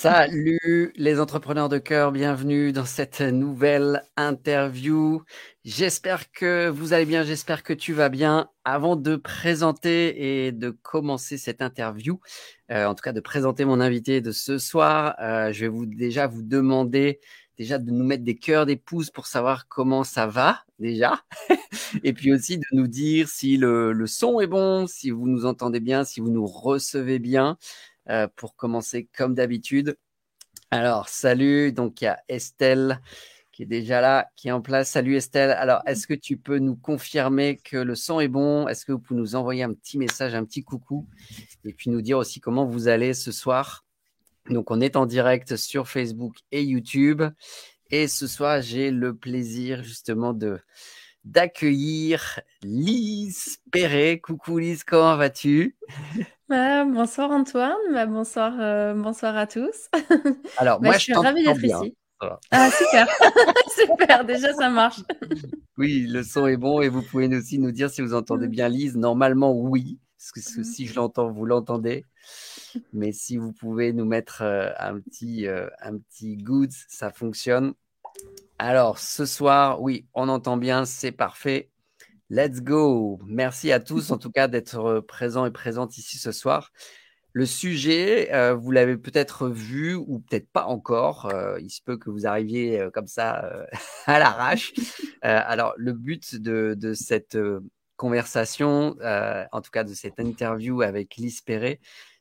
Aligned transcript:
Salut 0.00 0.92
les 0.94 1.18
entrepreneurs 1.18 1.68
de 1.68 1.78
cœur, 1.78 2.12
bienvenue 2.12 2.70
dans 2.70 2.84
cette 2.84 3.20
nouvelle 3.20 4.04
interview. 4.16 5.24
J'espère 5.64 6.30
que 6.30 6.68
vous 6.68 6.92
allez 6.92 7.04
bien, 7.04 7.24
j'espère 7.24 7.64
que 7.64 7.72
tu 7.72 7.94
vas 7.94 8.08
bien. 8.08 8.48
Avant 8.62 8.94
de 8.94 9.16
présenter 9.16 10.46
et 10.46 10.52
de 10.52 10.70
commencer 10.70 11.36
cette 11.36 11.62
interview, 11.62 12.20
euh, 12.70 12.86
en 12.86 12.94
tout 12.94 13.02
cas 13.02 13.12
de 13.12 13.18
présenter 13.18 13.64
mon 13.64 13.80
invité 13.80 14.20
de 14.20 14.30
ce 14.30 14.58
soir, 14.58 15.16
euh, 15.20 15.52
je 15.52 15.62
vais 15.62 15.68
vous 15.68 15.84
déjà 15.84 16.28
vous 16.28 16.44
demander 16.44 17.18
déjà 17.56 17.78
de 17.78 17.90
nous 17.90 18.04
mettre 18.04 18.22
des 18.22 18.36
cœurs, 18.36 18.66
des 18.66 18.76
pouces 18.76 19.10
pour 19.10 19.26
savoir 19.26 19.66
comment 19.66 20.04
ça 20.04 20.28
va 20.28 20.60
déjà, 20.78 21.24
et 22.04 22.12
puis 22.12 22.32
aussi 22.32 22.56
de 22.58 22.64
nous 22.70 22.86
dire 22.86 23.28
si 23.28 23.56
le, 23.56 23.92
le 23.92 24.06
son 24.06 24.38
est 24.38 24.46
bon, 24.46 24.86
si 24.86 25.10
vous 25.10 25.26
nous 25.26 25.44
entendez 25.44 25.80
bien, 25.80 26.04
si 26.04 26.20
vous 26.20 26.30
nous 26.30 26.46
recevez 26.46 27.18
bien. 27.18 27.58
Euh, 28.10 28.26
pour 28.36 28.56
commencer 28.56 29.06
comme 29.14 29.34
d'habitude. 29.34 29.98
Alors, 30.70 31.10
salut, 31.10 31.72
donc 31.72 32.00
il 32.00 32.04
y 32.04 32.08
a 32.08 32.18
Estelle 32.28 33.02
qui 33.52 33.64
est 33.64 33.66
déjà 33.66 34.00
là, 34.00 34.30
qui 34.34 34.48
est 34.48 34.52
en 34.52 34.62
place. 34.62 34.90
Salut 34.90 35.16
Estelle. 35.16 35.50
Alors, 35.50 35.82
est-ce 35.84 36.06
que 36.06 36.14
tu 36.14 36.38
peux 36.38 36.58
nous 36.58 36.76
confirmer 36.76 37.58
que 37.58 37.76
le 37.76 37.94
son 37.94 38.20
est 38.20 38.28
bon? 38.28 38.66
Est-ce 38.66 38.86
que 38.86 38.92
vous 38.92 38.98
pouvez 38.98 39.20
nous 39.20 39.34
envoyer 39.34 39.62
un 39.62 39.74
petit 39.74 39.98
message, 39.98 40.34
un 40.34 40.46
petit 40.46 40.62
coucou? 40.62 41.06
Et 41.66 41.74
puis 41.74 41.90
nous 41.90 42.00
dire 42.00 42.16
aussi 42.16 42.40
comment 42.40 42.64
vous 42.64 42.88
allez 42.88 43.12
ce 43.12 43.30
soir. 43.30 43.84
Donc, 44.48 44.70
on 44.70 44.80
est 44.80 44.96
en 44.96 45.04
direct 45.04 45.56
sur 45.56 45.86
Facebook 45.86 46.36
et 46.50 46.62
YouTube. 46.62 47.22
Et 47.90 48.08
ce 48.08 48.26
soir, 48.26 48.62
j'ai 48.62 48.90
le 48.90 49.14
plaisir 49.14 49.82
justement 49.82 50.32
de 50.32 50.60
d'accueillir 51.24 52.40
Lise 52.62 53.58
Perret. 53.70 54.20
Coucou 54.20 54.58
Lise, 54.58 54.84
comment 54.84 55.16
vas-tu? 55.16 55.76
Bah, 56.48 56.84
bonsoir 56.84 57.30
Antoine, 57.30 57.76
bah, 57.92 58.06
bonsoir, 58.06 58.54
euh, 58.58 58.94
bonsoir 58.94 59.36
à 59.36 59.46
tous. 59.46 59.90
Alors, 60.56 60.80
bah, 60.80 60.88
moi, 60.88 60.98
je 60.98 61.04
suis 61.04 61.14
ravie 61.14 61.44
d'être 61.44 61.62
ici. 61.62 61.94
Ah, 62.50 62.70
super, 62.70 63.06
super, 63.76 64.24
déjà 64.24 64.52
ça 64.54 64.68
marche. 64.68 65.00
Oui, 65.76 66.08
le 66.08 66.24
son 66.24 66.48
est 66.48 66.56
bon 66.56 66.80
et 66.80 66.88
vous 66.88 67.02
pouvez 67.02 67.28
aussi 67.36 67.60
nous 67.60 67.70
dire 67.70 67.88
si 67.88 68.02
vous 68.02 68.12
entendez 68.12 68.48
mm. 68.48 68.50
bien 68.50 68.68
Lise. 68.68 68.96
Normalement, 68.96 69.52
oui, 69.52 70.00
parce 70.18 70.32
que 70.32 70.60
mm. 70.60 70.64
si 70.64 70.86
je 70.88 70.96
l'entends, 70.96 71.30
vous 71.30 71.44
l'entendez. 71.44 72.04
Mais 72.92 73.12
si 73.12 73.36
vous 73.36 73.52
pouvez 73.52 73.92
nous 73.92 74.04
mettre 74.04 74.42
euh, 74.42 74.70
un 74.80 74.98
petit, 74.98 75.46
euh, 75.46 75.68
un 75.80 75.98
petit 75.98 76.36
good, 76.36 76.72
ça 76.88 77.12
fonctionne. 77.12 77.74
Alors, 78.60 78.98
ce 78.98 79.24
soir, 79.24 79.80
oui, 79.80 80.08
on 80.14 80.28
entend 80.28 80.56
bien, 80.56 80.84
c'est 80.84 81.12
parfait. 81.12 81.70
Let's 82.28 82.60
go. 82.60 83.20
Merci 83.24 83.70
à 83.70 83.78
tous, 83.78 84.10
en 84.10 84.18
tout 84.18 84.32
cas, 84.32 84.48
d'être 84.48 84.78
euh, 84.80 85.00
présents 85.00 85.46
et 85.46 85.52
présentes 85.52 85.96
ici 85.96 86.18
ce 86.18 86.32
soir. 86.32 86.72
Le 87.32 87.46
sujet, 87.46 88.34
euh, 88.34 88.54
vous 88.54 88.72
l'avez 88.72 88.96
peut-être 88.96 89.48
vu 89.48 89.94
ou 89.94 90.18
peut-être 90.18 90.50
pas 90.50 90.66
encore. 90.66 91.26
Euh, 91.26 91.60
il 91.60 91.70
se 91.70 91.80
peut 91.82 91.96
que 91.96 92.10
vous 92.10 92.26
arriviez 92.26 92.88
comme 92.92 93.06
ça 93.06 93.48
à 94.06 94.18
l'arrache. 94.18 94.72
alors, 95.22 95.74
le 95.76 95.92
but 95.92 96.34
de, 96.34 96.94
cette 96.94 97.38
conversation, 97.96 98.96
en 99.00 99.60
tout 99.60 99.70
cas 99.70 99.84
de 99.84 99.94
cette 99.94 100.18
interview 100.18 100.82
avec 100.82 101.14
Lise 101.16 101.42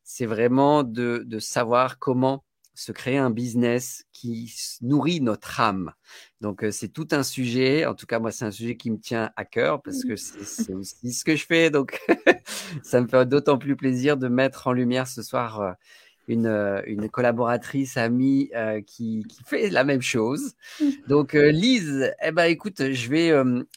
c'est 0.03 0.25
vraiment 0.25 0.83
de, 0.83 1.23
de 1.25 1.39
savoir 1.39 1.97
comment 1.99 2.43
se 2.77 2.91
créer 2.91 3.17
un 3.17 3.31
business 3.31 4.05
qui 4.13 4.53
nourrit 4.81 5.19
notre 5.19 5.59
âme. 5.59 5.93
Donc, 6.41 6.63
euh, 6.63 6.69
c'est 6.69 6.89
tout 6.89 7.07
un 7.09 7.23
sujet. 7.23 7.87
En 7.87 7.95
tout 7.95 8.05
cas, 8.05 8.19
moi, 8.19 8.31
c'est 8.31 8.45
un 8.45 8.51
sujet 8.51 8.77
qui 8.77 8.91
me 8.91 8.99
tient 8.99 9.31
à 9.35 9.45
cœur 9.45 9.81
parce 9.81 10.03
que 10.03 10.15
c'est 10.15 10.75
aussi 10.75 11.11
ce 11.11 11.23
que 11.23 11.35
je 11.35 11.43
fais. 11.43 11.71
Donc, 11.71 11.99
ça 12.83 13.01
me 13.01 13.07
fait 13.07 13.27
d'autant 13.27 13.57
plus 13.57 13.75
plaisir 13.75 14.15
de 14.15 14.27
mettre 14.27 14.67
en 14.67 14.73
lumière 14.73 15.07
ce 15.07 15.23
soir 15.23 15.59
euh, 15.59 15.71
une, 16.27 16.45
euh, 16.45 16.83
une 16.85 17.09
collaboratrice, 17.09 17.97
amie 17.97 18.51
qui, 18.85 19.25
qui, 19.27 19.43
fait 19.43 19.71
la 19.71 19.83
même 19.83 20.03
chose. 20.03 20.53
Donc, 21.07 21.33
Lise, 21.33 22.13
eh 22.23 22.31
ben, 22.31 22.45
écoute, 22.45 22.91
je 22.91 23.09
vais, 23.09 23.29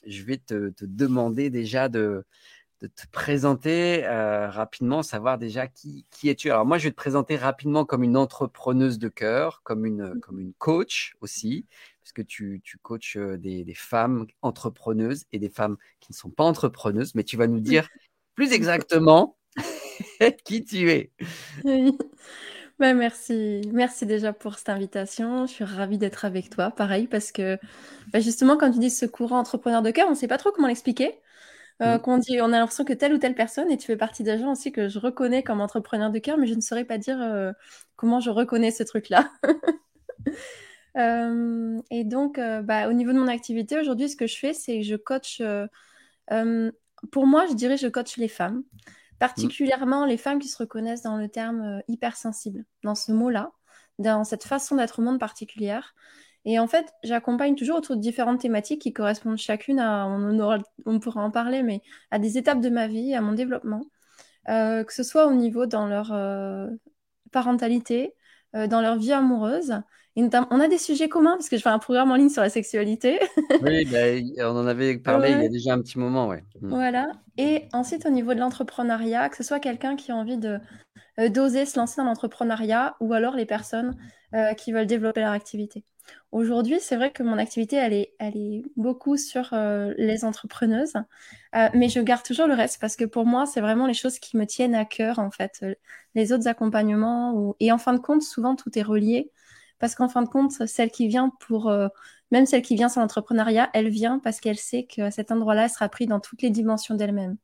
je 0.06 0.22
vais 0.24 0.36
te, 0.36 0.68
te 0.68 0.84
demander 0.84 1.48
déjà 1.48 1.88
de, 1.88 2.22
de 2.80 2.86
te 2.86 3.02
présenter 3.12 4.04
euh, 4.06 4.48
rapidement, 4.48 5.02
savoir 5.02 5.38
déjà 5.38 5.66
qui, 5.66 6.06
qui 6.10 6.30
es-tu. 6.30 6.50
Alors 6.50 6.64
moi, 6.64 6.78
je 6.78 6.84
vais 6.84 6.90
te 6.90 6.96
présenter 6.96 7.36
rapidement 7.36 7.84
comme 7.84 8.02
une 8.02 8.16
entrepreneuse 8.16 8.98
de 8.98 9.08
cœur, 9.08 9.60
comme 9.64 9.84
une, 9.84 10.14
mmh. 10.14 10.20
comme 10.20 10.40
une 10.40 10.54
coach 10.54 11.14
aussi, 11.20 11.66
parce 12.00 12.12
que 12.12 12.22
tu, 12.22 12.62
tu 12.64 12.78
coaches 12.78 13.16
euh, 13.16 13.36
des, 13.36 13.64
des, 13.64 13.74
femmes 13.74 14.26
entrepreneuses 14.40 15.24
et 15.32 15.38
des 15.38 15.50
femmes 15.50 15.76
qui 16.00 16.12
ne 16.12 16.16
sont 16.16 16.30
pas 16.30 16.44
entrepreneuses, 16.44 17.14
mais 17.14 17.24
tu 17.24 17.36
vas 17.36 17.46
nous 17.46 17.60
dire 17.60 17.86
plus 18.34 18.52
exactement 18.52 19.36
qui 20.44 20.64
tu 20.64 20.90
es. 20.90 21.12
Oui. 21.64 21.96
Ben 22.78 22.96
merci, 22.96 23.60
merci 23.74 24.06
déjà 24.06 24.32
pour 24.32 24.54
cette 24.54 24.70
invitation. 24.70 25.44
Je 25.44 25.52
suis 25.52 25.64
ravie 25.64 25.98
d'être 25.98 26.24
avec 26.24 26.48
toi, 26.48 26.70
pareil, 26.70 27.06
parce 27.06 27.30
que 27.30 27.58
ben 28.10 28.22
justement, 28.22 28.56
quand 28.56 28.72
tu 28.72 28.78
dis 28.78 28.88
ce 28.88 29.04
courant 29.04 29.38
entrepreneur 29.38 29.82
de 29.82 29.90
cœur, 29.90 30.06
on 30.06 30.12
ne 30.12 30.16
sait 30.16 30.28
pas 30.28 30.38
trop 30.38 30.50
comment 30.50 30.66
l'expliquer. 30.66 31.14
Euh, 31.82 31.98
mm. 31.98 32.20
dit, 32.20 32.40
on 32.40 32.52
a 32.52 32.58
l'impression 32.58 32.84
que 32.84 32.92
telle 32.92 33.14
ou 33.14 33.18
telle 33.18 33.34
personne, 33.34 33.70
et 33.70 33.76
tu 33.76 33.86
fais 33.86 33.96
partie 33.96 34.22
des 34.22 34.38
gens 34.38 34.52
aussi 34.52 34.72
que 34.72 34.88
je 34.88 34.98
reconnais 34.98 35.42
comme 35.42 35.60
entrepreneur 35.60 36.10
de 36.10 36.18
cœur, 36.18 36.36
mais 36.36 36.46
je 36.46 36.54
ne 36.54 36.60
saurais 36.60 36.84
pas 36.84 36.98
dire 36.98 37.20
euh, 37.20 37.52
comment 37.96 38.20
je 38.20 38.30
reconnais 38.30 38.70
ce 38.70 38.82
truc-là. 38.82 39.30
Euh, 40.96 41.80
et 41.92 42.02
donc, 42.02 42.40
bah, 42.64 42.88
au 42.88 42.92
niveau 42.92 43.12
de 43.12 43.18
mon 43.18 43.28
activité, 43.28 43.78
aujourd'hui, 43.78 44.08
ce 44.08 44.16
que 44.16 44.26
je 44.26 44.36
fais, 44.36 44.52
c'est 44.52 44.80
que 44.80 44.84
je 44.84 44.96
coach. 44.96 45.40
pour 47.12 47.26
moi, 47.28 47.46
je 47.46 47.54
dirais 47.54 47.76
je 47.76 47.86
coach 47.86 48.16
les 48.16 48.26
femmes, 48.26 48.64
particulièrement 49.20 50.04
les 50.04 50.16
femmes 50.16 50.40
qui 50.40 50.48
se 50.48 50.58
reconnaissent 50.58 51.02
dans 51.02 51.16
le 51.16 51.28
terme 51.28 51.80
hypersensible, 51.86 52.64
dans 52.82 52.96
ce 52.96 53.12
mot-là, 53.12 53.52
dans 54.00 54.24
cette 54.24 54.42
façon 54.42 54.74
d'être 54.74 54.98
au 54.98 55.02
monde 55.02 55.20
particulière. 55.20 55.94
Et 56.44 56.58
en 56.58 56.66
fait, 56.66 56.86
j'accompagne 57.02 57.54
toujours 57.54 57.76
autour 57.76 57.96
de 57.96 58.00
différentes 58.00 58.40
thématiques 58.40 58.80
qui 58.80 58.92
correspondent 58.92 59.36
chacune 59.36 59.78
à, 59.78 60.06
on, 60.06 60.62
on 60.86 60.98
pourra 60.98 61.22
en 61.22 61.30
parler, 61.30 61.62
mais 61.62 61.82
à 62.10 62.18
des 62.18 62.38
étapes 62.38 62.60
de 62.60 62.70
ma 62.70 62.86
vie, 62.86 63.14
à 63.14 63.20
mon 63.20 63.32
développement, 63.32 63.82
euh, 64.48 64.84
que 64.84 64.92
ce 64.92 65.02
soit 65.02 65.26
au 65.26 65.32
niveau 65.32 65.66
dans 65.66 65.86
leur 65.86 66.12
euh, 66.12 66.68
parentalité, 67.30 68.14
euh, 68.56 68.66
dans 68.66 68.80
leur 68.80 68.96
vie 68.96 69.12
amoureuse. 69.12 69.74
Et 70.16 70.24
on 70.50 70.60
a 70.60 70.68
des 70.68 70.78
sujets 70.78 71.08
communs 71.08 71.36
parce 71.36 71.48
que 71.48 71.56
je 71.56 71.62
fais 71.62 71.68
un 71.68 71.78
programme 71.78 72.10
en 72.10 72.16
ligne 72.16 72.30
sur 72.30 72.42
la 72.42 72.50
sexualité. 72.50 73.20
oui, 73.62 73.84
bah, 73.84 74.50
on 74.50 74.56
en 74.56 74.66
avait 74.66 74.98
parlé 74.98 75.30
il 75.30 75.40
y 75.40 75.46
a 75.46 75.48
déjà 75.48 75.74
un 75.74 75.80
petit 75.80 75.98
moment, 75.98 76.26
ouais. 76.26 76.42
Mm. 76.60 76.68
Voilà. 76.70 77.12
Et 77.38 77.68
ensuite, 77.72 78.06
au 78.06 78.10
niveau 78.10 78.34
de 78.34 78.40
l'entrepreneuriat, 78.40 79.28
que 79.28 79.36
ce 79.36 79.44
soit 79.44 79.60
quelqu'un 79.60 79.94
qui 79.94 80.10
a 80.10 80.16
envie 80.16 80.38
de 80.38 80.58
d'oser 81.28 81.66
se 81.66 81.78
lancer 81.78 82.00
dans 82.00 82.06
l'entrepreneuriat 82.06 82.96
ou 83.00 83.12
alors 83.12 83.36
les 83.36 83.44
personnes 83.44 83.94
qui 84.56 84.72
veulent 84.72 84.86
développer 84.86 85.20
leur 85.20 85.32
activité. 85.32 85.84
Aujourd'hui, 86.32 86.78
c'est 86.80 86.94
vrai 86.94 87.10
que 87.10 87.24
mon 87.24 87.38
activité, 87.38 87.76
elle 87.76 87.92
est, 87.92 88.14
elle 88.20 88.36
est 88.36 88.62
beaucoup 88.76 89.16
sur 89.16 89.52
euh, 89.52 89.92
les 89.98 90.24
entrepreneuses, 90.24 90.94
euh, 91.56 91.68
mais 91.74 91.88
je 91.88 92.00
garde 92.00 92.22
toujours 92.22 92.46
le 92.46 92.54
reste 92.54 92.80
parce 92.80 92.94
que 92.94 93.04
pour 93.04 93.26
moi, 93.26 93.46
c'est 93.46 93.60
vraiment 93.60 93.86
les 93.86 93.94
choses 93.94 94.20
qui 94.20 94.36
me 94.36 94.46
tiennent 94.46 94.76
à 94.76 94.84
cœur, 94.84 95.18
en 95.18 95.32
fait. 95.32 95.58
Euh, 95.64 95.74
les 96.14 96.32
autres 96.32 96.46
accompagnements, 96.46 97.56
et 97.58 97.72
en 97.72 97.78
fin 97.78 97.94
de 97.94 97.98
compte, 97.98 98.22
souvent, 98.22 98.54
tout 98.54 98.76
est 98.78 98.82
relié 98.82 99.30
parce 99.80 99.94
qu'en 99.94 100.08
fin 100.08 100.22
de 100.22 100.28
compte, 100.28 100.52
celle 100.66 100.90
qui 100.90 101.08
vient 101.08 101.32
pour, 101.40 101.72
même 102.30 102.44
celle 102.46 102.62
qui 102.62 102.76
vient 102.76 102.90
sur 102.90 103.00
l'entrepreneuriat, 103.00 103.70
elle 103.72 103.88
vient 103.88 104.18
parce 104.18 104.40
qu'elle 104.40 104.58
sait 104.58 104.84
qu'à 104.84 105.10
cet 105.10 105.32
endroit-là, 105.32 105.64
elle 105.64 105.70
sera 105.70 105.88
prise 105.88 106.08
dans 106.08 106.20
toutes 106.20 106.42
les 106.42 106.50
dimensions 106.50 106.96
d'elle-même. 106.96 107.38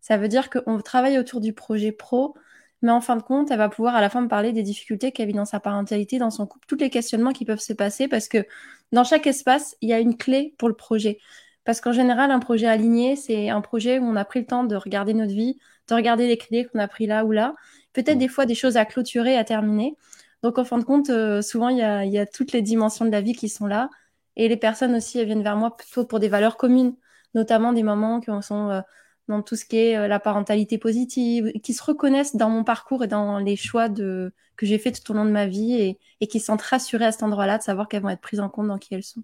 Ça 0.00 0.16
veut 0.16 0.28
dire 0.28 0.48
qu'on 0.50 0.80
travaille 0.80 1.18
autour 1.18 1.40
du 1.40 1.52
projet 1.52 1.90
pro, 1.90 2.36
mais 2.82 2.92
en 2.92 3.00
fin 3.00 3.16
de 3.16 3.22
compte, 3.22 3.50
elle 3.50 3.58
va 3.58 3.68
pouvoir 3.68 3.94
à 3.94 4.00
la 4.00 4.10
fin 4.10 4.20
me 4.20 4.28
parler 4.28 4.52
des 4.52 4.62
difficultés 4.62 5.12
qu'elle 5.12 5.28
vit 5.28 5.32
dans 5.32 5.44
sa 5.44 5.60
parentalité, 5.60 6.18
dans 6.18 6.30
son 6.30 6.46
couple, 6.46 6.66
tous 6.66 6.76
les 6.76 6.90
questionnements 6.90 7.32
qui 7.32 7.44
peuvent 7.44 7.60
se 7.60 7.72
passer, 7.72 8.08
parce 8.08 8.28
que 8.28 8.44
dans 8.90 9.04
chaque 9.04 9.26
espace, 9.26 9.76
il 9.80 9.88
y 9.88 9.92
a 9.92 10.00
une 10.00 10.16
clé 10.16 10.54
pour 10.58 10.68
le 10.68 10.74
projet. 10.74 11.18
Parce 11.64 11.80
qu'en 11.80 11.92
général, 11.92 12.30
un 12.32 12.40
projet 12.40 12.66
aligné, 12.66 13.16
c'est 13.16 13.48
un 13.48 13.60
projet 13.60 13.98
où 13.98 14.04
on 14.04 14.16
a 14.16 14.24
pris 14.24 14.40
le 14.40 14.46
temps 14.46 14.64
de 14.64 14.74
regarder 14.74 15.14
notre 15.14 15.32
vie, 15.32 15.58
de 15.88 15.94
regarder 15.94 16.26
les 16.26 16.36
clés 16.36 16.66
qu'on 16.66 16.80
a 16.80 16.88
pris 16.88 17.06
là 17.06 17.24
ou 17.24 17.32
là, 17.32 17.54
peut-être 17.92 18.18
des 18.18 18.28
fois 18.28 18.46
des 18.46 18.54
choses 18.54 18.76
à 18.76 18.84
clôturer, 18.84 19.36
à 19.36 19.44
terminer. 19.44 19.96
Donc 20.42 20.58
en 20.58 20.64
fin 20.64 20.78
de 20.78 20.84
compte, 20.84 21.10
euh, 21.10 21.40
souvent, 21.42 21.68
il 21.68 21.78
y, 21.78 21.82
a, 21.82 22.04
il 22.04 22.12
y 22.12 22.18
a 22.18 22.26
toutes 22.26 22.52
les 22.52 22.62
dimensions 22.62 23.04
de 23.04 23.10
la 23.10 23.20
vie 23.20 23.34
qui 23.34 23.48
sont 23.48 23.66
là. 23.66 23.90
Et 24.36 24.48
les 24.48 24.56
personnes 24.56 24.94
aussi, 24.96 25.18
elles 25.18 25.26
viennent 25.26 25.42
vers 25.42 25.56
moi 25.56 25.76
plutôt 25.76 26.04
pour 26.04 26.18
des 26.18 26.28
valeurs 26.28 26.56
communes, 26.56 26.96
notamment 27.34 27.72
des 27.72 27.82
moments 27.82 28.20
qui 28.20 28.30
sont 28.42 28.70
euh, 28.70 28.80
dans 29.28 29.42
tout 29.42 29.56
ce 29.56 29.64
qui 29.64 29.76
est 29.76 29.96
euh, 29.96 30.08
la 30.08 30.20
parentalité 30.20 30.78
positive, 30.78 31.52
qui 31.62 31.74
se 31.74 31.82
reconnaissent 31.82 32.36
dans 32.36 32.50
mon 32.50 32.64
parcours 32.64 33.04
et 33.04 33.08
dans 33.08 33.38
les 33.38 33.56
choix 33.56 33.88
de, 33.88 34.32
que 34.56 34.66
j'ai 34.66 34.78
fait 34.78 34.92
tout 34.92 35.10
au 35.12 35.14
long 35.14 35.24
de 35.24 35.30
ma 35.30 35.46
vie 35.46 35.74
et, 35.74 35.98
et 36.20 36.26
qui 36.26 36.40
se 36.40 36.46
sentent 36.46 36.62
rassurées 36.62 37.06
à 37.06 37.12
cet 37.12 37.22
endroit-là 37.22 37.58
de 37.58 37.62
savoir 37.62 37.88
qu'elles 37.88 38.02
vont 38.02 38.08
être 38.08 38.20
prises 38.20 38.40
en 38.40 38.48
compte 38.48 38.68
dans 38.68 38.78
qui 38.78 38.94
elles 38.94 39.02
sont. 39.02 39.22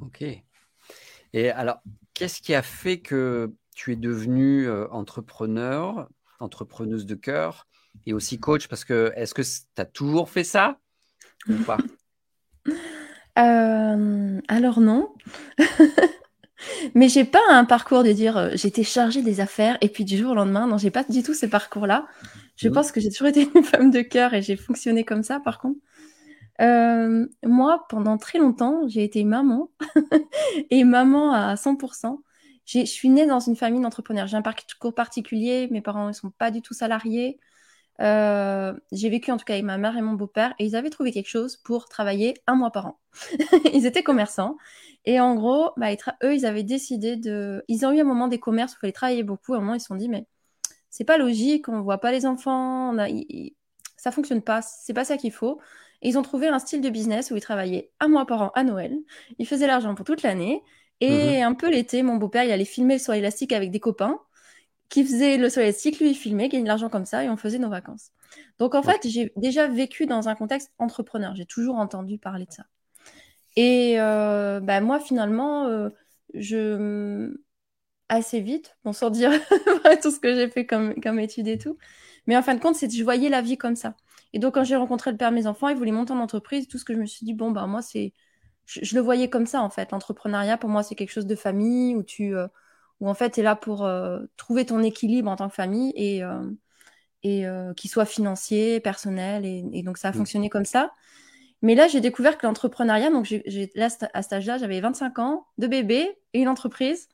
Ok. 0.00 0.24
Et 1.32 1.50
alors, 1.50 1.80
qu'est-ce 2.14 2.40
qui 2.40 2.54
a 2.54 2.62
fait 2.62 3.00
que 3.00 3.52
tu 3.74 3.92
es 3.92 3.96
devenue 3.96 4.68
euh, 4.68 4.88
entrepreneur, 4.90 6.08
entrepreneuse 6.40 7.06
de 7.06 7.14
cœur 7.14 7.66
et 8.06 8.12
aussi 8.12 8.38
coach? 8.38 8.68
Parce 8.68 8.84
que 8.84 9.12
est-ce 9.16 9.34
que 9.34 9.42
tu 9.42 9.80
as 9.80 9.84
toujours 9.84 10.30
fait 10.30 10.44
ça 10.44 10.78
ou 11.48 11.56
pas? 11.64 11.78
Euh, 13.36 14.40
Alors 14.46 14.80
non. 14.80 15.12
Mais 16.94 17.08
j'ai 17.08 17.24
pas 17.24 17.40
un 17.50 17.64
parcours 17.64 18.04
de 18.04 18.12
dire 18.12 18.36
euh, 18.36 18.50
j'étais 18.54 18.82
chargée 18.82 19.22
des 19.22 19.40
affaires 19.40 19.78
et 19.80 19.88
puis 19.88 20.04
du 20.04 20.16
jour 20.16 20.32
au 20.32 20.34
lendemain. 20.34 20.66
Non, 20.66 20.78
j'ai 20.78 20.90
pas 20.90 21.04
du 21.04 21.22
tout 21.22 21.34
ce 21.34 21.46
parcours-là. 21.46 22.06
Je 22.56 22.68
pense 22.68 22.92
que 22.92 23.00
j'ai 23.00 23.10
toujours 23.10 23.28
été 23.28 23.48
une 23.54 23.64
femme 23.64 23.90
de 23.90 24.00
cœur 24.00 24.34
et 24.34 24.42
j'ai 24.42 24.56
fonctionné 24.56 25.04
comme 25.04 25.22
ça, 25.22 25.40
par 25.40 25.58
contre. 25.58 25.78
Euh, 26.60 27.26
moi, 27.44 27.84
pendant 27.88 28.16
très 28.16 28.38
longtemps, 28.38 28.86
j'ai 28.86 29.02
été 29.02 29.24
maman 29.24 29.70
et 30.70 30.84
maman 30.84 31.32
à 31.32 31.54
100%. 31.56 32.20
Je 32.66 32.84
suis 32.84 33.08
née 33.08 33.26
dans 33.26 33.40
une 33.40 33.56
famille 33.56 33.80
d'entrepreneurs. 33.80 34.26
J'ai 34.26 34.36
un 34.36 34.42
parcours 34.42 34.94
particulier. 34.94 35.68
Mes 35.70 35.80
parents 35.80 36.08
ne 36.08 36.12
sont 36.12 36.30
pas 36.30 36.50
du 36.50 36.62
tout 36.62 36.74
salariés. 36.74 37.38
Euh, 38.00 38.74
j'ai 38.90 39.08
vécu 39.08 39.30
en 39.30 39.36
tout 39.36 39.44
cas 39.44 39.52
avec 39.52 39.64
ma 39.64 39.78
mère 39.78 39.96
et 39.96 40.02
mon 40.02 40.14
beau-père 40.14 40.52
et 40.58 40.66
ils 40.66 40.74
avaient 40.74 40.90
trouvé 40.90 41.12
quelque 41.12 41.28
chose 41.28 41.56
pour 41.56 41.88
travailler 41.88 42.34
un 42.46 42.56
mois 42.56 42.72
par 42.72 42.86
an. 42.86 42.98
ils 43.72 43.86
étaient 43.86 44.02
commerçants 44.02 44.56
et 45.04 45.20
en 45.20 45.34
gros, 45.34 45.70
bah, 45.76 45.88
eux, 46.22 46.34
ils 46.34 46.46
avaient 46.46 46.62
décidé 46.62 47.16
de. 47.16 47.62
Ils 47.68 47.84
ont 47.86 47.92
eu 47.92 48.00
un 48.00 48.04
moment 48.04 48.28
des 48.28 48.38
commerces 48.38 48.72
où 48.72 48.76
il 48.76 48.80
fallait 48.80 48.92
travailler 48.92 49.22
beaucoup. 49.22 49.54
À 49.54 49.58
un 49.58 49.60
moment, 49.60 49.74
ils 49.74 49.80
se 49.80 49.86
sont 49.86 49.96
dit, 49.96 50.08
mais 50.08 50.26
c'est 50.90 51.04
pas 51.04 51.18
logique, 51.18 51.68
on 51.68 51.82
voit 51.82 51.98
pas 51.98 52.12
les 52.12 52.24
enfants, 52.26 52.90
on 52.94 52.98
a... 52.98 53.08
ça 53.96 54.10
fonctionne 54.12 54.42
pas, 54.42 54.62
c'est 54.62 54.94
pas 54.94 55.04
ça 55.04 55.16
qu'il 55.16 55.32
faut. 55.32 55.60
Et 56.02 56.08
ils 56.08 56.18
ont 56.18 56.22
trouvé 56.22 56.48
un 56.48 56.58
style 56.58 56.80
de 56.80 56.88
business 56.88 57.30
où 57.30 57.36
ils 57.36 57.42
travaillaient 57.42 57.90
un 58.00 58.08
mois 58.08 58.26
par 58.26 58.42
an 58.42 58.52
à 58.54 58.64
Noël. 58.64 58.96
Ils 59.38 59.46
faisaient 59.46 59.66
l'argent 59.66 59.94
pour 59.94 60.04
toute 60.06 60.22
l'année. 60.22 60.62
Et 61.00 61.38
mhm. 61.38 61.42
un 61.42 61.54
peu 61.54 61.68
l'été, 61.70 62.02
mon 62.02 62.16
beau-père, 62.16 62.44
il 62.44 62.52
allait 62.52 62.64
filmer 62.64 62.98
sur 62.98 63.12
élastique 63.14 63.52
avec 63.52 63.70
des 63.70 63.80
copains 63.80 64.20
qui 64.94 65.04
faisaient 65.04 65.38
le 65.38 65.48
soleil 65.48 65.70
élastique, 65.70 65.98
lui 65.98 66.10
il 66.10 66.14
filmait, 66.14 66.48
gagnait 66.48 66.62
de 66.62 66.68
l'argent 66.68 66.88
comme 66.88 67.04
ça 67.04 67.24
et 67.24 67.28
on 67.28 67.36
faisait 67.36 67.58
nos 67.58 67.68
vacances. 67.68 68.12
Donc 68.60 68.76
en 68.76 68.82
fait, 68.82 69.00
j'ai 69.08 69.32
déjà 69.34 69.66
vécu 69.66 70.06
dans 70.06 70.28
un 70.28 70.36
contexte 70.36 70.72
entrepreneur. 70.78 71.34
J'ai 71.34 71.46
toujours 71.46 71.76
entendu 71.76 72.16
parler 72.16 72.46
de 72.46 72.52
ça. 72.52 72.62
Et 73.56 73.96
euh, 73.98 74.60
bah, 74.60 74.80
moi, 74.80 75.00
finalement, 75.00 75.66
euh, 75.66 75.88
je 76.32 77.34
assez 78.08 78.40
vite, 78.40 78.76
bon, 78.84 78.92
sans 78.92 79.10
dire 79.10 79.32
tout 80.02 80.12
ce 80.12 80.20
que 80.20 80.32
j'ai 80.32 80.48
fait 80.48 80.64
comme, 80.64 80.94
comme 81.02 81.18
étude 81.18 81.48
et 81.48 81.58
tout. 81.58 81.76
Mais 82.28 82.36
en 82.36 82.42
fin 82.42 82.54
de 82.54 82.60
compte, 82.60 82.76
c'est 82.76 82.88
je 82.88 83.02
voyais 83.02 83.28
la 83.28 83.42
vie 83.42 83.58
comme 83.58 83.74
ça. 83.74 83.96
Et 84.32 84.38
donc, 84.38 84.54
quand 84.54 84.62
j'ai 84.62 84.76
rencontré 84.76 85.10
le 85.10 85.16
père 85.16 85.30
de 85.30 85.34
mes 85.34 85.48
enfants, 85.48 85.68
il 85.68 85.76
voulait 85.76 85.90
monter 85.90 86.12
en 86.12 86.20
entreprise. 86.20 86.68
Tout 86.68 86.78
ce 86.78 86.84
que 86.84 86.94
je 86.94 87.00
me 87.00 87.06
suis 87.06 87.26
dit, 87.26 87.34
bon, 87.34 87.50
bah, 87.50 87.66
moi, 87.66 87.82
c'est. 87.82 88.12
Je, 88.66 88.94
le 88.94 89.00
voyais 89.00 89.28
comme 89.28 89.46
ça, 89.46 89.60
en 89.60 89.70
fait. 89.70 89.90
L'entrepreneuriat, 89.90 90.56
pour 90.56 90.70
moi, 90.70 90.84
c'est 90.84 90.94
quelque 90.94 91.12
chose 91.12 91.26
de 91.26 91.34
famille 91.34 91.96
où 91.96 92.04
tu. 92.04 92.36
Euh, 92.36 92.46
où 93.04 93.08
en 93.08 93.14
fait, 93.14 93.32
tu 93.32 93.40
es 93.40 93.42
là 93.42 93.54
pour 93.54 93.86
trouver 94.38 94.64
ton 94.64 94.82
équilibre 94.82 95.30
en 95.30 95.36
tant 95.36 95.48
que 95.50 95.54
famille 95.54 95.92
et, 95.94 96.22
et 97.22 97.46
qui 97.76 97.88
soit 97.88 98.06
financier, 98.06 98.80
personnel. 98.80 99.44
Et, 99.44 99.82
donc, 99.82 99.98
ça 99.98 100.08
a 100.08 100.10
mmh. 100.12 100.14
fonctionné 100.14 100.48
comme 100.48 100.64
ça. 100.64 100.90
Mais 101.60 101.74
là, 101.74 101.86
j'ai 101.86 102.00
découvert 102.00 102.38
que 102.38 102.46
l'entrepreneuriat, 102.46 103.10
donc 103.10 103.26
j'ai, 103.26 103.70
là, 103.74 103.88
à 104.14 104.22
cet 104.22 104.32
âge-là, 104.32 104.56
j'avais 104.56 104.80
25 104.80 105.18
ans, 105.18 105.46
deux 105.58 105.68
bébés 105.68 106.18
et 106.32 106.40
une 106.40 106.48
entreprise. 106.48 107.08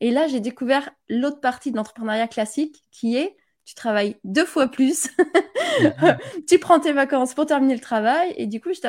Et 0.00 0.10
là, 0.10 0.26
j'ai 0.26 0.40
découvert 0.40 0.90
l'autre 1.08 1.40
partie 1.40 1.70
de 1.70 1.76
l'entrepreneuriat 1.76 2.26
classique 2.26 2.82
qui 2.90 3.16
est 3.16 3.36
tu 3.64 3.74
travailles 3.74 4.16
deux 4.22 4.44
fois 4.44 4.68
plus, 4.68 5.08
tu 6.48 6.58
prends 6.60 6.78
tes 6.78 6.92
vacances 6.92 7.34
pour 7.34 7.46
terminer 7.46 7.74
le 7.74 7.80
travail. 7.80 8.32
Et 8.36 8.46
du 8.46 8.60
coup, 8.60 8.72
je 8.72 8.80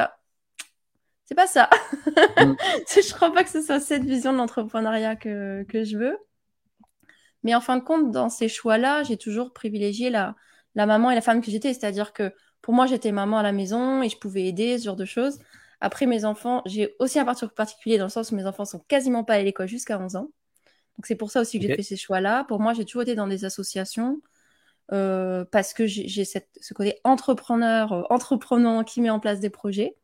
c'est 1.25 1.36
pas 1.36 1.48
ça. 1.48 1.69
Mm. 2.38 2.53
je 2.88 3.13
crois 3.13 3.33
pas 3.33 3.44
que 3.44 3.50
ce 3.50 3.62
soit 3.62 3.80
cette 3.80 4.06
vision 4.06 4.31
de 4.31 4.38
l'entrepreneuriat 4.38 5.15
que, 5.15 5.63
que, 5.63 5.83
je 5.83 5.98
veux. 5.98 6.18
Mais 7.44 7.56
en 7.56 7.62
fin 7.62 7.78
de 7.78 7.84
compte, 7.84 8.12
dans 8.12 8.30
ces 8.30 8.50
choix-là, 8.50 9.04
j'ai 9.04 9.18
toujours 9.18 9.54
privilégié 9.54 10.10
la, 10.10 10.36
la 10.75 10.86
maman 10.86 11.12
et 11.12 11.16
la 11.16 11.22
femme 11.22 11.42
que 11.42 11.51
j'étais. 11.51 11.74
C'est-à-dire 11.74 12.13
que 12.13 12.34
pour 12.62 12.74
moi, 12.74 12.86
j'étais 12.86 13.12
maman 13.12 13.38
à 13.38 13.44
la 13.44 13.51
maison 13.51 14.01
et 14.01 14.10
je 14.10 14.18
pouvais 14.18 14.45
aider, 14.45 14.78
ce 14.78 14.86
genre 14.86 14.95
de 14.95 15.06
choses. 15.06 15.39
Après, 15.80 16.06
mes 16.06 16.25
enfants, 16.25 16.62
j'ai 16.66 16.95
aussi 17.00 17.19
un 17.19 17.25
parcours 17.25 17.51
particulier 17.51 17.98
dans 17.98 18.06
le 18.06 18.10
sens 18.10 18.31
où 18.31 18.36
mes 18.36 18.45
enfants 18.45 18.66
sont 18.66 18.80
quasiment 18.80 19.24
pas 19.24 19.36
à 19.36 19.42
l'école 19.42 19.68
jusqu'à 19.68 20.00
11 20.00 20.16
ans. 20.16 20.31
Donc, 20.98 21.06
c'est 21.06 21.16
pour 21.16 21.30
ça 21.30 21.42
aussi 21.42 21.60
que 21.60 21.68
j'ai 21.68 21.75
fait 21.75 21.84
ces 21.84 21.98
choix-là. 21.98 22.44
Pour 22.45 22.60
moi, 22.60 22.74
j'ai 22.74 22.84
toujours 22.84 23.04
été 23.04 23.13
dans 23.13 23.28
des 23.28 23.45
associations 23.45 24.19
euh, 24.92 25.45
parce 25.51 25.74
que 25.74 25.86
j'ai 25.86 26.25
ce 26.25 26.74
côté 26.74 27.00
entrepreneur, 27.04 27.92
euh, 27.94 28.04
entreprenant 28.10 28.84
qui 28.84 29.01
met 29.01 29.10
en 29.10 29.19
place 29.19 29.39
des 29.39 29.50
projets. 29.50 29.95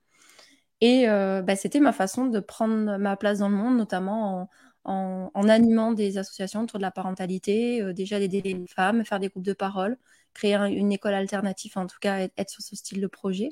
Et 0.82 1.10
euh, 1.10 1.42
bah, 1.42 1.56
c'était 1.56 1.80
ma 1.80 1.94
façon 1.94 2.26
de 2.28 2.40
prendre 2.40 2.98
ma 2.98 3.16
place 3.16 3.40
dans 3.40 3.50
le 3.50 3.56
monde, 3.56 3.78
notamment 3.78 4.42
en, 4.42 4.50
en, 4.86 5.30
animant 5.50 5.94
des 5.94 6.18
associations 6.18 6.62
autour 6.62 6.80
de 6.80 6.84
la 6.84 6.92
parentalité, 6.92 7.94
déjà 7.94 8.20
d'aider 8.20 8.42
les 8.42 8.68
femmes, 8.68 9.06
faire 9.06 9.20
des 9.20 9.30
groupes 9.30 9.46
de 9.46 9.54
parole, 9.54 9.98
créer 10.34 10.56
une 10.56 10.92
école 10.92 11.14
alternative, 11.14 11.74
en 11.78 11.88
tout 11.88 12.00
cas 12.02 12.28
être 12.38 12.50
sur 12.50 12.62
ce 12.62 12.76
style 12.76 13.02
de 13.02 13.08
projet. 13.08 13.50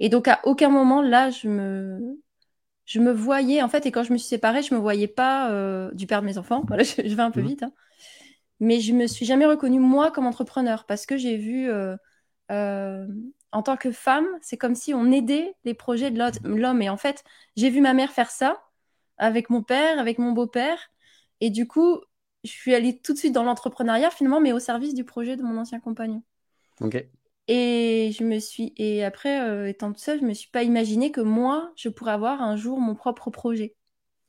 Et 0.00 0.08
donc 0.08 0.28
à 0.28 0.40
aucun 0.44 0.70
moment 0.70 1.02
là, 1.02 1.30
je 1.30 1.48
me, 1.48 2.18
je 2.86 2.98
me 2.98 3.12
voyais 3.12 3.62
en 3.62 3.68
fait, 3.68 3.86
et 3.86 3.92
quand 3.92 4.02
je 4.02 4.12
me 4.12 4.18
suis 4.18 4.26
séparée, 4.26 4.62
je 4.62 4.74
me 4.74 4.80
voyais 4.80 5.06
pas 5.06 5.52
euh, 5.52 5.92
du 5.92 6.08
père 6.08 6.22
de 6.22 6.26
mes 6.26 6.38
enfants. 6.38 6.64
Voilà, 6.66 6.82
je, 6.82 7.02
vais 7.02 7.22
un 7.22 7.30
peu 7.30 7.42
mmh. 7.42 7.46
vite, 7.46 7.62
hein. 7.62 7.72
mais 8.58 8.80
je 8.80 8.92
me 8.92 9.06
suis 9.06 9.26
jamais 9.26 9.46
reconnue 9.46 9.78
moi 9.78 10.10
comme 10.10 10.26
entrepreneur 10.26 10.86
parce 10.86 11.06
que 11.06 11.16
j'ai 11.16 11.36
vu 11.36 11.70
euh, 11.70 11.96
euh, 12.50 13.06
en 13.52 13.62
tant 13.62 13.76
que 13.76 13.92
femme, 13.92 14.26
c'est 14.40 14.56
comme 14.56 14.74
si 14.74 14.94
on 14.94 15.12
aidait 15.12 15.54
les 15.64 15.74
projets 15.74 16.10
de 16.10 16.18
l'homme. 16.44 16.82
Et 16.82 16.88
en 16.88 16.96
fait, 16.96 17.22
j'ai 17.56 17.70
vu 17.70 17.80
ma 17.80 17.94
mère 17.94 18.10
faire 18.10 18.30
ça 18.30 18.60
avec 19.20 19.50
mon 19.50 19.62
père, 19.62 20.00
avec 20.00 20.18
mon 20.18 20.32
beau-père. 20.32 20.90
Et 21.40 21.50
du 21.50 21.68
coup, 21.68 22.00
je 22.42 22.50
suis 22.50 22.74
allée 22.74 22.98
tout 22.98 23.12
de 23.12 23.18
suite 23.18 23.32
dans 23.32 23.44
l'entrepreneuriat 23.44 24.10
finalement, 24.10 24.40
mais 24.40 24.52
au 24.52 24.58
service 24.58 24.94
du 24.94 25.04
projet 25.04 25.36
de 25.36 25.42
mon 25.42 25.58
ancien 25.58 25.78
compagnon. 25.78 26.22
Ok. 26.80 27.04
Et 27.46 28.12
je 28.16 28.24
me 28.24 28.38
suis 28.38 28.72
et 28.76 29.04
après 29.04 29.40
euh, 29.40 29.68
étant 29.68 29.88
toute 29.88 29.98
seule, 29.98 30.20
je 30.20 30.24
me 30.24 30.34
suis 30.34 30.50
pas 30.50 30.62
imaginé 30.62 31.10
que 31.10 31.20
moi 31.20 31.72
je 31.76 31.88
pourrais 31.88 32.12
avoir 32.12 32.42
un 32.42 32.56
jour 32.56 32.80
mon 32.80 32.94
propre 32.94 33.30
projet. 33.30 33.74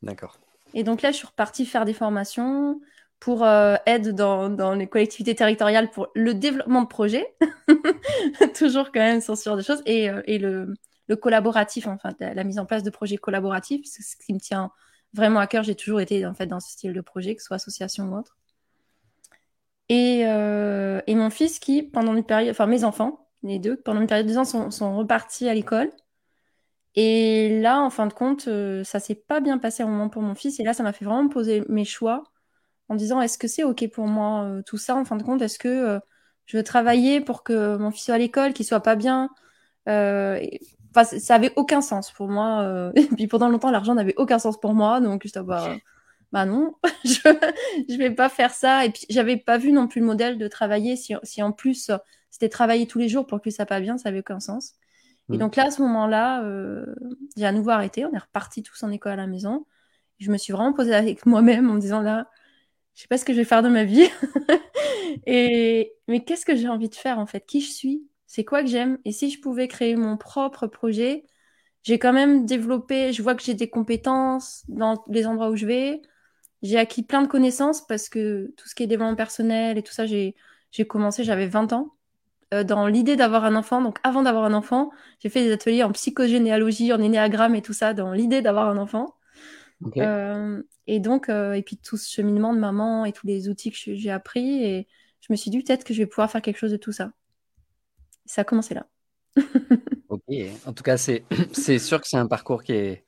D'accord. 0.02 0.40
Et 0.74 0.84
donc 0.84 1.02
là, 1.02 1.12
je 1.12 1.18
suis 1.18 1.28
repartie 1.28 1.66
faire 1.66 1.86
des 1.86 1.94
formations 1.94 2.80
pour 3.20 3.44
euh, 3.44 3.76
aide 3.86 4.16
dans, 4.16 4.50
dans, 4.50 4.74
les 4.74 4.88
collectivités 4.88 5.36
territoriales 5.36 5.92
pour 5.92 6.08
le 6.16 6.34
développement 6.34 6.82
de 6.82 6.88
projets, 6.88 7.36
toujours 8.56 8.92
quand 8.92 9.00
même 9.00 9.22
sur 9.22 9.38
ce 9.38 9.44
genre 9.44 9.58
de 9.58 9.62
choses, 9.62 9.84
et, 9.86 10.10
euh, 10.10 10.24
et 10.26 10.40
le, 10.40 10.74
le, 11.12 11.16
collaboratif, 11.16 11.88
enfin 11.88 12.14
la 12.20 12.44
mise 12.44 12.60
en 12.60 12.66
place 12.66 12.84
de 12.84 12.90
projets 12.90 13.18
collaboratifs, 13.18 13.82
c'est 13.86 14.04
ce 14.04 14.16
qui 14.18 14.34
me 14.34 14.40
tient 14.40 14.72
vraiment 15.14 15.40
à 15.40 15.48
cœur. 15.48 15.64
J'ai 15.64 15.76
toujours 15.76 16.02
été 16.02 16.26
en 16.26 16.34
fait 16.34 16.48
dans 16.48 16.60
ce 16.60 16.72
style 16.72 16.94
de 16.94 17.02
projet, 17.02 17.36
que 17.36 17.42
ce 17.42 17.48
soit 17.48 17.56
association 17.56 18.10
ou 18.10 18.18
autre. 18.18 18.38
Et, 19.90 20.24
euh, 20.26 21.02
et 21.08 21.16
mon 21.16 21.30
fils 21.30 21.60
qui, 21.60 21.84
pendant 21.84 22.16
une 22.16 22.24
période, 22.24 22.52
enfin 22.52 22.66
mes 22.66 22.84
enfants, 22.84 23.28
les 23.44 23.60
deux, 23.60 23.78
pendant 23.78 24.02
une 24.02 24.08
période 24.08 24.26
de 24.26 24.32
deux 24.32 24.38
ans, 24.38 24.46
sont, 24.46 24.72
sont 24.72 24.96
repartis 24.98 25.50
à 25.50 25.54
l'école. 25.54 25.90
Et 26.96 27.62
là, 27.62 27.82
en 27.82 27.90
fin 27.90 28.08
de 28.08 28.14
compte, 28.14 28.48
euh, 28.48 28.84
ça 28.84 29.00
s'est 29.00 29.16
pas 29.16 29.40
bien 29.40 29.58
passé 29.58 29.84
un 29.84 29.88
moment 29.88 30.10
pour 30.10 30.22
mon 30.22 30.36
fils. 30.36 30.60
Et 30.60 30.64
là, 30.64 30.74
ça 30.74 30.84
m'a 30.84 30.94
fait 30.94 31.06
vraiment 31.06 31.28
poser 31.30 31.64
mes 31.70 31.86
choix 31.86 32.24
en 32.90 32.96
disant 32.96 33.22
est-ce 33.22 33.38
que 33.38 33.48
c'est 33.48 33.64
OK 33.64 33.90
pour 33.92 34.08
moi 34.08 34.44
euh, 34.44 34.62
tout 34.64 34.78
ça? 34.78 34.96
En 34.96 35.06
fin 35.06 35.16
de 35.18 35.24
compte, 35.24 35.42
est-ce 35.42 35.60
que 35.60 36.00
je 36.46 36.58
veux 36.58 36.64
travailler 36.64 37.22
pour 37.22 37.44
que 37.44 37.78
mon 37.78 37.92
fils 37.92 38.06
soit 38.06 38.16
à 38.16 38.18
l'école, 38.18 38.54
qu'il 38.54 38.66
soit 38.66 38.84
pas 38.84 38.96
bien 38.96 39.30
Enfin, 40.94 41.04
ça 41.04 41.36
avait 41.36 41.54
aucun 41.56 41.82
sens 41.82 42.12
pour 42.12 42.28
moi. 42.28 42.62
Euh, 42.64 42.92
et 42.96 43.06
puis 43.06 43.28
pendant 43.28 43.50
longtemps, 43.50 43.72
l'argent 43.72 43.96
n'avait 43.96 44.16
aucun 44.18 44.40
sens 44.40 44.60
pour 44.60 44.74
moi. 44.74 45.02
Donc, 45.02 45.26
je 45.26 45.40
bah, 45.40 45.76
bah 46.32 46.46
non, 46.46 46.76
je, 47.06 47.20
je 47.90 47.98
vais 47.98 48.12
pas 48.12 48.30
faire 48.30 48.54
ça. 48.54 48.86
Et 48.86 48.92
puis, 48.92 49.06
j'avais 49.10 49.38
pas 49.38 49.58
vu 49.58 49.72
non 49.72 49.88
plus 49.88 50.02
le 50.02 50.08
modèle 50.08 50.38
de 50.38 50.48
travailler. 50.48 50.96
Si, 50.96 51.14
si 51.24 51.42
en 51.42 51.52
plus, 51.52 51.92
c'était 52.30 52.50
travailler 52.50 52.88
tous 52.88 53.00
les 53.00 53.10
jours 53.10 53.28
pour 53.28 53.42
que 53.42 53.50
ça 53.50 53.66
pas 53.66 53.80
bien, 53.80 53.98
ça 53.98 54.10
avait 54.10 54.20
aucun 54.20 54.40
sens. 54.40 54.74
Et 55.30 55.36
mm. 55.36 55.40
donc 55.40 55.56
là, 55.56 55.66
à 55.66 55.72
ce 55.72 55.82
moment-là, 55.82 56.44
euh, 56.44 56.86
j'ai 57.38 57.46
à 57.46 57.52
nouveau 57.52 57.70
arrêté. 57.72 58.06
On 58.06 58.14
est 58.14 58.18
reparti 58.18 58.64
tous 58.64 58.82
en 58.84 58.92
école 58.92 59.14
à 59.14 59.18
la 59.18 59.28
maison. 59.28 59.66
Je 60.20 60.32
me 60.32 60.38
suis 60.38 60.54
vraiment 60.54 60.74
posée 60.74 60.94
avec 60.94 61.26
moi-même 61.26 61.70
en 61.70 61.74
me 61.74 61.80
disant 61.80 62.02
là, 62.02 62.28
je 62.96 63.02
sais 63.02 63.08
pas 63.08 63.18
ce 63.18 63.26
que 63.26 63.34
je 63.34 63.38
vais 63.38 63.46
faire 63.46 63.64
de 63.64 63.70
ma 63.70 63.84
vie. 63.84 64.08
et 65.26 65.94
mais 66.08 66.24
qu'est-ce 66.24 66.46
que 66.46 66.56
j'ai 66.56 66.68
envie 66.68 66.90
de 66.90 66.96
faire 66.96 67.20
en 67.20 67.26
fait? 67.26 67.46
Qui 67.46 67.62
je 67.62 67.72
suis? 67.72 68.04
C'est 68.32 68.46
quoi 68.46 68.62
que 68.62 68.70
j'aime? 68.70 68.98
Et 69.04 69.12
si 69.12 69.30
je 69.30 69.42
pouvais 69.42 69.68
créer 69.68 69.98
mon 69.98 70.16
propre 70.16 70.66
projet, 70.66 71.26
j'ai 71.84 72.00
quand 72.00 72.14
même 72.14 72.46
développé, 72.46 73.12
je 73.12 73.22
vois 73.22 73.36
que 73.36 73.44
j'ai 73.44 73.56
des 73.56 73.70
compétences 73.70 74.64
dans 74.70 75.04
les 75.10 75.28
endroits 75.28 75.50
où 75.50 75.58
je 75.58 75.66
vais. 75.66 76.02
J'ai 76.62 76.78
acquis 76.78 77.04
plein 77.04 77.22
de 77.24 77.28
connaissances 77.28 77.86
parce 77.86 78.08
que 78.08 78.54
tout 78.56 78.70
ce 78.70 78.76
qui 78.76 78.84
est 78.84 78.88
développement 78.88 79.18
personnel 79.18 79.78
et 79.78 79.84
tout 79.84 79.92
ça, 79.92 80.06
j'ai, 80.06 80.34
commencé, 80.88 81.26
j'avais 81.26 81.48
20 81.48 81.74
ans. 81.74 81.94
Euh, 82.54 82.64
dans 82.64 82.88
l'idée 82.88 83.18
d'avoir 83.18 83.44
un 83.44 83.54
enfant, 83.54 83.82
donc 83.82 83.98
avant 84.02 84.24
d'avoir 84.24 84.46
un 84.46 84.54
enfant, 84.54 84.92
j'ai 85.20 85.28
fait 85.28 85.44
des 85.44 85.52
ateliers 85.52 85.84
en 85.84 85.92
psychogénéalogie, 85.92 86.94
en 86.94 87.02
énéagramme 87.02 87.56
et 87.56 87.62
tout 87.62 87.74
ça, 87.74 87.94
dans 87.94 88.14
l'idée 88.14 88.42
d'avoir 88.42 88.70
un 88.70 88.78
enfant. 88.78 89.14
Euh, 89.98 90.64
et 90.88 91.02
donc, 91.02 91.28
euh, 91.28 91.52
et 91.52 91.64
puis 91.64 91.76
tout 91.76 91.98
ce 91.98 92.10
cheminement 92.10 92.54
de 92.54 92.60
maman 92.60 93.04
et 93.04 93.12
tous 93.12 93.28
les 93.28 93.50
outils 93.50 93.72
que 93.72 93.78
j'ai 93.78 94.12
appris, 94.12 94.64
et 94.64 94.88
je 95.20 95.34
me 95.34 95.36
suis 95.36 95.52
dit 95.52 95.62
peut-être 95.62 95.84
que 95.84 95.94
je 95.94 96.02
vais 96.02 96.08
pouvoir 96.08 96.32
faire 96.32 96.42
quelque 96.42 96.60
chose 96.60 96.72
de 96.72 96.78
tout 96.78 96.94
ça 96.94 97.12
ça 98.26 98.42
a 98.42 98.44
commencé 98.44 98.74
là. 98.74 98.88
ok, 100.10 100.22
en 100.66 100.74
tout 100.74 100.84
cas, 100.84 100.98
c'est 100.98 101.24
sûr 101.80 102.02
que 102.02 102.08
c'est 102.08 102.18
un 102.18 102.28
parcours 102.28 102.64
qui 102.64 102.74
est, 102.74 103.06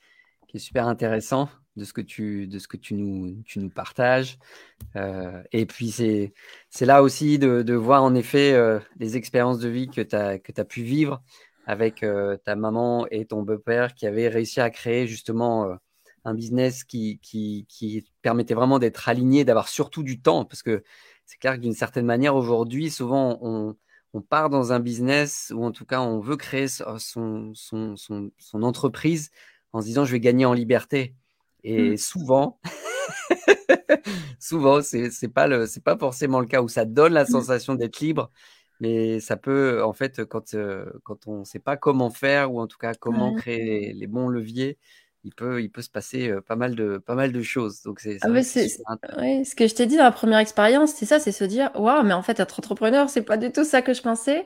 super 0.56 0.88
intéressant 0.88 1.50
de 1.76 1.84
ce 1.84 1.94
que 1.94 2.02
tu, 2.02 2.48
nous, 2.92 3.70
partages. 3.74 4.38
Euh, 4.96 5.42
et 5.52 5.66
puis, 5.66 5.90
c'est 5.90 6.86
là 6.86 7.02
aussi 7.02 7.40
de, 7.40 7.74
voir 7.74 8.04
en 8.04 8.14
effet 8.14 8.54
euh, 8.54 8.80
les 9.00 9.18
expériences 9.18 9.58
de 9.60 9.70
vie 9.70 9.88
que 9.90 10.02
tu 10.02 10.16
as, 10.16 10.66
pu 10.66 10.84
vivre 10.84 11.24
avec 11.66 12.04
euh, 12.04 12.38
ta 12.38 12.56
maman 12.56 13.08
et 13.10 13.26
ton 13.26 13.42
beau-père 13.42 13.96
qui 13.96 14.06
avaient 14.06 14.28
réussi 14.28 14.62
à 14.62 14.70
créer 14.70 15.08
justement 15.08 15.76
un 16.26 16.34
business 16.36 16.84
qui, 16.84 17.20
qui, 17.20 17.66
qui 17.68 18.06
permettait 18.22 18.54
vraiment 18.54 18.78
d'être 18.78 19.10
aligné, 19.10 19.44
d'avoir 19.44 19.68
surtout 19.68 20.04
du 20.04 20.22
temps, 20.22 20.46
parce 20.46 20.62
que 20.62 20.84
c'est 21.26 21.38
clair 21.38 21.56
que 21.56 21.62
d'une 21.62 21.74
certaine 21.74 22.06
manière, 22.06 22.36
aujourd'hui, 22.36 22.92
souvent, 22.92 23.40
on, 23.42 23.76
on, 24.14 24.22
part 24.22 24.50
dans 24.50 24.72
un 24.74 24.80
business, 24.80 25.52
ou 25.56 25.64
en 25.64 25.72
tout 25.72 25.86
cas, 25.86 26.02
on 26.02 26.20
veut 26.20 26.38
créer 26.38 26.68
son, 26.68 26.98
son, 26.98 27.96
son, 27.96 28.32
son 28.38 28.64
entreprise 28.64 29.32
en 29.74 29.82
se 29.82 29.86
disant, 29.86 30.06
je 30.06 30.12
vais 30.12 30.20
gagner 30.20 30.46
en 30.46 30.54
liberté. 30.54 31.16
Et 31.64 31.92
mmh. 31.92 31.98
souvent, 31.98 32.60
souvent, 34.40 34.82
c'est 34.82 35.28
pas 35.34 35.48
le, 35.48 35.66
c'est 35.66 35.84
pas 35.84 35.98
forcément 35.98 36.40
le 36.40 36.46
cas 36.46 36.62
où 36.62 36.68
ça 36.68 36.86
donne 36.86 37.14
la 37.14 37.24
mmh. 37.24 37.28
sensation 37.28 37.76
d'être 37.76 38.00
libre, 38.00 38.32
mais 38.80 39.20
ça 39.20 39.38
peut, 39.38 39.84
en 39.84 39.94
fait, 39.94 40.26
quand, 40.26 40.54
euh, 40.54 40.86
quand 41.04 41.28
on 41.28 41.40
ne 41.40 41.44
sait 41.46 41.60
pas 41.60 41.78
comment 41.78 42.10
faire 42.10 42.54
ou 42.54 42.60
en 42.60 42.68
tout 42.68 42.78
cas 42.78 42.94
comment 42.94 43.34
créer 43.36 43.94
les, 43.94 44.08
bons 44.08 44.28
leviers, 44.28 44.78
il 45.24 45.34
peut, 45.34 45.62
il 45.62 45.70
peut 45.70 45.82
se 45.82 45.90
passer 45.90 46.34
pas 46.48 46.56
mal 46.56 46.76
de, 46.76 46.98
pas 46.98 47.16
mal 47.16 47.32
de 47.32 47.42
choses. 47.42 47.82
Donc 47.84 48.00
c'est, 48.00 48.18
ah 48.22 48.28
ce 48.44 49.56
que 49.56 49.68
je 49.68 49.76
t'ai 49.76 49.86
dit 49.86 49.98
dans 49.98 50.04
la 50.04 50.12
première 50.12 50.40
expérience, 50.40 50.94
c'est 50.94 51.06
ça, 51.06 51.20
c'est 51.20 51.32
se 51.32 51.44
dire, 51.44 51.72
waouh, 51.76 52.04
mais 52.04 52.14
en 52.14 52.22
fait, 52.22 52.40
être 52.40 52.60
entrepreneur, 52.60 53.10
c'est 53.10 53.22
pas 53.22 53.38
du 53.38 53.52
tout 53.52 53.64
ça 53.64 53.82
que 53.82 53.94
je 53.94 54.02
pensais. 54.02 54.46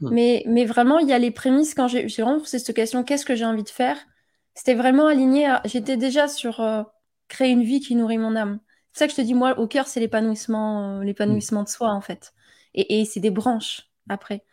Mmh. 0.00 0.10
Mais, 0.10 0.42
mais 0.46 0.64
vraiment, 0.64 0.98
il 0.98 1.08
y 1.08 1.12
a 1.12 1.18
les 1.18 1.30
prémices 1.30 1.74
quand 1.74 1.88
j'ai, 1.88 2.06
vraiment 2.06 2.38
posé 2.38 2.58
cette 2.58 2.74
question, 2.74 3.04
qu'est-ce 3.04 3.24
que 3.24 3.34
j'ai 3.34 3.46
envie 3.46 3.62
de 3.62 3.68
faire? 3.68 3.96
C'était 4.54 4.74
vraiment 4.74 5.06
aligné. 5.06 5.54
J'étais 5.64 5.96
déjà 5.96 6.28
sur 6.28 6.60
euh, 6.60 6.82
créer 7.28 7.50
une 7.50 7.62
vie 7.62 7.80
qui 7.80 7.94
nourrit 7.94 8.18
mon 8.18 8.36
âme. 8.36 8.60
C'est 8.92 9.00
ça 9.00 9.06
que 9.06 9.12
je 9.12 9.16
te 9.16 9.22
dis, 9.22 9.34
moi, 9.34 9.58
au 9.58 9.66
cœur, 9.66 9.86
c'est 9.86 10.00
l'épanouissement, 10.00 11.00
l'épanouissement 11.00 11.62
de 11.62 11.68
soi, 11.68 11.90
en 11.90 12.00
fait 12.00 12.32
et, 12.76 13.04
c'est 13.04 13.20
des 13.20 13.30
branches 13.30 13.88
après. 14.08 14.44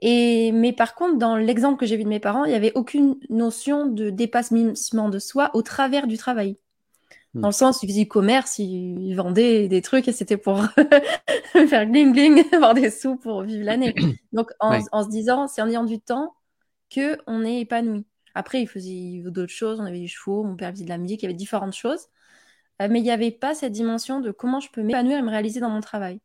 Et, 0.00 0.52
mais 0.52 0.72
par 0.72 0.94
contre, 0.94 1.18
dans 1.18 1.36
l'exemple 1.36 1.78
que 1.78 1.86
j'ai 1.86 1.96
vu 1.96 2.04
de 2.04 2.08
mes 2.08 2.20
parents, 2.20 2.44
il 2.44 2.50
n'y 2.50 2.56
avait 2.56 2.72
aucune 2.74 3.16
notion 3.30 3.86
de 3.86 4.10
dépassement 4.10 5.08
de 5.08 5.18
soi 5.18 5.50
au 5.54 5.62
travers 5.62 6.06
du 6.06 6.18
travail. 6.18 6.58
Hmm. 7.34 7.40
Dans 7.42 7.48
le 7.48 7.54
sens, 7.54 7.82
ils 7.82 7.88
faisaient 7.88 8.02
du 8.02 8.08
commerce, 8.08 8.58
ils 8.58 9.14
vendaient 9.14 9.68
des 9.68 9.82
trucs 9.82 10.08
et 10.08 10.12
c'était 10.12 10.36
pour 10.36 10.62
faire 11.68 11.86
gling 11.86 12.12
gling, 12.12 12.44
avoir 12.52 12.74
des 12.74 12.90
sous 12.90 13.16
pour 13.16 13.42
vivre 13.42 13.64
l'année. 13.64 13.94
Donc, 14.32 14.50
en, 14.60 14.80
se 14.80 15.08
disant, 15.08 15.48
c'est 15.48 15.62
en 15.62 15.68
ayant 15.68 15.84
du 15.84 16.00
temps 16.00 16.34
que 16.90 17.18
on 17.26 17.44
est 17.44 17.60
épanoui. 17.60 18.04
Après, 18.34 18.60
ils 18.60 18.68
faisaient 18.68 19.22
d'autres 19.26 19.52
choses, 19.52 19.80
on 19.80 19.84
avait 19.84 20.00
des 20.00 20.08
chevaux, 20.08 20.42
mon 20.42 20.56
père 20.56 20.70
faisait 20.72 20.84
de 20.84 20.88
la 20.88 20.98
musique, 20.98 21.22
il 21.22 21.26
y 21.26 21.28
avait 21.28 21.34
différentes 21.34 21.74
choses. 21.74 22.08
Euh, 22.82 22.88
mais 22.90 22.98
il 22.98 23.04
n'y 23.04 23.10
avait 23.10 23.30
pas 23.30 23.54
cette 23.54 23.72
dimension 23.72 24.20
de 24.20 24.32
comment 24.32 24.58
je 24.58 24.70
peux 24.70 24.82
m'épanouir 24.82 25.18
et 25.18 25.22
me 25.22 25.30
réaliser 25.30 25.60
dans 25.60 25.70
mon 25.70 25.80
travail. 25.80 26.20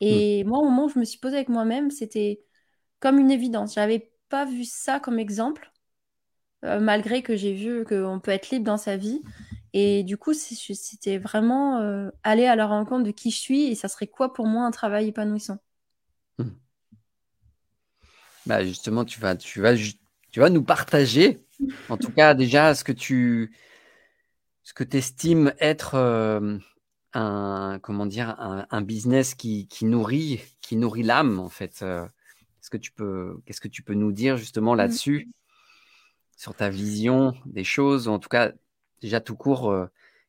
Et 0.00 0.44
moi, 0.44 0.58
au 0.58 0.64
moment 0.64 0.86
où 0.86 0.88
je 0.88 0.98
me 0.98 1.04
suis 1.04 1.18
posée 1.18 1.36
avec 1.36 1.48
moi-même, 1.48 1.90
c'était 1.90 2.40
comme 3.04 3.18
une 3.18 3.30
évidence. 3.30 3.74
J'avais 3.74 4.10
pas 4.30 4.46
vu 4.46 4.64
ça 4.64 4.98
comme 4.98 5.18
exemple, 5.18 5.70
euh, 6.64 6.80
malgré 6.80 7.22
que 7.22 7.36
j'ai 7.36 7.52
vu 7.52 7.84
qu'on 7.84 8.18
peut 8.18 8.30
être 8.30 8.48
libre 8.48 8.64
dans 8.64 8.78
sa 8.78 8.96
vie. 8.96 9.20
Et 9.74 10.04
du 10.04 10.16
coup, 10.16 10.32
c'était 10.32 11.18
vraiment 11.18 11.80
euh, 11.80 12.08
aller 12.22 12.46
à 12.46 12.56
la 12.56 12.66
rencontre 12.66 13.04
de 13.04 13.10
qui 13.10 13.30
je 13.30 13.38
suis 13.38 13.66
et 13.66 13.74
ça 13.74 13.88
serait 13.88 14.06
quoi 14.06 14.32
pour 14.32 14.46
moi 14.46 14.64
un 14.64 14.70
travail 14.70 15.08
épanouissant. 15.08 15.58
Hmm. 16.38 16.52
Bah 18.46 18.64
justement, 18.64 19.04
tu 19.04 19.20
vas, 19.20 19.36
tu, 19.36 19.60
vas, 19.60 19.74
tu 19.76 20.40
vas 20.40 20.48
nous 20.48 20.64
partager, 20.64 21.44
en 21.90 21.98
tout 21.98 22.10
cas 22.10 22.32
déjà, 22.32 22.74
ce 22.74 22.84
que 22.84 22.92
tu 22.92 23.54
ce 24.62 24.72
que 24.72 24.96
estimes 24.96 25.52
être 25.58 25.96
euh, 25.96 26.56
un 27.12 27.78
comment 27.82 28.06
dire 28.06 28.34
un, 28.38 28.80
business 28.80 29.34
qui, 29.34 29.68
nourrit 29.82 30.40
qui 30.62 30.76
nourrit 30.76 31.02
l'âme 31.02 31.38
en 31.38 31.50
fait. 31.50 31.84
Est-ce 32.64 32.70
que 32.70 32.78
tu 32.78 32.92
peux 32.92 33.36
qu'est-ce 33.44 33.60
que 33.60 33.68
tu 33.68 33.82
peux 33.82 33.92
nous 33.92 34.10
dire 34.10 34.38
justement 34.38 34.72
mmh. 34.72 34.78
là-dessus? 34.78 35.28
Sur 36.34 36.54
ta 36.54 36.70
vision 36.70 37.34
des 37.44 37.62
choses 37.62 38.08
ou 38.08 38.10
en 38.10 38.18
tout 38.18 38.30
cas 38.30 38.52
déjà 39.02 39.20
tout 39.20 39.36
court 39.36 39.70
euh, 39.70 39.84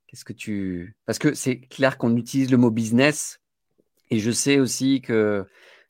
qu'est-ce 0.06 0.26
que 0.26 0.34
tu 0.34 0.98
parce 1.06 1.18
que 1.18 1.34
c'est 1.34 1.62
clair 1.62 1.98
qu'on 1.98 2.18
utilise 2.18 2.52
le 2.52 2.58
mot 2.58 2.72
business 2.72 3.40
et 4.12 4.20
je 4.20 4.32
sais 4.32 4.60
aussi 4.60 5.00
que 5.00 5.46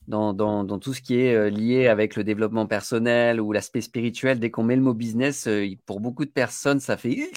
dans, 0.07 0.33
dans, 0.33 0.63
dans, 0.63 0.77
tout 0.77 0.93
ce 0.93 1.01
qui 1.01 1.15
est 1.15 1.33
euh, 1.33 1.49
lié 1.49 1.87
avec 1.87 2.15
le 2.15 2.23
développement 2.23 2.67
personnel 2.67 3.41
ou 3.41 3.51
l'aspect 3.51 3.81
spirituel, 3.81 4.39
dès 4.39 4.51
qu'on 4.51 4.61
met 4.61 4.75
le 4.75 4.83
mot 4.83 4.93
business, 4.93 5.49
pour 5.87 5.99
beaucoup 5.99 6.25
de 6.25 6.29
personnes, 6.29 6.79
ça 6.79 6.95
fait 6.95 7.27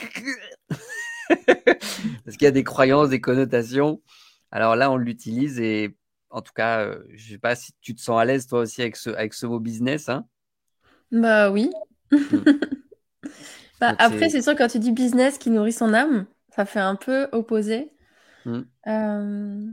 Parce 2.26 2.36
qu'il 2.36 2.42
y 2.42 2.46
a 2.46 2.50
des 2.50 2.64
croyances, 2.64 3.08
des 3.08 3.22
connotations. 3.22 4.02
Alors 4.50 4.76
là, 4.76 4.90
on 4.90 4.98
l'utilise 4.98 5.58
et 5.60 5.96
en 6.30 6.42
tout 6.42 6.52
cas, 6.52 6.80
euh, 6.80 7.02
je 7.10 7.26
ne 7.26 7.32
sais 7.32 7.38
pas 7.38 7.54
si 7.54 7.72
tu 7.80 7.94
te 7.94 8.00
sens 8.00 8.20
à 8.20 8.24
l'aise 8.24 8.46
toi 8.46 8.60
aussi 8.60 8.82
avec 8.82 8.96
ce, 8.96 9.10
avec 9.10 9.34
ce 9.34 9.46
mot 9.46 9.60
business. 9.60 10.08
Hein 10.08 10.26
bah 11.10 11.50
oui. 11.50 11.70
Hmm. 12.10 12.18
bah, 13.80 13.94
après, 13.98 14.28
c'est 14.28 14.42
sûr, 14.42 14.56
quand 14.56 14.68
tu 14.68 14.78
dis 14.78 14.92
business 14.92 15.38
qui 15.38 15.50
nourrit 15.50 15.72
son 15.72 15.94
âme, 15.94 16.26
ça 16.54 16.64
fait 16.64 16.80
un 16.80 16.96
peu 16.96 17.28
opposé. 17.32 17.92
Euh, 18.86 19.66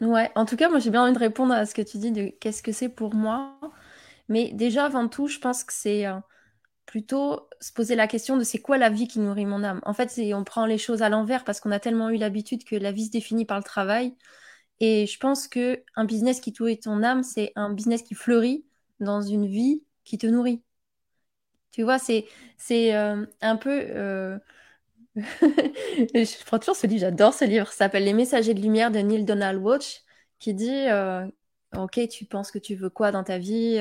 ouais, 0.00 0.30
en 0.34 0.44
tout 0.44 0.56
cas, 0.56 0.68
moi 0.68 0.80
j'ai 0.80 0.90
bien 0.90 1.04
envie 1.04 1.12
de 1.12 1.18
répondre 1.18 1.54
à 1.54 1.64
ce 1.66 1.74
que 1.74 1.82
tu 1.82 1.98
dis 1.98 2.10
de 2.10 2.32
qu'est-ce 2.40 2.62
que 2.62 2.72
c'est 2.72 2.88
pour 2.88 3.14
moi. 3.14 3.58
Mais 4.28 4.52
déjà, 4.52 4.86
avant 4.86 5.08
tout, 5.08 5.28
je 5.28 5.38
pense 5.38 5.64
que 5.64 5.72
c'est 5.72 6.06
euh, 6.06 6.18
plutôt 6.86 7.48
se 7.60 7.72
poser 7.72 7.94
la 7.94 8.06
question 8.06 8.36
de 8.36 8.44
c'est 8.44 8.58
quoi 8.58 8.78
la 8.78 8.90
vie 8.90 9.06
qui 9.06 9.20
nourrit 9.20 9.46
mon 9.46 9.62
âme. 9.62 9.80
En 9.84 9.94
fait, 9.94 10.20
on 10.34 10.44
prend 10.44 10.66
les 10.66 10.78
choses 10.78 11.02
à 11.02 11.08
l'envers 11.08 11.44
parce 11.44 11.60
qu'on 11.60 11.70
a 11.70 11.80
tellement 11.80 12.10
eu 12.10 12.16
l'habitude 12.16 12.64
que 12.64 12.76
la 12.76 12.92
vie 12.92 13.06
se 13.06 13.10
définit 13.10 13.44
par 13.44 13.58
le 13.58 13.64
travail. 13.64 14.16
Et 14.80 15.06
je 15.06 15.18
pense 15.18 15.46
que 15.46 15.82
un 15.94 16.04
business 16.04 16.40
qui 16.40 16.54
nourrit 16.58 16.80
ton 16.80 17.02
âme, 17.02 17.22
c'est 17.22 17.52
un 17.54 17.72
business 17.72 18.02
qui 18.02 18.14
fleurit 18.14 18.64
dans 18.98 19.20
une 19.20 19.46
vie 19.46 19.82
qui 20.04 20.18
te 20.18 20.26
nourrit. 20.26 20.62
Tu 21.70 21.82
vois, 21.82 21.98
c'est 21.98 22.26
c'est 22.56 22.94
euh, 22.96 23.24
un 23.40 23.56
peu 23.56 23.70
euh... 23.70 24.38
je 25.16 26.44
prends 26.44 26.58
toujours 26.58 26.76
ce 26.76 26.86
livre, 26.86 27.00
j'adore 27.00 27.34
ce 27.34 27.44
livre. 27.44 27.68
Ça 27.68 27.84
s'appelle 27.84 28.04
Les 28.04 28.12
Messagers 28.12 28.54
de 28.54 28.60
lumière 28.60 28.90
de 28.90 28.98
Neil 28.98 29.24
Donald 29.24 29.62
Watch, 29.62 30.02
qui 30.38 30.54
dit 30.54 30.88
euh, 30.88 31.26
Ok, 31.76 32.00
tu 32.08 32.24
penses 32.24 32.50
que 32.50 32.58
tu 32.58 32.74
veux 32.74 32.90
quoi 32.90 33.12
dans 33.12 33.22
ta 33.24 33.38
vie 33.38 33.80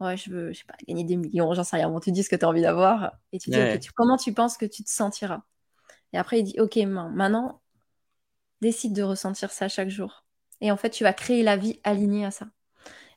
Ouais, 0.00 0.16
je 0.16 0.30
veux, 0.30 0.52
je 0.52 0.58
sais 0.58 0.64
pas, 0.64 0.76
gagner 0.86 1.04
des 1.04 1.16
millions, 1.16 1.52
j'en 1.54 1.64
sais 1.64 1.76
rien. 1.76 1.90
Bon, 1.90 2.00
tu 2.00 2.12
dis 2.12 2.22
ce 2.22 2.28
que 2.28 2.36
tu 2.36 2.44
as 2.44 2.48
envie 2.48 2.62
d'avoir. 2.62 3.12
Et 3.32 3.38
tu 3.38 3.50
dis, 3.50 3.58
comment 3.96 4.16
tu 4.16 4.32
penses 4.32 4.56
que 4.56 4.66
tu 4.66 4.84
te 4.84 4.90
sentiras? 4.90 5.42
Et 6.12 6.18
après, 6.18 6.40
il 6.40 6.44
dit, 6.44 6.60
ok, 6.60 6.76
maintenant, 6.76 7.60
décide 8.60 8.94
de 8.94 9.02
ressentir 9.02 9.50
ça 9.50 9.68
chaque 9.68 9.90
jour. 9.90 10.24
Et 10.60 10.70
en 10.70 10.76
fait, 10.76 10.90
tu 10.90 11.04
vas 11.04 11.12
créer 11.12 11.42
la 11.42 11.56
vie 11.56 11.80
alignée 11.84 12.24
à 12.24 12.30
ça. 12.30 12.46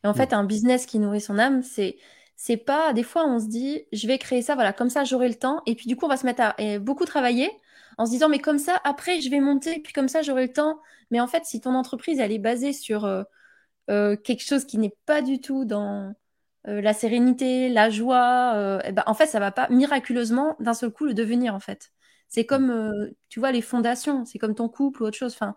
Et 0.04 0.08
en 0.08 0.14
fait, 0.14 0.34
un 0.34 0.44
business 0.44 0.86
qui 0.86 1.00
nourrit 1.00 1.22
son 1.22 1.40
âme, 1.40 1.64
c'est 1.64 1.98
c'est 2.38 2.58
pas 2.58 2.92
des 2.94 3.04
fois 3.04 3.28
on 3.28 3.40
se 3.40 3.46
dit 3.48 3.84
je 3.94 4.08
vais 4.08 4.18
créer 4.18 4.42
ça 4.42 4.56
voilà 4.56 4.74
comme 4.74 4.90
ça 4.90 5.04
j'aurai 5.04 5.28
le 5.30 5.36
temps 5.36 5.62
et 5.68 5.76
puis 5.76 5.86
du 5.88 5.96
coup 5.96 6.06
on 6.06 6.10
va 6.10 6.18
se 6.18 6.26
mettre 6.26 6.42
à 6.42 6.80
beaucoup 6.80 7.06
travailler 7.06 7.52
en 8.00 8.08
se 8.08 8.12
disant 8.12 8.30
mais 8.30 8.40
comme 8.40 8.58
ça 8.58 8.82
après 8.84 9.22
je 9.22 9.30
vais 9.30 9.40
monter 9.40 9.80
puis 9.80 9.94
comme 9.94 10.08
ça 10.08 10.24
j'aurai 10.24 10.48
le 10.48 10.54
temps 10.54 10.80
mais 11.12 11.20
en 11.20 11.28
fait 11.28 11.46
si 11.46 11.62
ton 11.62 11.76
entreprise 11.76 12.20
elle 12.20 12.32
est 12.32 12.40
basée 12.40 12.74
sur 12.74 13.06
euh, 13.06 13.24
euh, 13.90 14.16
quelque 14.16 14.44
chose 14.44 14.66
qui 14.66 14.78
n'est 14.78 14.96
pas 15.06 15.22
du 15.22 15.42
tout 15.42 15.66
dans 15.66 16.14
euh, 16.68 16.82
la 16.82 16.94
sérénité, 16.94 17.70
la 17.70 17.90
joie, 17.90 18.54
euh, 18.56 18.80
eh 18.86 18.92
ben, 18.92 19.04
en 19.08 19.14
fait, 19.14 19.28
ça 19.28 19.40
va 19.40 19.52
pas 19.52 19.68
miraculeusement 19.70 20.56
d'un 20.60 20.74
seul 20.74 20.92
coup 20.92 21.06
le 21.06 21.14
devenir, 21.14 21.56
en 21.56 21.60
fait. 21.60 21.92
C'est 22.30 22.46
comme, 22.46 23.12
tu 23.30 23.40
vois, 23.40 23.52
les 23.52 23.62
fondations, 23.62 24.24
c'est 24.26 24.40
comme 24.40 24.56
ton 24.56 24.70
couple 24.70 25.04
ou 25.04 25.06
autre 25.08 25.18
chose. 25.18 25.34
Enfin, 25.34 25.56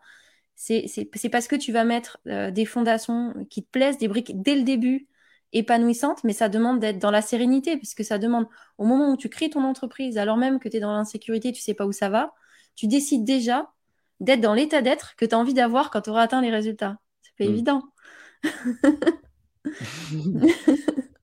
c'est 0.56 1.30
parce 1.30 1.48
que 1.48 1.56
tu 1.56 1.72
vas 1.72 1.84
mettre 1.84 2.18
des 2.26 2.64
fondations 2.64 3.34
qui 3.50 3.64
te 3.64 3.70
plaisent, 3.70 3.98
des 3.98 4.08
briques 4.08 4.40
dès 4.40 4.56
le 4.56 4.62
début 4.62 5.08
épanouissantes, 5.52 6.24
mais 6.24 6.32
ça 6.32 6.48
demande 6.48 6.80
d'être 6.80 6.98
dans 6.98 7.10
la 7.10 7.22
sérénité, 7.22 7.76
puisque 7.76 8.04
ça 8.04 8.18
demande, 8.18 8.46
au 8.76 8.84
moment 8.84 9.12
où 9.12 9.16
tu 9.16 9.28
crées 9.28 9.50
ton 9.50 9.62
entreprise, 9.62 10.18
alors 10.18 10.36
même 10.36 10.58
que 10.58 10.68
tu 10.68 10.76
es 10.76 10.80
dans 10.80 10.92
l'insécurité, 10.92 11.52
tu 11.52 11.62
sais 11.62 11.74
pas 11.74 11.86
où 11.86 11.92
ça 11.92 12.08
va, 12.08 12.34
tu 12.74 12.88
décides 12.88 13.24
déjà 13.24 13.70
d'être 14.20 14.40
dans 14.40 14.54
l'état 14.54 14.82
d'être 14.82 15.14
que 15.16 15.24
tu 15.24 15.34
as 15.34 15.38
envie 15.38 15.54
d'avoir 15.54 15.90
quand 15.90 16.02
tu 16.02 16.10
auras 16.10 16.22
atteint 16.22 16.42
les 16.42 16.50
résultats. 16.50 16.98
C'est 17.22 17.36
pas 17.38 17.44
mm. 17.44 17.54
évident. 17.54 17.82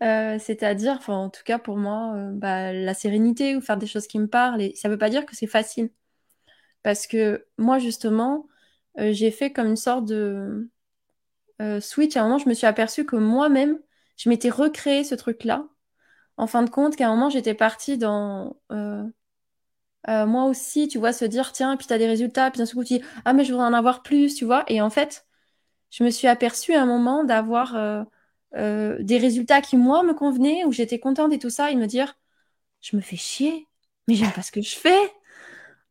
Euh, 0.00 0.38
c'est-à-dire, 0.38 1.00
en 1.08 1.28
tout 1.28 1.42
cas 1.44 1.58
pour 1.58 1.76
moi, 1.76 2.14
euh, 2.14 2.30
bah, 2.32 2.72
la 2.72 2.94
sérénité 2.94 3.56
ou 3.56 3.60
faire 3.60 3.76
des 3.76 3.88
choses 3.88 4.06
qui 4.06 4.20
me 4.20 4.28
parlent, 4.28 4.62
et 4.62 4.72
ça 4.76 4.86
ne 4.86 4.92
veut 4.92 4.98
pas 4.98 5.10
dire 5.10 5.26
que 5.26 5.34
c'est 5.34 5.48
facile. 5.48 5.90
Parce 6.88 7.06
que 7.06 7.44
moi, 7.58 7.78
justement, 7.78 8.48
euh, 8.98 9.12
j'ai 9.12 9.30
fait 9.30 9.52
comme 9.52 9.66
une 9.66 9.76
sorte 9.76 10.06
de 10.06 10.70
switch. 11.80 12.16
À 12.16 12.22
un 12.22 12.24
moment, 12.24 12.38
je 12.38 12.48
me 12.48 12.54
suis 12.54 12.66
aperçue 12.66 13.04
que 13.04 13.16
moi-même, 13.16 13.78
je 14.16 14.30
m'étais 14.30 14.48
recréé 14.48 15.04
ce 15.04 15.14
truc-là. 15.14 15.68
En 16.38 16.46
fin 16.46 16.62
de 16.62 16.70
compte, 16.70 16.96
qu'à 16.96 17.08
un 17.08 17.10
moment, 17.14 17.28
j'étais 17.28 17.52
partie 17.52 17.98
dans... 17.98 18.56
moi 20.06 20.44
aussi, 20.46 20.88
tu 20.88 20.96
vois, 20.98 21.12
se 21.12 21.26
dire, 21.26 21.52
tiens, 21.52 21.76
puis 21.76 21.86
tu 21.86 21.92
as 21.92 21.98
des 21.98 22.06
résultats, 22.06 22.50
puis 22.50 22.62
d'un 22.62 22.66
coup, 22.66 22.84
tu 22.84 22.98
dis, 22.98 23.04
ah, 23.26 23.34
mais 23.34 23.44
je 23.44 23.52
voudrais 23.52 23.66
en 23.66 23.74
avoir 23.74 24.02
plus, 24.02 24.34
tu 24.34 24.46
vois. 24.46 24.64
Et 24.68 24.80
en 24.80 24.88
fait, 24.88 25.26
je 25.90 26.04
me 26.04 26.10
suis 26.10 26.26
aperçue 26.26 26.72
à 26.72 26.82
un 26.82 26.86
moment 26.86 27.22
d'avoir 27.22 27.76
euh, 27.76 28.02
euh, 28.56 28.96
des 29.02 29.18
résultats 29.18 29.60
qui, 29.60 29.76
moi, 29.76 30.02
me 30.04 30.14
convenaient, 30.14 30.64
où 30.64 30.72
j'étais 30.72 30.98
contente 30.98 31.34
et 31.34 31.38
tout 31.38 31.50
ça, 31.50 31.70
et 31.70 31.76
me 31.76 31.86
dire, 31.86 32.14
je 32.80 32.96
me 32.96 33.02
fais 33.02 33.16
chier, 33.16 33.66
mais 34.06 34.14
j'aime 34.14 34.32
pas 34.32 34.42
ce 34.42 34.52
que 34.52 34.62
je 34.62 34.74
fais. 34.74 35.12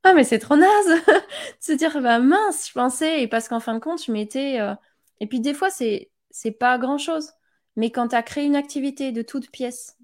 Ah, 0.04 0.14
mais 0.14 0.24
c'est 0.24 0.40
trop 0.40 0.56
naze 0.56 0.88
de 1.08 1.22
se 1.60 1.72
dire, 1.74 2.02
bah 2.02 2.20
mince, 2.20 2.68
je 2.68 2.74
pensais, 2.74 3.22
et 3.24 3.28
parce 3.28 3.48
qu'en 3.50 3.60
fin 3.60 3.74
de 3.76 3.80
compte, 3.80 4.04
je 4.04 4.12
m'étais... 4.12 4.60
Euh, 4.62 4.74
et 5.20 5.28
puis 5.28 5.40
des 5.42 5.54
fois, 5.54 5.70
c'est 5.70 6.12
pas 6.60 6.78
grand-chose, 6.78 7.32
mais 7.76 7.92
quand 7.92 8.10
tu 8.10 8.16
as 8.16 8.24
créé 8.24 8.46
une 8.46 8.56
activité 8.56 9.12
de 9.12 9.22
toute 9.22 9.52
pièce, 9.52 9.98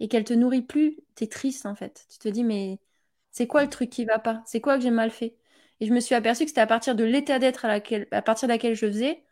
et 0.00 0.08
qu'elle 0.08 0.24
te 0.24 0.34
nourrit 0.34 0.62
plus, 0.62 0.98
tu 1.16 1.24
es 1.24 1.28
triste 1.28 1.66
en 1.66 1.74
fait. 1.76 2.06
Tu 2.10 2.18
te 2.18 2.28
dis, 2.28 2.44
mais 2.44 2.80
c'est 3.32 3.46
quoi 3.46 3.64
le 3.64 3.70
truc 3.70 3.90
qui 3.90 4.04
va 4.04 4.18
pas? 4.18 4.42
C'est 4.46 4.60
quoi 4.60 4.76
que 4.76 4.82
j'ai 4.82 4.90
mal 4.90 5.10
fait? 5.10 5.36
Et 5.80 5.86
je 5.86 5.92
me 5.94 6.00
suis 6.00 6.14
aperçue 6.14 6.44
que 6.44 6.50
c'était 6.50 6.60
à 6.62 6.66
partir 6.66 6.94
de 6.96 7.04
l'état 7.04 7.38
d'être 7.38 7.64
à, 7.64 7.68
laquelle, 7.68 8.08
à 8.12 8.22
partir 8.22 8.48
de 8.48 8.52
laquelle 8.52 8.74
je 8.76 8.86
faisais 8.86 9.24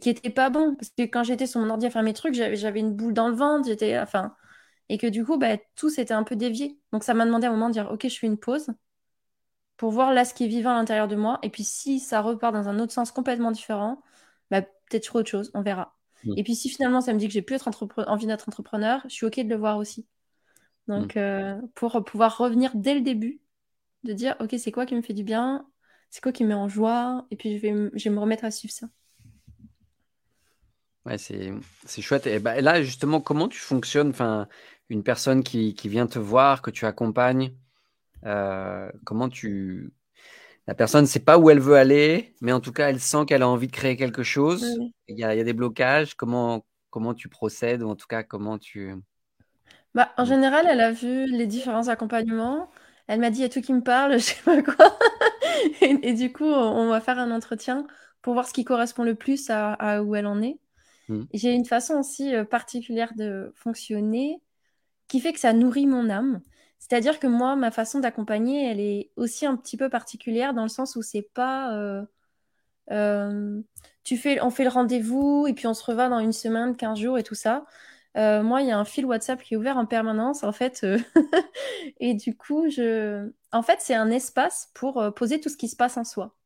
qui 0.00 0.10
était 0.10 0.30
pas 0.30 0.50
bon. 0.50 0.74
Parce 0.76 0.90
que 0.90 1.02
quand 1.04 1.24
j'étais 1.24 1.46
sur 1.46 1.60
mon 1.60 1.70
ordi 1.70 1.86
à 1.86 1.90
faire 1.90 2.02
mes 2.02 2.12
trucs, 2.14 2.34
j'avais 2.34 2.80
une 2.80 2.94
boule 2.94 3.14
dans 3.14 3.28
le 3.28 3.34
ventre, 3.36 3.66
j'étais. 3.68 3.98
Enfin. 3.98 4.34
Et 4.88 4.98
que 4.98 5.06
du 5.08 5.24
coup, 5.24 5.38
bah, 5.38 5.56
tout 5.76 5.90
s'était 5.90 6.14
un 6.14 6.24
peu 6.24 6.36
dévié. 6.36 6.78
Donc 6.92 7.04
ça 7.04 7.14
m'a 7.14 7.26
demandé 7.26 7.46
à 7.46 7.50
un 7.50 7.52
moment 7.54 7.68
de 7.68 7.74
dire 7.74 7.90
Ok, 7.92 8.08
je 8.08 8.18
fais 8.18 8.26
une 8.26 8.38
pause 8.38 8.68
pour 9.76 9.90
voir 9.90 10.12
là 10.12 10.24
ce 10.24 10.34
qui 10.34 10.44
est 10.44 10.48
vivant 10.48 10.70
à 10.70 10.74
l'intérieur 10.74 11.08
de 11.08 11.16
moi. 11.16 11.38
Et 11.42 11.50
puis 11.50 11.64
si 11.64 12.00
ça 12.00 12.20
repart 12.20 12.52
dans 12.52 12.68
un 12.68 12.78
autre 12.78 12.92
sens 12.92 13.12
complètement 13.12 13.50
différent, 13.50 14.02
bah, 14.50 14.62
peut-être 14.62 15.04
je 15.04 15.08
ferai 15.08 15.20
autre 15.20 15.30
chose, 15.30 15.50
on 15.54 15.62
verra. 15.62 15.96
Mm. 16.24 16.34
Et 16.36 16.42
puis 16.42 16.54
si 16.54 16.68
finalement 16.68 17.00
ça 17.00 17.12
me 17.12 17.18
dit 17.18 17.26
que 17.26 17.32
j'ai 17.32 17.42
plus 17.42 17.56
être 17.56 17.68
envie 18.06 18.26
d'être 18.26 18.48
entrepreneur, 18.48 19.02
je 19.04 19.14
suis 19.14 19.26
OK 19.26 19.38
de 19.38 19.48
le 19.48 19.56
voir 19.56 19.78
aussi. 19.78 20.06
Donc 20.88 21.16
mm. 21.16 21.18
euh, 21.18 21.60
pour 21.74 22.04
pouvoir 22.04 22.38
revenir 22.38 22.72
dès 22.74 22.94
le 22.94 23.00
début, 23.00 23.40
de 24.04 24.12
dire 24.12 24.36
OK, 24.40 24.54
c'est 24.58 24.72
quoi 24.72 24.86
qui 24.86 24.94
me 24.94 25.02
fait 25.02 25.14
du 25.14 25.24
bien? 25.24 25.66
C'est 26.10 26.22
quoi 26.22 26.32
qui 26.32 26.44
me 26.44 26.48
met 26.48 26.54
en 26.54 26.68
joie? 26.68 27.26
Et 27.30 27.36
puis 27.36 27.56
je 27.56 27.62
vais, 27.62 27.90
je 27.94 28.04
vais 28.04 28.14
me 28.14 28.20
remettre 28.20 28.44
à 28.44 28.50
suivre 28.50 28.72
ça. 28.72 28.86
Ouais, 31.04 31.18
c'est, 31.18 32.02
chouette. 32.02 32.26
Et 32.26 32.40
bah, 32.40 32.60
là, 32.60 32.82
justement, 32.82 33.20
comment 33.20 33.48
tu 33.48 33.60
fonctionnes? 33.60 34.08
Enfin, 34.08 34.48
Une 34.88 35.04
personne 35.04 35.44
qui, 35.44 35.74
qui 35.74 35.88
vient 35.88 36.06
te 36.08 36.18
voir, 36.18 36.62
que 36.62 36.70
tu 36.70 36.84
accompagnes, 36.84 37.52
euh, 38.24 38.90
comment 39.04 39.28
tu. 39.28 39.92
La 40.66 40.74
personne 40.74 41.02
ne 41.02 41.06
sait 41.06 41.20
pas 41.20 41.38
où 41.38 41.48
elle 41.48 41.60
veut 41.60 41.76
aller, 41.76 42.34
mais 42.40 42.52
en 42.52 42.60
tout 42.60 42.72
cas, 42.72 42.88
elle 42.88 43.00
sent 43.00 43.24
qu'elle 43.26 43.42
a 43.42 43.48
envie 43.48 43.68
de 43.68 43.72
créer 43.72 43.96
quelque 43.96 44.24
chose. 44.24 44.66
Il, 45.06 45.16
y 45.16 45.22
a, 45.22 45.34
il 45.34 45.38
y 45.38 45.40
a, 45.40 45.44
des 45.44 45.52
blocages. 45.52 46.14
Comment, 46.14 46.66
comment 46.90 47.14
tu 47.14 47.28
procèdes 47.28 47.82
Ou 47.82 47.88
en 47.88 47.94
tout 47.94 48.08
cas, 48.08 48.24
comment 48.24 48.58
tu. 48.58 48.92
Bah, 49.94 50.12
en 50.16 50.24
général, 50.24 50.66
elle 50.68 50.80
a 50.80 50.90
vu 50.90 51.26
les 51.26 51.46
différents 51.46 51.88
accompagnements. 51.88 52.68
Elle 53.06 53.20
m'a 53.20 53.30
dit, 53.30 53.38
il 53.38 53.42
y 53.42 53.46
a 53.46 53.48
tout 53.48 53.60
qui 53.60 53.72
me 53.72 53.82
parle, 53.82 54.12
je 54.18 54.18
sais 54.18 54.42
pas 54.44 54.60
quoi. 54.62 54.98
et, 55.80 56.12
du 56.14 56.32
coup, 56.32 56.44
on 56.44 56.88
va 56.88 57.00
faire 57.00 57.18
un 57.18 57.30
entretien 57.30 57.86
pour 58.20 58.34
voir 58.34 58.48
ce 58.48 58.52
qui 58.52 58.64
correspond 58.64 59.04
le 59.04 59.14
plus 59.14 59.48
à, 59.50 59.74
à 59.74 60.02
où 60.02 60.16
elle 60.16 60.26
en 60.26 60.42
est. 60.42 60.58
Mmh. 61.08 61.22
J'ai 61.32 61.52
une 61.52 61.64
façon 61.64 61.94
aussi 61.94 62.34
euh, 62.34 62.44
particulière 62.44 63.12
de 63.16 63.52
fonctionner 63.54 64.40
qui 65.08 65.20
fait 65.20 65.32
que 65.32 65.38
ça 65.38 65.52
nourrit 65.52 65.86
mon 65.86 66.10
âme. 66.10 66.40
C'est-à-dire 66.78 67.18
que 67.18 67.26
moi, 67.26 67.56
ma 67.56 67.70
façon 67.70 68.00
d'accompagner, 68.00 68.70
elle 68.70 68.80
est 68.80 69.10
aussi 69.16 69.46
un 69.46 69.56
petit 69.56 69.76
peu 69.76 69.88
particulière 69.88 70.54
dans 70.54 70.62
le 70.62 70.68
sens 70.68 70.96
où 70.96 71.02
c'est 71.02 71.28
pas. 71.34 71.74
Euh, 71.76 72.02
euh, 72.92 73.60
tu 74.04 74.16
fais, 74.16 74.40
on 74.40 74.50
fait 74.50 74.64
le 74.64 74.70
rendez-vous 74.70 75.46
et 75.48 75.52
puis 75.54 75.66
on 75.66 75.74
se 75.74 75.84
revoit 75.84 76.08
dans 76.08 76.20
une 76.20 76.32
semaine, 76.32 76.76
15 76.76 76.98
jours 76.98 77.18
et 77.18 77.24
tout 77.24 77.34
ça. 77.34 77.64
moi, 78.14 78.62
il 78.62 78.68
y 78.68 78.70
a 78.70 78.78
un 78.78 78.84
fil 78.84 79.04
WhatsApp 79.04 79.42
qui 79.42 79.54
est 79.54 79.56
ouvert 79.56 79.76
en 79.76 79.86
permanence, 79.86 80.44
en 80.44 80.52
fait. 80.52 80.86
et 82.00 82.14
du 82.14 82.36
coup, 82.36 82.68
je... 82.70 83.30
en 83.52 83.62
fait, 83.62 83.78
c'est 83.80 83.94
un 83.94 84.10
espace 84.10 84.70
pour 84.74 85.12
poser 85.14 85.40
tout 85.40 85.48
ce 85.48 85.56
qui 85.56 85.68
se 85.68 85.76
passe 85.76 85.96
en 85.96 86.04
soi. 86.04 86.36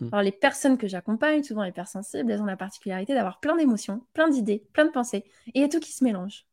Mmh. 0.00 0.08
Alors, 0.12 0.22
les 0.22 0.32
personnes 0.32 0.78
que 0.78 0.88
j'accompagne, 0.88 1.42
souvent 1.42 1.64
les 1.64 1.72
personnes 1.72 2.02
sensibles, 2.02 2.30
elles 2.30 2.40
ont 2.40 2.46
la 2.46 2.56
particularité 2.56 3.14
d'avoir 3.14 3.40
plein 3.40 3.56
d'émotions, 3.56 4.06
plein 4.14 4.28
d'idées, 4.28 4.66
plein 4.72 4.86
de 4.86 4.90
pensées. 4.90 5.24
Et 5.48 5.52
il 5.58 5.62
y 5.62 5.64
a 5.64 5.68
tout 5.68 5.80
qui 5.80 5.92
se 5.92 6.04
mélange. 6.04 6.46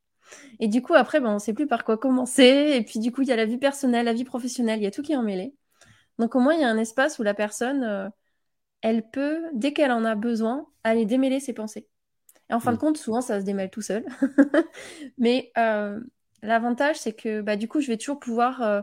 Et 0.59 0.67
du 0.67 0.81
coup, 0.81 0.93
après, 0.93 1.19
ben, 1.19 1.29
on 1.29 1.33
ne 1.35 1.39
sait 1.39 1.53
plus 1.53 1.67
par 1.67 1.83
quoi 1.83 1.97
commencer. 1.97 2.73
Et 2.75 2.83
puis, 2.83 2.99
du 2.99 3.11
coup, 3.11 3.21
il 3.21 3.27
y 3.27 3.31
a 3.31 3.35
la 3.35 3.45
vie 3.45 3.57
personnelle, 3.57 4.05
la 4.05 4.13
vie 4.13 4.23
professionnelle, 4.23 4.79
il 4.79 4.83
y 4.83 4.87
a 4.87 4.91
tout 4.91 5.01
qui 5.01 5.13
est 5.13 5.17
emmêlé. 5.17 5.53
Donc, 6.17 6.35
au 6.35 6.39
moins, 6.39 6.53
il 6.53 6.61
y 6.61 6.63
a 6.63 6.69
un 6.69 6.77
espace 6.77 7.19
où 7.19 7.23
la 7.23 7.33
personne, 7.33 7.83
euh, 7.83 8.09
elle 8.81 9.09
peut, 9.09 9.41
dès 9.53 9.73
qu'elle 9.73 9.91
en 9.91 10.05
a 10.05 10.15
besoin, 10.15 10.67
aller 10.83 11.05
démêler 11.05 11.39
ses 11.39 11.53
pensées. 11.53 11.87
Et 12.49 12.53
en 12.53 12.59
fin 12.59 12.71
de 12.71 12.77
mmh. 12.77 12.79
compte, 12.79 12.97
souvent, 12.97 13.21
ça 13.21 13.39
se 13.39 13.45
démêle 13.45 13.69
tout 13.69 13.81
seul. 13.81 14.05
Mais 15.17 15.51
euh, 15.57 15.99
l'avantage, 16.41 16.97
c'est 16.97 17.13
que, 17.13 17.41
bah, 17.41 17.55
du 17.55 17.67
coup, 17.67 17.79
je 17.79 17.87
vais 17.87 17.97
toujours 17.97 18.19
pouvoir 18.19 18.61
euh, 18.61 18.81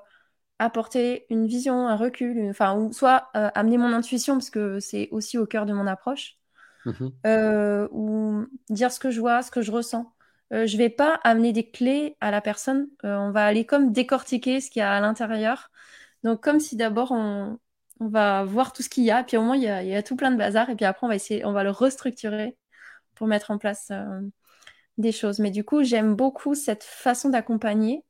apporter 0.58 1.26
une 1.30 1.46
vision, 1.46 1.86
un 1.86 1.96
recul, 1.96 2.48
enfin, 2.48 2.76
ou 2.76 2.92
soit 2.92 3.28
amener 3.34 3.78
mon 3.78 3.92
intuition, 3.92 4.34
parce 4.34 4.50
que 4.50 4.80
c'est 4.80 5.08
aussi 5.10 5.38
au 5.38 5.46
cœur 5.46 5.66
de 5.66 5.72
mon 5.72 5.86
approche, 5.86 6.38
mhm. 6.86 7.12
euh, 7.26 7.88
ou 7.90 8.46
dire 8.70 8.92
ce 8.92 9.00
que 9.00 9.10
je 9.10 9.20
vois, 9.20 9.42
ce 9.42 9.50
que 9.50 9.62
je 9.62 9.72
ressens. 9.72 10.12
Euh, 10.52 10.66
je 10.66 10.76
vais 10.76 10.90
pas 10.90 11.20
amener 11.24 11.52
des 11.52 11.70
clés 11.70 12.16
à 12.20 12.30
la 12.30 12.40
personne, 12.40 12.88
on 13.02 13.30
va 13.32 13.46
aller 13.46 13.66
comme 13.66 13.92
décortiquer 13.92 14.60
ce 14.60 14.70
qu'il 14.70 14.80
y 14.80 14.82
a 14.82 14.92
à 14.92 15.00
l'intérieur. 15.00 15.70
Donc, 16.24 16.42
comme 16.42 16.60
si 16.60 16.76
d'abord 16.76 17.12
on, 17.12 17.58
va 18.00 18.44
voir 18.44 18.72
tout 18.72 18.82
ce 18.82 18.88
qu'il 18.90 19.04
y 19.04 19.10
a, 19.10 19.24
puis 19.24 19.36
au 19.38 19.42
moins 19.42 19.56
il 19.56 19.62
y 19.62 19.96
a, 19.96 20.02
tout 20.02 20.16
plein 20.16 20.30
de 20.30 20.36
bazar, 20.36 20.70
et 20.70 20.76
puis 20.76 20.84
après 20.84 21.06
on 21.06 21.08
va 21.08 21.16
essayer, 21.16 21.44
on 21.46 21.52
va 21.52 21.64
le 21.64 21.70
restructurer 21.70 22.56
pour 23.14 23.26
mettre 23.26 23.50
en 23.50 23.58
place 23.58 23.90
des 24.98 25.12
choses. 25.12 25.38
Mais 25.38 25.50
du 25.50 25.64
coup, 25.64 25.82
j'aime 25.82 26.14
beaucoup 26.14 26.54
cette 26.54 26.84
façon 26.84 27.30
d'accompagner 27.30 28.04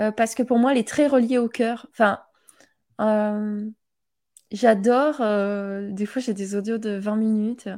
euh, 0.00 0.10
parce 0.12 0.34
que 0.34 0.42
pour 0.42 0.58
moi, 0.58 0.72
elle 0.72 0.78
est 0.78 0.88
très 0.88 1.06
reliée 1.06 1.38
au 1.38 1.48
cœur. 1.48 1.86
Enfin, 1.90 2.20
euh, 3.00 3.68
j'adore. 4.52 5.20
Euh, 5.20 5.90
des 5.92 6.06
fois, 6.06 6.22
j'ai 6.22 6.34
des 6.34 6.56
audios 6.56 6.78
de 6.78 6.96
20 6.98 7.16
minutes. 7.16 7.68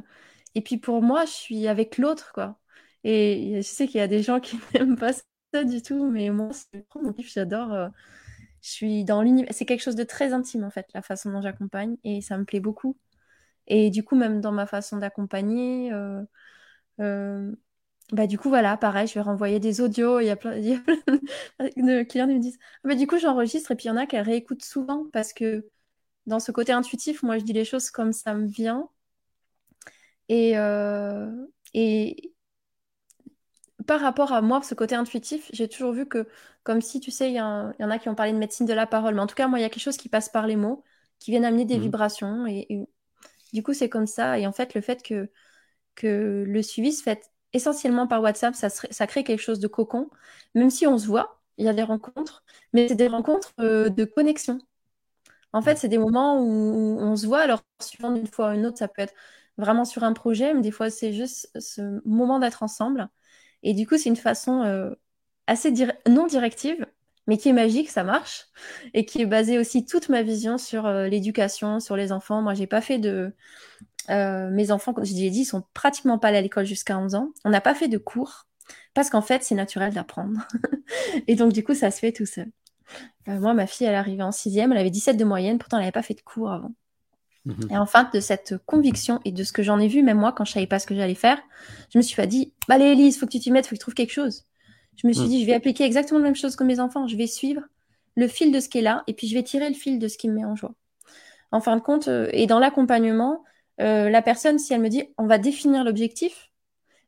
Et 0.55 0.61
puis 0.61 0.77
pour 0.77 1.01
moi, 1.01 1.25
je 1.25 1.31
suis 1.31 1.67
avec 1.67 1.97
l'autre, 1.97 2.31
quoi. 2.33 2.59
Et 3.03 3.57
je 3.57 3.61
sais 3.61 3.87
qu'il 3.87 3.97
y 3.99 4.01
a 4.03 4.07
des 4.07 4.23
gens 4.23 4.39
qui 4.39 4.57
n'aiment 4.73 4.97
pas 4.97 5.13
ça 5.53 5.63
du 5.63 5.81
tout, 5.81 6.09
mais 6.09 6.29
moi, 6.29 6.49
c'est 6.53 6.85
mon 6.95 7.13
kiff, 7.13 7.31
j'adore. 7.33 7.91
je 8.61 8.69
suis 8.69 9.05
dans 9.05 9.21
l'univers. 9.21 9.53
C'est 9.53 9.65
quelque 9.65 9.81
chose 9.83 9.95
de 9.95 10.03
très 10.03 10.33
intime, 10.33 10.63
en 10.63 10.71
fait, 10.71 10.87
la 10.93 11.01
façon 11.01 11.31
dont 11.31 11.41
j'accompagne. 11.41 11.97
Et 12.03 12.21
ça 12.21 12.37
me 12.37 12.45
plaît 12.45 12.59
beaucoup. 12.59 12.97
Et 13.67 13.89
du 13.91 14.03
coup, 14.03 14.15
même 14.15 14.41
dans 14.41 14.51
ma 14.51 14.67
façon 14.67 14.97
d'accompagner, 14.97 15.91
bah, 18.13 18.25
du 18.27 18.37
coup, 18.37 18.47
voilà, 18.49 18.77
pareil, 18.77 19.07
je 19.07 19.13
vais 19.15 19.21
renvoyer 19.21 19.59
des 19.59 19.81
audios. 19.81 20.19
Il 20.19 20.27
y 20.27 20.29
a 20.29 20.35
plein, 20.37 20.51
de 21.59 22.03
clients 22.03 22.27
qui 22.27 22.33
me 22.35 22.39
disent 22.39 22.57
ah, 22.83 22.89
bah, 22.89 22.95
Du 22.95 23.05
coup, 23.07 23.17
j'enregistre 23.17 23.71
et 23.71 23.75
puis 23.75 23.85
il 23.85 23.89
y 23.89 23.91
en 23.91 23.97
a 23.97 24.05
qui 24.05 24.17
réécoutent 24.19 24.63
souvent 24.63 25.05
parce 25.11 25.33
que 25.33 25.67
dans 26.25 26.39
ce 26.39 26.51
côté 26.51 26.71
intuitif, 26.73 27.23
moi, 27.23 27.37
je 27.37 27.43
dis 27.45 27.53
les 27.53 27.65
choses 27.65 27.91
comme 27.91 28.13
ça 28.13 28.33
me 28.33 28.47
vient. 28.47 28.89
Euh, 30.31 31.47
et 31.73 32.33
par 33.87 34.01
rapport 34.01 34.33
à 34.33 34.41
moi, 34.41 34.61
ce 34.63 34.75
côté 34.75 34.95
intuitif, 34.95 35.49
j'ai 35.53 35.67
toujours 35.67 35.93
vu 35.93 36.05
que, 36.07 36.27
comme 36.63 36.81
si, 36.81 36.99
tu 36.99 37.11
sais, 37.11 37.31
il 37.31 37.35
y, 37.35 37.41
en 37.41 37.71
a 37.79 37.99
qui 37.99 38.09
ont 38.09 38.15
parlé 38.15 38.33
de 38.33 38.37
médecine 38.37 38.65
de 38.65 38.73
la 38.73 38.85
parole, 38.85 39.15
mais 39.15 39.21
en 39.21 39.27
tout 39.27 39.35
cas, 39.35 39.47
moi, 39.47 39.59
il 39.59 39.63
y 39.63 39.65
a 39.65 39.69
quelque 39.69 39.83
chose 39.83 39.97
qui 39.97 40.09
passe 40.09 40.29
par 40.29 40.45
les 40.47 40.55
mots, 40.55 40.83
qui 41.19 41.31
viennent 41.31 41.45
amener 41.45 41.65
des 41.65 41.77
mmh. 41.77 41.81
vibrations. 41.81 42.47
Et, 42.47 42.67
et, 42.69 42.87
du 43.53 43.63
coup, 43.63 43.73
c'est 43.73 43.89
comme 43.89 44.07
ça. 44.07 44.37
Et 44.39 44.45
en 44.45 44.51
fait, 44.51 44.75
le 44.75 44.81
fait 44.81 45.01
que, 45.01 45.29
que 45.95 46.43
le 46.47 46.61
suivi 46.61 46.93
se 46.93 47.01
fait 47.03 47.31
essentiellement 47.53 48.07
par 48.07 48.21
WhatsApp, 48.21 48.55
ça, 48.55 48.69
ça 48.69 49.07
crée 49.07 49.23
quelque 49.23 49.41
chose 49.41 49.59
de 49.59 49.67
cocon. 49.67 50.09
Même 50.55 50.69
si 50.69 50.85
on 50.85 50.97
se 50.97 51.07
voit, 51.07 51.39
il 51.57 51.65
y 51.65 51.69
a 51.69 51.73
des 51.73 51.83
rencontres, 51.83 52.43
mais 52.73 52.87
c'est 52.87 52.95
des 52.95 53.07
rencontres 53.07 53.53
euh, 53.59 53.89
de 53.89 54.05
connexion. 54.05 54.59
En 55.53 55.61
fait, 55.61 55.77
c'est 55.77 55.87
des 55.87 55.97
moments 55.97 56.39
où 56.39 56.99
on 56.99 57.15
se 57.15 57.25
voit, 57.25 57.39
alors 57.39 57.63
suivant 57.81 58.11
d'une 58.11 58.27
fois 58.27 58.49
à 58.49 58.55
une 58.55 58.65
autre, 58.65 58.77
ça 58.77 58.87
peut 58.87 59.01
être 59.01 59.13
vraiment 59.57 59.85
sur 59.85 60.03
un 60.03 60.13
projet, 60.13 60.53
mais 60.53 60.61
des 60.61 60.71
fois, 60.71 60.89
c'est 60.89 61.13
juste 61.13 61.49
ce 61.59 62.01
moment 62.05 62.39
d'être 62.39 62.63
ensemble. 62.63 63.09
Et 63.63 63.73
du 63.73 63.87
coup, 63.87 63.97
c'est 63.97 64.09
une 64.09 64.15
façon 64.15 64.63
euh, 64.63 64.91
assez 65.47 65.73
non 66.07 66.27
directive, 66.27 66.85
mais 67.27 67.37
qui 67.37 67.49
est 67.49 67.53
magique, 67.53 67.89
ça 67.89 68.03
marche, 68.03 68.45
et 68.93 69.05
qui 69.05 69.21
est 69.21 69.25
basée 69.25 69.59
aussi 69.59 69.85
toute 69.85 70.09
ma 70.09 70.21
vision 70.21 70.57
sur 70.57 70.85
euh, 70.85 71.07
l'éducation, 71.07 71.79
sur 71.79 71.95
les 71.95 72.11
enfants. 72.11 72.41
Moi, 72.41 72.53
j'ai 72.53 72.67
pas 72.67 72.81
fait 72.81 72.99
de, 72.99 73.33
euh, 74.09 74.49
mes 74.49 74.71
enfants, 74.71 74.93
comme 74.93 75.05
je 75.05 75.13
l'ai 75.13 75.29
dit, 75.29 75.45
sont 75.45 75.63
pratiquement 75.73 76.17
pas 76.17 76.29
allés 76.29 76.37
à 76.37 76.41
l'école 76.41 76.65
jusqu'à 76.65 76.97
11 76.97 77.15
ans. 77.15 77.31
On 77.45 77.49
n'a 77.49 77.61
pas 77.61 77.75
fait 77.75 77.87
de 77.87 77.97
cours 77.97 78.45
parce 78.93 79.09
qu'en 79.09 79.21
fait, 79.21 79.43
c'est 79.43 79.55
naturel 79.55 79.93
d'apprendre. 79.93 80.47
et 81.27 81.35
donc, 81.35 81.53
du 81.53 81.63
coup, 81.63 81.73
ça 81.73 81.91
se 81.91 81.99
fait 81.99 82.11
tout 82.11 82.25
seul. 82.25 82.49
Moi, 83.27 83.53
ma 83.53 83.67
fille, 83.67 83.85
elle 83.85 83.93
est 83.93 83.97
arrivée 83.97 84.23
en 84.23 84.31
sixième, 84.31 84.71
elle 84.71 84.77
avait 84.77 84.89
17 84.89 85.17
de 85.17 85.25
moyenne, 85.25 85.57
pourtant, 85.57 85.77
elle 85.77 85.83
n'avait 85.83 85.91
pas 85.91 86.01
fait 86.01 86.13
de 86.13 86.21
cours 86.21 86.51
avant. 86.51 86.71
Mhm. 87.47 87.71
Et 87.71 87.77
enfin, 87.77 88.09
de 88.13 88.19
cette 88.19 88.55
conviction 88.65 89.19
et 89.23 89.31
de 89.31 89.43
ce 89.43 89.53
que 89.53 89.63
j'en 89.63 89.79
ai 89.79 89.87
vu, 89.87 90.03
même 90.03 90.19
moi, 90.19 90.33
quand 90.33 90.43
je 90.43 90.51
savais 90.51 90.67
pas 90.67 90.79
ce 90.79 90.85
que 90.85 90.95
j'allais 90.95 91.15
faire, 91.15 91.39
je 91.93 91.97
me 91.97 92.03
suis 92.03 92.15
pas 92.15 92.25
dit, 92.25 92.53
bah, 92.67 92.75
allez, 92.75 92.85
Elise, 92.85 93.17
faut 93.17 93.25
que 93.25 93.31
tu 93.31 93.39
t'y 93.39 93.51
mettes, 93.51 93.65
faut 93.65 93.75
que 93.75 93.75
tu 93.75 93.79
trouves 93.79 93.93
quelque 93.93 94.13
chose. 94.13 94.45
Je 94.97 95.07
me 95.07 95.13
suis 95.13 95.23
mhm. 95.23 95.29
dit, 95.29 95.41
je 95.41 95.45
vais 95.45 95.53
appliquer 95.53 95.85
exactement 95.85 96.19
la 96.19 96.25
même 96.25 96.35
chose 96.35 96.55
que 96.55 96.63
mes 96.63 96.79
enfants. 96.79 97.07
Je 97.07 97.15
vais 97.15 97.27
suivre 97.27 97.61
le 98.15 98.27
fil 98.27 98.51
de 98.51 98.59
ce 98.59 98.67
qui 98.67 98.79
est 98.79 98.81
là 98.81 99.03
et 99.07 99.13
puis 99.13 99.27
je 99.27 99.35
vais 99.35 99.43
tirer 99.43 99.69
le 99.69 99.75
fil 99.75 99.99
de 99.99 100.07
ce 100.07 100.17
qui 100.17 100.27
me 100.27 100.33
met 100.33 100.45
en 100.45 100.55
joie. 100.55 100.73
En 101.51 101.61
fin 101.61 101.77
de 101.77 101.81
compte, 101.81 102.09
euh, 102.09 102.27
et 102.33 102.47
dans 102.47 102.59
l'accompagnement, 102.59 103.43
euh, 103.79 104.09
la 104.09 104.21
personne, 104.21 104.59
si 104.59 104.73
elle 104.73 104.81
me 104.81 104.89
dit 104.89 105.03
on 105.17 105.27
va 105.27 105.37
définir 105.37 105.83
l'objectif, 105.83 106.49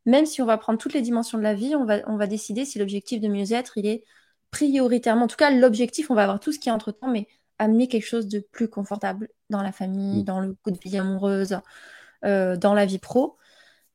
même 0.05 0.25
si 0.25 0.41
on 0.41 0.45
va 0.45 0.57
prendre 0.57 0.79
toutes 0.79 0.93
les 0.93 1.01
dimensions 1.01 1.37
de 1.37 1.43
la 1.43 1.55
vie, 1.55 1.75
on 1.75 1.83
va, 1.83 1.97
on 2.07 2.15
va 2.15 2.27
décider 2.27 2.63
si 2.63 2.79
l'objectif 2.79 3.19
de 3.19 3.27
mieux-être, 3.27 3.77
il 3.77 3.85
est 3.85 4.03
prioritairement, 4.51 5.25
en 5.25 5.27
tout 5.27 5.35
cas 5.35 5.51
l'objectif, 5.51 6.09
on 6.09 6.15
va 6.15 6.23
avoir 6.23 6.39
tout 6.39 6.51
ce 6.51 6.59
qui 6.59 6.69
est 6.69 6.71
entre-temps, 6.71 7.09
mais 7.09 7.27
amener 7.59 7.87
quelque 7.87 8.07
chose 8.07 8.27
de 8.27 8.39
plus 8.39 8.69
confortable 8.69 9.29
dans 9.49 9.61
la 9.61 9.71
famille, 9.71 10.21
mm. 10.21 10.25
dans 10.25 10.39
le 10.39 10.55
coup 10.63 10.71
de 10.71 10.79
vie 10.79 10.97
amoureuse, 10.97 11.59
euh, 12.25 12.57
dans 12.57 12.73
la 12.73 12.85
vie 12.85 12.99
pro. 12.99 13.37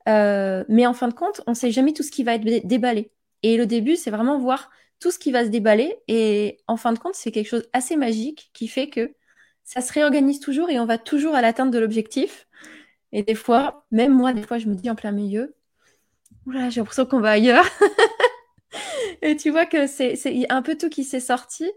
Euh, 0.08 0.64
mais 0.68 0.86
en 0.86 0.94
fin 0.94 1.08
de 1.08 1.14
compte, 1.14 1.40
on 1.46 1.52
ne 1.52 1.56
sait 1.56 1.70
jamais 1.70 1.92
tout 1.92 2.02
ce 2.02 2.10
qui 2.10 2.22
va 2.22 2.34
être 2.34 2.66
déballé. 2.66 3.10
Et 3.42 3.56
le 3.56 3.66
début, 3.66 3.96
c'est 3.96 4.10
vraiment 4.10 4.38
voir 4.38 4.70
tout 5.00 5.10
ce 5.10 5.18
qui 5.18 5.32
va 5.32 5.44
se 5.44 5.50
déballer. 5.50 5.96
Et 6.08 6.58
en 6.68 6.76
fin 6.76 6.92
de 6.92 6.98
compte, 6.98 7.14
c'est 7.14 7.32
quelque 7.32 7.48
chose 7.48 7.68
assez 7.72 7.96
magique 7.96 8.50
qui 8.52 8.68
fait 8.68 8.88
que 8.88 9.14
ça 9.64 9.80
se 9.80 9.92
réorganise 9.92 10.40
toujours 10.40 10.70
et 10.70 10.78
on 10.78 10.86
va 10.86 10.98
toujours 10.98 11.34
à 11.34 11.40
l'atteinte 11.42 11.70
de 11.70 11.78
l'objectif. 11.78 12.46
Et 13.12 13.22
des 13.22 13.34
fois, 13.34 13.86
même 13.90 14.12
moi, 14.12 14.32
des 14.32 14.42
fois, 14.42 14.58
je 14.58 14.66
me 14.66 14.74
dis 14.74 14.90
en 14.90 14.94
plein 14.94 15.12
milieu, 15.12 15.54
oula, 16.46 16.68
j'ai 16.70 16.80
l'impression 16.80 17.06
qu'on 17.06 17.20
va 17.20 17.30
ailleurs. 17.30 17.66
et 19.22 19.36
tu 19.36 19.50
vois 19.50 19.66
que 19.66 19.86
c'est 19.86 20.16
un 20.50 20.62
peu 20.62 20.76
tout 20.76 20.90
qui 20.90 21.04
s'est 21.04 21.20
sorti. 21.20 21.70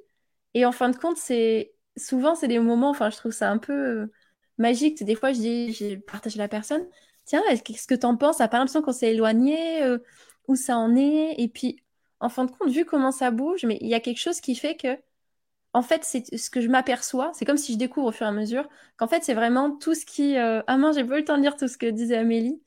Et 0.53 0.65
en 0.65 0.71
fin 0.71 0.89
de 0.89 0.97
compte, 0.97 1.17
c'est 1.17 1.73
souvent, 1.97 2.35
c'est 2.35 2.47
des 2.47 2.59
moments, 2.59 2.89
enfin, 2.89 3.09
je 3.09 3.17
trouve 3.17 3.31
ça 3.31 3.51
un 3.51 3.57
peu 3.57 3.73
euh, 3.73 4.13
magique. 4.57 5.03
Des 5.03 5.15
fois, 5.15 5.33
je 5.33 5.39
dis, 5.39 5.73
j'ai 5.73 5.97
partagé 5.97 6.37
la 6.37 6.47
personne, 6.47 6.85
tiens, 7.25 7.41
qu'est-ce 7.63 7.87
que 7.87 7.95
tu 7.95 8.05
en 8.05 8.17
penses? 8.17 8.37
T'as 8.37 8.47
pas 8.47 8.57
l'impression 8.59 8.81
qu'on 8.81 8.93
s'est 8.93 9.13
éloigné 9.13 9.83
euh, 9.83 9.99
Où 10.47 10.55
ça 10.55 10.77
en 10.77 10.95
est? 10.95 11.35
Et 11.37 11.47
puis, 11.49 11.83
en 12.19 12.29
fin 12.29 12.45
de 12.45 12.51
compte, 12.51 12.69
vu 12.69 12.85
comment 12.85 13.11
ça 13.11 13.31
bouge, 13.31 13.65
mais 13.65 13.77
il 13.81 13.87
y 13.87 13.95
a 13.95 13.99
quelque 13.99 14.19
chose 14.19 14.41
qui 14.41 14.55
fait 14.55 14.75
que, 14.75 14.97
en 15.73 15.81
fait, 15.83 16.03
c'est 16.03 16.35
ce 16.37 16.49
que 16.49 16.61
je 16.61 16.69
m'aperçois, 16.69 17.31
c'est 17.33 17.45
comme 17.45 17.57
si 17.57 17.73
je 17.73 17.77
découvre 17.77 18.07
au 18.07 18.11
fur 18.11 18.25
et 18.25 18.29
à 18.29 18.31
mesure, 18.31 18.67
qu'en 18.97 19.07
fait, 19.07 19.23
c'est 19.23 19.33
vraiment 19.33 19.71
tout 19.71 19.93
ce 19.93 20.05
qui... 20.05 20.37
Euh... 20.37 20.61
Ah 20.67 20.77
mince, 20.77 20.95
j'ai 20.95 21.03
pas 21.03 21.15
eu 21.17 21.19
le 21.19 21.25
temps 21.25 21.37
de 21.37 21.41
dire 21.43 21.55
tout 21.57 21.67
ce 21.67 21.77
que 21.77 21.87
disait 21.87 22.17
Amélie. 22.17 22.61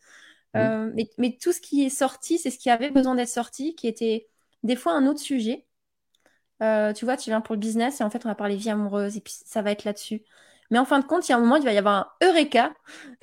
Euh, 0.57 0.91
mais, 0.95 1.09
mais, 1.19 1.37
tout 1.41 1.53
ce 1.53 1.61
qui 1.61 1.85
est 1.85 1.91
sorti, 1.91 2.39
c'est 2.39 2.51
ce 2.51 2.59
qui 2.59 2.71
avait 2.71 2.91
besoin 2.91 3.15
d'être 3.15 3.29
sorti, 3.29 3.75
qui 3.75 3.87
était 3.87 4.29
des 4.63 4.77
fois 4.77 4.93
un 4.93 5.07
autre 5.07 5.21
sujet. 5.21 5.67
Euh, 6.63 6.93
tu 6.93 7.05
vois, 7.05 7.17
tu 7.17 7.31
viens 7.31 7.41
pour 7.41 7.55
le 7.55 7.61
business 7.61 8.01
et 8.01 8.05
en 8.05 8.11
fait, 8.11 8.25
on 8.25 8.29
va 8.29 8.35
parler 8.35 8.57
vie 8.57 8.71
amoureuse 8.71 9.17
et 9.17 9.21
puis 9.21 9.35
ça 9.45 9.63
va 9.63 9.71
être 9.71 9.85
là-dessus. 9.85 10.23
Mais 10.71 10.79
en 10.79 10.85
fin 10.85 11.01
de 11.01 11.05
compte, 11.07 11.29
il 11.29 11.33
y 11.33 11.35
a 11.35 11.39
un 11.39 11.41
moment, 11.41 11.57
il 11.57 11.65
va 11.65 11.73
y 11.73 11.79
avoir 11.79 11.95
un 12.21 12.27
eureka 12.27 12.73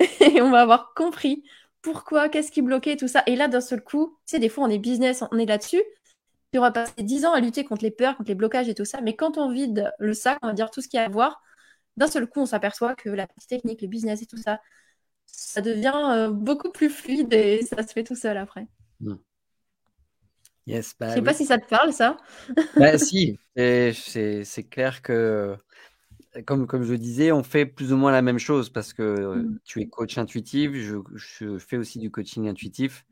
et 0.20 0.42
on 0.42 0.50
va 0.50 0.60
avoir 0.62 0.92
compris 0.94 1.44
pourquoi, 1.82 2.28
qu'est-ce 2.28 2.50
qui 2.52 2.62
bloquait 2.62 2.96
tout 2.96 3.08
ça. 3.08 3.22
Et 3.26 3.36
là, 3.36 3.48
d'un 3.48 3.60
seul 3.60 3.82
coup, 3.82 4.18
tu 4.26 4.32
sais, 4.32 4.38
des 4.38 4.48
fois, 4.48 4.64
on 4.64 4.70
est 4.70 4.78
business, 4.78 5.22
on 5.30 5.38
est 5.38 5.46
là-dessus. 5.46 5.82
Puis 6.50 6.58
on 6.58 6.62
va 6.62 6.70
passer 6.70 7.02
10 7.02 7.26
ans 7.26 7.32
à 7.32 7.40
lutter 7.40 7.64
contre 7.64 7.84
les 7.84 7.90
peurs, 7.90 8.16
contre 8.16 8.28
les 8.28 8.34
blocages 8.34 8.68
et 8.68 8.74
tout 8.74 8.84
ça. 8.84 9.00
Mais 9.00 9.14
quand 9.16 9.38
on 9.38 9.50
vide 9.50 9.92
le 9.98 10.14
sac, 10.14 10.38
on 10.42 10.48
va 10.48 10.52
dire 10.54 10.70
tout 10.70 10.80
ce 10.80 10.88
qu'il 10.88 10.98
y 10.98 11.02
a 11.02 11.06
à 11.06 11.08
voir, 11.08 11.42
d'un 11.96 12.06
seul 12.06 12.26
coup, 12.26 12.40
on 12.40 12.46
s'aperçoit 12.46 12.94
que 12.94 13.10
la 13.10 13.26
technique, 13.48 13.82
le 13.82 13.88
business 13.88 14.22
et 14.22 14.26
tout 14.26 14.36
ça, 14.38 14.60
ça 15.26 15.60
devient 15.60 15.92
euh, 15.94 16.30
beaucoup 16.30 16.70
plus 16.70 16.90
fluide 16.90 17.32
et 17.32 17.62
ça 17.62 17.82
se 17.86 17.92
fait 17.92 18.04
tout 18.04 18.16
seul 18.16 18.36
après. 18.38 18.66
Hmm. 19.00 19.16
Yes, 20.68 20.94
bah, 21.00 21.08
Je 21.08 21.14
sais 21.14 21.22
pas 21.22 21.32
si 21.32 21.46
ça 21.46 21.58
te 21.58 21.66
parle, 21.68 21.92
ça. 21.92 22.18
bah, 22.76 22.98
si, 22.98 23.38
c'est 23.56 24.68
clair 24.68 25.00
que, 25.00 25.56
comme, 26.44 26.66
comme 26.66 26.82
je 26.82 26.94
disais, 26.94 27.32
on 27.32 27.42
fait 27.42 27.64
plus 27.64 27.92
ou 27.92 27.96
moins 27.96 28.12
la 28.12 28.20
même 28.20 28.38
chose 28.38 28.68
parce 28.68 28.92
que 28.92 29.02
euh, 29.02 29.34
hmm. 29.36 29.58
tu 29.64 29.80
es 29.80 29.86
coach 29.86 30.18
intuitif, 30.18 30.72
je, 30.74 30.98
je, 31.14 31.58
fais 31.58 31.78
aussi 31.78 31.98
du 31.98 32.10
coaching 32.10 32.48
intuitif. 32.48 33.06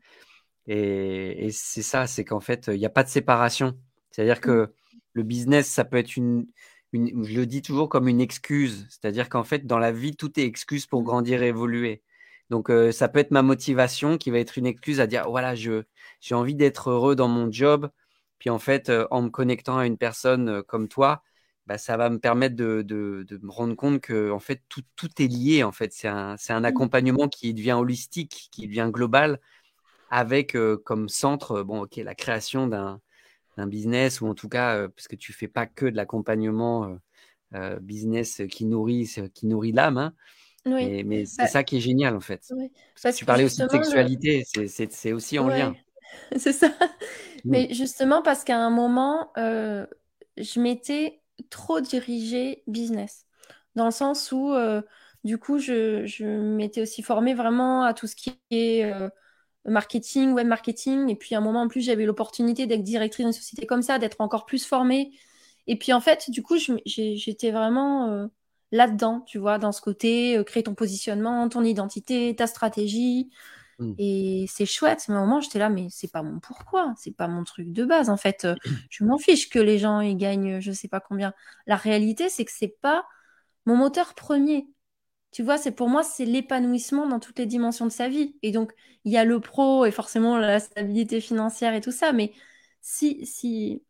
Et, 0.67 1.47
et 1.47 1.51
c'est 1.51 1.81
ça, 1.81 2.05
c'est 2.05 2.25
qu'en 2.25 2.41
fait, 2.41 2.67
il 2.67 2.77
n'y 2.77 2.85
a 2.85 2.91
pas 2.91 3.03
de 3.03 3.09
séparation. 3.09 3.75
C'est-à-dire 4.11 4.39
que 4.39 4.65
hmm. 4.65 4.99
le 5.13 5.23
business, 5.23 5.67
ça 5.67 5.83
peut 5.83 5.97
être 5.97 6.15
une, 6.15 6.45
une, 6.93 7.23
je 7.23 7.39
le 7.39 7.47
dis 7.47 7.63
toujours 7.63 7.89
comme 7.89 8.07
une 8.07 8.21
excuse. 8.21 8.85
C'est-à-dire 8.89 9.29
qu'en 9.29 9.43
fait, 9.43 9.65
dans 9.65 9.79
la 9.79 9.91
vie, 9.91 10.15
tout 10.15 10.39
est 10.39 10.43
excuse 10.43 10.85
pour 10.85 11.01
grandir 11.01 11.41
et 11.41 11.47
évoluer. 11.47 12.03
Donc, 12.49 12.69
euh, 12.69 12.91
ça 12.91 13.09
peut 13.09 13.19
être 13.19 13.31
ma 13.31 13.41
motivation 13.41 14.17
qui 14.17 14.31
va 14.31 14.39
être 14.39 14.57
une 14.57 14.65
excuse 14.65 14.99
à 14.99 15.07
dire 15.07 15.29
voilà, 15.29 15.55
je, 15.55 15.83
j'ai 16.21 16.35
envie 16.35 16.55
d'être 16.55 16.89
heureux 16.89 17.15
dans 17.15 17.27
mon 17.27 17.51
job. 17.51 17.89
Puis 18.39 18.49
en 18.49 18.59
fait, 18.59 18.89
euh, 18.89 19.07
en 19.11 19.23
me 19.23 19.29
connectant 19.29 19.77
à 19.77 19.85
une 19.85 19.97
personne 19.97 20.63
comme 20.63 20.87
toi, 20.87 21.23
bah, 21.65 21.77
ça 21.77 21.97
va 21.97 22.09
me 22.09 22.19
permettre 22.19 22.55
de, 22.55 22.81
de, 22.83 23.25
de, 23.27 23.37
me 23.43 23.51
rendre 23.51 23.75
compte 23.75 24.01
que 24.01 24.31
en 24.31 24.39
fait, 24.39 24.61
tout, 24.69 24.83
tout 24.95 25.09
est 25.21 25.27
lié. 25.27 25.63
En 25.63 25.71
fait, 25.73 25.91
c'est 25.93 26.07
un, 26.07 26.35
mmh. 26.35 26.65
accompagnement 26.65 27.27
qui 27.27 27.53
devient 27.53 27.73
holistique, 27.73 28.49
qui 28.51 28.67
devient 28.67 28.89
global, 28.91 29.39
avec 30.09 30.55
comme 30.85 31.09
centre, 31.09 31.63
bon, 31.63 31.81
ok, 31.83 31.97
la 31.97 32.15
création 32.15 32.67
d'un, 32.67 33.01
d'un 33.57 33.67
business 33.67 34.21
ou 34.21 34.27
en 34.27 34.35
tout 34.35 34.49
cas, 34.49 34.87
parce 34.89 35.07
que 35.09 35.17
tu 35.17 35.33
fais 35.33 35.49
pas 35.49 35.65
que 35.65 35.85
de 35.85 35.95
l'accompagnement 35.97 36.97
business 37.81 38.41
qui 38.49 38.65
nourrit, 38.65 39.11
qui 39.33 39.47
nourrit 39.47 39.73
l'âme. 39.73 39.97
Hein, 39.97 40.13
mais, 40.67 41.25
c'est 41.25 41.43
bah 41.43 41.47
ça 41.47 41.63
qui 41.63 41.77
est 41.77 41.81
génial 41.81 42.15
en 42.15 42.19
fait. 42.19 42.41
tu 43.15 43.25
parlais 43.25 43.43
aussi 43.43 43.61
de 43.61 43.69
sexualité, 43.69 44.43
c'est 44.45 45.11
aussi 45.11 45.39
en 45.39 45.47
lien. 45.47 45.75
C'est 46.37 46.53
ça. 46.53 46.71
Mais 47.45 47.73
justement 47.73 48.21
parce 48.21 48.43
qu'à 48.43 48.57
un 48.57 48.69
moment, 48.69 49.31
euh, 49.37 49.85
je 50.37 50.59
m'étais 50.59 51.21
trop 51.49 51.81
dirigée 51.81 52.63
business. 52.67 53.25
Dans 53.75 53.85
le 53.85 53.91
sens 53.91 54.31
où, 54.31 54.53
euh, 54.53 54.81
du 55.23 55.37
coup, 55.37 55.59
je, 55.59 56.05
je 56.05 56.25
m'étais 56.25 56.81
aussi 56.81 57.03
formée 57.03 57.33
vraiment 57.33 57.83
à 57.83 57.93
tout 57.93 58.07
ce 58.07 58.15
qui 58.15 58.31
est 58.51 58.85
euh, 58.85 59.09
marketing, 59.65 60.31
web 60.31 60.47
marketing. 60.47 61.09
Et 61.09 61.15
puis 61.15 61.35
à 61.35 61.39
un 61.39 61.41
moment 61.41 61.61
en 61.61 61.67
plus, 61.67 61.81
j'avais 61.81 62.05
l'opportunité 62.05 62.65
d'être 62.65 62.83
directrice 62.83 63.25
d'une 63.25 63.33
société 63.33 63.65
comme 63.65 63.81
ça, 63.81 63.99
d'être 63.99 64.21
encore 64.21 64.45
plus 64.45 64.65
formée. 64.65 65.11
Et 65.67 65.77
puis 65.77 65.93
en 65.93 66.01
fait, 66.01 66.29
du 66.31 66.41
coup, 66.41 66.55
j'étais 66.85 67.51
vraiment 67.51 68.29
là-dedans, 68.71 69.21
tu 69.21 69.37
vois, 69.37 69.57
dans 69.57 69.71
ce 69.71 69.81
côté, 69.81 70.37
euh, 70.37 70.43
créer 70.43 70.63
ton 70.63 70.75
positionnement, 70.75 71.47
ton 71.49 71.63
identité, 71.63 72.35
ta 72.35 72.47
stratégie. 72.47 73.29
Mmh. 73.79 73.93
Et 73.99 74.45
c'est 74.49 74.65
chouette, 74.65 75.05
mais 75.07 75.15
au 75.15 75.19
moment, 75.19 75.39
j'étais 75.39 75.59
là, 75.59 75.69
mais 75.69 75.87
c'est 75.89 76.11
pas 76.11 76.23
mon 76.23 76.39
pourquoi, 76.39 76.93
c'est 76.97 77.15
pas 77.15 77.27
mon 77.27 77.43
truc 77.43 77.71
de 77.71 77.85
base. 77.85 78.09
En 78.09 78.17
fait, 78.17 78.45
euh, 78.45 78.55
je 78.89 79.03
m'en 79.03 79.17
fiche 79.17 79.49
que 79.49 79.59
les 79.59 79.77
gens 79.77 80.01
ils 80.01 80.17
gagnent 80.17 80.59
je 80.59 80.71
sais 80.71 80.87
pas 80.87 80.99
combien. 80.99 81.33
La 81.67 81.75
réalité, 81.75 82.29
c'est 82.29 82.45
que 82.45 82.51
c'est 82.53 82.75
pas 82.81 83.05
mon 83.65 83.75
moteur 83.75 84.15
premier. 84.15 84.67
Tu 85.31 85.43
vois, 85.43 85.57
c'est 85.57 85.71
pour 85.71 85.89
moi, 85.89 86.03
c'est 86.03 86.25
l'épanouissement 86.25 87.07
dans 87.07 87.19
toutes 87.19 87.37
les 87.39 87.45
dimensions 87.45 87.85
de 87.85 87.91
sa 87.91 88.09
vie. 88.09 88.35
Et 88.41 88.51
donc, 88.51 88.73
il 89.03 89.11
y 89.11 89.17
a 89.17 89.25
le 89.25 89.39
pro 89.39 89.85
et 89.85 89.91
forcément 89.91 90.37
la 90.37 90.59
stabilité 90.59 91.21
financière 91.21 91.73
et 91.73 91.81
tout 91.81 91.91
ça. 91.91 92.13
Mais 92.13 92.33
si, 92.81 93.25
si, 93.25 93.83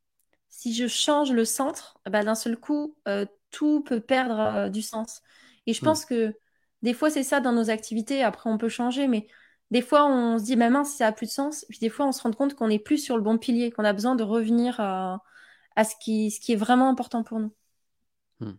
si 0.50 0.74
je 0.74 0.88
change 0.88 1.32
le 1.32 1.46
centre, 1.46 2.00
bah, 2.10 2.24
d'un 2.24 2.36
seul 2.36 2.58
coup, 2.58 2.98
euh, 3.08 3.26
tout 3.58 3.82
peut 3.82 4.00
perdre 4.00 4.40
euh, 4.40 4.70
du 4.70 4.84
sens. 4.84 5.24
Et 5.66 5.74
je 5.74 5.82
mm. 5.82 5.86
pense 5.86 6.06
que 6.06 6.36
des 6.84 6.94
fois, 6.94 7.10
c'est 7.10 7.24
ça 7.24 7.40
dans 7.40 7.54
nos 7.54 7.72
activités. 7.72 8.22
Après, 8.24 8.50
on 8.52 8.60
peut 8.60 8.70
changer, 8.70 9.08
mais 9.08 9.28
des 9.72 9.82
fois, 9.82 10.06
on 10.06 10.38
se 10.38 10.44
dit, 10.44 10.56
mais 10.56 10.70
mince, 10.70 10.94
ça 10.94 11.08
a 11.08 11.12
plus 11.12 11.26
de 11.26 11.32
sens. 11.32 11.66
Puis 11.68 11.80
des 11.80 11.90
fois, 11.90 12.06
on 12.06 12.12
se 12.12 12.22
rend 12.22 12.32
compte 12.32 12.54
qu'on 12.54 12.68
n'est 12.68 12.78
plus 12.78 13.00
sur 13.00 13.18
le 13.18 13.24
bon 13.24 13.40
pilier, 13.40 13.72
qu'on 13.72 13.84
a 13.84 13.94
besoin 13.94 14.16
de 14.16 14.24
revenir 14.24 14.80
à, 14.80 15.24
à 15.76 15.84
ce, 15.84 15.96
qui, 16.00 16.30
ce 16.30 16.40
qui 16.40 16.54
est 16.54 16.56
vraiment 16.56 16.88
important 16.90 17.24
pour 17.24 17.40
nous. 17.40 17.52
Mm. 18.42 18.52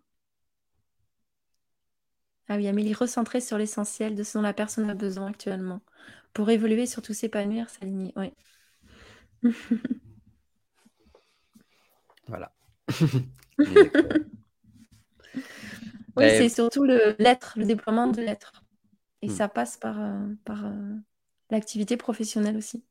Ah 2.49 2.57
oui, 2.57 2.67
Amélie, 2.67 2.95
recentrer 2.95 3.41
sur 3.41 3.57
l'essentiel 3.57 4.17
de 4.17 4.25
ce 4.25 4.37
dont 4.37 4.43
la 4.43 4.53
personne 4.53 4.91
a 4.91 4.95
besoin 4.95 5.29
actuellement 5.29 5.81
pour 6.33 6.51
évoluer, 6.51 6.87
surtout 6.87 7.15
s'épanouir, 7.15 7.71
s'aligner. 7.71 8.13
Oui. 8.17 8.33
voilà. 12.27 12.53
Oui, 16.17 16.31
c'est 16.31 16.49
surtout 16.49 16.85
le 16.85 17.15
l'être, 17.19 17.55
le 17.57 17.65
déploiement 17.65 18.09
de 18.09 18.21
l'être. 18.21 18.65
Et 19.23 19.29
hmm. 19.29 19.33
ça 19.33 19.49
passe 19.49 19.77
par, 19.77 20.01
euh, 20.01 20.27
par 20.45 20.67
euh, 20.67 20.95
l'activité 21.51 21.97
professionnelle 21.97 22.57
aussi. 22.57 22.85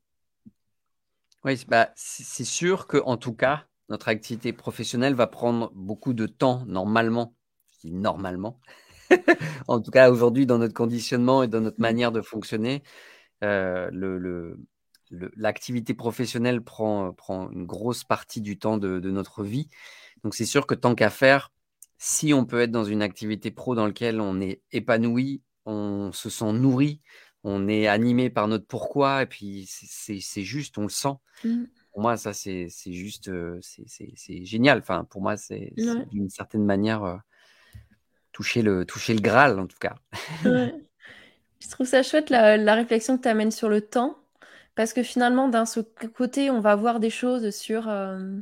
Oui, 1.44 1.64
bah, 1.68 1.90
c'est 1.94 2.44
sûr 2.44 2.86
que 2.86 2.98
en 2.98 3.16
tout 3.16 3.34
cas, 3.34 3.64
notre 3.88 4.08
activité 4.08 4.52
professionnelle 4.52 5.14
va 5.14 5.26
prendre 5.26 5.70
beaucoup 5.74 6.12
de 6.12 6.26
temps 6.26 6.64
normalement. 6.66 7.34
Je 7.70 7.88
dis 7.88 7.92
normalement. 7.92 8.60
en 9.68 9.80
tout 9.80 9.90
cas, 9.90 10.10
aujourd'hui, 10.10 10.46
dans 10.46 10.58
notre 10.58 10.74
conditionnement 10.74 11.42
et 11.42 11.48
dans 11.48 11.60
notre 11.60 11.78
hmm. 11.78 11.82
manière 11.82 12.12
de 12.12 12.20
fonctionner, 12.20 12.82
euh, 13.44 13.88
le, 13.92 14.58
l'activité 15.36 15.94
professionnelle 15.94 16.60
prend, 16.62 17.12
prend 17.12 17.50
une 17.50 17.64
grosse 17.64 18.04
partie 18.04 18.42
du 18.42 18.58
temps 18.58 18.76
de, 18.76 18.98
de 18.98 19.10
notre 19.10 19.42
vie. 19.42 19.70
Donc, 20.24 20.34
c'est 20.34 20.44
sûr 20.44 20.66
que 20.66 20.74
tant 20.74 20.94
qu'à 20.94 21.08
faire, 21.08 21.50
si 21.98 22.32
on 22.32 22.46
peut 22.46 22.60
être 22.60 22.70
dans 22.70 22.84
une 22.84 23.02
activité 23.02 23.50
pro 23.50 23.74
dans 23.74 23.86
laquelle 23.86 24.20
on 24.20 24.40
est 24.40 24.62
épanoui, 24.70 25.42
on 25.66 26.12
se 26.12 26.30
sent 26.30 26.52
nourri, 26.52 27.02
on 27.42 27.68
est 27.68 27.88
animé 27.88 28.30
par 28.30 28.48
notre 28.48 28.66
pourquoi, 28.66 29.22
et 29.22 29.26
puis 29.26 29.68
c'est 29.68 30.42
juste, 30.42 30.78
on 30.78 30.82
le 30.82 30.88
sent. 30.88 31.14
Mmh. 31.44 31.64
Pour 31.92 32.02
moi, 32.02 32.16
ça, 32.16 32.32
c'est 32.32 32.68
juste, 32.86 33.28
euh, 33.28 33.58
c'est 33.62 34.44
génial. 34.44 34.78
Enfin, 34.78 35.04
pour 35.10 35.20
moi, 35.20 35.36
c'est 35.36 35.72
d'une 36.10 36.30
certaine 36.30 36.64
manière 36.64 37.02
euh, 37.02 37.16
toucher, 38.30 38.62
le, 38.62 38.84
toucher 38.84 39.14
le 39.14 39.20
Graal, 39.20 39.58
en 39.58 39.66
tout 39.66 39.78
cas. 39.80 39.96
Je 40.44 41.68
trouve 41.70 41.86
ça 41.86 42.04
chouette 42.04 42.30
la, 42.30 42.74
réflexion 42.74 43.16
que 43.16 43.22
tu 43.22 43.28
amènes 43.28 43.50
sur 43.50 43.68
le 43.68 43.80
temps, 43.80 44.16
parce 44.76 44.92
que 44.92 45.02
finalement, 45.02 45.48
d'un 45.48 45.64
côté, 46.14 46.50
on 46.50 46.60
va 46.60 46.76
voir 46.76 47.00
des 47.00 47.10
choses 47.10 47.50
sur. 47.50 47.88
Euh, 47.88 48.38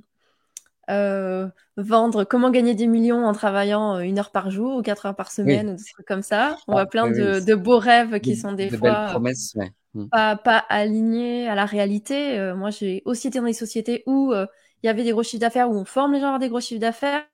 euh, 0.88 1.48
vendre 1.76 2.24
comment 2.24 2.50
gagner 2.50 2.74
des 2.74 2.86
millions 2.86 3.24
en 3.24 3.32
travaillant 3.32 3.96
euh, 3.96 4.00
une 4.00 4.18
heure 4.18 4.30
par 4.30 4.50
jour 4.50 4.76
ou 4.76 4.82
quatre 4.82 5.06
heures 5.06 5.16
par 5.16 5.32
semaine 5.32 5.70
ou 5.70 5.74
des 5.74 5.84
trucs 5.84 6.06
comme 6.06 6.22
ça. 6.22 6.56
On 6.68 6.72
ah, 6.72 6.74
voit 6.74 6.86
plein 6.86 7.10
de, 7.10 7.54
beaux 7.54 7.78
rêves 7.78 8.20
qui 8.20 8.36
sont 8.36 8.52
des 8.52 8.70
fois 8.70 9.06
promesses, 9.06 9.56
mm. 9.94 10.08
pas, 10.08 10.36
pas, 10.36 10.58
alignés 10.68 11.48
à 11.48 11.54
la 11.54 11.66
réalité. 11.66 12.38
Euh, 12.38 12.54
moi, 12.54 12.70
j'ai 12.70 13.02
aussi 13.04 13.28
été 13.28 13.40
dans 13.40 13.46
des 13.46 13.52
sociétés 13.52 14.04
où 14.06 14.32
il 14.32 14.86
y 14.86 14.88
avait 14.88 15.04
des 15.04 15.12
gros 15.12 15.22
chiffres 15.22 15.40
d'affaires, 15.40 15.70
où 15.70 15.74
on 15.74 15.84
forme 15.84 16.12
les 16.12 16.20
gens 16.20 16.26
à 16.26 16.28
avoir 16.28 16.40
des 16.40 16.48
gros 16.48 16.60
chiffres 16.60 16.80
d'affaires. 16.80 17.24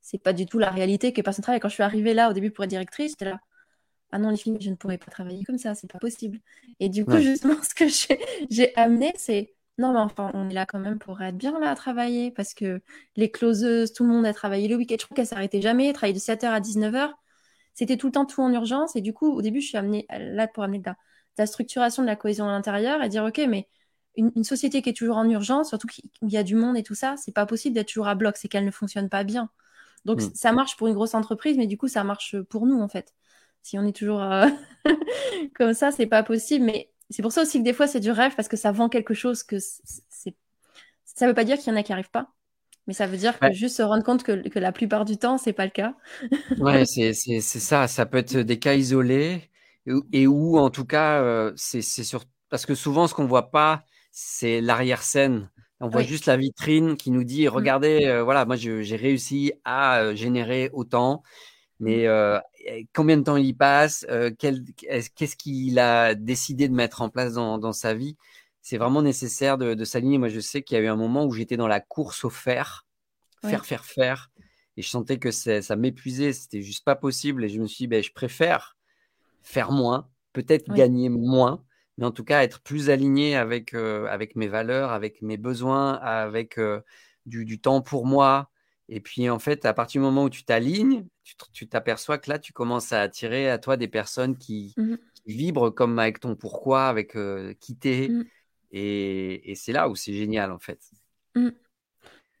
C'est 0.00 0.22
pas 0.22 0.32
du 0.32 0.46
tout 0.46 0.58
la 0.58 0.70
réalité 0.70 1.12
que 1.12 1.20
personne 1.20 1.42
travaille. 1.42 1.60
Quand 1.60 1.68
je 1.68 1.74
suis 1.74 1.82
arrivée 1.82 2.14
là 2.14 2.30
au 2.30 2.32
début 2.32 2.50
pour 2.50 2.64
être 2.64 2.70
directrice, 2.70 3.12
j'étais 3.12 3.26
là. 3.26 3.40
Ah 4.12 4.18
non, 4.18 4.28
les 4.28 4.36
filles, 4.36 4.58
je 4.60 4.68
ne 4.68 4.74
pourrais 4.74 4.98
pas 4.98 5.10
travailler 5.10 5.42
comme 5.42 5.58
ça, 5.58 5.74
c'est 5.74 5.90
pas 5.90 5.98
possible. 5.98 6.38
Et 6.80 6.90
du 6.90 7.04
coup, 7.04 7.16
justement, 7.18 7.54
ce 7.62 7.74
que 7.74 7.86
j'ai 8.50 8.76
amené, 8.76 9.12
c'est 9.16 9.54
non, 9.78 9.92
mais 9.92 10.00
enfin, 10.00 10.30
on 10.34 10.50
est 10.50 10.54
là 10.54 10.66
quand 10.66 10.78
même 10.78 10.98
pour 10.98 11.20
être 11.22 11.36
bien 11.36 11.58
là 11.58 11.70
à 11.70 11.74
travailler 11.74 12.30
parce 12.30 12.54
que 12.54 12.82
les 13.16 13.30
closeuses, 13.30 13.92
tout 13.92 14.04
le 14.04 14.10
monde 14.10 14.26
a 14.26 14.34
travaillé 14.34 14.68
le 14.68 14.76
week-end. 14.76 14.96
Je 15.00 15.04
crois 15.04 15.16
qu'elle 15.16 15.26
s'arrêtait 15.26 15.62
jamais, 15.62 15.92
travaillait 15.92 16.18
de 16.18 16.22
7h 16.22 16.46
à 16.46 16.60
19h. 16.60 17.10
C'était 17.74 17.96
tout 17.96 18.06
le 18.08 18.12
temps 18.12 18.26
tout 18.26 18.42
en 18.42 18.52
urgence. 18.52 18.96
Et 18.96 19.00
du 19.00 19.14
coup, 19.14 19.32
au 19.32 19.40
début, 19.40 19.60
je 19.60 19.68
suis 19.68 19.78
amenée 19.78 20.06
là 20.10 20.46
pour 20.46 20.62
amener 20.62 20.80
de 20.80 20.90
la, 21.38 21.46
structuration, 21.46 22.02
de 22.02 22.06
la 22.06 22.16
cohésion 22.16 22.46
à 22.46 22.52
l'intérieur 22.52 23.02
et 23.02 23.08
dire, 23.08 23.24
OK, 23.24 23.40
mais 23.48 23.66
une, 24.16 24.44
société 24.44 24.82
qui 24.82 24.90
est 24.90 24.96
toujours 24.96 25.16
en 25.16 25.28
urgence, 25.28 25.70
surtout 25.70 25.86
qu'il 25.88 26.10
y 26.22 26.36
a 26.36 26.42
du 26.42 26.54
monde 26.54 26.76
et 26.76 26.82
tout 26.82 26.94
ça, 26.94 27.14
c'est 27.16 27.32
pas 27.32 27.46
possible 27.46 27.74
d'être 27.74 27.88
toujours 27.88 28.08
à 28.08 28.14
bloc, 28.14 28.36
c'est 28.36 28.48
qu'elle 28.48 28.66
ne 28.66 28.70
fonctionne 28.70 29.08
pas 29.08 29.24
bien. 29.24 29.48
Donc 30.04 30.20
mm. 30.20 30.30
ça 30.34 30.52
marche 30.52 30.76
pour 30.76 30.88
une 30.88 30.94
grosse 30.94 31.14
entreprise, 31.14 31.56
mais 31.56 31.66
du 31.66 31.78
coup 31.78 31.88
ça 31.88 32.04
marche 32.04 32.36
pour 32.42 32.66
nous 32.66 32.80
en 32.80 32.88
fait. 32.88 33.14
Si 33.62 33.78
on 33.78 33.86
est 33.86 33.96
toujours 33.96 34.22
euh, 34.22 34.48
comme 35.54 35.72
ça, 35.72 35.92
c'est 35.92 36.06
pas 36.06 36.22
possible. 36.22 36.64
Mais 36.64 36.90
c'est 37.12 37.22
pour 37.22 37.32
ça 37.32 37.42
aussi 37.42 37.58
que 37.58 37.64
des 37.64 37.72
fois 37.72 37.86
c'est 37.86 38.00
du 38.00 38.10
rêve 38.10 38.34
parce 38.36 38.48
que 38.48 38.56
ça 38.56 38.72
vend 38.72 38.88
quelque 38.88 39.14
chose 39.14 39.42
que 39.42 39.56
c'est. 39.58 40.34
Ça 41.04 41.26
veut 41.26 41.34
pas 41.34 41.44
dire 41.44 41.58
qu'il 41.58 41.70
y 41.70 41.76
en 41.76 41.78
a 41.78 41.82
qui 41.82 41.92
arrivent 41.92 42.10
pas, 42.10 42.28
mais 42.86 42.94
ça 42.94 43.06
veut 43.06 43.18
dire 43.18 43.38
que 43.38 43.52
juste 43.52 43.76
se 43.76 43.82
rendre 43.82 44.02
compte 44.02 44.22
que, 44.22 44.48
que 44.48 44.58
la 44.58 44.72
plupart 44.72 45.04
du 45.04 45.18
temps 45.18 45.38
c'est 45.38 45.52
pas 45.52 45.64
le 45.64 45.70
cas. 45.70 45.94
ouais, 46.58 46.84
c'est 46.86 47.12
ça. 47.12 47.86
Ça 47.86 48.06
peut 48.06 48.18
être 48.18 48.36
des 48.38 48.58
cas 48.58 48.74
isolés 48.74 49.50
et 50.12 50.26
où 50.26 50.58
en 50.58 50.70
tout 50.70 50.84
cas 50.84 51.20
euh, 51.22 51.52
c'est 51.56 51.82
sur 51.82 52.24
parce 52.48 52.66
que 52.66 52.74
souvent 52.74 53.06
ce 53.06 53.14
qu'on 53.14 53.26
voit 53.26 53.50
pas 53.50 53.84
c'est 54.12 54.60
l'arrière-scène. 54.60 55.50
On 55.80 55.88
voit 55.88 56.02
juste 56.02 56.26
la 56.26 56.36
vitrine 56.36 56.96
qui 56.96 57.10
nous 57.10 57.24
dit, 57.24 57.46
mmh. 57.46 57.48
regardez, 57.48 58.04
euh, 58.04 58.22
voilà, 58.22 58.44
moi 58.44 58.54
j'ai 58.54 58.96
réussi 58.96 59.52
à 59.64 59.98
euh, 59.98 60.14
générer 60.14 60.70
autant, 60.72 61.24
mais 61.82 62.04
mmh. 62.04 62.10
euh, 62.10 62.38
combien 62.94 63.16
de 63.16 63.22
temps 63.22 63.36
il 63.36 63.46
y 63.46 63.54
passe, 63.54 64.06
qu'est-ce 64.38 65.36
qu'il 65.36 65.78
a 65.78 66.14
décidé 66.14 66.68
de 66.68 66.74
mettre 66.74 67.02
en 67.02 67.10
place 67.10 67.34
dans, 67.34 67.72
sa 67.72 67.92
vie? 67.92 68.16
C'est 68.60 68.78
vraiment 68.78 69.02
nécessaire 69.02 69.58
de, 69.58 69.84
s'aligner. 69.84 70.18
Moi, 70.18 70.28
je 70.28 70.40
sais 70.40 70.62
qu'il 70.62 70.76
y 70.76 70.80
a 70.80 70.84
eu 70.84 70.86
un 70.86 70.96
moment 70.96 71.26
où 71.26 71.32
j'étais 71.32 71.56
dans 71.56 71.68
la 71.68 71.80
course 71.80 72.24
au 72.24 72.30
faire, 72.30 72.86
faire, 73.42 73.66
faire, 73.66 73.84
faire, 73.84 74.30
et 74.76 74.82
je 74.82 74.88
sentais 74.88 75.18
que 75.18 75.30
ça 75.30 75.76
m'épuisait, 75.76 76.32
c'était 76.32 76.62
juste 76.62 76.84
pas 76.84 76.96
possible, 76.96 77.44
et 77.44 77.48
je 77.48 77.60
me 77.60 77.66
suis 77.66 77.84
dit, 77.84 77.88
ben, 77.88 78.02
je 78.02 78.12
préfère 78.12 78.76
faire 79.42 79.72
moins, 79.72 80.08
peut-être 80.32 80.72
gagner 80.72 81.08
moins, 81.08 81.64
mais 81.98 82.06
en 82.06 82.12
tout 82.12 82.24
cas 82.24 82.42
être 82.42 82.60
plus 82.60 82.90
aligné 82.90 83.36
avec, 83.36 83.74
euh, 83.74 84.06
avec 84.06 84.36
mes 84.36 84.48
valeurs, 84.48 84.92
avec 84.92 85.20
mes 85.20 85.36
besoins, 85.36 85.94
avec 85.94 86.58
euh, 86.58 86.80
du, 87.26 87.60
temps 87.60 87.82
pour 87.82 88.06
moi. 88.06 88.50
Et 88.94 89.00
puis 89.00 89.30
en 89.30 89.38
fait, 89.38 89.64
à 89.64 89.72
partir 89.72 90.02
du 90.02 90.04
moment 90.04 90.24
où 90.24 90.30
tu 90.30 90.44
t'alignes, 90.44 91.06
tu 91.54 91.66
t'aperçois 91.66 92.18
que 92.18 92.28
là, 92.28 92.38
tu 92.38 92.52
commences 92.52 92.92
à 92.92 93.00
attirer 93.00 93.48
à 93.48 93.58
toi 93.58 93.78
des 93.78 93.88
personnes 93.88 94.36
qui, 94.36 94.74
mmh 94.76 94.96
vibrent 95.24 95.70
comme 95.70 96.00
avec 96.00 96.18
ton 96.18 96.34
pourquoi, 96.34 96.88
avec 96.88 97.14
euh, 97.14 97.54
qui 97.60 97.76
t'es. 97.76 98.08
Mmh. 98.08 98.24
Et, 98.72 99.52
c'est 99.54 99.70
là 99.70 99.88
où 99.88 99.94
c'est 99.94 100.12
génial 100.12 100.50
en 100.50 100.58
fait. 100.58 100.80
Mmh. 101.36 101.50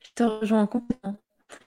Je 0.00 0.10
te 0.16 0.24
rejoins 0.24 0.66
complètement. 0.66 1.16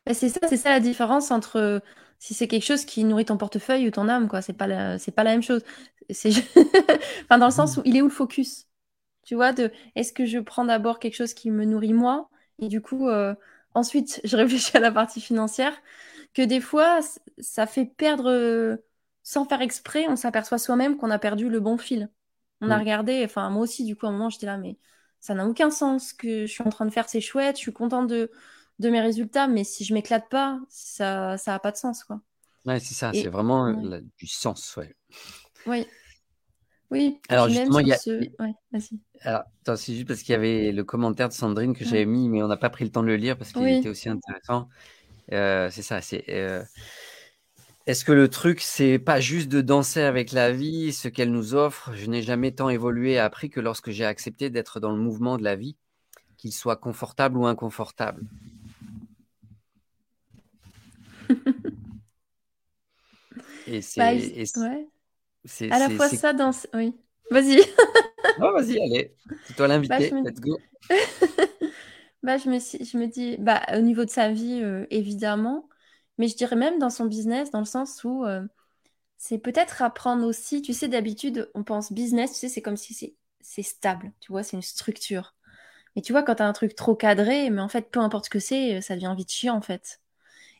Bah, 0.06 0.14
c'est 0.14 0.28
ça, 0.28 0.42
c'est 0.50 0.58
ça 0.58 0.72
la 0.72 0.82
différence 0.82 1.32
entre 1.32 1.82
si 2.20 2.34
c'est 2.34 2.50
quelque 2.50 2.66
chose 2.66 2.84
qui 2.84 3.06
nourrit 3.06 3.24
ton 3.24 3.38
portefeuille 3.38 3.88
ou 3.88 3.92
ton 3.92 4.10
âme, 4.10 4.28
quoi. 4.28 4.42
C'est 4.42 4.54
pas 4.54 4.98
c'est 4.98 5.14
pas 5.14 5.24
la 5.24 5.32
même 5.32 5.42
chose. 5.42 5.64
C'est, 6.10 6.32
enfin, 7.24 7.38
dans 7.38 7.46
le 7.46 7.52
sens 7.52 7.78
où 7.78 7.82
il 7.86 7.96
est 7.96 8.02
où 8.02 8.08
le 8.08 8.12
focus? 8.12 8.68
Tu 9.24 9.36
vois, 9.36 9.54
de 9.54 9.72
est-ce 9.96 10.12
que 10.12 10.26
je 10.26 10.40
prends 10.40 10.66
d'abord 10.66 11.00
quelque 11.00 11.16
chose 11.16 11.34
qui 11.34 11.50
me 11.50 11.64
nourrit 11.64 11.94
moi? 11.94 12.30
Et 12.60 12.68
du 12.68 12.82
coup, 12.82 13.08
euh, 13.08 13.34
ensuite, 13.76 14.22
je 14.26 14.38
réfléchis 14.38 14.76
à 14.76 14.80
la 14.80 14.92
partie 14.92 15.22
financière, 15.22 15.74
que 16.34 16.42
des 16.42 16.62
fois, 16.62 17.00
ça 17.38 17.68
fait 17.68 17.86
perdre, 17.86 18.30
euh, 18.30 18.78
sans 19.24 19.46
faire 19.46 19.62
exprès, 19.62 20.06
on 20.10 20.16
s'aperçoit 20.16 20.58
soi-même 20.58 20.98
qu'on 20.98 21.12
a 21.12 21.20
perdu 21.20 21.50
le 21.50 21.60
bon 21.60 21.78
fil. 21.78 22.10
On 22.62 22.72
a 22.72 22.78
mmh. 22.78 22.80
regardé, 22.80 23.22
enfin, 23.26 23.50
moi 23.50 23.64
aussi, 23.64 23.86
du 23.86 23.96
coup, 23.96 24.06
à 24.08 24.10
un 24.10 24.12
moment, 24.14 24.30
j'étais 24.30 24.46
là, 24.48 24.58
mais 24.58 24.78
ça 25.20 25.34
n'a 25.34 25.48
aucun 25.48 25.70
sens 25.72 26.14
que 26.14 26.46
je 26.46 26.52
suis 26.52 26.64
en 26.64 26.70
train 26.70 26.86
de 26.86 26.92
faire, 26.92 27.10
c'est 27.10 27.22
chouette, 27.22 27.58
je 27.58 27.62
suis 27.62 27.74
contente 27.74 28.08
de, 28.08 28.32
de 28.80 28.90
mes 28.90 29.02
résultats, 29.02 29.48
mais 29.48 29.64
si 29.64 29.84
je 29.84 29.94
m'éclate 29.94 30.30
pas, 30.30 30.60
ça 30.70 31.38
ça 31.38 31.56
a 31.56 31.60
pas 31.60 31.72
de 31.72 31.78
sens 31.78 32.04
quoi. 32.04 32.22
Ouais, 32.66 32.80
c'est 32.80 32.94
ça, 32.94 33.12
c'est 33.14 33.28
vraiment 33.28 33.74
du 34.18 34.28
sens, 34.28 34.76
ouais. 34.78 34.96
Oui. 35.68 35.88
Oui. 36.92 37.20
Alors 37.30 37.50
justement, 37.50 37.80
il 37.80 37.88
y 37.88 37.94
a. 37.94 37.98
vas-y. 38.72 39.00
Alors, 39.22 39.44
c'est 39.76 39.94
juste 39.94 40.08
parce 40.08 40.22
qu'il 40.22 40.34
y 40.34 40.36
avait 40.36 40.72
le 40.72 40.84
commentaire 40.84 41.30
de 41.30 41.34
Sandrine 41.34 41.76
que 41.76 41.84
j'avais 41.84 42.06
mis, 42.06 42.30
mais 42.30 42.44
on 42.44 42.48
n'a 42.48 42.58
pas 42.58 42.70
pris 42.70 42.86
le 42.86 42.92
temps 42.92 43.02
de 43.02 43.08
le 43.08 43.16
lire 43.16 43.38
parce 43.38 43.52
qu'il 43.52 43.68
était 43.68 43.90
aussi 43.90 44.10
intéressant. 44.10 44.70
Euh, 45.32 45.70
c'est 45.72 45.82
ça, 45.82 46.02
c'est. 46.02 46.26
Euh, 46.30 46.64
est-ce 47.88 48.04
que 48.04 48.12
le 48.12 48.30
truc, 48.30 48.62
c'est 48.62 48.98
pas 48.98 49.20
juste 49.20 49.50
de 49.50 49.62
danser 49.62 50.02
avec 50.02 50.32
la 50.32 50.52
vie, 50.52 50.92
ce 50.92 51.08
qu'elle 51.08 51.32
nous 51.32 51.54
offre? 51.54 51.92
Je 51.94 52.10
n'ai 52.10 52.24
jamais 52.24 52.52
tant 52.52 52.70
évolué 52.70 53.14
et 53.14 53.20
appris 53.20 53.50
que 53.50 53.60
lorsque 53.60 53.92
j'ai 53.92 54.06
accepté 54.06 54.50
d'être 54.50 54.80
dans 54.80 54.92
le 54.92 54.98
mouvement 54.98 55.38
de 55.38 55.44
la 55.44 55.56
vie, 55.56 55.76
qu'il 56.38 56.52
soit 56.52 56.78
confortable 56.78 57.38
ou 57.38 57.46
inconfortable. 57.46 58.24
et 63.68 63.80
bah, 63.98 64.14
c'est. 64.14 64.46
À 65.72 65.80
la 65.80 65.90
fois 65.90 66.10
ça 66.10 66.34
dans. 66.34 66.52
Oui. 66.74 66.94
Vas-y. 67.32 67.58
vas-y, 68.40 68.80
allez. 68.80 69.16
C'est 69.46 69.56
toi 69.56 69.68
l'invité. 69.68 70.12
Bah, 70.12 70.22
Let's 70.30 70.40
go. 70.40 70.60
bah, 72.24 72.38
je, 72.38 72.50
me, 72.50 72.60
je 72.60 72.98
me 72.98 73.08
dis, 73.08 73.38
bah, 73.40 73.62
au 73.74 73.80
niveau 73.80 74.06
de 74.06 74.10
sa 74.10 74.32
vie, 74.32 74.62
euh, 74.62 74.86
évidemment, 74.90 75.68
mais 76.18 76.28
je 76.28 76.36
dirais 76.36 76.56
même 76.56 76.80
dans 76.80 76.90
son 76.90 77.06
business, 77.06 77.52
dans 77.52 77.60
le 77.60 77.66
sens 77.66 78.04
où 78.04 78.26
euh, 78.26 78.42
c'est 79.18 79.40
peut-être 79.40 79.82
apprendre 79.82 80.26
aussi, 80.26 80.62
tu 80.62 80.74
sais, 80.74 80.88
d'habitude, 80.88 81.50
on 81.56 81.64
pense 81.64 81.92
business, 81.92 82.34
tu 82.34 82.40
sais, 82.40 82.50
c'est 82.50 82.62
comme 82.62 82.78
si 82.78 83.16
c'est 83.42 83.64
stable, 83.64 84.12
tu 84.20 84.32
vois, 84.32 84.44
c'est 84.44 84.56
une 84.58 84.62
structure. 84.62 85.34
Mais 85.96 86.02
tu 86.02 86.12
vois, 86.12 86.24
quand 86.24 86.36
t'as 86.36 86.48
un 86.48 86.54
truc 86.54 86.76
trop 86.76 86.96
cadré, 86.96 87.50
mais 87.50 87.62
en 87.62 87.70
fait, 87.70 87.90
peu 87.90 88.00
importe 88.00 88.26
ce 88.26 88.30
que 88.30 88.40
c'est, 88.40 88.82
ça 88.82 88.96
devient 88.96 89.14
vite 89.18 89.32
chiant, 89.32 89.56
en 89.56 89.62
fait. 89.62 90.02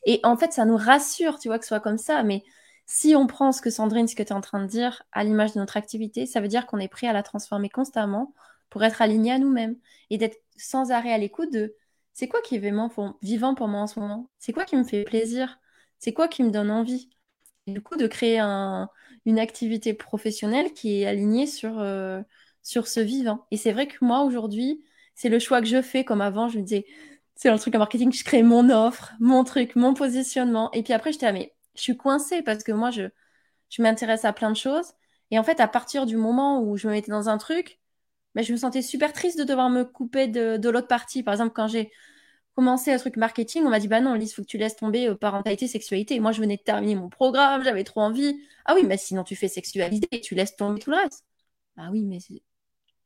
Et 0.06 0.20
en 0.22 0.36
fait, 0.36 0.52
ça 0.52 0.64
nous 0.64 0.76
rassure, 0.76 1.38
tu 1.38 1.48
vois, 1.48 1.58
que 1.58 1.64
ce 1.64 1.68
soit 1.68 1.80
comme 1.80 1.98
ça. 1.98 2.22
Mais 2.22 2.42
si 2.86 3.14
on 3.16 3.26
prend 3.26 3.52
ce 3.52 3.60
que 3.62 3.70
Sandrine, 3.70 4.08
ce 4.08 4.14
que 4.16 4.22
tu 4.22 4.30
es 4.30 4.32
en 4.32 4.40
train 4.40 4.60
de 4.62 4.66
dire, 4.68 5.02
à 5.12 5.24
l'image 5.24 5.54
de 5.54 5.58
notre 5.60 5.76
activité, 5.76 6.26
ça 6.26 6.40
veut 6.40 6.48
dire 6.48 6.66
qu'on 6.66 6.78
est 6.78 6.88
prêt 6.88 7.06
à 7.08 7.12
la 7.12 7.22
transformer 7.22 7.68
constamment 7.70 8.34
pour 8.70 8.84
être 8.84 9.02
aligné 9.02 9.32
à 9.32 9.38
nous-mêmes 9.38 9.76
et 10.10 10.18
d'être 10.18 10.38
sans 10.56 10.90
arrêt 10.92 11.12
à 11.12 11.18
l'écoute 11.18 11.52
de 11.52 11.74
c'est 12.12 12.28
quoi 12.28 12.40
qui 12.42 12.56
est 12.56 12.58
vraiment 12.58 12.90
vivant 13.22 13.54
pour 13.54 13.68
moi 13.68 13.80
en 13.82 13.86
ce 13.86 14.00
moment? 14.00 14.30
C'est 14.38 14.52
quoi 14.52 14.64
qui 14.64 14.76
me 14.76 14.84
fait 14.84 15.04
plaisir? 15.04 15.58
C'est 15.98 16.14
quoi 16.14 16.28
qui 16.28 16.42
me 16.42 16.50
donne 16.50 16.70
envie? 16.70 17.10
Et 17.66 17.72
Du 17.72 17.82
coup, 17.82 17.96
de 17.96 18.06
créer 18.06 18.40
une 19.26 19.38
activité 19.38 19.94
professionnelle 19.94 20.72
qui 20.72 21.02
est 21.02 21.06
alignée 21.06 21.46
sur, 21.46 21.78
euh, 21.80 22.22
sur 22.62 22.86
ce 22.88 23.00
vivant. 23.00 23.46
Et 23.50 23.56
c'est 23.56 23.72
vrai 23.72 23.88
que 23.88 23.96
moi, 24.04 24.22
aujourd'hui, 24.24 24.84
c'est 25.14 25.28
le 25.28 25.38
choix 25.38 25.60
que 25.60 25.66
je 25.68 25.82
fais. 25.82 26.04
Comme 26.04 26.20
avant, 26.20 26.48
je 26.48 26.58
me 26.58 26.64
disais, 26.64 26.86
c'est 27.34 27.50
le 27.50 27.58
truc 27.58 27.74
en 27.74 27.78
marketing, 27.78 28.12
je 28.12 28.24
crée 28.24 28.42
mon 28.42 28.70
offre, 28.70 29.12
mon 29.20 29.44
truc, 29.44 29.76
mon 29.76 29.94
positionnement. 29.94 30.70
Et 30.72 30.82
puis 30.82 30.92
après, 30.92 31.12
j'étais, 31.12 31.26
ah, 31.26 31.32
mais 31.32 31.54
je 31.76 31.82
suis 31.82 31.96
coincée 31.96 32.42
parce 32.42 32.62
que 32.64 32.72
moi, 32.72 32.90
je, 32.90 33.04
je 33.70 33.82
m'intéresse 33.82 34.24
à 34.24 34.32
plein 34.32 34.50
de 34.50 34.56
choses. 34.56 34.92
Et 35.30 35.38
en 35.38 35.44
fait, 35.44 35.60
à 35.60 35.68
partir 35.68 36.06
du 36.06 36.16
moment 36.16 36.62
où 36.62 36.76
je 36.76 36.86
me 36.88 36.92
mettais 36.92 37.10
dans 37.10 37.28
un 37.28 37.38
truc, 37.38 37.80
mais 38.34 38.42
ben, 38.42 38.46
je 38.46 38.52
me 38.52 38.58
sentais 38.58 38.82
super 38.82 39.12
triste 39.12 39.38
de 39.38 39.44
devoir 39.44 39.70
me 39.70 39.84
couper 39.84 40.28
de, 40.28 40.56
de 40.58 40.68
l'autre 40.68 40.88
partie. 40.88 41.22
Par 41.22 41.34
exemple, 41.34 41.52
quand 41.54 41.68
j'ai 41.68 41.90
commencé 42.54 42.92
un 42.92 42.98
truc 42.98 43.16
marketing, 43.16 43.64
on 43.64 43.70
m'a 43.70 43.80
dit, 43.80 43.88
bah 43.88 44.00
non, 44.00 44.14
Lise, 44.14 44.34
faut 44.34 44.42
que 44.42 44.46
tu 44.46 44.58
laisses 44.58 44.76
tomber 44.76 45.08
euh, 45.08 45.14
parentalité, 45.14 45.68
sexualité. 45.68 46.14
Et 46.16 46.20
moi, 46.20 46.32
je 46.32 46.40
venais 46.40 46.56
de 46.56 46.62
terminer 46.62 46.94
mon 46.94 47.08
programme, 47.08 47.62
j'avais 47.64 47.84
trop 47.84 48.00
envie. 48.00 48.40
Ah 48.64 48.74
oui, 48.74 48.82
mais 48.84 48.96
sinon, 48.98 49.24
tu 49.24 49.36
fais 49.36 49.48
sexualité 49.48 50.08
et 50.12 50.20
tu 50.20 50.34
laisses 50.34 50.56
tomber 50.56 50.80
tout 50.80 50.90
le 50.90 50.96
reste. 50.96 51.24
Bah 51.76 51.88
oui, 51.92 52.04
mais 52.04 52.18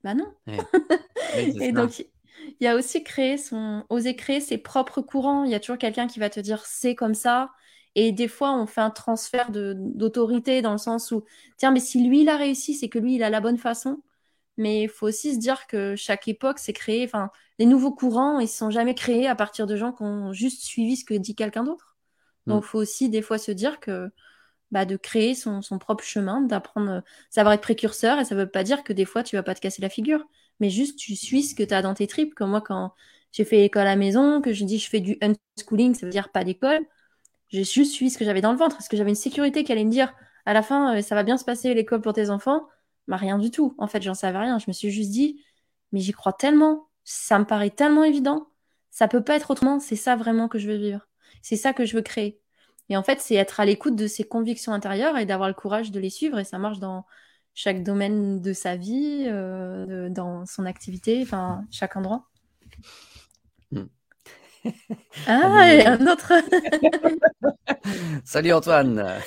bah 0.03 0.15
non. 0.15 0.33
et 1.37 1.73
donc, 1.73 1.99
il 1.99 2.65
y 2.65 2.67
a 2.67 2.75
aussi 2.77 3.03
créer 3.03 3.37
son, 3.37 3.85
oser 3.89 4.17
créer 4.17 4.41
ses 4.41 4.59
propres 4.59 5.03
courants. 5.03 5.45
Il 5.45 5.51
y 5.51 5.55
a 5.55 5.61
toujours 5.61 5.79
quelqu'un 5.79 6.07
qui 6.07 6.21
va 6.21 6.31
te 6.31 6.41
dire 6.41 6.65
c'est 6.65 6.95
comme 6.95 7.15
ça. 7.15 7.51
Et 7.95 8.13
des 8.13 8.29
fois, 8.29 8.55
on 8.57 8.67
fait 8.67 8.81
un 8.81 8.91
transfert 8.91 9.51
d'autorité 9.51 10.63
dans 10.63 10.73
le 10.73 10.79
sens 10.79 11.11
où, 11.11 11.25
tiens, 11.57 11.71
mais 11.73 11.81
si 11.81 12.07
lui, 12.07 12.23
il 12.23 12.29
a 12.29 12.37
réussi, 12.37 12.75
c'est 12.75 12.89
que 12.89 12.99
lui, 12.99 13.17
il 13.17 13.23
a 13.23 13.31
la 13.31 13.41
bonne 13.41 13.59
façon. 13.59 14.03
Mais 14.57 14.83
il 14.83 14.89
faut 14.89 15.07
aussi 15.07 15.35
se 15.35 15.39
dire 15.39 15.67
que 15.67 15.97
chaque 15.97 16.29
époque, 16.29 16.59
c'est 16.59 16.73
créé, 16.73 17.05
enfin, 17.05 17.31
les 17.59 17.67
nouveaux 17.67 17.93
courants, 17.93 18.39
ils 18.41 18.45
ne 18.45 18.49
sont 18.49 18.71
jamais 18.71 18.95
créés 18.95 19.27
à 19.27 19.35
partir 19.35 19.67
de 19.67 19.77
gens 19.77 19.93
qui 19.93 20.03
ont 20.03 20.33
juste 20.33 20.63
suivi 20.63 20.97
ce 20.97 21.05
que 21.05 21.15
dit 21.15 21.35
quelqu'un 21.35 21.65
d'autre. 21.65 21.97
Donc, 22.47 22.63
il 22.63 22.67
mm. 22.67 22.69
faut 22.69 22.79
aussi 22.79 23.09
des 23.09 23.23
fois 23.23 23.39
se 23.39 23.51
dire 23.53 23.81
que, 23.81 24.11
bah, 24.71 24.85
de 24.85 24.97
créer 24.97 25.35
son, 25.35 25.63
son 25.63 25.79
propre 25.79 26.05
chemin, 26.05 26.43
d'apprendre, 26.43 27.03
savoir 27.31 27.55
être 27.55 27.63
précurseur, 27.63 28.19
et 28.21 28.25
ça 28.25 28.35
ne 28.35 28.41
veut 28.41 28.51
pas 28.51 28.65
dire 28.65 28.85
que 28.85 28.93
des 28.93 29.05
fois, 29.05 29.23
tu 29.23 29.37
vas 29.37 29.43
pas 29.43 29.55
te 29.55 29.61
casser 29.61 29.83
la 29.83 29.89
figure 29.89 30.27
mais 30.61 30.71
juste 30.71 30.99
tu 30.99 31.17
suis 31.17 31.43
ce 31.43 31.55
que 31.55 31.63
tu 31.63 31.75
as 31.75 31.83
dans 31.83 31.95
tes 31.95 32.07
tripes. 32.07 32.35
Comme 32.35 32.51
moi, 32.51 32.61
quand 32.61 32.95
j'ai 33.33 33.45
fait 33.45 33.65
école 33.65 33.83
à 33.83 33.85
la 33.87 33.97
maison, 33.97 34.41
que 34.41 34.53
je 34.53 34.65
dis 34.65 34.79
je 34.79 34.89
fais 34.89 35.01
du 35.01 35.19
unschooling, 35.21 35.95
ça 35.95 36.07
veut 36.07 36.13
dire 36.13 36.31
pas 36.31 36.45
d'école, 36.45 36.85
j'ai 37.51 37.65
juste 37.65 37.93
suivi 37.93 38.11
ce 38.11 38.19
que 38.19 38.25
j'avais 38.25 38.41
dans 38.41 38.53
le 38.53 38.59
ventre. 38.59 38.79
Est-ce 38.79 38.89
que 38.89 38.97
j'avais 38.97 39.11
une 39.11 39.17
sécurité 39.17 39.65
qui 39.65 39.73
allait 39.73 39.85
me 39.85 39.91
dire 39.91 40.15
à 40.47 40.53
la 40.55 40.63
fin, 40.63 40.97
euh, 40.97 41.03
ça 41.03 41.15
va 41.15 41.23
bien 41.23 41.37
se 41.37 41.45
passer 41.45 41.75
l'école 41.75 42.01
pour 42.01 42.13
tes 42.13 42.31
enfants? 42.31 42.67
Bah, 43.09 43.17
rien 43.17 43.39
du 43.39 43.51
tout. 43.51 43.75
En 43.79 43.87
fait, 43.87 44.03
j'en 44.03 44.15
savais 44.15 44.39
rien. 44.39 44.59
Je 44.59 44.67
me 44.69 44.73
suis 44.73 44.91
juste 44.91 45.11
dit, 45.11 45.45
mais 45.93 46.01
j'y 46.01 46.13
crois 46.13 46.33
tellement, 46.33 46.89
ça 47.05 47.39
me 47.39 47.45
paraît 47.45 47.71
tellement 47.71 48.05
évident, 48.05 48.49
ça 48.91 49.09
peut 49.09 49.23
pas 49.23 49.37
être 49.37 49.51
autrement. 49.51 49.81
C'est 49.81 49.97
ça 49.97 50.17
vraiment 50.17 50.49
que 50.49 50.59
je 50.59 50.69
veux 50.69 50.77
vivre. 50.77 51.07
C'est 51.43 51.57
ça 51.57 51.73
que 51.73 51.85
je 51.85 51.97
veux 51.97 52.03
créer. 52.03 52.41
Et 52.89 52.97
en 52.97 53.03
fait, 53.03 53.21
c'est 53.21 53.37
être 53.37 53.61
à 53.61 53.65
l'écoute 53.65 53.97
de 53.97 54.07
ses 54.07 54.25
convictions 54.25 54.73
intérieures 54.73 55.17
et 55.17 55.27
d'avoir 55.27 55.49
le 55.49 55.55
courage 55.55 55.91
de 55.93 56.01
les 56.01 56.11
suivre. 56.11 56.39
Et 56.39 56.45
ça 56.45 56.59
marche 56.59 56.79
dans 56.81 57.07
chaque 57.55 57.83
domaine 57.83 58.41
de 58.41 58.53
sa 58.53 58.77
vie, 58.77 59.25
euh, 59.27 60.09
dans 60.09 60.47
son 60.47 60.67
activité, 60.67 61.21
enfin, 61.23 61.65
chaque 61.71 61.97
endroit. 61.97 62.29
Hmm. 64.65 64.71
Ah, 65.27 65.75
et 65.75 65.87
un 65.87 66.07
autre. 66.07 66.33
Salut 68.25 68.53
Antoine. 68.53 69.21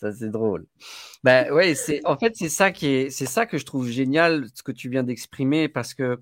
ça 0.00 0.12
c'est 0.12 0.30
drôle. 0.30 0.66
Ben 1.22 1.52
ouais, 1.52 1.74
c'est 1.74 2.00
en 2.04 2.16
fait 2.16 2.34
c'est 2.36 2.48
ça 2.48 2.70
qui 2.72 2.86
est, 2.86 3.10
c'est 3.10 3.26
ça 3.26 3.46
que 3.46 3.58
je 3.58 3.64
trouve 3.64 3.88
génial 3.88 4.46
ce 4.54 4.62
que 4.62 4.72
tu 4.72 4.88
viens 4.88 5.02
d'exprimer 5.02 5.68
parce 5.68 5.94
que 5.94 6.20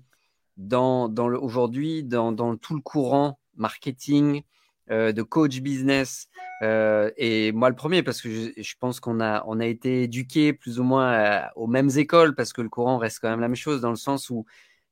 dans, 0.57 1.09
dans 1.09 1.27
le, 1.27 1.39
aujourd'hui 1.39 2.03
dans, 2.03 2.31
dans 2.31 2.55
tout 2.57 2.75
le 2.75 2.81
courant 2.81 3.39
marketing, 3.55 4.43
euh, 4.91 5.11
de 5.11 5.21
coach 5.21 5.59
business. 5.59 6.29
Euh, 6.63 7.11
et 7.15 7.51
moi, 7.51 7.69
le 7.69 7.75
premier, 7.75 8.01
parce 8.01 8.23
que 8.23 8.29
je, 8.31 8.49
je 8.59 8.73
pense 8.79 8.99
qu'on 8.99 9.19
a, 9.19 9.43
on 9.45 9.59
a 9.59 9.67
été 9.67 10.01
éduqués 10.03 10.51
plus 10.51 10.79
ou 10.79 10.83
moins 10.83 11.13
euh, 11.13 11.41
aux 11.55 11.67
mêmes 11.67 11.91
écoles, 11.95 12.33
parce 12.33 12.53
que 12.53 12.61
le 12.63 12.69
courant 12.69 12.97
reste 12.97 13.19
quand 13.21 13.29
même 13.29 13.39
la 13.39 13.47
même 13.49 13.55
chose, 13.55 13.81
dans 13.81 13.91
le 13.91 13.95
sens 13.95 14.31
où 14.31 14.45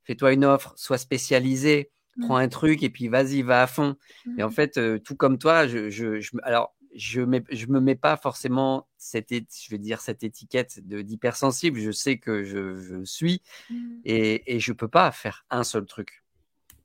fais-toi 0.04 0.34
une 0.34 0.46
offre, 0.46 0.74
sois 0.76 1.00
spécialisé, 1.00 1.90
prends 2.22 2.38
un 2.38 2.48
truc 2.48 2.84
et 2.84 2.90
puis 2.90 3.08
vas-y, 3.08 3.42
va 3.42 3.64
à 3.64 3.68
fond. 3.68 3.96
Et 4.38 4.44
en 4.44 4.50
fait, 4.50 4.80
tout 5.04 5.16
comme 5.16 5.38
toi, 5.38 5.68
je, 5.68 5.90
je, 5.90 6.20
je 6.20 6.32
alors, 6.44 6.74
je 6.96 7.22
ne 7.22 7.40
je 7.52 7.68
me 7.68 7.80
mets 7.80 7.96
pas 7.96 8.18
forcément 8.18 8.88
cette, 8.98 9.30
je 9.30 9.70
vais 9.70 9.78
dire, 9.78 10.02
cette 10.02 10.24
étiquette 10.24 10.80
d'hypersensible. 10.80 11.80
Je 11.80 11.92
sais 11.92 12.18
que 12.18 12.44
je, 12.44 12.76
je 12.76 13.04
suis 13.04 13.42
et, 14.06 14.56
et 14.56 14.60
je 14.60 14.74
peux 14.74 14.88
pas 14.88 15.12
faire 15.12 15.46
un 15.50 15.64
seul 15.64 15.86
truc. 15.86 16.24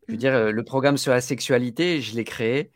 Je 0.06 0.12
veux 0.12 0.18
dire, 0.18 0.52
le 0.52 0.64
programme 0.64 0.98
sur 0.98 1.12
la 1.12 1.20
sexualité, 1.20 2.00
je 2.00 2.14
l'ai 2.14 2.24
créé. 2.24 2.70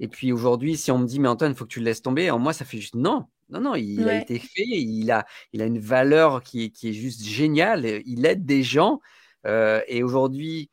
Et 0.00 0.08
puis 0.08 0.32
aujourd'hui, 0.32 0.76
si 0.76 0.90
on 0.90 0.98
me 0.98 1.06
dit, 1.06 1.20
mais 1.20 1.28
Antoine, 1.28 1.52
il 1.52 1.54
faut 1.54 1.66
que 1.66 1.70
tu 1.70 1.80
le 1.80 1.84
laisses 1.84 2.02
tomber, 2.02 2.30
en 2.30 2.38
moi, 2.38 2.52
ça 2.54 2.64
fait 2.64 2.78
juste 2.78 2.94
non. 2.94 3.26
Non, 3.50 3.60
non, 3.60 3.74
il 3.74 4.08
a 4.08 4.20
été 4.20 4.38
fait, 4.38 4.62
il 4.64 5.10
a, 5.10 5.26
il 5.52 5.60
a 5.60 5.66
une 5.66 5.80
valeur 5.80 6.42
qui 6.42 6.64
est, 6.64 6.70
qui 6.70 6.88
est 6.88 6.92
juste 6.92 7.22
géniale, 7.22 7.84
il 8.06 8.24
aide 8.24 8.46
des 8.46 8.62
gens. 8.62 9.00
Euh, 9.46 9.82
et 9.88 10.02
aujourd'hui, 10.02 10.70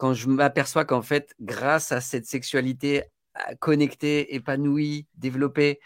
quand 0.00 0.14
je 0.14 0.28
m'aperçois 0.28 0.86
qu'en 0.86 1.02
fait, 1.02 1.34
grâce 1.40 1.92
à 1.92 2.00
cette 2.00 2.24
sexualité 2.24 3.02
euh, 3.36 3.54
connectée, 3.58 4.34
épanouie, 4.34 5.06
développée, 5.18 5.78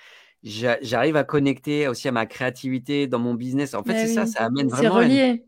j'arrive 0.45 1.17
à 1.17 1.25
connecter 1.25 1.89
aussi 1.89 2.07
à 2.07 2.13
ma 2.13 2.25
créativité 2.25 3.09
dans 3.09 3.19
mon 3.19 3.35
business. 3.35 3.75
En 3.75 3.83
fait, 3.83 4.07
c'est 4.07 4.15
ça, 4.15 4.27
ça 4.27 4.45
amène 4.45 4.69
vraiment. 4.69 5.01
C'est 5.01 5.05
relié 5.05 5.45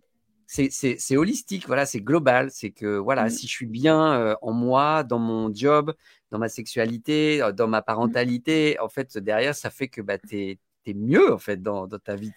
c'est 0.49 1.17
holistique, 1.17 1.67
voilà, 1.69 1.87
c'est 1.87 2.01
global. 2.01 2.51
C'est 2.51 2.71
que 2.71 2.97
voilà, 2.97 3.27
mmh. 3.27 3.31
si 3.31 3.47
je 3.47 3.53
suis 3.53 3.67
bien 3.67 4.15
euh, 4.15 4.35
en 4.43 4.53
moi, 4.53 5.05
dans 5.05 5.21
mon 5.21 5.55
job, 5.55 5.95
dans 6.33 6.39
ma 6.39 6.49
sexualité, 6.49 7.43
euh, 7.43 7.53
dans 7.53 7.69
ma 7.69 7.81
mmh. 7.81 7.85
parentalité, 7.85 8.81
en 8.81 8.89
fait, 8.89 9.17
derrière, 9.17 9.55
ça 9.55 9.71
fait 9.71 9.89
que 9.89 10.01
bah, 10.01 10.19
tu 10.19 10.37
es, 10.37 10.59
mieux 10.95 11.33
en 11.33 11.39
fait 11.39 11.61
dans, 11.61 11.89
dans 11.89 11.99
ta 11.99 12.15
vie. 12.15 12.33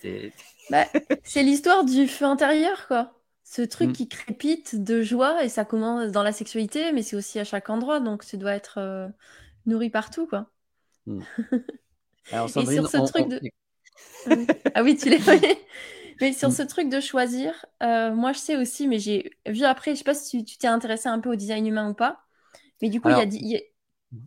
Bah, 0.72 0.86
c'est 1.24 1.44
l'histoire 1.44 1.86
du 1.86 2.08
feu 2.08 2.26
intérieur, 2.26 2.88
quoi. 2.88 3.19
Ce 3.44 3.62
truc 3.62 3.90
mmh. 3.90 3.94
qui 3.94 4.08
crépite 4.08 4.84
de 4.84 5.02
joie 5.02 5.44
et 5.44 5.50
ça 5.50 5.66
commence 5.66 6.12
dans 6.12 6.24
la 6.24 6.32
sexualité, 6.32 6.92
mais 6.92 7.02
c'est 7.02 7.16
aussi 7.16 7.40
à 7.40 7.44
chaque 7.44 7.70
endroit, 7.70 8.00
donc 8.00 8.24
ça 8.24 8.38
doit 8.38 8.54
être 8.54 8.78
euh, 8.78 9.08
nourri 9.66 9.90
partout, 9.90 10.28
quoi. 10.28 10.52
Alors, 12.32 12.50
Sandrine, 12.50 12.74
et 12.74 12.82
sur 12.82 12.90
ce 12.90 13.12
truc 13.12 13.28
de. 13.28 13.42
Ah 14.76 14.84
oui, 14.84 14.96
tu 14.96 15.10
l'as 15.10 15.18
mais 16.22 16.34
sur 16.34 16.50
mm. 16.50 16.52
ce 16.52 16.62
truc 16.64 16.90
de 16.90 17.00
choisir, 17.00 17.66
euh, 17.82 18.14
moi 18.14 18.34
je 18.34 18.40
sais 18.40 18.58
aussi, 18.58 18.88
mais 18.88 19.00
j'ai 19.00 19.32
vu 19.48 19.64
après, 19.64 19.92
je 19.92 20.00
sais 20.00 20.04
pas 20.04 20.14
si 20.14 20.44
tu 20.44 20.58
t'es 20.58 20.68
intéressé 20.68 21.08
un 21.08 21.20
peu 21.20 21.32
au 21.32 21.36
design 21.36 21.66
humain 21.66 21.90
ou 21.90 21.94
pas, 21.94 22.26
mais 22.82 22.90
du 22.90 23.02
coup, 23.02 23.10
il 23.10 23.18
y 23.18 23.56
a, 23.56 23.60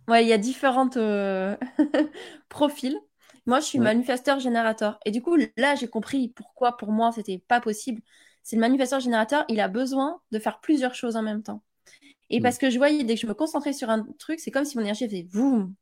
ouais, 0.08 0.24
il 0.24 0.28
y 0.28 0.32
a 0.32 0.38
différentes 0.38 0.96
euh, 0.96 1.56
profils. 2.48 2.98
Moi, 3.46 3.60
je 3.60 3.64
suis 3.64 3.78
manifesteur 3.78 4.38
générateur. 4.38 5.00
Et 5.04 5.10
du 5.10 5.20
coup, 5.20 5.36
là, 5.56 5.74
j'ai 5.74 5.88
compris 5.88 6.28
pourquoi 6.28 6.76
pour 6.76 6.92
moi, 6.92 7.10
c'était 7.12 7.38
pas 7.38 7.60
possible. 7.60 8.02
C'est 8.42 8.56
le 8.56 8.60
manifesteur 8.60 9.00
générateur, 9.00 9.44
il 9.48 9.60
a 9.60 9.68
besoin 9.68 10.20
de 10.30 10.38
faire 10.38 10.60
plusieurs 10.60 10.94
choses 10.94 11.16
en 11.16 11.22
même 11.22 11.42
temps. 11.42 11.62
Et 12.30 12.40
mm. 12.40 12.42
parce 12.42 12.58
que 12.58 12.70
je 12.70 12.78
voyais, 12.78 13.04
dès 13.04 13.14
que 13.14 13.20
je 13.20 13.26
me 13.26 13.34
concentrais 13.34 13.72
sur 13.72 13.90
un 13.90 14.04
truc, 14.18 14.40
c'est 14.40 14.50
comme 14.50 14.64
si 14.64 14.76
mon 14.76 14.82
énergie 14.82 15.06
faisait 15.06 15.22
boum. 15.22 15.74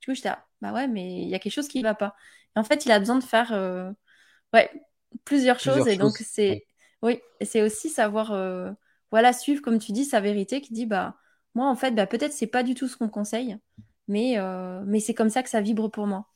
Du 0.00 0.06
coup, 0.06 0.14
j'étais 0.14 0.28
là, 0.28 0.44
bah 0.60 0.72
ouais, 0.72 0.88
mais 0.88 1.22
il 1.22 1.28
y 1.28 1.34
a 1.34 1.38
quelque 1.38 1.52
chose 1.52 1.68
qui 1.68 1.82
va 1.82 1.94
pas. 1.94 2.14
Et 2.56 2.58
en 2.58 2.64
fait, 2.64 2.84
il 2.84 2.92
a 2.92 2.98
besoin 2.98 3.18
de 3.18 3.24
faire 3.24 3.52
euh, 3.52 3.90
ouais, 4.52 4.70
plusieurs, 5.24 5.60
choses. 5.60 5.88
Et 5.88 5.96
donc, 5.96 6.16
c'est 6.18 6.66
oui, 7.04 7.20
c'est 7.42 7.62
aussi 7.62 7.90
savoir, 7.90 8.32
euh, 8.32 8.72
voilà, 9.10 9.34
suivre, 9.34 9.60
comme 9.60 9.78
tu 9.78 9.92
dis, 9.92 10.06
sa 10.06 10.20
vérité 10.20 10.62
qui 10.62 10.72
dit, 10.72 10.86
bah, 10.86 11.16
moi, 11.54 11.68
en 11.68 11.76
fait, 11.76 11.90
bah, 11.90 12.06
peut-être 12.06 12.32
c'est 12.32 12.46
pas 12.46 12.62
du 12.62 12.74
tout 12.74 12.88
ce 12.88 12.96
qu'on 12.96 13.10
conseille, 13.10 13.58
mais, 14.08 14.38
euh, 14.38 14.82
mais 14.86 15.00
c'est 15.00 15.12
comme 15.12 15.28
ça 15.28 15.42
que 15.42 15.50
ça 15.50 15.60
vibre 15.60 15.90
pour 15.90 16.06
moi. 16.06 16.26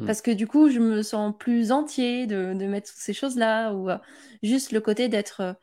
Hmm. 0.00 0.06
Parce 0.06 0.22
que 0.22 0.30
du 0.30 0.46
coup, 0.46 0.70
je 0.70 0.80
me 0.80 1.02
sens 1.02 1.34
plus 1.38 1.72
entier 1.72 2.26
de, 2.26 2.54
de 2.54 2.66
mettre 2.66 2.90
toutes 2.90 3.00
ces 3.00 3.12
choses-là, 3.12 3.72
ou 3.72 3.90
euh, 3.90 3.98
juste 4.42 4.72
le 4.72 4.80
côté 4.80 5.08
d'être 5.08 5.56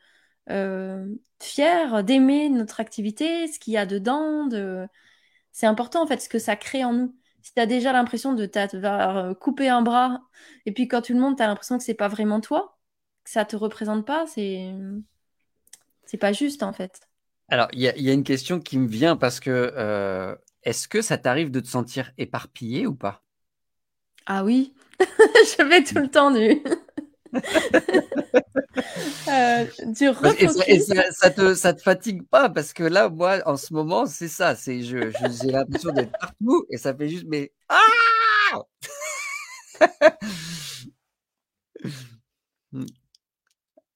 fier, 1.40 2.02
d'aimer 2.04 2.48
notre 2.48 2.80
activité, 2.80 3.46
ce 3.48 3.58
qu'il 3.58 3.74
y 3.74 3.76
a 3.76 3.84
dedans, 3.84 4.46
de... 4.46 4.86
c'est 5.52 5.66
important 5.66 6.02
en 6.02 6.06
fait, 6.06 6.22
ce 6.22 6.28
que 6.30 6.38
ça 6.38 6.56
crée 6.56 6.84
en 6.84 6.94
nous 6.94 7.14
si 7.48 7.54
tu 7.54 7.60
as 7.60 7.66
déjà 7.66 7.92
l'impression 7.92 8.34
de 8.34 8.44
t'avoir 8.44 9.16
euh, 9.16 9.34
coupé 9.34 9.68
un 9.68 9.80
bras, 9.80 10.20
et 10.66 10.72
puis 10.72 10.86
quand 10.86 11.00
tu 11.00 11.14
le 11.14 11.20
montes, 11.20 11.38
tu 11.38 11.42
as 11.42 11.46
l'impression 11.46 11.78
que 11.78 11.84
c'est 11.84 11.94
pas 11.94 12.08
vraiment 12.08 12.40
toi, 12.40 12.78
que 13.24 13.30
ça 13.30 13.44
te 13.44 13.56
représente 13.56 14.06
pas, 14.06 14.26
c'est 14.26 14.74
c'est 16.04 16.18
pas 16.18 16.32
juste 16.32 16.62
en 16.62 16.72
fait. 16.72 17.00
Alors, 17.48 17.68
il 17.72 17.80
y, 17.80 17.84
y, 17.84 18.10
a 18.10 18.12
une 18.12 18.24
question 18.24 18.60
qui 18.60 18.78
me 18.78 18.86
vient 18.86 19.16
parce 19.16 19.40
que 19.40 19.72
euh, 19.76 20.36
est-ce 20.62 20.88
que 20.88 21.00
ça 21.00 21.16
t'arrive 21.16 21.50
de 21.50 21.60
te 21.60 21.68
sentir 21.68 22.12
éparpillé 22.18 22.86
ou 22.86 22.94
pas? 22.94 23.22
Ah 24.30 24.44
oui, 24.44 24.74
je 25.00 25.62
vais 25.64 25.82
tout 25.82 25.98
le 26.00 26.10
temps 26.10 26.30
du. 26.30 26.60
Euh, 29.28 29.66
et, 30.66 30.80
ça, 31.10 31.30
te, 31.30 31.54
ça 31.54 31.72
te 31.72 31.80
fatigue 31.80 32.28
pas 32.28 32.50
parce 32.50 32.74
que 32.74 32.82
là, 32.82 33.08
moi, 33.08 33.40
en 33.46 33.56
ce 33.56 33.72
moment, 33.72 34.04
c'est 34.04 34.28
ça. 34.28 34.54
C'est 34.54 34.82
je, 34.82 35.10
j'ai 35.10 35.50
l'impression 35.50 35.92
d'être 35.92 36.12
partout 36.18 36.66
et 36.70 36.76
ça 36.76 36.94
fait 36.94 37.08
juste 37.08 37.24
mais 37.26 37.52
ah 37.70 38.62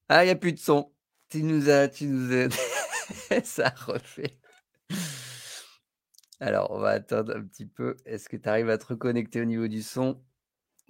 ah, 0.08 0.24
il 0.24 0.26
n'y 0.26 0.30
a 0.30 0.36
plus 0.36 0.54
de 0.54 0.58
son. 0.58 0.90
Tu 1.28 1.42
nous 1.42 1.68
as, 1.68 1.88
tu 1.88 2.06
nous 2.06 2.32
as... 2.34 2.48
ça 3.44 3.68
refait. 3.86 4.38
Alors, 6.42 6.72
on 6.72 6.78
va 6.80 6.88
attendre 6.88 7.36
un 7.36 7.42
petit 7.42 7.66
peu. 7.66 7.96
Est-ce 8.04 8.28
que 8.28 8.36
tu 8.36 8.48
arrives 8.48 8.68
à 8.68 8.76
te 8.76 8.86
reconnecter 8.86 9.40
au 9.40 9.44
niveau 9.44 9.68
du 9.68 9.80
son? 9.80 10.20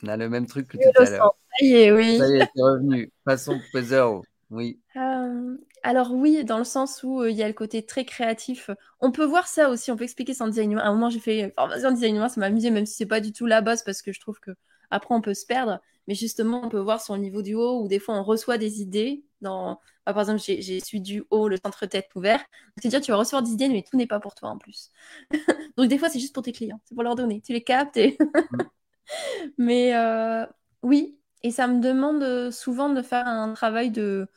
On 0.02 0.08
a 0.08 0.16
le 0.16 0.30
même 0.30 0.46
truc 0.46 0.66
que 0.66 0.78
tout 0.78 1.02
à 1.02 1.10
l'heure. 1.10 1.36
Ça 1.58 1.66
y 1.66 1.74
est, 1.74 1.92
oui. 1.92 2.16
Ça 2.16 2.26
y 2.26 2.36
est, 2.38 2.48
c'est 2.56 2.62
revenu. 2.62 3.12
Façon 3.26 3.60
zéro. 3.74 4.24
Oui. 4.48 4.80
Euh, 4.96 5.56
alors 5.82 6.12
oui, 6.12 6.42
dans 6.44 6.56
le 6.56 6.64
sens 6.64 7.02
où 7.02 7.20
euh, 7.20 7.30
il 7.30 7.36
y 7.36 7.42
a 7.42 7.48
le 7.48 7.54
côté 7.54 7.84
très 7.84 8.06
créatif. 8.06 8.70
On 9.00 9.12
peut 9.12 9.26
voir 9.26 9.46
ça 9.46 9.68
aussi, 9.68 9.92
on 9.92 9.96
peut 9.96 10.04
expliquer 10.04 10.32
ça 10.32 10.44
en 10.44 10.48
design 10.48 10.72
humain. 10.72 10.82
À 10.82 10.88
un 10.88 10.94
moment, 10.94 11.10
j'ai 11.10 11.20
fait 11.20 11.52
formation 11.54 11.88
en 11.88 11.92
design 11.92 12.16
humain, 12.16 12.30
ça 12.30 12.40
m'a 12.40 12.46
amusé, 12.46 12.70
même 12.70 12.86
si 12.86 12.94
c'est 12.94 13.06
pas 13.06 13.20
du 13.20 13.32
tout 13.32 13.44
la 13.44 13.60
base, 13.60 13.82
parce 13.82 14.00
que 14.00 14.12
je 14.12 14.20
trouve 14.20 14.40
que 14.40 14.52
après 14.90 15.14
on 15.14 15.20
peut 15.20 15.34
se 15.34 15.44
perdre. 15.44 15.80
Mais 16.08 16.14
justement, 16.14 16.62
on 16.64 16.70
peut 16.70 16.80
voir 16.80 17.02
sur 17.02 17.14
le 17.14 17.20
niveau 17.20 17.42
du 17.42 17.54
haut, 17.54 17.82
où 17.82 17.88
des 17.88 17.98
fois 17.98 18.14
on 18.14 18.22
reçoit 18.22 18.56
des 18.56 18.80
idées. 18.80 19.22
Dans... 19.42 19.80
par 20.04 20.20
exemple, 20.20 20.40
j'ai 20.40 20.80
su 20.80 21.00
du 21.00 21.24
haut 21.30 21.48
le 21.48 21.56
centre 21.56 21.86
tête 21.86 22.08
ouvert. 22.14 22.42
C'est-à-dire, 22.78 23.00
tu 23.00 23.10
vas 23.12 23.18
recevoir 23.18 23.42
des 23.42 23.52
idées, 23.52 23.68
mais 23.68 23.82
tout 23.82 23.96
n'est 23.96 24.06
pas 24.06 24.20
pour 24.20 24.34
toi 24.34 24.50
en 24.50 24.58
plus. 24.58 24.90
Donc 25.76 25.88
des 25.88 25.98
fois, 25.98 26.08
c'est 26.08 26.20
juste 26.20 26.34
pour 26.34 26.42
tes 26.42 26.52
clients, 26.52 26.80
c'est 26.84 26.94
pour 26.94 27.04
leur 27.04 27.14
donner. 27.14 27.40
Tu 27.40 27.52
les 27.52 27.62
captes 27.64 27.98
mais 29.58 29.94
euh, 29.94 30.46
oui, 30.82 31.18
et 31.42 31.50
ça 31.50 31.66
me 31.66 31.80
demande 31.80 32.50
souvent 32.50 32.90
de 32.90 33.02
faire 33.02 33.26
un 33.26 33.52
travail 33.54 33.90
de 33.90 34.28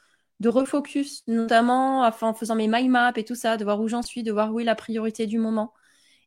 de 0.41 0.49
refocus, 0.49 1.23
notamment 1.27 2.05
en 2.05 2.33
faisant 2.33 2.55
mes 2.55 2.67
mind 2.67 2.89
maps 2.89 3.13
et 3.15 3.23
tout 3.23 3.35
ça, 3.35 3.55
de 3.57 3.63
voir 3.63 3.79
où 3.81 3.87
j'en 3.87 4.01
suis, 4.01 4.21
de 4.23 4.31
voir 4.33 4.53
où 4.53 4.59
est 4.59 4.65
la 4.65 4.75
priorité 4.75 5.27
du 5.27 5.39
moment. 5.39 5.73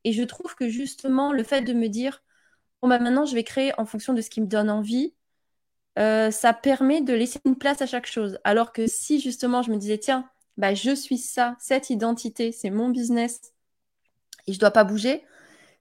Et 0.04 0.12
je 0.12 0.22
trouve 0.22 0.54
que 0.54 0.68
justement, 0.68 1.32
le 1.32 1.42
fait 1.44 1.62
de 1.62 1.74
me 1.74 1.88
dire, 1.88 2.22
bon, 2.82 2.88
bah 2.88 2.98
maintenant, 3.00 3.26
je 3.26 3.34
vais 3.34 3.44
créer 3.44 3.72
en 3.80 3.86
fonction 3.86 4.14
de 4.14 4.22
ce 4.22 4.30
qui 4.30 4.40
me 4.40 4.46
donne 4.46 4.70
envie, 4.70 5.14
euh, 5.98 6.30
ça 6.30 6.52
permet 6.52 7.00
de 7.00 7.12
laisser 7.12 7.40
une 7.44 7.56
place 7.56 7.82
à 7.82 7.86
chaque 7.86 8.06
chose. 8.06 8.38
Alors 8.44 8.72
que 8.72 8.86
si 8.86 9.20
justement, 9.20 9.62
je 9.62 9.70
me 9.70 9.76
disais, 9.76 9.98
tiens, 9.98 10.28
bah, 10.56 10.74
je 10.74 10.94
suis 10.94 11.18
ça, 11.18 11.56
cette 11.58 11.90
identité, 11.90 12.52
c'est 12.52 12.70
mon 12.70 12.88
business, 12.90 13.40
et 14.46 14.52
je 14.52 14.58
dois 14.58 14.70
pas 14.70 14.84
bouger, 14.84 15.24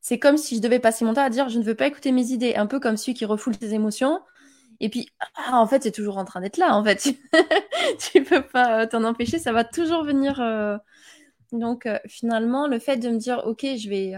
c'est 0.02 0.20
comme 0.20 0.38
si 0.38 0.56
je 0.56 0.62
devais 0.62 0.80
passer 0.80 1.06
mon 1.06 1.14
temps 1.14 1.24
à 1.24 1.30
dire, 1.30 1.50
je 1.50 1.60
ne 1.60 1.64
veux 1.64 1.76
pas 1.76 1.88
écouter 1.88 2.12
mes 2.12 2.32
idées, 2.32 2.56
un 2.56 2.68
peu 2.68 2.80
comme 2.80 2.98
celui 2.98 3.14
qui 3.14 3.26
refoule 3.26 3.56
ses 3.60 3.74
émotions. 3.74 4.22
Et 4.80 4.90
puis, 4.90 5.10
ah, 5.36 5.60
en 5.60 5.68
fait, 5.68 5.84
c'est 5.84 5.92
toujours 5.92 6.18
en 6.18 6.26
train 6.26 6.42
d'être 6.42 6.58
là, 6.58 6.76
en 6.76 6.84
fait. 6.84 7.16
tu 8.12 8.24
peux 8.24 8.44
pas 8.44 8.84
euh, 8.84 8.88
t'en 8.88 9.04
empêcher, 9.04 9.40
ça 9.40 9.52
va 9.52 9.64
toujours 9.64 10.04
venir. 10.04 10.40
Euh. 10.40 10.78
Donc, 11.52 11.88
finalement, 12.08 12.68
le 12.68 12.80
fait 12.80 12.98
de 12.98 13.10
me 13.10 13.18
dire, 13.18 13.42
OK, 13.46 13.62
je 13.64 13.90
vais, 13.90 14.14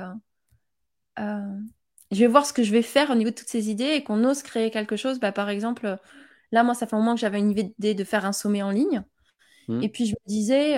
je 2.12 2.20
vais 2.20 2.28
voir 2.28 2.46
ce 2.46 2.54
que 2.54 2.64
je 2.64 2.72
vais 2.72 2.82
faire 2.82 3.10
au 3.12 3.16
niveau 3.16 3.30
de 3.30 3.36
toutes 3.36 3.50
ces 3.50 3.70
idées 3.70 3.92
et 3.94 4.04
qu'on 4.04 4.24
ose 4.24 4.42
créer 4.42 4.72
quelque 4.72 4.96
chose. 4.96 5.20
Bah, 5.20 5.32
par 5.32 5.50
exemple, 5.50 5.98
là, 6.52 6.64
moi, 6.64 6.74
ça 6.74 6.88
fait 6.88 6.96
un 6.96 7.00
moment 7.00 7.16
que 7.16 7.22
j'avais 7.22 7.40
une 7.40 7.52
idée 7.52 7.94
de 7.94 8.04
faire 8.04 8.26
un 8.26 8.34
sommet 8.34 8.62
en 8.62 8.72
ligne. 8.72 9.04
Mmh. 9.68 9.84
Et 9.84 9.90
puis, 9.90 10.06
je 10.08 10.14
me 10.14 10.28
disais, 10.28 10.78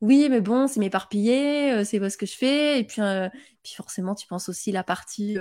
oui, 0.00 0.28
mais 0.28 0.40
bon, 0.40 0.66
c'est 0.66 0.80
m'éparpiller, 0.80 1.84
c'est 1.84 2.00
pas 2.00 2.10
ce 2.10 2.16
que 2.16 2.26
je 2.26 2.36
fais. 2.36 2.80
Et 2.80 2.84
puis, 2.84 3.02
puis 3.62 3.74
forcément, 3.74 4.14
tu 4.14 4.26
penses 4.26 4.48
aussi 4.48 4.72
la 4.72 4.82
partie 4.82 5.36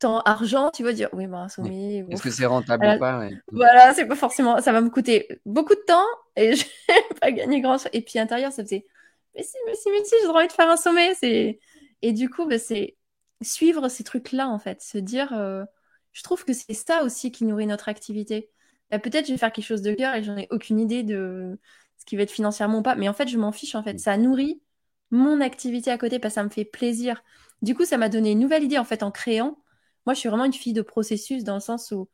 temps 0.00 0.20
argent, 0.20 0.70
tu 0.70 0.82
vas 0.82 0.92
dire 0.92 1.08
oui, 1.12 1.26
bah, 1.26 1.48
sommet. 1.48 2.04
Est-ce 2.08 2.22
que 2.22 2.30
c'est 2.30 2.46
rentable 2.46 2.84
ou 2.96 2.98
pas 2.98 3.28
Voilà, 3.52 3.94
c'est 3.94 4.06
pas 4.06 4.16
forcément. 4.16 4.60
Ça 4.60 4.72
va 4.72 4.80
me 4.80 4.90
coûter 4.90 5.28
beaucoup 5.46 5.74
de 5.74 5.84
temps 5.86 6.06
et 6.34 6.54
je 6.56 6.64
vais 6.64 7.14
pas 7.20 7.30
gagner 7.30 7.60
grand 7.60 7.78
chose. 7.78 7.90
Et 7.92 8.02
puis 8.02 8.18
intérieur, 8.18 8.50
ça 8.50 8.64
faisait 8.64 8.86
mais 9.34 9.44
si, 9.44 9.56
mais 9.66 9.74
si, 9.74 9.90
mais 9.90 10.04
si, 10.04 10.14
j'ai 10.20 10.28
envie 10.28 10.48
de 10.48 10.52
faire 10.52 10.68
un 10.68 10.76
sommet. 10.76 11.12
Et 12.02 12.12
du 12.12 12.28
coup, 12.28 12.46
bah, 12.46 12.58
c'est 12.58 12.96
suivre 13.42 13.88
ces 13.88 14.04
trucs-là 14.04 14.48
en 14.48 14.58
fait, 14.58 14.82
se 14.82 14.98
dire 14.98 15.32
euh, 15.32 15.64
je 16.12 16.22
trouve 16.22 16.44
que 16.44 16.52
c'est 16.52 16.74
ça 16.74 17.04
aussi 17.04 17.32
qui 17.32 17.44
nourrit 17.44 17.66
notre 17.66 17.88
activité. 17.88 18.50
Bah, 18.90 18.98
peut-être 18.98 19.26
je 19.26 19.32
vais 19.32 19.38
faire 19.38 19.52
quelque 19.52 19.66
chose 19.66 19.82
de 19.82 19.94
cœur 19.94 20.14
et 20.14 20.22
j'en 20.22 20.36
ai 20.36 20.48
aucune 20.50 20.80
idée 20.80 21.02
de 21.02 21.58
ce 21.98 22.04
qui 22.04 22.16
va 22.16 22.22
être 22.22 22.30
financièrement 22.30 22.78
ou 22.78 22.82
pas, 22.82 22.96
mais 22.96 23.08
en 23.08 23.12
fait, 23.12 23.28
je 23.28 23.38
m'en 23.38 23.52
fiche. 23.52 23.74
En 23.74 23.82
fait, 23.82 23.98
ça 23.98 24.16
nourrit 24.16 24.60
mon 25.10 25.40
activité 25.40 25.90
à 25.90 25.98
côté 25.98 26.18
parce 26.18 26.34
que 26.34 26.40
ça 26.40 26.44
me 26.44 26.48
fait 26.50 26.64
plaisir. 26.64 27.22
Du 27.62 27.74
coup, 27.74 27.84
ça 27.84 27.98
m'a 27.98 28.08
donné 28.08 28.32
une 28.32 28.38
nouvelle 28.40 28.64
idée 28.64 28.78
en 28.78 28.84
fait 28.84 29.02
en 29.02 29.10
créant. 29.10 29.58
Moi, 30.06 30.14
je 30.14 30.20
suis 30.20 30.28
vraiment 30.28 30.44
une 30.46 30.52
fille 30.52 30.72
de 30.72 30.82
processus 30.82 31.44
dans 31.44 31.54
le 31.54 31.60
sens 31.60 31.90
où 31.92 32.08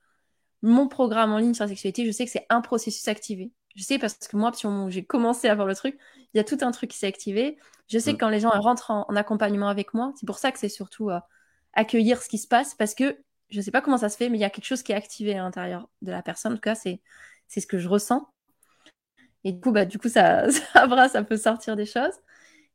mon 0.62 0.88
programme 0.88 1.32
en 1.32 1.38
ligne 1.38 1.54
sur 1.54 1.64
la 1.64 1.68
sexualité, 1.68 2.04
je 2.06 2.10
sais 2.10 2.24
que 2.24 2.30
c'est 2.30 2.46
un 2.50 2.60
processus 2.60 3.06
activé. 3.08 3.52
Je 3.76 3.82
sais 3.82 3.98
parce 3.98 4.16
que 4.16 4.36
moi, 4.36 4.50
où 4.64 4.90
j'ai 4.90 5.04
commencé 5.04 5.48
à 5.48 5.54
voir 5.54 5.66
le 5.66 5.74
truc, 5.74 5.98
il 6.34 6.38
y 6.38 6.40
a 6.40 6.44
tout 6.44 6.58
un 6.62 6.70
truc 6.72 6.90
qui 6.90 6.98
s'est 6.98 7.06
activé. 7.06 7.58
Je 7.88 7.98
sais 7.98 8.12
mm. 8.12 8.14
que 8.14 8.20
quand 8.20 8.28
les 8.28 8.40
gens 8.40 8.50
rentrent 8.50 8.90
en, 8.90 9.04
accompagnement 9.16 9.68
avec 9.68 9.94
moi, 9.94 10.12
c'est 10.18 10.26
pour 10.26 10.38
ça 10.38 10.52
que 10.52 10.58
c'est 10.58 10.68
surtout 10.68 11.10
euh, 11.10 11.20
accueillir 11.72 12.22
ce 12.22 12.28
qui 12.28 12.38
se 12.38 12.48
passe 12.48 12.74
parce 12.74 12.94
que 12.94 13.18
je 13.50 13.58
ne 13.58 13.62
sais 13.62 13.70
pas 13.70 13.80
comment 13.80 13.98
ça 13.98 14.08
se 14.08 14.16
fait, 14.16 14.28
mais 14.28 14.38
il 14.38 14.40
y 14.40 14.44
a 14.44 14.50
quelque 14.50 14.64
chose 14.64 14.82
qui 14.82 14.92
est 14.92 14.96
activé 14.96 15.34
à 15.34 15.42
l'intérieur 15.42 15.88
de 16.02 16.10
la 16.10 16.22
personne. 16.22 16.52
En 16.52 16.56
tout 16.56 16.60
cas, 16.60 16.74
c'est 16.74 17.00
ce 17.48 17.66
que 17.66 17.78
je 17.78 17.88
ressens. 17.88 18.28
Et 19.44 19.52
du 19.52 19.60
coup, 19.60 19.70
bah, 19.70 19.84
du 19.84 19.98
coup 19.98 20.08
ça, 20.08 20.50
ça, 20.50 21.08
ça 21.08 21.22
peut 21.22 21.36
sortir 21.36 21.76
des 21.76 21.86
choses. 21.86 22.14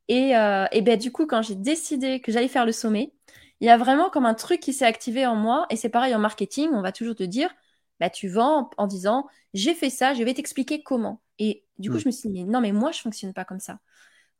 Et, 0.07 0.35
euh, 0.37 0.65
et 0.71 0.81
ben, 0.81 0.97
du 0.97 1.11
coup, 1.11 1.25
quand 1.25 1.41
j'ai 1.41 1.55
décidé 1.55 2.21
que 2.21 2.31
j'allais 2.31 2.47
faire 2.47 2.65
le 2.65 2.71
sommet, 2.71 3.13
il 3.59 3.67
y 3.67 3.69
a 3.69 3.77
vraiment 3.77 4.09
comme 4.09 4.25
un 4.25 4.33
truc 4.33 4.59
qui 4.59 4.73
s'est 4.73 4.85
activé 4.85 5.25
en 5.25 5.35
moi. 5.35 5.65
Et 5.69 5.75
c'est 5.75 5.89
pareil 5.89 6.15
en 6.15 6.19
marketing, 6.19 6.69
on 6.73 6.81
va 6.81 6.91
toujours 6.91 7.15
te 7.15 7.23
dire, 7.23 7.53
bah, 7.99 8.09
tu 8.09 8.27
vends 8.27 8.69
en, 8.77 8.87
disant, 8.87 9.27
j'ai 9.53 9.73
fait 9.73 9.89
ça, 9.89 10.13
je 10.13 10.23
vais 10.23 10.33
t'expliquer 10.33 10.81
comment. 10.83 11.21
Et 11.39 11.63
du 11.77 11.89
coup, 11.89 11.97
mm. 11.97 11.99
je 11.99 12.07
me 12.07 12.11
suis 12.11 12.29
dit, 12.29 12.43
non, 12.45 12.61
mais 12.61 12.71
moi, 12.71 12.91
je 12.91 12.99
fonctionne 12.99 13.33
pas 13.33 13.45
comme 13.45 13.59
ça. 13.59 13.79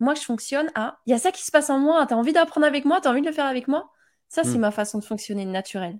Moi, 0.02 0.16
je 0.16 0.22
fonctionne 0.22 0.70
à, 0.76 1.00
il 1.06 1.12
y 1.12 1.14
a 1.14 1.18
ça 1.18 1.32
qui 1.32 1.46
se 1.46 1.52
passe 1.52 1.70
en 1.70 1.80
moi, 1.80 2.06
tu 2.06 2.14
as 2.14 2.18
envie 2.18 2.34
d'apprendre 2.34 2.68
avec 2.68 2.84
moi, 2.84 3.00
tu 3.00 3.08
as 3.08 3.12
envie 3.12 3.22
de 3.22 3.28
le 3.28 3.32
faire 3.32 3.46
avec 3.46 3.70
moi. 3.70 3.90
Ça, 4.28 4.44
c'est 4.44 4.58
mm. 4.58 4.62
ma 4.62 4.72
façon 4.72 5.00
de 5.00 5.06
fonctionner 5.06 5.46
naturelle 5.46 5.98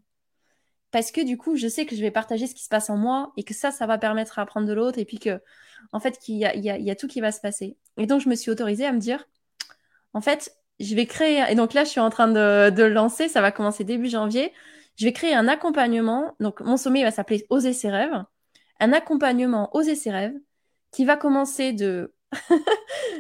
parce 0.92 1.12
que 1.12 1.22
du 1.22 1.38
coup, 1.38 1.56
je 1.56 1.68
sais 1.68 1.86
que 1.86 1.96
je 1.96 2.02
vais 2.02 2.12
partager 2.12 2.48
ce 2.48 2.54
qui 2.54 2.64
se 2.64 2.70
passe 2.70 2.90
en 2.90 2.98
moi 2.98 3.32
et 3.38 3.44
que 3.44 3.54
ça, 3.54 3.72
ça 3.72 3.88
va 3.88 3.98
permettre 3.98 4.40
à 4.40 4.44
apprendre 4.44 4.68
de 4.68 4.74
l'autre 4.74 5.00
et 5.00 5.06
puis 5.06 5.20
que, 5.20 5.42
en 5.94 6.00
fait, 6.00 6.20
qu'il 6.20 6.36
y 6.36 6.46
a, 6.46 6.54
il 6.54 6.64
y, 6.64 6.92
a, 6.92 6.96
tout 6.96 7.08
qui 7.08 7.22
va 7.22 7.32
se 7.32 7.40
passer. 7.40 7.78
Et 7.98 8.06
donc, 8.06 8.22
je 8.22 8.30
me 8.30 8.36
suis 8.36 8.52
autorisée 8.52 8.86
à 8.86 8.92
me 8.92 9.00
dire, 9.00 9.26
en 10.14 10.22
fait, 10.22 10.56
je 10.80 10.94
vais 10.96 11.06
créer, 11.06 11.44
et 11.50 11.56
donc 11.56 11.74
là, 11.74 11.84
je 11.86 11.90
suis 11.90 12.00
en 12.00 12.10
train 12.10 12.28
de, 12.28 12.70
de 12.70 12.84
le 12.84 12.94
lancer, 12.94 13.30
ça 13.30 13.42
va 13.42 13.52
commencer 13.52 13.84
début 13.84 14.10
janvier. 14.10 14.54
Je 14.98 15.06
vais 15.06 15.14
créer 15.14 15.34
un 15.34 15.48
accompagnement. 15.48 16.36
Donc, 16.40 16.60
mon 16.62 16.78
sommet 16.78 17.04
va 17.04 17.12
s'appeler 17.12 17.46
Oser 17.50 17.74
ses 17.74 17.90
rêves. 17.90 18.24
Un 18.80 18.94
accompagnement 18.94 19.76
Oser 19.76 19.96
ses 19.96 20.12
rêves 20.12 20.36
qui 20.92 21.06
va 21.06 21.16
commencer 21.16 21.72
de, 21.72 22.14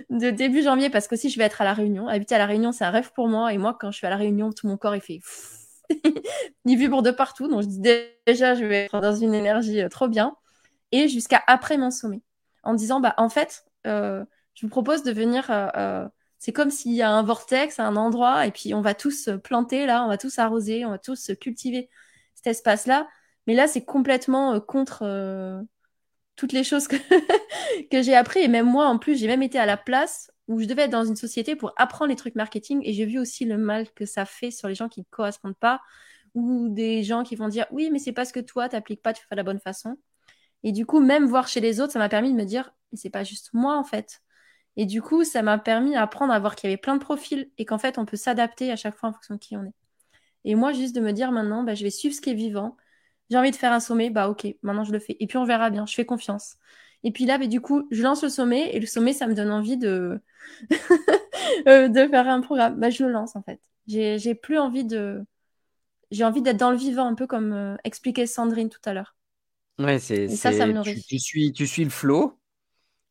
de 0.09 0.29
début 0.29 0.63
janvier 0.63 0.89
parce 0.89 1.07
que 1.07 1.15
si 1.15 1.29
je 1.29 1.37
vais 1.37 1.45
être 1.45 1.61
à 1.61 1.65
la 1.65 1.73
Réunion. 1.73 2.07
Habiter 2.07 2.35
à 2.35 2.37
la 2.37 2.45
Réunion, 2.45 2.71
c'est 2.71 2.85
un 2.85 2.91
rêve 2.91 3.11
pour 3.13 3.27
moi. 3.27 3.53
Et 3.53 3.57
moi, 3.57 3.75
quand 3.79 3.91
je 3.91 3.97
suis 3.97 4.07
à 4.07 4.09
la 4.09 4.17
Réunion, 4.17 4.51
tout 4.51 4.67
mon 4.67 4.77
corps, 4.77 4.95
il 4.95 5.01
fait 5.01 5.19
il 6.65 6.77
vibre 6.77 7.01
de 7.01 7.11
partout. 7.11 7.47
Donc 7.47 7.63
je 7.63 7.67
dis 7.67 7.81
déjà, 8.25 8.55
je 8.55 8.65
vais 8.65 8.85
être 8.85 8.99
dans 9.01 9.15
une 9.15 9.33
énergie 9.33 9.81
euh, 9.81 9.89
trop 9.89 10.07
bien. 10.07 10.35
Et 10.91 11.07
jusqu'à 11.07 11.41
après 11.47 11.77
mon 11.77 11.91
sommet. 11.91 12.21
En 12.63 12.73
disant, 12.73 12.99
bah 12.99 13.13
en 13.17 13.29
fait, 13.29 13.65
euh, 13.87 14.23
je 14.53 14.65
vous 14.65 14.69
propose 14.69 15.03
de 15.03 15.11
venir. 15.11 15.47
Euh, 15.49 16.07
c'est 16.39 16.53
comme 16.53 16.71
s'il 16.71 16.93
y 16.93 17.01
a 17.01 17.11
un 17.11 17.23
vortex 17.23 17.79
un 17.79 17.95
endroit 17.95 18.47
et 18.47 18.51
puis 18.51 18.73
on 18.73 18.81
va 18.81 18.95
tous 18.95 19.29
planter 19.43 19.85
là, 19.85 20.03
on 20.03 20.07
va 20.07 20.17
tous 20.17 20.39
arroser, 20.39 20.85
on 20.85 20.89
va 20.89 20.97
tous 20.97 21.31
cultiver 21.39 21.87
cet 22.33 22.47
espace-là. 22.47 23.07
Mais 23.45 23.53
là, 23.53 23.67
c'est 23.67 23.85
complètement 23.85 24.59
contre 24.59 25.03
toutes 26.41 26.53
les 26.53 26.63
choses 26.63 26.87
que, 27.91 28.01
j'ai 28.01 28.15
appris. 28.15 28.39
Et 28.39 28.47
même 28.47 28.65
moi, 28.65 28.87
en 28.87 28.97
plus, 28.97 29.15
j'ai 29.15 29.27
même 29.27 29.43
été 29.43 29.59
à 29.59 29.67
la 29.67 29.77
place 29.77 30.31
où 30.47 30.59
je 30.59 30.65
devais 30.65 30.83
être 30.83 30.91
dans 30.91 31.05
une 31.05 31.15
société 31.15 31.55
pour 31.55 31.71
apprendre 31.77 32.09
les 32.09 32.15
trucs 32.15 32.33
marketing. 32.33 32.81
Et 32.83 32.93
j'ai 32.93 33.05
vu 33.05 33.19
aussi 33.19 33.45
le 33.45 33.59
mal 33.59 33.91
que 33.91 34.07
ça 34.07 34.25
fait 34.25 34.49
sur 34.49 34.67
les 34.67 34.73
gens 34.73 34.89
qui 34.89 35.01
ne 35.01 35.05
correspondent 35.11 35.55
pas 35.55 35.81
ou 36.33 36.69
des 36.69 37.03
gens 37.03 37.23
qui 37.23 37.35
vont 37.35 37.49
dire 37.49 37.65
oui 37.71 37.89
mais 37.91 37.99
c'est 37.99 38.13
parce 38.13 38.31
que 38.31 38.39
toi 38.39 38.69
t'appliques 38.69 39.01
pas 39.01 39.11
tu 39.11 39.21
fais 39.27 39.35
la 39.35 39.43
bonne 39.43 39.59
façon. 39.59 39.97
Et 40.63 40.71
du 40.71 40.85
coup 40.85 40.99
même 40.99 41.25
voir 41.25 41.47
chez 41.47 41.59
les 41.59 41.81
autres 41.81 41.91
ça 41.91 41.99
m'a 41.99 42.07
permis 42.09 42.31
de 42.31 42.37
me 42.37 42.45
dire 42.45 42.73
mais 42.91 42.97
c'est 42.97 43.09
pas 43.09 43.23
juste 43.23 43.49
moi 43.53 43.77
en 43.77 43.83
fait. 43.83 44.21
Et 44.77 44.85
du 44.85 45.01
coup 45.01 45.23
ça 45.23 45.43
m'a 45.43 45.59
permis 45.59 45.91
d'apprendre 45.91 46.33
à 46.33 46.39
voir 46.39 46.55
qu'il 46.55 46.69
y 46.69 46.73
avait 46.73 46.81
plein 46.81 46.95
de 46.95 47.03
profils 47.03 47.51
et 47.57 47.65
qu'en 47.65 47.77
fait 47.77 47.97
on 47.97 48.05
peut 48.05 48.17
s'adapter 48.17 48.71
à 48.71 48.77
chaque 48.77 48.95
fois 48.95 49.09
en 49.09 49.13
fonction 49.13 49.35
de 49.35 49.39
qui 49.39 49.57
on 49.57 49.65
est. 49.65 49.75
Et 50.45 50.55
moi 50.55 50.71
juste 50.71 50.95
de 50.95 51.01
me 51.01 51.11
dire 51.11 51.31
maintenant 51.31 51.63
bah, 51.63 51.75
je 51.75 51.83
vais 51.83 51.91
suivre 51.91 52.15
ce 52.15 52.21
qui 52.21 52.29
est 52.31 52.35
vivant 52.35 52.77
j'ai 53.31 53.37
envie 53.37 53.49
de 53.49 53.55
faire 53.55 53.73
un 53.73 53.79
sommet 53.79 54.11
bah 54.11 54.29
ok 54.29 54.47
maintenant 54.61 54.83
je 54.83 54.91
le 54.91 54.99
fais 54.99 55.17
et 55.19 55.25
puis 55.25 55.37
on 55.37 55.45
verra 55.45 55.71
bien 55.71 55.87
je 55.87 55.95
fais 55.95 56.05
confiance 56.05 56.57
et 57.03 57.11
puis 57.11 57.25
là, 57.25 57.37
mais 57.37 57.47
du 57.47 57.61
coup, 57.61 57.87
je 57.91 58.03
lance 58.03 58.23
le 58.23 58.29
sommet 58.29 58.75
et 58.75 58.79
le 58.79 58.85
sommet, 58.85 59.13
ça 59.13 59.27
me 59.27 59.33
donne 59.33 59.51
envie 59.51 59.77
de, 59.77 60.19
euh, 61.67 61.87
de 61.87 62.07
faire 62.07 62.27
un 62.27 62.41
programme. 62.41 62.79
Bah, 62.79 62.89
je 62.89 63.03
le 63.03 63.11
lance 63.11 63.35
en 63.35 63.41
fait. 63.41 63.59
J'ai 63.87 64.35
plus 64.35 64.57
envie 64.57 64.85
de. 64.85 65.23
J'ai 66.11 66.23
envie 66.23 66.41
d'être 66.41 66.57
dans 66.57 66.71
le 66.71 66.77
vivant, 66.77 67.07
un 67.07 67.15
peu 67.15 67.25
comme 67.25 67.53
euh, 67.53 67.75
expliquait 67.83 68.27
Sandrine 68.27 68.69
tout 68.69 68.81
à 68.85 68.93
l'heure. 68.93 69.15
Ouais, 69.79 69.97
c'est 69.97 70.27
ça, 70.27 70.51
ça 70.51 70.67
me 70.67 70.73
nourrit. 70.73 71.01
Tu, 71.07 71.19
suis, 71.19 71.53
tu 71.53 71.65
suis 71.65 71.83
le 71.83 71.89
flow 71.89 72.37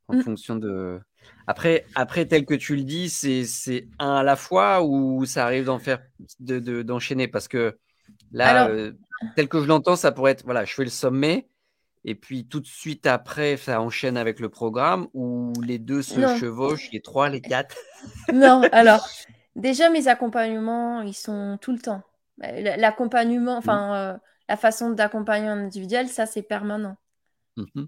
en 0.09 0.17
mm. 0.17 0.23
fonction 0.23 0.57
de. 0.57 1.01
Après, 1.47 1.85
après, 1.95 2.27
tel 2.27 2.47
que 2.47 2.55
tu 2.55 2.77
le 2.77 2.85
dis, 2.85 3.09
c'est 3.11 3.89
un 3.99 4.17
à 4.17 4.23
la 4.23 4.37
fois 4.37 4.85
ou 4.85 5.25
ça 5.27 5.45
arrive 5.45 5.65
d'en 5.65 5.79
faire, 5.79 6.01
d'enchaîner 6.39 7.27
de, 7.27 7.33
parce 7.33 7.49
que 7.49 7.79
là, 8.31 8.69
euh, 8.69 8.93
tel 9.37 9.49
que 9.49 9.61
je 9.61 9.67
l'entends, 9.67 9.97
ça 9.97 10.13
pourrait 10.13 10.33
être, 10.33 10.45
voilà, 10.45 10.65
je 10.65 10.75
fais 10.75 10.85
le 10.85 10.91
sommet, 10.91 11.49
et 12.05 12.15
puis 12.15 12.47
tout 12.47 12.61
de 12.61 12.67
suite 12.67 13.07
après, 13.07 13.57
ça 13.57 13.81
enchaîne 13.81 14.17
avec 14.17 14.41
le 14.41 14.49
programme 14.49 15.09
où 15.13 15.53
les 15.63 15.79
deux 15.79 16.03
se 16.03 16.21
chevauchent, 16.39 16.91
les 16.93 17.01
trois, 17.01 17.29
les 17.29 17.41
quatre. 17.41 17.77
non, 18.33 18.63
alors 18.73 19.07
déjà 19.57 19.91
mes 19.91 20.09
accompagnements, 20.09 21.03
ils 21.03 21.15
sont 21.15 21.59
tout 21.61 21.73
le 21.73 21.79
temps. 21.79 22.03
Euh, 22.45 22.77
l'accompagnement, 22.77 23.57
enfin 23.57 23.91
mmh. 23.91 23.95
euh, 23.95 24.19
la 24.49 24.57
façon 24.57 24.91
d'accompagner 24.91 25.51
en 25.51 25.59
individuel, 25.59 26.09
ça 26.09 26.27
c'est 26.27 26.43
permanent. 26.43 26.97
Mmh 27.57 27.85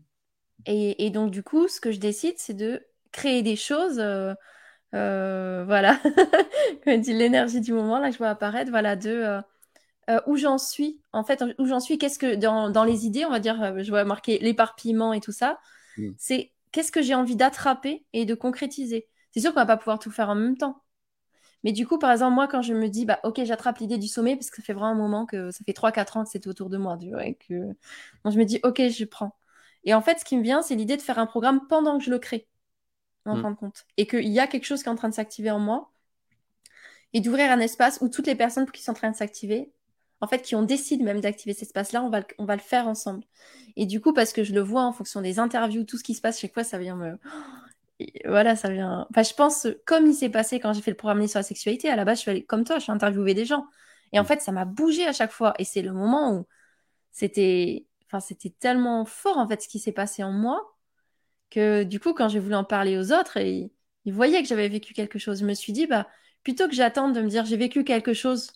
et, 0.67 1.11
donc 1.11 1.33
du 1.33 1.43
coup, 1.43 1.67
ce 1.67 1.81
que 1.81 1.91
je 1.91 1.99
décide, 1.99 2.35
c'est 2.37 2.55
de 2.55 2.87
créer 3.11 3.43
des 3.43 3.57
choses. 3.57 3.99
Euh, 3.99 5.65
voilà, 5.67 5.99
comme 6.85 7.01
dit 7.01 7.13
l'énergie 7.13 7.61
du 7.61 7.73
moment 7.73 7.99
là, 7.99 8.09
que 8.09 8.13
je 8.13 8.19
vois 8.19 8.29
apparaître, 8.29 8.71
voilà, 8.71 8.95
de 8.95 9.41
euh, 10.11 10.21
où 10.27 10.37
j'en 10.37 10.59
suis. 10.59 11.01
En 11.13 11.25
fait, 11.25 11.45
où 11.59 11.67
j'en 11.67 11.81
suis, 11.81 11.99
qu'est-ce 11.99 12.19
que 12.19 12.35
dans, 12.35 12.71
dans, 12.71 12.85
les 12.85 13.07
idées, 13.07 13.25
on 13.25 13.31
va 13.31 13.41
dire, 13.41 13.63
euh, 13.63 13.83
je 13.83 13.91
vois 13.91 14.05
marquer 14.05 14.39
l'éparpillement 14.39 15.13
et 15.13 15.21
tout 15.21 15.33
ça. 15.33 15.59
Mm. 15.97 16.11
C'est 16.19 16.53
qu'est-ce 16.73 16.91
que 16.91 17.03
j'ai 17.03 17.15
envie 17.15 17.37
d'attraper 17.37 18.05
et 18.13 18.25
de 18.25 18.35
concrétiser. 18.35 19.09
C'est 19.31 19.41
sûr 19.41 19.53
qu'on 19.53 19.61
va 19.61 19.67
pas 19.67 19.77
pouvoir 19.77 19.99
tout 19.99 20.11
faire 20.11 20.29
en 20.29 20.35
même 20.35 20.57
temps. 20.57 20.83
Mais 21.65 21.73
du 21.73 21.87
coup, 21.87 21.99
par 21.99 22.11
exemple, 22.11 22.35
moi, 22.35 22.49
quand 22.49 22.63
je 22.63 22.75
me 22.75 22.89
dis, 22.89 23.05
bah, 23.07 23.21
ok, 23.23 23.45
j'attrape 23.45 23.79
l'idée 23.79 23.99
du 23.99 24.09
sommet, 24.09 24.35
parce 24.35 24.51
que 24.51 24.57
ça 24.57 24.63
fait 24.65 24.73
vraiment 24.73 24.91
un 24.91 24.95
moment 24.97 25.27
que 25.27 25.53
ça 25.53 25.61
fait 25.65 25.73
3-4 25.73 26.19
ans 26.19 26.25
que 26.25 26.31
c'est 26.31 26.47
autour 26.49 26.69
de 26.69 26.77
moi, 26.77 26.97
du 26.97 27.13
que... 27.49 27.55
Donc, 28.25 28.33
je 28.33 28.39
me 28.39 28.45
dis, 28.45 28.59
ok, 28.65 28.89
je 28.89 29.05
prends. 29.05 29.37
Et 29.85 29.95
en 29.95 30.03
fait, 30.03 30.19
ce 30.19 30.25
qui 30.25 30.37
me 30.37 30.43
vient, 30.43 30.63
c'est 30.63 30.75
l'idée 30.75 30.97
de 30.97 31.03
faire 31.03 31.21
un 31.21 31.27
programme 31.27 31.67
pendant 31.69 31.99
que 31.99 32.05
je 32.05 32.11
le 32.11 32.19
crée, 32.19 32.49
en 33.27 33.37
mm. 33.37 33.43
fin 33.43 33.51
de 33.53 33.57
compte. 33.57 33.87
Et 33.97 34.09
qu'il 34.09 34.29
y 34.29 34.41
a 34.41 34.49
quelque 34.49 34.65
chose 34.65 34.83
qui 34.83 34.89
est 34.89 34.93
en 34.93 34.97
train 34.97 35.09
de 35.09 35.15
s'activer 35.15 35.53
en 35.53 35.61
moi. 35.61 35.93
Et 37.13 37.21
d'ouvrir 37.21 37.51
un 37.53 37.61
espace 37.61 37.99
où 38.01 38.09
toutes 38.09 38.27
les 38.27 38.35
personnes 38.35 38.69
qui 38.71 38.83
sont 38.83 38.93
en 38.93 38.95
train 38.95 39.11
de 39.11 39.17
s'activer 39.17 39.71
en 40.23 40.29
fait, 40.29 40.41
qui 40.41 40.55
ont 40.55 40.63
décidé 40.63 41.03
même 41.03 41.21
d'activer 41.21 41.53
cet 41.53 41.65
espace-là, 41.65 42.03
on 42.05 42.09
va, 42.09 42.23
on 42.39 42.45
va 42.45 42.55
le 42.55 42.63
faire 42.63 42.87
ensemble. 42.87 43.25
Et 43.77 43.87
du 43.87 44.01
coup, 44.01 44.13
parce 44.13 44.33
que 44.33 44.45
je 44.45 44.55
le 44.55 44.61
vois 44.61 44.85
en 44.85 44.93
fonction 44.93 45.21
des 45.21 45.41
interviews, 45.41 45.83
tout 45.83 45.99
ce 45.99 46.05
qui 46.05 46.15
se 46.15 46.21
passe, 46.21 46.41
chaque 46.41 46.55
fois, 46.55 46.63
ça 46.63 46.79
vient 46.79 46.95
me. 46.95 47.19
voilà, 48.25 48.55
ça 48.55 48.71
vient. 48.71 49.05
Enfin, 49.11 49.25
je 49.25 49.35
pense, 49.35 49.67
comme 49.85 50.07
il 50.07 50.15
s'est 50.15 50.31
passé 50.31 50.61
quand 50.61 50.73
j'ai 50.75 50.81
fait 50.81 50.93
le 50.93 50.97
programme 50.97 51.27
sur 51.27 51.41
la 51.41 51.43
sexualité, 51.43 51.89
à 51.91 51.97
la 51.97 52.05
base, 52.05 52.19
je 52.19 52.23
suis 52.23 52.31
allée 52.31 52.45
comme 52.45 52.63
toi, 52.63 52.79
je 52.79 52.85
suis 52.85 52.93
interviewée 52.93 53.35
des 53.35 53.45
gens. 53.45 53.67
Et 54.13 54.21
en 54.21 54.23
mm. 54.23 54.27
fait, 54.27 54.41
ça 54.43 54.53
m'a 54.53 54.65
bougé 54.65 55.05
à 55.07 55.13
chaque 55.13 55.33
fois. 55.33 55.55
Et 55.59 55.65
c'est 55.65 55.83
le 55.83 55.93
moment 55.93 56.33
où 56.37 56.47
c'était. 57.11 57.89
Enfin, 58.07 58.21
c'était 58.21 58.51
tellement 58.51 59.05
fort, 59.05 59.39
en 59.39 59.49
fait, 59.49 59.61
ce 59.61 59.69
qui 59.69 59.81
s'est 59.81 59.93
passé 59.93 60.23
en 60.23 60.33
moi, 60.33 60.77
que 61.51 61.83
du 61.83 61.99
coup, 61.99 62.15
quand 62.15 62.29
j'ai 62.29 62.39
voulu 62.39 62.55
en 62.55 62.65
parler 62.65 62.97
aux 62.97 63.13
autres, 63.13 63.39
et 63.39 63.73
ils 64.05 64.13
voyaient 64.13 64.43
que 64.43 64.49
j'avais 64.49 64.69
vécu 64.69 64.95
quelque 64.95 65.19
chose. 65.19 65.41
Je 65.41 65.47
me 65.47 65.55
suis 65.55 65.73
dit, 65.73 65.89
bah, 65.89 66.07
plutôt 66.45 66.69
que 66.69 66.75
j'attende 66.75 67.15
de 67.15 67.23
me 67.23 67.29
dire 67.29 67.45
j'ai 67.45 67.57
vécu 67.57 67.85
quelque 67.85 68.15
chose 68.15 68.53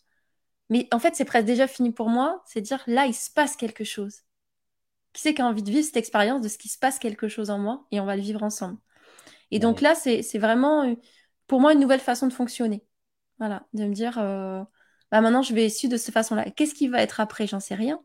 mais 0.70 0.88
en 0.92 0.98
fait, 0.98 1.14
c'est 1.14 1.24
presque 1.24 1.46
déjà 1.46 1.66
fini 1.66 1.92
pour 1.92 2.08
moi. 2.08 2.42
C'est 2.46 2.60
dire 2.60 2.82
là, 2.86 3.06
il 3.06 3.14
se 3.14 3.30
passe 3.30 3.56
quelque 3.56 3.84
chose. 3.84 4.22
Qui 5.12 5.22
c'est 5.22 5.34
qui 5.34 5.42
a 5.42 5.46
envie 5.46 5.62
de 5.62 5.70
vivre 5.70 5.84
cette 5.84 5.96
expérience 5.96 6.42
de 6.42 6.48
ce 6.48 6.58
qui 6.58 6.68
se 6.68 6.78
passe 6.78 6.98
quelque 6.98 7.28
chose 7.28 7.50
en 7.50 7.58
moi 7.58 7.86
et 7.90 8.00
on 8.00 8.04
va 8.04 8.16
le 8.16 8.22
vivre 8.22 8.42
ensemble. 8.42 8.78
Et 9.50 9.58
donc 9.58 9.80
là, 9.80 9.94
c'est 9.94 10.38
vraiment 10.38 10.84
euh, 10.84 10.94
pour 11.46 11.60
moi 11.60 11.72
une 11.72 11.80
nouvelle 11.80 12.00
façon 12.00 12.26
de 12.26 12.32
fonctionner. 12.32 12.84
Voilà, 13.38 13.66
de 13.74 13.84
me 13.84 13.94
dire 13.94 14.18
euh, 14.18 14.62
bah 15.10 15.20
maintenant 15.20 15.42
je 15.42 15.54
vais 15.54 15.68
suivre 15.68 15.92
de 15.92 15.98
cette 15.98 16.14
façon-là. 16.14 16.50
Qu'est-ce 16.50 16.74
qui 16.74 16.88
va 16.88 17.02
être 17.02 17.20
après? 17.20 17.46
J'en 17.46 17.60
sais 17.60 17.74
rien. 17.74 18.00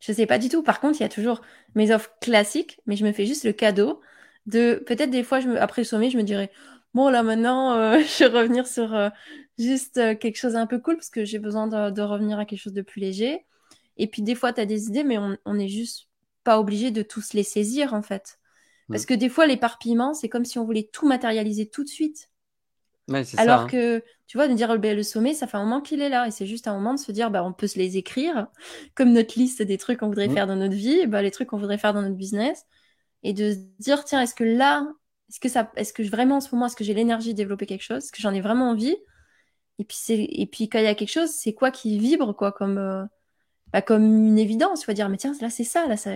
Je 0.00 0.12
sais 0.12 0.26
pas 0.26 0.38
du 0.38 0.48
tout. 0.48 0.62
Par 0.62 0.80
contre, 0.80 1.00
il 1.00 1.02
y 1.02 1.06
a 1.06 1.08
toujours 1.08 1.40
mes 1.74 1.92
offres 1.92 2.10
classiques, 2.20 2.80
mais 2.86 2.96
je 2.96 3.04
me 3.04 3.12
fais 3.12 3.26
juste 3.26 3.44
le 3.44 3.52
cadeau 3.52 4.00
de 4.46 4.82
peut-être 4.86 5.10
des 5.10 5.22
fois, 5.22 5.40
je 5.40 5.48
me, 5.48 5.60
après 5.60 5.82
le 5.82 5.86
sommet, 5.86 6.10
je 6.10 6.16
me 6.16 6.22
dirais 6.22 6.50
bon 6.94 7.08
là 7.08 7.22
maintenant, 7.22 7.72
euh, 7.74 7.98
je 8.18 8.24
vais 8.24 8.38
revenir 8.38 8.66
sur 8.66 8.94
juste 9.58 9.98
euh, 9.98 10.14
quelque 10.14 10.36
chose 10.36 10.56
un 10.56 10.66
peu 10.66 10.78
cool 10.78 10.96
parce 10.96 11.10
que 11.10 11.24
j'ai 11.24 11.38
besoin 11.38 11.66
de, 11.66 12.02
revenir 12.02 12.38
à 12.38 12.44
quelque 12.44 12.60
chose 12.60 12.72
de 12.72 12.82
plus 12.82 13.00
léger. 13.00 13.44
Et 13.96 14.06
puis 14.06 14.22
des 14.22 14.34
fois, 14.34 14.52
tu 14.52 14.60
as 14.60 14.66
des 14.66 14.86
idées, 14.86 15.04
mais 15.04 15.18
on 15.18 15.54
n'est 15.54 15.68
juste 15.68 16.08
pas 16.44 16.58
obligé 16.60 16.90
de 16.90 17.02
tous 17.02 17.32
les 17.32 17.42
saisir 17.42 17.94
en 17.94 18.02
fait. 18.02 18.38
Parce 18.88 19.04
que 19.04 19.14
des 19.14 19.28
fois, 19.28 19.46
l'éparpillement, 19.46 20.14
c'est 20.14 20.28
comme 20.28 20.46
si 20.46 20.58
on 20.58 20.64
voulait 20.64 20.88
tout 20.90 21.06
matérialiser 21.06 21.68
tout 21.68 21.84
de 21.84 21.88
suite. 21.88 22.30
Alors 23.36 23.60
hein. 23.60 23.66
que, 23.66 24.02
tu 24.26 24.36
vois, 24.36 24.48
de 24.48 24.54
dire 24.54 24.78
ben, 24.78 24.96
le 24.96 25.02
sommet, 25.02 25.34
ça 25.34 25.46
fait 25.46 25.56
un 25.56 25.64
moment 25.64 25.80
qu'il 25.80 26.00
est 26.00 26.08
là. 26.08 26.26
Et 26.26 26.30
c'est 26.30 26.46
juste 26.46 26.68
un 26.68 26.74
moment 26.74 26.94
de 26.94 26.98
se 26.98 27.12
dire, 27.12 27.30
bah, 27.30 27.44
on 27.44 27.52
peut 27.52 27.66
se 27.66 27.78
les 27.78 27.96
écrire, 27.96 28.48
comme 28.94 29.12
notre 29.12 29.38
liste 29.38 29.62
des 29.62 29.78
trucs 29.78 30.00
qu'on 30.00 30.08
voudrait 30.08 30.28
Mmh. 30.28 30.34
faire 30.34 30.46
dans 30.46 30.56
notre 30.56 30.74
vie, 30.74 31.06
bah, 31.06 31.22
les 31.22 31.30
trucs 31.30 31.48
qu'on 31.48 31.58
voudrait 31.58 31.78
faire 31.78 31.94
dans 31.94 32.02
notre 32.02 32.16
business. 32.16 32.64
Et 33.22 33.32
de 33.32 33.52
se 33.52 33.58
dire, 33.78 34.04
tiens, 34.04 34.20
est-ce 34.20 34.34
que 34.34 34.44
là, 34.44 34.86
est-ce 35.28 35.40
que 35.40 35.48
ça, 35.48 35.70
est-ce 35.76 35.92
que 35.92 36.02
vraiment 36.02 36.36
en 36.36 36.40
ce 36.40 36.54
moment, 36.54 36.66
est-ce 36.66 36.76
que 36.76 36.84
j'ai 36.84 36.94
l'énergie 36.94 37.32
de 37.32 37.36
développer 37.36 37.66
quelque 37.66 37.82
chose? 37.82 38.04
Est-ce 38.04 38.12
que 38.12 38.22
j'en 38.22 38.32
ai 38.32 38.40
vraiment 38.40 38.70
envie? 38.70 38.96
Et 39.78 39.84
puis 39.84 39.96
c'est, 40.00 40.16
et 40.30 40.46
puis 40.46 40.68
quand 40.68 40.78
il 40.80 40.84
y 40.84 40.88
a 40.88 40.94
quelque 40.94 41.10
chose, 41.12 41.30
c'est 41.30 41.54
quoi 41.54 41.70
qui 41.70 41.98
vibre, 41.98 42.34
quoi, 42.36 42.52
comme, 42.52 42.78
euh, 42.78 43.04
bah, 43.72 43.82
comme 43.82 44.04
une 44.04 44.38
évidence. 44.38 44.86
Vas 44.86 44.94
dire, 44.94 45.08
mais 45.10 45.18
tiens, 45.18 45.34
là, 45.40 45.50
c'est 45.50 45.64
ça, 45.64 45.86
là, 45.88 45.96
ça, 45.96 46.12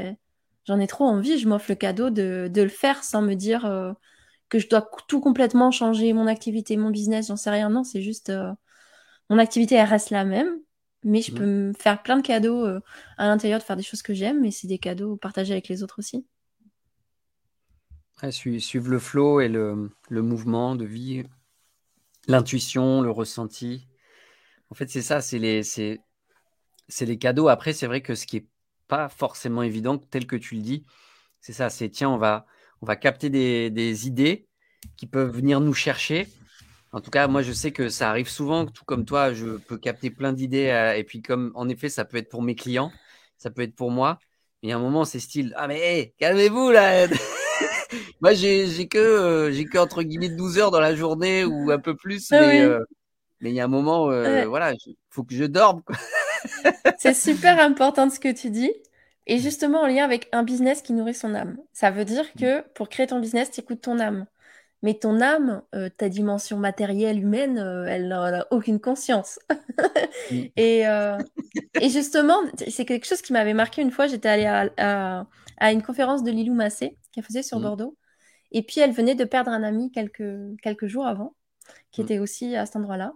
j'en 0.67 0.81
ai 0.81 0.87
trop 0.89 1.05
envie, 1.07 1.39
je 1.39 1.49
m'offre 1.49 1.67
le 1.71 1.77
cadeau 1.77 2.11
de, 2.11 2.51
de 2.53 2.63
le 2.63 2.69
faire 2.71 3.05
sans 3.05 3.23
me 3.23 3.35
dire 3.35 3.67
euh, 3.67 3.93
que 4.51 4.59
je 4.61 4.69
dois 4.69 4.89
tout 5.09 5.21
complètement 5.21 5.71
changer 5.73 6.13
mon 6.15 6.27
activité, 6.29 6.77
mon 6.79 6.91
business, 6.91 7.29
j'en 7.29 7.37
sais 7.37 7.51
rien. 7.51 7.71
Non, 7.71 7.85
c'est 7.85 8.03
juste, 8.03 8.31
euh, 8.31 8.53
mon 9.31 9.39
activité, 9.39 9.77
elle 9.77 9.89
reste 9.89 10.11
la 10.11 10.25
même. 10.25 10.59
Mais 11.05 11.23
je 11.23 11.33
Mmh. 11.33 11.35
peux 11.35 11.47
me 11.47 11.73
faire 11.75 12.03
plein 12.03 12.17
de 12.19 12.23
cadeaux 12.23 12.67
à 13.19 13.27
l'intérieur, 13.29 13.61
de 13.61 13.65
faire 13.65 13.77
des 13.77 13.83
choses 13.85 14.03
que 14.03 14.15
j'aime, 14.15 14.41
mais 14.41 14.51
c'est 14.53 14.69
des 14.69 14.79
cadeaux 14.79 15.17
partagés 15.17 15.53
avec 15.53 15.69
les 15.69 15.83
autres 15.83 15.99
aussi. 16.01 16.27
Ouais, 18.23 18.31
suivre 18.33 18.89
le 18.91 18.99
flow 18.99 19.41
et 19.41 19.49
le, 19.49 19.91
le 20.09 20.23
mouvement 20.23 20.77
de 20.77 20.85
vie, 20.85 21.25
l'intuition, 22.29 23.03
le 23.03 23.11
ressenti. 23.11 23.89
En 24.71 24.75
fait, 24.75 24.89
c'est 24.91 25.03
ça, 25.03 25.21
c'est 25.21 25.39
les, 25.39 25.63
c'est, 25.63 26.01
c'est 26.89 27.07
les 27.07 27.19
cadeaux. 27.19 27.49
Après, 27.49 27.73
c'est 27.73 27.87
vrai 27.87 28.03
que 28.03 28.15
ce 28.15 28.27
qui 28.27 28.39
est 28.39 28.47
pas 28.89 29.09
forcément 29.09 29.63
évident, 29.63 29.99
tel 29.99 30.27
que 30.27 30.37
tu 30.37 30.57
le 30.57 30.63
dis, 30.63 30.85
c'est 31.41 31.53
ça, 31.53 31.71
c'est 31.71 31.89
tiens, 31.91 32.11
on 32.11 32.19
va, 32.19 32.47
on 32.83 32.87
va 32.87 32.97
capter 32.97 33.31
des, 33.31 33.71
des 33.71 34.07
idées 34.07 34.49
qui 34.97 35.07
peuvent 35.07 35.35
venir 35.35 35.61
nous 35.61 35.75
chercher. 35.75 36.29
En 36.93 37.01
tout 37.01 37.11
cas, 37.11 37.29
moi, 37.29 37.43
je 37.43 37.53
sais 37.53 37.73
que 37.73 37.89
ça 37.89 38.11
arrive 38.11 38.29
souvent, 38.29 38.67
tout 38.67 38.85
comme 38.85 39.05
toi, 39.05 39.33
je 39.33 39.57
peux 39.59 39.79
capter 39.79 40.11
plein 40.11 40.33
d'idées. 40.33 40.69
euh, 40.69 40.95
Et 40.97 41.05
puis, 41.05 41.23
comme 41.23 41.53
en 41.55 41.69
effet, 41.69 41.89
ça 41.89 42.05
peut 42.05 42.19
être 42.19 42.29
pour 42.31 42.43
mes 42.43 42.55
clients, 42.55 42.93
ça 43.39 43.51
peut 43.51 43.63
être 43.63 43.75
pour 43.75 43.91
moi. 43.91 44.19
Mais 44.63 44.73
a 44.73 44.77
un 44.77 44.81
moment, 44.81 45.05
c'est 45.05 45.21
style 45.21 45.55
Ah, 45.57 45.69
mais 45.69 45.81
hey, 45.81 46.15
calmez-vous 46.19 46.71
là 46.71 47.09
Moi, 48.21 48.35
j'ai 48.35 48.89
que, 48.89 48.99
euh, 48.99 49.53
j'ai 49.53 49.69
que 49.69 49.79
entre 49.79 50.03
guillemets 50.03 50.29
12 50.31 50.59
heures 50.59 50.71
dans 50.71 50.81
la 50.81 50.95
journée 50.95 51.45
ou 51.45 51.71
un 51.71 51.79
peu 51.79 51.97
plus. 51.97 52.33
Ah 52.33 52.37
mais 52.37 52.61
oui. 52.61 52.61
euh, 52.61 52.81
mais 53.41 53.51
il 53.51 53.57
y 53.57 53.61
a 53.61 53.65
un 53.67 53.69
moment, 53.69 54.11
euh, 54.11 54.47
Ouais. 54.47 54.49
voilà, 54.49 54.73
il 54.75 54.97
faut 55.11 55.25
que 55.25 55.35
je 55.37 55.45
dorme. 55.45 55.83
C'est 56.97 57.15
super 57.15 57.59
important 57.61 58.11
ce 58.11 58.21
que 58.21 58.33
tu 58.33 58.51
dis. 58.51 58.73
Et 59.27 59.39
justement, 59.39 59.83
en 59.83 59.87
lien 59.87 60.05
avec 60.05 60.29
un 60.33 60.43
business 60.43 60.83
qui 60.83 60.93
nourrit 60.93 61.15
son 61.15 61.35
âme. 61.35 61.57
Ça 61.73 61.91
veut 61.91 62.05
dire 62.05 62.35
que 62.35 62.63
pour 62.75 62.89
créer 62.89 63.07
ton 63.07 63.21
business, 63.21 63.51
tu 63.51 63.61
écoutes 63.61 63.81
ton 63.83 64.01
âme. 64.01 64.27
Mais 64.83 64.95
ton 64.95 65.21
âme, 65.21 65.63
euh, 65.75 65.91
ta 65.91 66.09
dimension 66.11 66.59
matérielle, 66.59 67.19
humaine, 67.21 67.59
euh, 67.59 67.87
elle 67.89 68.09
n'a 68.09 68.47
aucune 68.53 68.81
conscience. 68.81 69.41
Mm. 70.31 70.49
Et, 70.57 70.87
euh, 70.89 71.19
et 71.81 71.91
justement, 71.91 72.39
c'est 72.69 72.85
quelque 72.87 73.07
chose 73.07 73.23
qui 73.23 73.33
m'avait 73.33 73.55
marqué 73.55 73.83
une 73.83 73.91
fois. 73.93 74.07
J'étais 74.07 74.29
allée 74.29 74.47
à, 74.47 74.71
à- 74.79 75.27
à 75.63 75.73
une 75.73 75.83
conférence 75.83 76.23
de 76.25 76.31
Lilou 76.31 76.55
Massé, 76.55 76.99
qu'elle 77.13 77.25
faisait 77.25 77.43
sur 77.43 77.59
Mm. 77.59 77.63
Bordeaux. 77.63 77.97
Et 78.51 78.63
puis, 78.63 78.81
elle 78.81 78.93
venait 78.93 79.15
de 79.15 79.25
perdre 79.25 79.51
un 79.51 79.63
ami 79.63 79.91
quelques, 79.93 80.25
quelques 80.63 80.87
jours 80.89 81.07
avant, 81.07 81.37
qui 81.93 82.01
Mm. 82.01 82.05
était 82.05 82.19
aussi 82.19 82.57
à 82.57 82.67
cet 82.67 82.77
endroit-là. 82.77 83.13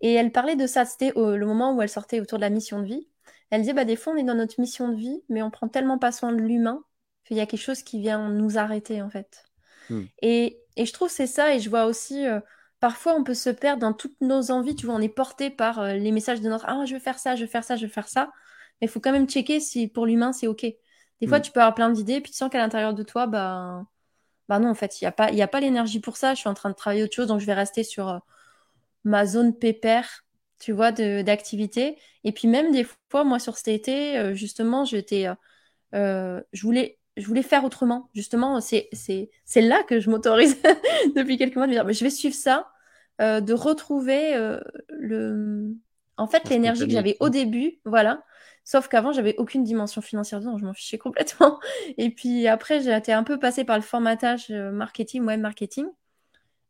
Et 0.00 0.12
elle 0.14 0.32
parlait 0.32 0.56
de 0.56 0.66
ça. 0.66 0.84
C'était 0.84 1.12
au- 1.12 1.36
le 1.36 1.46
moment 1.46 1.74
où 1.76 1.82
elle 1.82 1.88
sortait 1.88 2.20
autour 2.20 2.38
de 2.38 2.42
la 2.42 2.50
mission 2.50 2.80
de 2.80 2.86
vie. 2.86 3.08
Elle 3.50 3.60
disait, 3.60 3.74
bah, 3.74 3.84
des 3.84 3.96
fois, 3.96 4.14
on 4.14 4.16
est 4.16 4.24
dans 4.24 4.34
notre 4.34 4.60
mission 4.60 4.88
de 4.88 4.96
vie, 4.96 5.22
mais 5.28 5.42
on 5.42 5.50
prend 5.50 5.68
tellement 5.68 5.98
pas 5.98 6.10
soin 6.10 6.32
de 6.32 6.40
l'humain 6.40 6.82
qu'il 7.24 7.36
y 7.36 7.40
a 7.40 7.46
quelque 7.46 7.60
chose 7.60 7.82
qui 7.82 8.00
vient 8.00 8.28
nous 8.30 8.58
arrêter, 8.58 9.02
en 9.02 9.10
fait. 9.10 9.44
Mm. 9.90 10.02
Et, 10.22 10.60
et 10.76 10.86
je 10.86 10.92
trouve 10.92 11.08
que 11.08 11.14
c'est 11.14 11.26
ça. 11.26 11.54
Et 11.54 11.60
je 11.60 11.68
vois 11.70 11.84
aussi, 11.84 12.26
euh, 12.26 12.40
parfois, 12.80 13.14
on 13.14 13.24
peut 13.24 13.34
se 13.34 13.50
perdre 13.50 13.80
dans 13.80 13.92
toutes 13.92 14.20
nos 14.20 14.50
envies. 14.50 14.74
Tu 14.74 14.86
vois, 14.86 14.94
on 14.96 15.00
est 15.00 15.08
porté 15.08 15.50
par 15.50 15.80
euh, 15.80 15.92
les 15.94 16.12
messages 16.12 16.40
de 16.40 16.48
notre, 16.48 16.64
ah, 16.66 16.84
je 16.86 16.94
veux 16.94 17.00
faire 17.00 17.18
ça, 17.18 17.36
je 17.36 17.42
veux 17.42 17.50
faire 17.50 17.64
ça, 17.64 17.76
je 17.76 17.86
veux 17.86 17.92
faire 17.92 18.08
ça. 18.08 18.30
Mais 18.80 18.86
il 18.86 18.90
faut 18.90 19.00
quand 19.00 19.12
même 19.12 19.28
checker 19.28 19.60
si 19.60 19.86
pour 19.88 20.06
l'humain, 20.06 20.32
c'est 20.32 20.46
OK. 20.48 20.66
Des 21.20 21.26
fois, 21.26 21.38
Mm. 21.38 21.42
tu 21.42 21.52
peux 21.52 21.60
avoir 21.60 21.74
plein 21.74 21.90
d'idées, 21.90 22.20
puis 22.20 22.32
tu 22.32 22.38
sens 22.38 22.50
qu'à 22.50 22.58
l'intérieur 22.58 22.94
de 22.94 23.02
toi, 23.02 23.26
bah, 23.26 23.84
bah 24.48 24.58
non, 24.60 24.70
en 24.70 24.74
fait, 24.74 25.00
il 25.00 25.04
n'y 25.04 25.08
a 25.08 25.12
pas, 25.12 25.30
il 25.30 25.36
y 25.38 25.42
a 25.42 25.48
pas 25.48 25.60
l'énergie 25.60 26.00
pour 26.00 26.16
ça. 26.16 26.34
Je 26.34 26.40
suis 26.40 26.48
en 26.48 26.54
train 26.54 26.70
de 26.70 26.74
travailler 26.74 27.04
autre 27.04 27.14
chose, 27.14 27.28
donc 27.28 27.40
je 27.40 27.46
vais 27.46 27.54
rester 27.54 27.84
sur 27.84 28.08
euh, 28.08 28.18
ma 29.04 29.26
zone 29.26 29.56
pépère, 29.58 30.24
tu 30.58 30.72
vois, 30.72 30.92
d'activité. 30.92 31.98
Et 32.24 32.32
puis 32.32 32.48
même 32.48 32.72
des 32.72 32.86
fois, 33.10 33.24
moi, 33.24 33.38
sur 33.38 33.56
cet 33.56 33.68
été, 33.68 34.18
euh, 34.18 34.34
justement, 34.34 34.84
j'étais, 34.84 35.28
euh, 35.94 36.42
je 36.52 36.62
voulais, 36.62 36.98
je 37.16 37.26
voulais 37.26 37.42
faire 37.42 37.64
autrement. 37.64 38.10
Justement, 38.14 38.60
c'est, 38.60 38.88
c'est, 38.92 39.30
c'est 39.44 39.62
là 39.62 39.82
que 39.84 40.00
je 40.00 40.10
m'autorise 40.10 40.56
depuis 41.16 41.38
quelques 41.38 41.56
mois 41.56 41.66
de 41.66 41.70
me 41.72 41.76
dire, 41.76 41.84
mais 41.84 41.94
je 41.94 42.04
vais 42.04 42.10
suivre 42.10 42.34
ça, 42.34 42.70
euh, 43.20 43.40
de 43.40 43.52
retrouver 43.54 44.34
euh, 44.34 44.60
le, 44.88 45.74
en 46.16 46.26
fait, 46.26 46.48
l'énergie 46.50 46.86
que 46.86 46.92
j'avais 46.92 47.16
au 47.20 47.28
début, 47.28 47.80
voilà. 47.84 48.24
Sauf 48.64 48.88
qu'avant, 48.88 49.12
j'avais 49.12 49.36
aucune 49.38 49.62
dimension 49.62 50.00
financière 50.00 50.40
dedans, 50.40 50.56
je 50.58 50.64
m'en 50.64 50.72
fichais 50.74 50.98
complètement. 50.98 51.60
Et 51.98 52.10
puis 52.10 52.48
après, 52.48 52.80
j'ai 52.82 52.92
été 52.96 53.12
un 53.12 53.22
peu 53.22 53.38
passée 53.38 53.64
par 53.64 53.76
le 53.76 53.82
formatage 53.82 54.46
euh, 54.50 54.70
marketing, 54.72 55.24
web 55.24 55.40
marketing. 55.40 55.86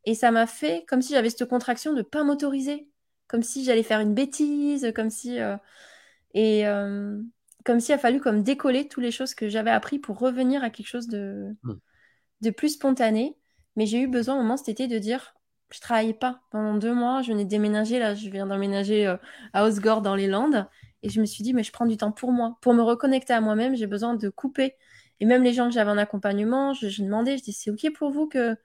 Et 0.05 0.15
ça 0.15 0.31
m'a 0.31 0.47
fait 0.47 0.85
comme 0.89 1.03
si 1.03 1.13
j'avais 1.15 1.31
cette 1.31 1.49
contraction 1.49 1.93
de 1.95 2.03
pas 2.03 2.25
m'autoriser. 2.25 2.89
Comme 3.29 3.43
si 3.43 3.65
j'allais 3.65 3.83
faire 3.83 4.01
une 4.01 4.15
bêtise, 4.15 4.93
comme 4.95 5.11
si. 5.11 5.41
euh, 5.41 5.57
et 6.35 6.67
euh, 6.67 7.21
comme 7.65 7.81
s'il 7.81 7.95
a 7.95 7.99
fallu 7.99 8.21
comme 8.21 8.43
décoller 8.43 8.89
toutes 8.89 9.03
les 9.05 9.11
choses 9.11 9.35
que 9.35 9.49
j'avais 9.49 9.71
appris 9.71 9.99
pour 9.99 10.19
revenir 10.19 10.63
à 10.65 10.71
quelque 10.71 10.89
chose 10.89 11.09
de, 11.09 11.55
Mm. 11.63 11.75
de 12.43 12.51
plus 12.51 12.71
spontané. 12.71 13.37
Mais 13.77 13.87
j'ai 13.87 14.01
eu 14.01 14.09
besoin 14.09 14.35
au 14.37 14.39
moment 14.39 14.57
cet 14.57 14.69
été 14.69 14.89
de 14.89 14.99
dire 14.99 15.35
je 15.73 15.81
travaillais 15.81 16.15
pas. 16.15 16.41
Pendant 16.51 16.75
deux 16.77 16.95
mois, 16.95 17.23
je 17.23 17.33
venais 17.33 17.45
de 17.45 17.49
déménager, 17.51 17.99
là, 17.99 18.15
je 18.15 18.29
viens 18.31 18.47
d'emménager 18.47 19.07
euh, 19.07 19.17
à 19.55 19.65
Osgore 19.65 20.03
dans 20.03 20.15
les 20.15 20.29
Landes. 20.29 20.67
Et 21.05 21.11
je 21.11 21.21
me 21.23 21.27
suis 21.27 21.45
dit, 21.45 21.55
mais 21.55 21.65
je 21.65 21.73
prends 21.73 21.87
du 21.87 21.99
temps 21.99 22.13
pour 22.13 22.33
moi. 22.33 22.59
Pour 22.63 22.75
me 22.75 22.83
reconnecter 22.83 23.35
à 23.35 23.43
moi-même, 23.43 23.77
j'ai 23.77 23.89
besoin 23.89 24.17
de 24.17 24.31
couper. 24.31 24.77
Et 25.21 25.27
même 25.27 25.45
les 25.45 25.55
gens 25.55 25.67
que 25.69 25.75
j'avais 25.75 25.93
en 25.93 25.99
accompagnement, 25.99 26.75
je, 26.75 26.89
je 26.91 27.05
demandais, 27.05 27.39
je 27.39 27.45
dis, 27.45 27.55
c'est 27.55 27.71
OK 27.73 27.87
pour 27.97 28.13
vous 28.13 28.29
que 28.29 28.57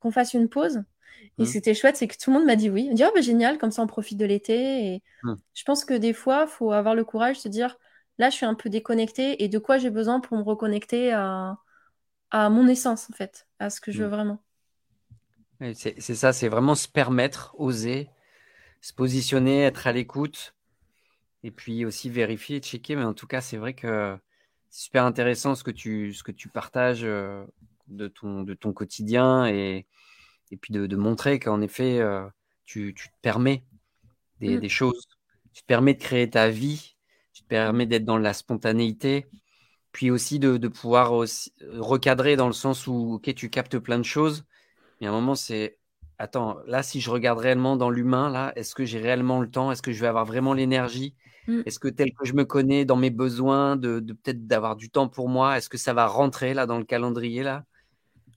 qu'on 0.00 0.10
fasse 0.10 0.34
une 0.34 0.48
pause? 0.48 0.82
Et 1.38 1.44
Mm. 1.44 1.46
c'était 1.46 1.74
chouette, 1.74 1.96
c'est 1.96 2.08
que 2.08 2.16
tout 2.18 2.30
le 2.30 2.38
monde 2.38 2.46
m'a 2.46 2.56
dit 2.56 2.70
oui. 2.70 2.88
On 2.90 2.94
dit, 2.94 3.02
ah 3.04 3.10
bah 3.14 3.20
génial, 3.22 3.58
comme 3.58 3.70
ça 3.72 3.82
on 3.82 3.86
profite 3.86 4.18
de 4.18 4.24
l'été. 4.26 4.94
Et 4.94 5.02
Mm. 5.24 5.40
je 5.54 5.64
pense 5.64 5.84
que 5.84 5.94
des 5.94 6.12
fois, 6.14 6.44
il 6.48 6.50
faut 6.52 6.72
avoir 6.72 6.94
le 6.94 7.04
courage 7.04 7.36
de 7.38 7.42
se 7.42 7.48
dire, 7.48 7.78
là, 8.18 8.30
je 8.30 8.36
suis 8.36 8.46
un 8.46 8.54
peu 8.54 8.70
déconnectée 8.70 9.42
et 9.44 9.48
de 9.48 9.58
quoi 9.58 9.78
j'ai 9.78 9.90
besoin 9.90 10.20
pour 10.20 10.36
me 10.38 10.42
reconnecter 10.42 11.12
à, 11.12 11.58
à 12.32 12.50
mon 12.50 12.68
essence, 12.68 13.10
en 13.10 13.14
fait, 13.14 13.46
à 13.60 13.70
ce 13.70 13.80
que 13.80 13.92
je 13.92 14.02
veux 14.04 14.08
Mm. 14.08 14.10
vraiment. 14.10 14.42
C'est 15.74 16.00
ça, 16.14 16.32
c'est 16.32 16.48
vraiment 16.48 16.74
se 16.74 16.88
permettre, 16.88 17.54
oser, 17.58 18.08
se 18.82 18.92
positionner, 18.94 19.62
être 19.62 19.86
à 19.86 19.92
l'écoute, 19.92 20.54
et 21.42 21.50
puis 21.50 21.84
aussi 21.84 22.10
vérifier, 22.10 22.60
checker. 22.60 22.96
Mais 22.96 23.04
en 23.04 23.14
tout 23.14 23.26
cas, 23.26 23.40
c'est 23.40 23.56
vrai 23.56 23.74
que 23.74 24.18
c'est 24.70 24.84
super 24.84 25.04
intéressant 25.04 25.54
ce 25.54 25.64
que 25.64 25.70
tu, 25.70 26.12
ce 26.14 26.22
que 26.22 26.32
tu 26.32 26.48
partages 26.48 27.04
euh, 27.04 27.44
de 27.88 28.08
ton, 28.08 28.42
de 28.42 28.54
ton 28.54 28.72
quotidien 28.72 29.46
et, 29.46 29.86
et 30.52 30.56
puis 30.58 30.72
de, 30.74 30.86
de 30.86 30.96
montrer 30.96 31.40
qu'en 31.40 31.60
effet, 31.62 32.00
euh, 32.00 32.26
tu, 32.66 32.94
tu 32.96 33.08
te 33.10 33.14
permets 33.22 33.64
des, 34.40 34.58
Mm. 34.58 34.58
des 34.58 34.68
choses. 34.68 35.08
Tu 35.52 35.62
te 35.62 35.66
permets 35.66 35.94
de 35.94 36.00
créer 36.02 36.30
ta 36.30 36.48
vie, 36.48 36.96
tu 37.32 37.42
te 37.42 37.48
permets 37.48 37.86
d'être 37.86 38.04
dans 38.04 38.18
la 38.18 38.32
spontanéité, 38.34 39.26
puis 39.92 40.10
aussi 40.12 40.40
de, 40.40 40.58
de 40.58 40.68
pouvoir 40.68 41.12
aussi 41.14 41.52
recadrer 41.72 42.36
dans 42.36 42.48
le 42.48 42.54
sens 42.54 42.88
où, 42.88 43.14
ok, 43.14 43.34
tu 43.36 43.50
captes 43.50 43.78
plein 43.80 43.98
de 43.98 44.04
choses, 44.04 44.44
mais 45.00 45.08
à 45.08 45.10
un 45.10 45.14
moment, 45.14 45.36
c'est, 45.36 45.79
attends, 46.20 46.58
là, 46.66 46.82
si 46.82 47.00
je 47.00 47.10
regarde 47.10 47.38
réellement 47.38 47.76
dans 47.76 47.90
l'humain, 47.90 48.30
là, 48.30 48.52
est-ce 48.56 48.74
que 48.74 48.84
j'ai 48.84 49.00
réellement 49.00 49.40
le 49.40 49.50
temps? 49.50 49.72
Est-ce 49.72 49.82
que 49.82 49.92
je 49.92 50.00
vais 50.00 50.06
avoir 50.08 50.24
vraiment 50.26 50.54
l'énergie? 50.54 51.14
Mm. 51.48 51.62
Est-ce 51.66 51.78
que 51.80 51.88
tel 51.88 52.12
que 52.14 52.24
je 52.26 52.34
me 52.34 52.44
connais 52.44 52.84
dans 52.84 52.96
mes 52.96 53.10
besoins, 53.10 53.76
de, 53.76 54.00
de 54.00 54.12
peut-être 54.12 54.46
d'avoir 54.46 54.76
du 54.76 54.90
temps 54.90 55.08
pour 55.08 55.28
moi, 55.28 55.58
est-ce 55.58 55.68
que 55.68 55.78
ça 55.78 55.94
va 55.94 56.06
rentrer 56.06 56.54
là 56.54 56.66
dans 56.66 56.78
le 56.78 56.84
calendrier 56.84 57.42
là? 57.42 57.64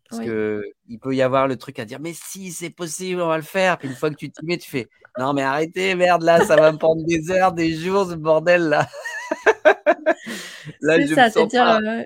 Parce 0.09 0.19
Oui. 0.21 0.27
que 0.27 0.63
il 0.87 0.99
peut 0.99 1.15
y 1.15 1.21
avoir 1.21 1.47
le 1.47 1.57
truc 1.57 1.79
à 1.79 1.85
dire, 1.85 1.99
mais 1.99 2.13
si, 2.13 2.51
c'est 2.51 2.69
possible, 2.69 3.21
on 3.21 3.27
va 3.27 3.37
le 3.37 3.43
faire. 3.43 3.77
Puis 3.79 3.87
une 3.89 3.95
fois 3.95 4.09
que 4.11 4.15
tu 4.15 4.29
t'y 4.31 4.45
mets, 4.45 4.57
tu 4.57 4.69
fais, 4.69 4.87
non, 5.17 5.33
mais 5.33 5.43
arrêtez, 5.43 5.95
merde, 5.95 6.23
là, 6.23 6.41
ça 6.45 6.55
va 6.57 6.71
me 6.71 6.77
prendre 6.77 7.03
des 7.05 7.31
heures, 7.31 7.53
des 7.53 7.73
jours, 7.75 8.09
ce 8.09 8.15
bordel 8.15 8.63
là. 8.69 8.87
là, 10.81 10.97
C'est 10.99 11.07
je 11.07 11.15
ça, 11.15 11.25
me 11.25 11.29
sens 11.31 11.51
pas. 11.53 11.79
euh, 11.81 12.03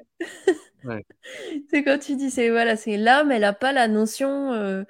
Ouais. 0.83 1.03
c'est 1.69 1.83
quand 1.83 1.99
tu 1.99 2.15
dis, 2.15 2.29
c'est 2.31 2.49
voilà, 2.49 2.75
c'est 2.77 2.97
l'âme, 2.97 3.31
elle 3.31 3.41
n'a 3.41 3.53
pas 3.53 3.73
la 3.73 3.87
notion. 3.87 4.53
euh, 4.53 4.57
euh, 4.77 4.83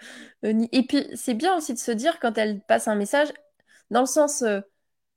Et 0.43 0.83
puis, 0.87 1.05
c'est 1.15 1.33
bien 1.33 1.55
aussi 1.57 1.73
de 1.73 1.79
se 1.79 1.91
dire 1.91 2.19
quand 2.19 2.37
elle 2.37 2.61
passe 2.61 2.87
un 2.87 2.95
message, 2.95 3.29
dans 3.89 4.01
le 4.01 4.05
sens, 4.05 4.41
euh, 4.41 4.61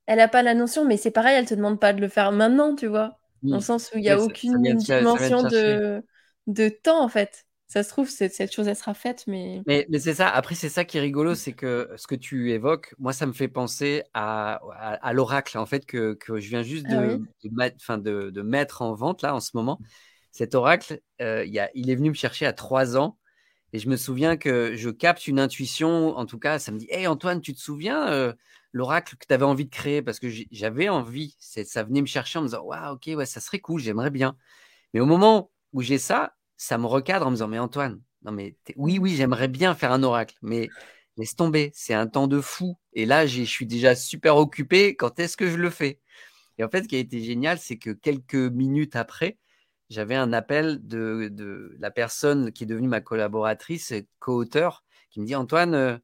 elle 0.06 0.18
n'a 0.18 0.28
pas 0.28 0.42
la 0.42 0.54
notion, 0.54 0.84
mais 0.84 0.96
c'est 0.96 1.10
pareil, 1.10 1.36
elle 1.36 1.46
te 1.46 1.54
demande 1.54 1.80
pas 1.80 1.92
de 1.92 2.00
le 2.00 2.08
faire 2.08 2.32
maintenant, 2.32 2.74
tu 2.74 2.86
vois. 2.86 3.18
Dans 3.42 3.56
le 3.56 3.62
sens 3.62 3.90
où 3.94 3.98
il 3.98 4.02
n'y 4.02 4.10
a 4.10 4.20
aucune 4.20 4.76
dimension 4.76 5.42
de, 5.42 6.04
de 6.46 6.68
temps, 6.68 7.02
en 7.02 7.08
fait. 7.08 7.46
Ça 7.68 7.84
se 7.84 7.88
trouve, 7.90 8.08
cette, 8.08 8.52
chose, 8.52 8.66
elle 8.66 8.74
sera 8.74 8.94
faite, 8.94 9.24
mais. 9.28 9.62
Mais, 9.64 9.86
mais 9.88 10.00
c'est 10.00 10.14
ça, 10.14 10.28
après, 10.28 10.56
c'est 10.56 10.68
ça 10.68 10.84
qui 10.84 10.98
est 10.98 11.00
rigolo, 11.00 11.36
c'est 11.36 11.52
que 11.52 11.88
ce 11.96 12.08
que 12.08 12.16
tu 12.16 12.50
évoques, 12.50 12.94
moi, 12.98 13.12
ça 13.12 13.26
me 13.26 13.32
fait 13.32 13.46
penser 13.46 14.02
à, 14.12 14.54
à, 14.72 14.94
à 14.94 15.12
l'oracle, 15.12 15.56
en 15.56 15.66
fait, 15.66 15.86
que, 15.86 16.14
que 16.14 16.40
je 16.40 16.48
viens 16.48 16.64
juste 16.64 16.86
Ah 16.88 16.96
de, 16.96 17.14
oui. 17.14 17.26
de, 17.44 17.50
mettre, 17.54 17.96
de, 17.98 18.30
de 18.30 18.42
mettre 18.42 18.82
en 18.82 18.94
vente, 18.94 19.22
là, 19.22 19.34
en 19.36 19.40
ce 19.40 19.50
moment. 19.54 19.78
Cet 20.32 20.56
oracle, 20.56 21.00
euh, 21.20 21.44
y 21.44 21.60
a, 21.60 21.70
il 21.74 21.90
est 21.90 21.94
venu 21.94 22.08
me 22.08 22.14
chercher 22.14 22.46
à 22.46 22.52
trois 22.52 22.96
ans. 22.96 23.16
Et 23.72 23.78
je 23.78 23.88
me 23.88 23.96
souviens 23.96 24.36
que 24.36 24.74
je 24.76 24.90
capte 24.90 25.26
une 25.28 25.38
intuition, 25.38 26.16
en 26.16 26.26
tout 26.26 26.38
cas, 26.38 26.58
ça 26.58 26.72
me 26.72 26.78
dit 26.78 26.88
Hey 26.90 27.06
Antoine, 27.06 27.40
tu 27.40 27.54
te 27.54 27.60
souviens 27.60 28.34
l'oracle 28.72 29.16
que 29.16 29.26
tu 29.26 29.32
avais 29.34 29.44
envie 29.44 29.64
de 29.64 29.70
créer? 29.70 30.02
Parce 30.02 30.18
que 30.18 30.28
j'avais 30.50 30.88
envie, 30.88 31.36
ça 31.38 31.82
venait 31.84 32.00
me 32.00 32.06
chercher 32.06 32.38
en 32.38 32.42
me 32.42 32.48
disant 32.48 32.62
Waouh, 32.62 32.94
ok, 32.94 33.10
ouais, 33.16 33.26
ça 33.26 33.40
serait 33.40 33.60
cool, 33.60 33.80
j'aimerais 33.80 34.10
bien. 34.10 34.36
Mais 34.92 35.00
au 35.00 35.06
moment 35.06 35.50
où 35.72 35.82
j'ai 35.82 35.98
ça, 35.98 36.34
ça 36.56 36.78
me 36.78 36.86
recadre 36.86 37.26
en 37.26 37.30
me 37.30 37.36
disant 37.36 37.48
Mais 37.48 37.58
Antoine, 37.58 38.00
non, 38.22 38.36
oui, 38.76 38.98
oui, 38.98 39.14
j'aimerais 39.16 39.48
bien 39.48 39.74
faire 39.74 39.92
un 39.92 40.02
oracle, 40.02 40.36
mais 40.42 40.68
laisse 41.16 41.36
tomber, 41.36 41.70
c'est 41.74 41.94
un 41.94 42.06
temps 42.06 42.26
de 42.26 42.40
fou. 42.40 42.76
Et 42.92 43.06
là, 43.06 43.26
je 43.26 43.42
suis 43.42 43.66
déjà 43.66 43.94
super 43.94 44.36
occupé. 44.36 44.96
Quand 44.96 45.18
est-ce 45.18 45.36
que 45.36 45.48
je 45.48 45.56
le 45.56 45.70
fais? 45.70 46.00
Et 46.58 46.64
en 46.64 46.68
fait, 46.68 46.82
ce 46.82 46.88
qui 46.88 46.96
a 46.96 46.98
été 46.98 47.22
génial, 47.22 47.58
c'est 47.58 47.78
que 47.78 47.90
quelques 47.90 48.34
minutes 48.34 48.96
après, 48.96 49.38
j'avais 49.90 50.14
un 50.14 50.32
appel 50.32 50.78
de, 50.86 51.76
la 51.78 51.90
personne 51.90 52.52
qui 52.52 52.64
est 52.64 52.66
devenue 52.66 52.88
ma 52.88 53.00
collaboratrice, 53.00 53.92
co-auteur, 54.20 54.84
qui 55.10 55.20
me 55.20 55.26
dit 55.26 55.34
Antoine, 55.34 55.74
euh, 55.74 55.98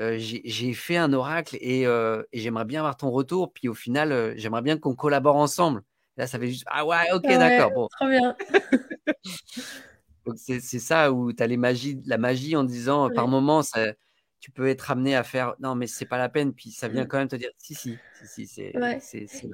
euh, 0.00 0.16
j'ai 0.18 0.72
fait 0.72 0.96
un 0.96 1.12
oracle 1.12 1.58
euh, 1.60 2.22
et, 2.32 2.40
j'aimerais 2.40 2.64
bien 2.64 2.80
avoir 2.80 2.96
ton 2.96 3.10
retour. 3.10 3.52
Puis 3.52 3.68
au 3.68 3.74
final, 3.74 4.34
j'aimerais 4.36 4.62
bien 4.62 4.78
qu'on 4.78 4.94
collabore 4.94 5.36
ensemble. 5.36 5.82
là, 6.16 6.26
ça 6.28 6.38
fait 6.38 6.48
juste 6.48 6.64
Ah 6.68 6.86
ouais, 6.86 7.10
ok, 7.12 7.22
d'accord. 7.22 7.72
Bon. 7.72 7.88
Trop 7.98 8.08
bien. 8.08 8.36
c'est 10.36 10.60
ça 10.60 11.12
où 11.12 11.32
tu 11.32 11.42
as 11.42 11.46
les 11.48 11.56
magies, 11.56 12.00
la 12.06 12.18
magie 12.18 12.54
en 12.54 12.62
disant 12.62 13.10
par 13.10 13.26
moment, 13.26 13.62
ça, 13.62 13.92
tu 14.38 14.52
peux 14.52 14.68
être 14.68 14.92
amené 14.92 15.16
à 15.16 15.24
faire 15.24 15.54
non, 15.58 15.74
mais 15.74 15.88
c'est 15.88 16.06
pas 16.06 16.18
la 16.18 16.28
peine. 16.28 16.54
Puis 16.54 16.70
ça 16.70 16.86
vient 16.86 17.04
mmh. 17.04 17.08
quand 17.08 17.18
même 17.18 17.28
te 17.28 17.36
dire 17.36 17.50
si, 17.58 17.74
si, 17.74 17.98
si, 18.24 18.46
si 18.46 18.46
c'est. 18.46 18.72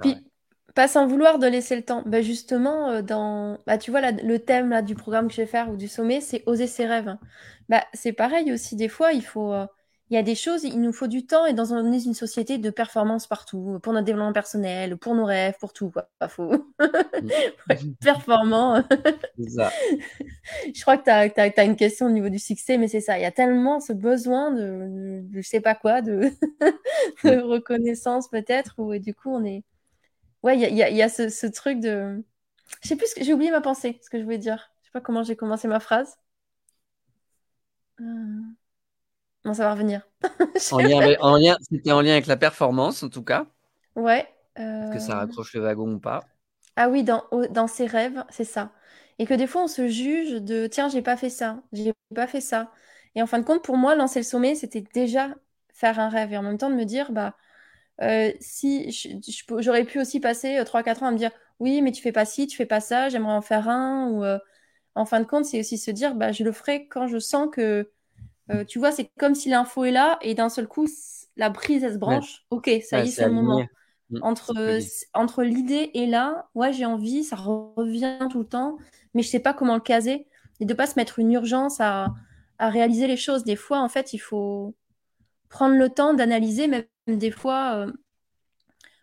Puis, 0.02 0.16
pas 0.74 0.88
sans 0.88 1.06
vouloir 1.06 1.38
de 1.38 1.46
laisser 1.46 1.76
le 1.76 1.82
temps. 1.82 2.02
Bah 2.06 2.22
justement, 2.22 2.88
euh, 2.88 3.02
dans, 3.02 3.58
bah, 3.66 3.78
tu 3.78 3.90
vois, 3.90 4.10
le 4.10 4.38
thème 4.38 4.70
là, 4.70 4.82
du 4.82 4.94
programme 4.94 5.28
que 5.28 5.34
je 5.34 5.40
vais 5.40 5.46
faire 5.46 5.70
ou 5.70 5.76
du 5.76 5.88
sommet, 5.88 6.20
c'est 6.20 6.42
oser 6.46 6.66
ses 6.66 6.86
rêves. 6.86 7.16
Bah, 7.68 7.84
c'est 7.94 8.12
pareil 8.12 8.52
aussi, 8.52 8.76
des 8.76 8.88
fois, 8.88 9.12
il 9.12 9.24
faut. 9.24 9.52
Euh, 9.52 9.66
il 10.10 10.14
y 10.14 10.16
a 10.16 10.22
des 10.22 10.34
choses, 10.34 10.64
il 10.64 10.80
nous 10.80 10.92
faut 10.92 11.06
du 11.06 11.26
temps 11.26 11.44
et 11.44 11.52
dans 11.52 11.92
est 11.92 12.04
une 12.06 12.14
société 12.14 12.56
de 12.56 12.70
performance 12.70 13.26
partout, 13.26 13.78
pour 13.82 13.92
notre 13.92 14.06
développement 14.06 14.32
personnel, 14.32 14.96
pour 14.96 15.14
nos 15.14 15.26
rêves, 15.26 15.54
pour 15.60 15.74
tout. 15.74 15.90
Quoi. 15.90 16.08
Pas 16.18 16.28
faux. 16.28 16.66
performant. 18.00 18.82
ça. 19.54 19.70
Je 20.74 20.80
crois 20.80 20.96
que 20.96 21.04
tu 21.04 21.60
as, 21.60 21.64
une 21.64 21.76
question 21.76 22.06
au 22.06 22.10
niveau 22.10 22.30
du 22.30 22.38
succès, 22.38 22.78
mais 22.78 22.88
c'est 22.88 23.02
ça. 23.02 23.18
Il 23.18 23.22
y 23.22 23.26
a 23.26 23.30
tellement 23.30 23.80
ce 23.80 23.92
besoin 23.92 24.50
de, 24.50 25.24
je 25.30 25.42
sais 25.42 25.60
pas 25.60 25.74
quoi, 25.74 26.00
de, 26.00 26.30
de 27.24 27.40
reconnaissance 27.40 28.28
peut-être, 28.30 28.76
où 28.78 28.96
du 28.96 29.14
coup 29.14 29.30
on 29.30 29.44
est. 29.44 29.62
Ouais, 30.42 30.56
il 30.56 30.60
y 30.60 30.82
a, 30.82 30.90
y 30.90 31.02
a, 31.02 31.08
ce, 31.08 31.28
ce, 31.28 31.46
truc 31.46 31.80
de. 31.80 32.24
Je 32.82 32.88
sais 32.88 32.96
plus, 32.96 33.08
j'ai 33.20 33.32
oublié 33.32 33.50
ma 33.50 33.60
pensée, 33.60 33.98
ce 34.02 34.10
que 34.10 34.18
je 34.18 34.24
voulais 34.24 34.38
dire. 34.38 34.72
Je 34.82 34.86
sais 34.86 34.92
pas 34.92 35.00
comment 35.00 35.22
j'ai 35.22 35.36
commencé 35.36 35.68
ma 35.68 35.80
phrase. 35.80 36.16
Euh... 38.00 38.04
Non, 39.44 39.54
ça 39.54 39.64
va 39.64 39.72
revenir. 39.72 40.06
en 40.72 40.78
lien, 40.78 41.16
en 41.20 41.36
lien, 41.36 41.56
c'était 41.60 41.92
en 41.92 42.00
lien 42.00 42.12
avec 42.12 42.26
la 42.26 42.36
performance, 42.36 43.02
en 43.02 43.08
tout 43.08 43.24
cas. 43.24 43.46
Ouais. 43.96 44.28
Est-ce 44.56 44.92
que 44.92 44.98
ça 44.98 45.16
euh, 45.16 45.20
raccroche 45.20 45.54
le 45.54 45.60
wagon 45.60 45.94
ou 45.94 45.98
pas? 45.98 46.24
Ah 46.76 46.88
oui, 46.88 47.02
dans, 47.02 47.24
dans 47.50 47.66
ses 47.66 47.86
rêves, 47.86 48.24
c'est 48.30 48.44
ça. 48.44 48.72
Et 49.18 49.26
que 49.26 49.34
des 49.34 49.46
fois, 49.46 49.64
on 49.64 49.68
se 49.68 49.88
juge 49.88 50.42
de 50.42 50.66
tiens, 50.66 50.88
j'ai 50.88 51.02
pas 51.02 51.16
fait 51.16 51.30
ça, 51.30 51.62
j'ai 51.72 51.92
pas 52.14 52.26
fait 52.26 52.40
ça. 52.40 52.72
Et 53.14 53.22
en 53.22 53.26
fin 53.26 53.38
de 53.38 53.44
compte, 53.44 53.64
pour 53.64 53.76
moi, 53.76 53.96
lancer 53.96 54.20
le 54.20 54.24
sommet, 54.24 54.54
c'était 54.54 54.84
déjà 54.94 55.34
faire 55.72 55.98
un 55.98 56.08
rêve. 56.08 56.32
Et 56.32 56.36
en 56.36 56.42
même 56.42 56.58
temps, 56.58 56.70
de 56.70 56.76
me 56.76 56.84
dire, 56.84 57.12
bah, 57.12 57.36
euh, 58.00 58.32
si 58.40 58.90
j'aurais 59.58 59.84
pu 59.84 60.00
aussi 60.00 60.20
passer 60.20 60.58
3-4 60.62 60.88
euh, 61.02 61.04
ans 61.04 61.08
à 61.08 61.10
me 61.12 61.18
dire 61.18 61.30
oui, 61.60 61.82
mais 61.82 61.92
tu 61.92 62.02
fais 62.02 62.12
pas 62.12 62.24
ci, 62.24 62.46
tu 62.46 62.56
fais 62.56 62.66
pas 62.66 62.80
ça, 62.80 63.08
j'aimerais 63.08 63.32
en 63.32 63.42
faire 63.42 63.68
un. 63.68 64.10
Ou 64.10 64.24
en 64.94 65.04
fin 65.04 65.20
de 65.20 65.24
compte, 65.26 65.44
c'est 65.44 65.60
aussi 65.60 65.78
se 65.78 65.90
dire 65.90 66.14
bah, 66.14 66.32
je 66.32 66.44
le 66.44 66.52
ferai 66.52 66.86
quand 66.86 67.06
je 67.06 67.18
sens 67.18 67.48
que 67.52 67.90
euh, 68.50 68.64
tu 68.64 68.78
vois, 68.78 68.92
c'est 68.92 69.10
comme 69.18 69.34
si 69.34 69.48
l'info 69.48 69.84
est 69.84 69.90
là 69.90 70.18
et 70.22 70.34
d'un 70.34 70.48
seul 70.48 70.66
coup, 70.66 70.86
la 71.36 71.50
prise, 71.50 71.84
elle 71.84 71.94
se 71.94 71.98
branche. 71.98 72.44
Ok, 72.50 72.70
ça 72.88 73.00
y 73.00 73.08
est, 73.08 73.10
c'est 73.10 73.26
le 73.26 73.32
moment. 73.32 73.66
Mm, 74.10 74.18
entre, 74.22 74.78
entre 75.12 75.42
l'idée 75.42 75.90
et 75.94 76.06
là, 76.06 76.48
ouais, 76.54 76.72
j'ai 76.72 76.86
envie, 76.86 77.24
ça 77.24 77.36
revient 77.36 78.18
tout 78.30 78.38
le 78.38 78.46
temps, 78.46 78.78
mais 79.14 79.22
je 79.22 79.28
sais 79.28 79.40
pas 79.40 79.52
comment 79.52 79.74
le 79.74 79.80
caser. 79.80 80.26
Et 80.60 80.64
de 80.64 80.74
pas 80.74 80.86
se 80.86 80.94
mettre 80.96 81.18
une 81.18 81.32
urgence 81.32 81.80
à, 81.80 82.14
à 82.58 82.70
réaliser 82.70 83.06
les 83.06 83.16
choses. 83.16 83.44
Des 83.44 83.54
fois, 83.54 83.80
en 83.80 83.88
fait, 83.88 84.12
il 84.12 84.18
faut 84.18 84.74
prendre 85.48 85.76
le 85.76 85.88
temps 85.90 86.14
d'analyser, 86.14 86.68
même 86.68 86.84
des 87.06 87.30
fois. 87.30 87.74
Euh, 87.86 87.92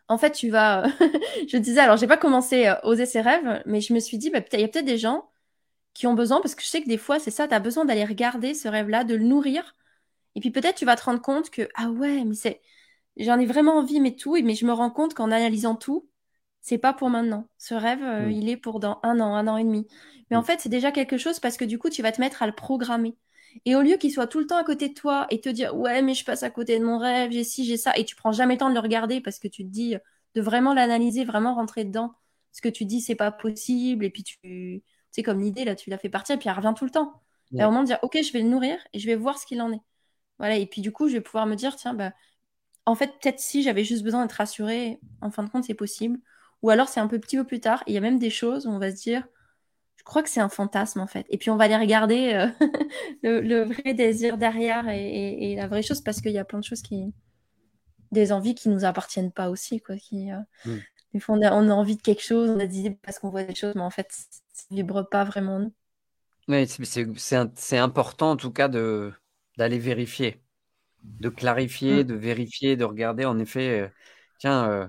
en 0.08 0.18
fait, 0.18 0.32
tu 0.32 0.50
vas. 0.50 0.86
je 1.48 1.58
disais, 1.58 1.80
alors, 1.80 1.98
j'ai 1.98 2.08
pas 2.08 2.18
commencé 2.18 2.66
à 2.68 2.86
oser 2.86 3.06
ses 3.06 3.22
rêves, 3.22 3.64
mais 3.66 3.82
je 3.82 3.94
me 3.94 4.00
suis 4.00 4.18
dit, 4.18 4.30
bah, 4.30 4.40
il 4.54 4.60
y 4.60 4.64
a 4.64 4.68
peut-être 4.68 4.86
des 4.86 4.98
gens 4.98 5.30
qui 5.94 6.08
ont 6.08 6.14
besoin, 6.16 6.42
parce 6.42 6.56
que 6.56 6.64
je 6.64 6.68
sais 6.68 6.84
que 6.84 6.90
des 6.90 6.98
fois, 6.98 7.20
c'est 7.20 7.32
ça, 7.32 7.48
tu 7.48 7.54
as 7.56 7.60
besoin 7.60 7.86
d'aller 7.86 8.06
regarder 8.06 8.54
ce 8.54 8.68
rêve-là, 8.68 9.04
de 9.06 9.16
le 9.16 9.24
nourrir. 9.26 9.76
Et 10.36 10.42
puis 10.42 10.52
peut-être 10.52 10.78
tu 10.78 10.86
vas 10.86 10.96
te 10.96 11.04
rendre 11.06 11.22
compte 11.22 11.50
que, 11.50 11.70
ah 11.76 11.90
ouais, 11.92 12.24
mais 12.26 12.36
c'est, 12.36 12.62
j'en 13.18 13.40
ai 13.40 13.46
vraiment 13.46 13.78
envie, 13.78 14.00
mais 14.02 14.16
tout, 14.16 14.36
mais 14.44 14.56
je 14.56 14.66
me 14.66 14.74
rends 14.74 14.92
compte 14.92 15.14
qu'en 15.14 15.32
analysant 15.32 15.76
tout, 15.76 16.10
c'est 16.62 16.78
pas 16.80 16.94
pour 16.94 17.10
maintenant. 17.10 17.50
Ce 17.58 17.74
rêve, 17.76 18.04
euh, 18.04 18.32
il 18.32 18.50
est 18.50 18.58
pour 18.58 18.80
dans 18.80 19.00
un 19.04 19.20
an, 19.20 19.36
un 19.36 19.48
an 19.48 19.58
et 19.58 19.64
demi. 19.64 19.88
Mais 20.30 20.38
en 20.38 20.44
fait, 20.44 20.60
c'est 20.62 20.70
déjà 20.70 20.92
quelque 20.92 21.18
chose 21.18 21.40
parce 21.40 21.58
que 21.58 21.66
du 21.66 21.80
coup, 21.80 21.90
tu 21.90 22.02
vas 22.02 22.12
te 22.12 22.22
mettre 22.22 22.44
à 22.44 22.48
le 22.48 22.54
programmer. 22.56 23.18
Et 23.64 23.76
au 23.76 23.82
lieu 23.82 23.98
qu'il 23.98 24.12
soit 24.12 24.28
tout 24.28 24.40
le 24.40 24.48
temps 24.48 24.58
à 24.58 24.64
côté 24.64 24.90
de 24.90 24.94
toi 24.94 25.28
et 25.30 25.40
te 25.40 25.50
dire, 25.50 25.76
ouais, 25.76 26.02
mais 26.02 26.14
je 26.14 26.26
passe 26.26 26.44
à 26.44 26.50
côté 26.50 26.78
de 26.80 26.84
mon 26.84 26.98
rêve, 26.98 27.32
j'ai 27.32 27.44
ci, 27.44 27.66
j'ai 27.66 27.78
ça, 27.78 27.96
et 27.98 28.04
tu 28.06 28.16
prends 28.16 28.32
jamais 28.32 28.56
le 28.56 28.60
temps 28.60 28.70
de 28.70 28.74
le 28.74 28.80
regarder 28.80 29.22
parce 29.22 29.40
que 29.40 29.48
tu 29.48 29.64
te 29.64 29.70
dis 29.70 29.96
de 30.36 30.42
vraiment 30.42 30.74
l'analyser, 30.74 31.24
vraiment 31.24 31.56
rentrer 31.56 31.86
dedans. 31.86 32.14
Ce 32.52 32.62
que 32.62 32.70
tu 32.70 32.86
dis, 32.86 33.02
c'est 33.02 33.16
pas 33.16 33.32
possible, 33.32 34.06
et 34.06 34.10
puis 34.10 34.24
tu, 34.24 34.84
c'est 35.12 35.24
comme 35.24 35.42
l'idée, 35.42 35.66
là, 35.66 35.76
tu 35.76 35.90
la 35.90 35.98
fais 35.98 36.10
partir, 36.10 36.36
et 36.36 36.40
puis 36.40 36.50
elle 36.50 36.56
revient 36.56 36.74
tout 36.76 36.86
le 36.86 36.92
temps. 36.92 37.22
Et 37.58 37.62
à 37.62 37.66
un 37.66 37.70
moment 37.70 37.82
de 37.82 37.88
dire, 37.88 38.00
OK, 38.02 38.18
je 38.22 38.34
vais 38.34 38.42
le 38.42 38.50
nourrir 38.50 38.78
et 38.94 39.00
je 39.00 39.06
vais 39.08 39.16
voir 39.16 39.38
ce 39.38 39.46
qu'il 39.46 39.62
en 39.62 39.72
est. 39.72 39.82
Voilà, 40.40 40.58
et 40.58 40.66
puis 40.66 40.82
du 40.82 40.92
coup, 40.92 41.08
je 41.08 41.14
vais 41.14 41.22
pouvoir 41.22 41.46
me 41.46 41.56
dire, 41.56 41.76
tiens, 41.76 41.94
bah, 41.94 42.12
en 42.86 42.96
fait, 42.96 43.08
peut-être 43.22 43.40
si 43.40 43.64
j'avais 43.64 43.84
juste 43.84 44.04
besoin 44.04 44.22
d'être 44.24 44.34
rassurée, 44.34 45.00
en 45.22 45.32
fin 45.32 45.44
de 45.44 45.50
compte, 45.50 45.64
c'est 45.64 45.74
possible. 45.74 46.20
Ou 46.62 46.70
alors, 46.70 46.90
c'est 46.90 47.00
un 47.00 47.08
peu 47.08 47.20
petit 47.20 47.38
peu 47.38 47.46
plus 47.46 47.60
tard. 47.60 47.84
Il 47.88 47.94
y 47.94 47.98
a 47.98 48.02
même 48.02 48.20
des 48.20 48.30
choses 48.30 48.68
où 48.68 48.70
on 48.72 48.80
va 48.80 48.92
se 48.92 49.02
dire, 49.02 49.28
crois 50.06 50.24
que 50.24 50.30
c'est 50.30 50.40
un 50.40 50.50
fantasme, 50.50 51.02
en 51.02 51.08
fait. 51.08 51.26
Et 51.30 51.38
puis, 51.38 51.50
on 51.50 51.58
va 51.58 51.66
aller 51.66 51.76
regarder 51.76 52.34
euh, 52.34 52.48
le, 53.42 53.64
vrai 53.64 53.94
désir 53.94 54.38
derrière 54.38 54.88
et, 54.88 55.56
la 55.56 55.68
vraie 55.68 55.82
chose, 55.84 56.02
parce 56.02 56.22
qu'il 56.22 56.32
y 56.32 56.38
a 56.38 56.46
plein 56.46 56.60
de 56.60 56.64
choses 56.64 56.82
qui. 56.82 57.14
des 58.12 58.32
envies 58.32 58.56
qui 58.56 58.70
nous 58.70 58.86
appartiennent 58.86 59.32
pas 59.32 59.50
aussi, 59.50 59.82
quoi. 59.82 59.98
Qui, 59.98 60.32
euh, 60.32 60.40
mm. 60.66 60.80
Des 61.14 61.20
fois, 61.20 61.36
on 61.36 61.42
a, 61.42 61.54
on 61.54 61.70
a, 61.70 61.74
envie 61.74 61.98
de 61.98 62.02
quelque 62.02 62.24
chose, 62.24 62.50
on 62.50 62.60
a 62.60 62.68
des 62.68 62.80
idées 62.80 62.98
parce 63.02 63.20
qu'on 63.20 63.30
voit 63.30 63.44
des 63.44 63.56
choses, 63.56 63.76
mais 63.76 63.82
en 63.82 63.90
fait, 63.90 64.08
ça 64.10 64.66
vibre 64.72 65.08
pas 65.10 65.24
vraiment 65.24 65.60
nous. 65.60 65.74
Oui, 66.48 66.68
c'est 66.68 67.78
important 67.78 68.32
en 68.32 68.38
tout 68.38 68.52
cas 68.52 68.68
de 68.68 69.12
d'aller 69.58 69.80
vérifier, 69.80 70.44
de 71.04 71.30
clarifier, 71.30 72.04
mm. 72.04 72.08
de 72.08 72.14
vérifier, 72.16 72.76
de 72.76 72.84
regarder. 72.84 73.26
En 73.26 73.40
effet, 73.40 73.82
euh, 73.82 73.88
tiens, 74.40 74.70
euh, 74.70 74.88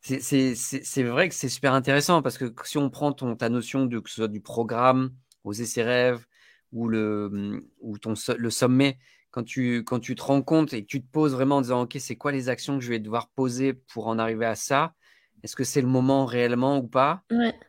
c'est 0.00 1.02
vrai 1.02 1.28
que 1.28 1.34
c'est 1.34 1.48
super 1.48 1.74
intéressant 1.74 2.22
parce 2.22 2.38
que 2.38 2.52
si 2.64 2.78
on 2.78 2.90
prend 2.90 3.12
ton, 3.12 3.36
ta 3.36 3.48
notion 3.48 3.86
de 3.86 3.98
que 3.98 4.08
ce 4.08 4.16
soit 4.16 4.28
du 4.28 4.40
programme, 4.40 5.10
oser 5.44 5.66
ses 5.66 5.82
rêves 5.82 6.24
ou 6.72 6.88
le 6.88 7.66
ou 7.80 7.98
ton 7.98 8.14
le 8.36 8.50
sommet, 8.50 8.98
quand 9.30 9.44
tu 9.44 9.84
quand 9.84 10.00
tu 10.00 10.14
te 10.14 10.22
rends 10.22 10.42
compte 10.42 10.72
et 10.72 10.82
que 10.82 10.86
tu 10.86 11.02
te 11.02 11.10
poses 11.10 11.32
vraiment 11.32 11.56
en 11.56 11.60
disant 11.62 11.82
ok 11.82 11.96
c'est 11.98 12.16
quoi 12.16 12.32
les 12.32 12.48
actions 12.48 12.78
que 12.78 12.84
je 12.84 12.90
vais 12.90 12.98
devoir 13.00 13.28
poser 13.30 13.72
pour 13.74 14.06
en 14.08 14.18
arriver 14.18 14.46
à 14.46 14.54
ça, 14.54 14.94
est-ce 15.42 15.56
que 15.56 15.64
c'est 15.64 15.80
le 15.82 15.88
moment 15.88 16.26
réellement 16.26 16.78
ou 16.78 16.88
pas? 16.88 17.22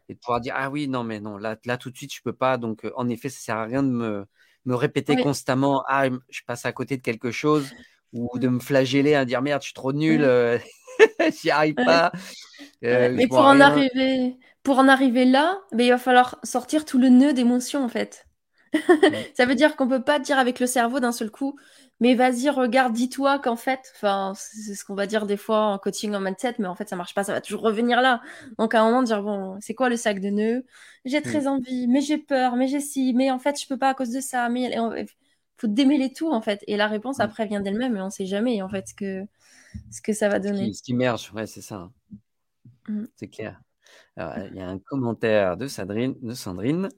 Et 0.08 0.14
de 0.16 0.20
pouvoir 0.20 0.42
dire 0.42 0.54
ah 0.58 0.70
oui 0.70 0.88
non 0.88 1.04
mais 1.04 1.20
non 1.20 1.38
là 1.38 1.58
là 1.66 1.78
tout 1.78 1.90
de 1.92 1.98
suite 1.98 2.14
je 2.14 2.22
peux 2.24 2.34
pas 2.34 2.58
donc 2.58 2.86
en 2.96 3.10
effet 3.10 3.30
ça 3.30 3.40
sert 3.40 3.58
à 3.58 3.66
rien 3.66 3.84
de 3.84 3.90
me 3.90 4.26
me 4.66 4.76
répéter 4.76 5.16
constamment 5.18 5.84
ah 5.88 6.08
je 6.30 6.42
passe 6.46 6.66
à 6.66 6.74
côté 6.74 6.98
de 6.98 7.02
quelque 7.02 7.32
chose 7.32 7.72
ou 8.14 8.40
de 8.40 8.48
me 8.48 8.60
flageller 8.60 9.16
à 9.16 9.26
dire 9.26 9.42
merde 9.42 9.62
je 9.62 9.68
suis 9.68 9.74
trop 9.74 9.94
nul 9.94 10.24
j'y 11.42 11.50
arrive 11.50 11.76
pas 11.76 12.12
euh, 12.84 13.10
mais 13.14 13.28
pour 13.28 13.40
en 13.40 13.60
arriver 13.60 14.38
pour 14.64 14.80
en 14.80 14.88
arriver 14.88 15.26
là 15.26 15.60
mais 15.72 15.86
il 15.86 15.90
va 15.90 15.98
falloir 15.98 16.40
sortir 16.44 16.86
tout 16.86 16.98
le 16.98 17.10
nœud 17.10 17.34
d'émotion 17.34 17.84
en 17.84 17.90
fait 17.90 18.26
ça 19.34 19.46
veut 19.46 19.56
dire 19.56 19.76
qu'on 19.76 19.88
peut 19.88 20.04
pas 20.04 20.20
dire 20.20 20.38
avec 20.38 20.60
le 20.60 20.68
cerveau 20.68 21.00
d'un 21.00 21.12
seul 21.12 21.32
coup 21.32 21.56
mais 22.00 22.16
vas-y, 22.16 22.50
regarde, 22.50 22.94
dis-toi 22.94 23.40
qu'en 23.40 23.58
fait, 23.58 23.92
enfin, 23.96 24.32
c'est 24.36 24.74
ce 24.74 24.86
qu'on 24.86 24.96
va 24.96 25.06
dire 25.06 25.26
des 25.26 25.36
fois 25.36 25.66
en 25.66 25.78
coaching 25.78 26.14
en 26.16 26.22
mindset, 26.22 26.56
mais 26.58 26.68
en 26.68 26.76
fait, 26.76 26.88
ça 26.88 26.96
marche 26.96 27.14
pas, 27.14 27.26
ça 27.26 27.34
va 27.34 27.42
toujours 27.42 27.62
revenir 27.62 28.02
là. 28.02 28.22
Donc, 28.58 28.74
à 28.74 28.82
un 28.82 28.86
moment, 28.86 29.04
dire, 29.04 29.22
bon, 29.22 29.58
c'est 29.60 29.74
quoi 29.74 29.90
le 29.90 29.98
sac 29.98 30.22
de 30.22 30.30
nœuds 30.30 30.66
J'ai 31.04 31.22
très 31.22 31.42
mm. 31.42 31.48
envie, 31.48 31.88
mais 31.88 32.00
j'ai 32.00 32.18
peur, 32.18 32.56
mais 32.56 32.68
j'ai 32.68 32.80
si, 32.80 33.14
mais 33.14 33.32
en 33.32 33.40
fait, 33.40 33.62
je 33.62 33.68
peux 33.68 33.78
pas 33.78 33.90
à 33.90 33.94
cause 33.94 34.12
de 34.12 34.22
ça, 34.22 34.48
mais 34.48 34.72
il 34.72 35.08
faut 35.58 35.68
démêler 35.68 36.14
tout, 36.14 36.32
en 36.32 36.42
fait. 36.42 36.64
Et 36.68 36.78
la 36.78 36.88
réponse, 36.88 37.18
mm. 37.18 37.22
après, 37.22 37.46
vient 37.48 37.60
d'elle-même, 37.60 37.98
et 37.98 38.02
on 38.02 38.10
sait 38.10 38.26
jamais, 38.26 38.62
en 38.62 38.70
fait, 38.70 38.88
ce 38.88 38.94
que, 38.94 39.26
ce 39.92 40.02
que 40.02 40.14
ça 40.14 40.30
va 40.30 40.40
donner. 40.40 40.74
Ce 40.74 40.84
qui, 40.84 40.96
ouais, 40.96 41.48
c'est 41.48 41.62
ça. 41.62 41.92
Mm. 42.88 43.06
C'est 43.16 43.28
clair. 43.28 43.62
il 44.18 44.56
y 44.56 44.62
a 44.62 44.68
un 44.68 44.80
commentaire 44.80 45.58
de 45.58 45.68
Sandrine, 45.68 46.16
de 46.22 46.34
Sandrine. 46.34 46.90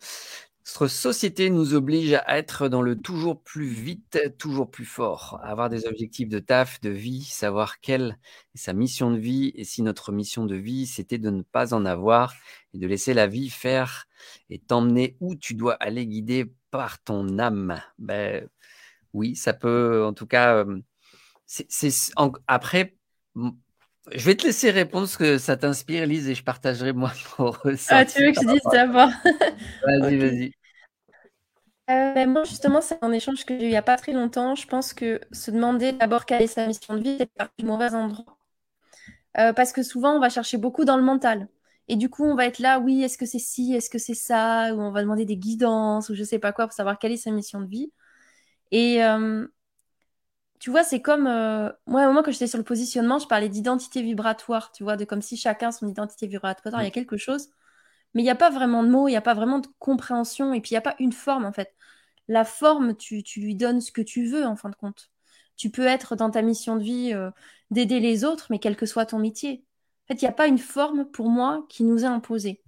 Notre 0.63 0.87
société 0.87 1.49
nous 1.49 1.73
oblige 1.73 2.13
à 2.13 2.37
être 2.37 2.69
dans 2.69 2.83
le 2.83 2.95
toujours 2.95 3.41
plus 3.41 3.67
vite, 3.67 4.19
toujours 4.37 4.69
plus 4.69 4.85
fort, 4.85 5.39
à 5.43 5.49
avoir 5.49 5.69
des 5.69 5.87
objectifs 5.87 6.29
de 6.29 6.39
taf, 6.39 6.79
de 6.81 6.89
vie, 6.89 7.23
savoir 7.23 7.81
quelle 7.81 8.17
est 8.55 8.59
sa 8.59 8.71
mission 8.71 9.11
de 9.11 9.17
vie 9.17 9.51
et 9.55 9.63
si 9.63 9.81
notre 9.81 10.11
mission 10.11 10.45
de 10.45 10.55
vie 10.55 10.85
c'était 10.85 11.17
de 11.17 11.31
ne 11.31 11.41
pas 11.41 11.73
en 11.73 11.83
avoir 11.83 12.35
et 12.73 12.77
de 12.77 12.87
laisser 12.87 13.13
la 13.13 13.27
vie 13.27 13.49
faire 13.49 14.05
et 14.49 14.59
t'emmener 14.59 15.17
où 15.19 15.35
tu 15.35 15.55
dois 15.55 15.73
aller 15.73 16.05
guider 16.05 16.53
par 16.69 17.03
ton 17.03 17.39
âme. 17.39 17.81
Ben, 17.97 18.47
oui, 19.13 19.35
ça 19.35 19.53
peut, 19.53 20.05
en 20.05 20.13
tout 20.13 20.27
cas, 20.27 20.63
c'est, 21.69 21.89
après, 22.47 22.95
je 23.35 24.25
vais 24.25 24.35
te 24.35 24.45
laisser 24.45 24.71
répondre 24.71 25.07
ce 25.07 25.17
que 25.17 25.37
ça 25.37 25.57
t'inspire, 25.57 26.05
Lise, 26.05 26.29
et 26.29 26.35
je 26.35 26.43
partagerai 26.43 26.93
moi 26.93 27.11
mon 27.39 27.51
Ah, 27.89 28.05
tu 28.05 28.23
veux 28.23 28.31
que 28.31 28.41
je 28.41 28.47
dise 28.47 28.61
d'abord 28.71 29.09
Vas-y, 29.85 30.17
vas-y. 30.17 30.51
Euh, 31.89 32.13
ben, 32.13 32.29
moi, 32.29 32.43
justement, 32.45 32.79
c'est 32.79 33.03
un 33.03 33.11
échange 33.11 33.43
que 33.43 33.57
j'ai 33.57 33.65
eu 33.65 33.67
il 33.67 33.71
n'y 33.71 33.75
a 33.75 33.81
pas 33.81 33.97
très 33.97 34.13
longtemps. 34.13 34.55
Je 34.55 34.65
pense 34.65 34.93
que 34.93 35.19
se 35.31 35.51
demander 35.51 35.91
d'abord 35.91 36.25
quelle 36.25 36.43
est 36.43 36.47
sa 36.47 36.65
mission 36.65 36.95
de 36.95 37.01
vie, 37.01 37.17
c'est 37.19 37.29
partir 37.33 37.53
du 37.59 37.65
mauvais 37.65 37.93
endroit. 37.93 38.37
Euh, 39.37 39.51
parce 39.51 39.73
que 39.73 39.83
souvent, 39.83 40.15
on 40.15 40.19
va 40.19 40.29
chercher 40.29 40.57
beaucoup 40.57 40.85
dans 40.85 40.95
le 40.97 41.03
mental. 41.03 41.49
Et 41.89 41.97
du 41.97 42.09
coup, 42.09 42.23
on 42.23 42.35
va 42.35 42.45
être 42.45 42.59
là, 42.59 42.79
oui, 42.79 43.03
est-ce 43.03 43.17
que 43.17 43.25
c'est 43.25 43.39
ci, 43.39 43.73
est-ce 43.73 43.89
que 43.89 43.97
c'est 43.97 44.13
ça, 44.13 44.73
ou 44.73 44.79
on 44.79 44.91
va 44.91 45.01
demander 45.01 45.25
des 45.25 45.35
guidances, 45.35 46.09
ou 46.09 46.15
je 46.15 46.23
sais 46.23 46.39
pas 46.39 46.53
quoi, 46.53 46.65
pour 46.67 46.73
savoir 46.73 46.97
quelle 46.97 47.11
est 47.11 47.17
sa 47.17 47.31
mission 47.31 47.59
de 47.59 47.67
vie. 47.67 47.91
Et 48.71 49.03
euh, 49.03 49.45
tu 50.61 50.69
vois, 50.69 50.83
c'est 50.83 51.01
comme 51.01 51.23
moi, 51.87 52.03
au 52.03 52.07
moment 52.07 52.21
que 52.21 52.31
j'étais 52.31 52.45
sur 52.45 52.59
le 52.59 52.63
positionnement, 52.63 53.17
je 53.17 53.27
parlais 53.27 53.49
d'identité 53.49 54.03
vibratoire, 54.03 54.71
tu 54.71 54.83
vois, 54.83 54.95
de 54.95 55.05
comme 55.05 55.23
si 55.23 55.35
chacun 55.35 55.71
son 55.71 55.87
identité 55.87 56.27
vibratoire, 56.27 56.83
il 56.83 56.85
y 56.85 56.87
a 56.87 56.91
quelque 56.91 57.17
chose, 57.17 57.49
mais 58.13 58.21
il 58.21 58.25
n'y 58.25 58.29
a 58.31 58.35
pas 58.35 58.51
vraiment 58.51 58.83
de 58.83 58.89
mots, 58.89 59.07
il 59.07 59.11
n'y 59.11 59.17
a 59.17 59.21
pas 59.21 59.33
vraiment 59.33 59.57
de 59.57 59.67
compréhension, 59.79 60.53
et 60.53 60.61
puis 60.61 60.71
il 60.71 60.73
n'y 60.73 60.77
a 60.77 60.81
pas 60.81 60.95
une 60.99 61.13
forme 61.13 61.45
en 61.45 61.51
fait. 61.51 61.73
La 62.27 62.45
forme, 62.45 62.95
tu, 62.95 63.23
lui 63.37 63.55
donnes 63.55 63.81
ce 63.81 63.91
que 63.91 64.03
tu 64.03 64.27
veux 64.27 64.45
en 64.45 64.55
fin 64.55 64.69
de 64.69 64.75
compte. 64.75 65.09
Tu 65.57 65.71
peux 65.71 65.87
être 65.87 66.15
dans 66.15 66.29
ta 66.29 66.43
mission 66.43 66.75
de 66.75 66.83
vie 66.83 67.11
euh, 67.13 67.31
d'aider 67.71 67.99
les 67.99 68.23
autres, 68.23 68.47
mais 68.51 68.59
quel 68.59 68.75
que 68.75 68.85
soit 68.85 69.07
ton 69.07 69.17
métier. 69.17 69.65
En 70.05 70.13
fait, 70.13 70.21
il 70.21 70.25
n'y 70.25 70.29
a 70.29 70.33
pas 70.33 70.47
une 70.47 70.59
forme 70.59 71.05
pour 71.05 71.29
moi 71.29 71.65
qui 71.69 71.83
nous 71.83 72.03
est 72.03 72.07
imposée. 72.07 72.61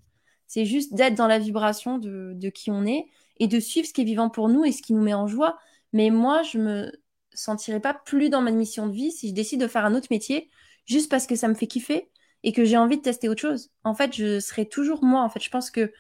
C'est 0.48 0.66
juste 0.66 0.96
d'être 0.96 1.16
dans 1.16 1.28
la 1.28 1.38
vibration 1.38 2.00
de, 2.00 2.34
de 2.36 2.50
qui 2.50 2.72
on 2.72 2.86
est 2.88 3.06
et 3.38 3.48
de 3.48 3.60
suivre 3.60 3.88
ce 3.88 3.94
qui 3.94 4.02
est 4.02 4.06
vivant 4.06 4.30
pour 4.30 4.50
nous 4.50 4.66
et 4.66 4.72
ce 4.72 4.82
qui 4.82 4.94
nous 4.94 5.04
met 5.04 5.14
en 5.14 5.28
joie. 5.28 5.60
Mais 5.94 6.10
moi, 6.10 6.42
je 6.44 6.58
me 6.58 6.92
sentirais 7.36 7.80
pas 7.80 7.94
plus 7.94 8.30
dans 8.30 8.42
ma 8.42 8.52
mission 8.52 8.88
de 8.88 8.94
vie 8.94 9.12
si 9.12 9.30
je 9.30 9.34
décide 9.34 9.62
de 9.62 9.68
faire 9.68 9.86
un 9.86 9.96
autre 9.96 10.08
métier 10.12 10.50
juste 10.86 11.10
parce 11.10 11.28
que 11.28 11.36
ça 11.36 11.48
me 11.48 11.54
fait 11.54 11.68
kiffer 11.68 12.10
et 12.44 12.52
que 12.52 12.66
j'ai 12.66 12.78
envie 12.78 12.98
de 12.98 13.02
tester 13.02 13.30
autre 13.30 13.42
chose. 13.42 13.72
En 13.84 13.96
fait, 13.96 14.14
je 14.14 14.40
serai 14.40 14.68
toujours 14.68 15.04
moi. 15.04 15.22
En 15.24 15.30
fait, 15.30 15.42
je 15.42 15.50
pense 15.50 15.72
que 15.72 15.94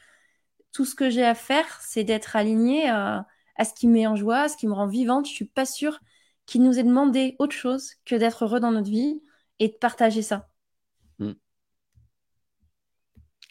tout 0.74 0.86
ce 0.86 0.96
que 0.96 1.10
j'ai 1.10 1.24
à 1.24 1.36
faire, 1.36 1.80
c'est 1.82 2.04
d'être 2.04 2.36
aligné 2.36 2.90
à, 2.90 3.26
ce 3.64 3.74
qui 3.74 3.88
me 3.88 3.94
met 3.94 4.08
en 4.08 4.16
joie, 4.16 4.42
à 4.42 4.50
ce 4.50 4.58
qui 4.58 4.68
me 4.68 4.74
rend 4.74 4.88
vivante. 4.88 5.28
Je 5.28 5.32
suis 5.32 5.46
pas 5.46 5.66
sûre 5.66 6.00
qu'il 6.46 6.64
nous 6.64 6.80
ait 6.80 6.84
demandé 6.84 7.36
autre 7.40 7.56
chose 7.56 7.94
que 8.06 8.16
d'être 8.16 8.44
heureux 8.44 8.60
dans 8.60 8.72
notre 8.72 8.90
vie 8.90 9.22
et 9.60 9.70
de 9.70 9.74
partager 9.74 10.22
ça. 10.22 10.50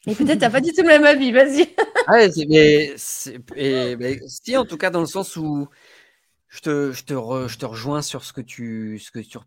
Et 0.07 0.17
peut-être 0.17 0.41
t'as 0.41 0.51
pas 0.51 0.61
du 0.61 0.73
tout 0.73 0.83
le 0.83 0.89
même 0.89 1.05
avis, 1.05 1.31
vas-y. 1.31 1.69
ah, 2.09 2.27
mais, 2.49 2.95
mais, 3.97 4.19
si, 4.27 4.57
en 4.57 4.65
tout 4.65 4.77
cas, 4.77 4.91
dans 4.91 5.01
le 5.01 5.07
sens 5.07 5.37
où 5.37 5.69
je 6.53 6.61
te, 6.61 6.93
je 6.93 7.05
te, 7.05 7.15
je 7.49 7.59
te 7.59 7.65
rejoins 7.65 8.03
sur 8.03 8.25
ce 8.25 8.35
que 8.35 8.43
tu, 8.43 8.99
ce 8.99 9.11
que 9.11 9.21
tu 9.21 9.39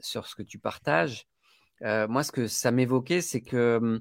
sur 0.00 0.26
ce 0.26 0.34
que 0.34 0.42
tu 0.42 0.58
partages. 0.58 1.26
Euh, 1.82 2.06
moi, 2.06 2.22
ce 2.22 2.32
que 2.32 2.48
ça 2.48 2.70
m'évoquait, 2.70 3.22
c'est 3.22 3.40
que 3.40 3.78
hum, 3.80 4.00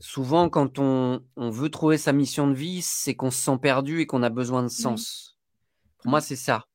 souvent, 0.00 0.50
quand 0.50 0.78
on, 0.78 1.24
on, 1.36 1.48
veut 1.48 1.70
trouver 1.70 1.96
sa 1.96 2.12
mission 2.12 2.46
de 2.46 2.52
vie, 2.52 2.82
c'est 2.82 3.14
qu'on 3.14 3.30
se 3.30 3.40
sent 3.40 3.56
perdu 3.56 4.00
et 4.00 4.06
qu'on 4.06 4.22
a 4.22 4.28
besoin 4.28 4.62
de 4.62 4.68
sens. 4.68 5.38
Pour 5.96 6.10
moi, 6.10 6.20
c'est 6.20 6.36
ça. 6.36 6.66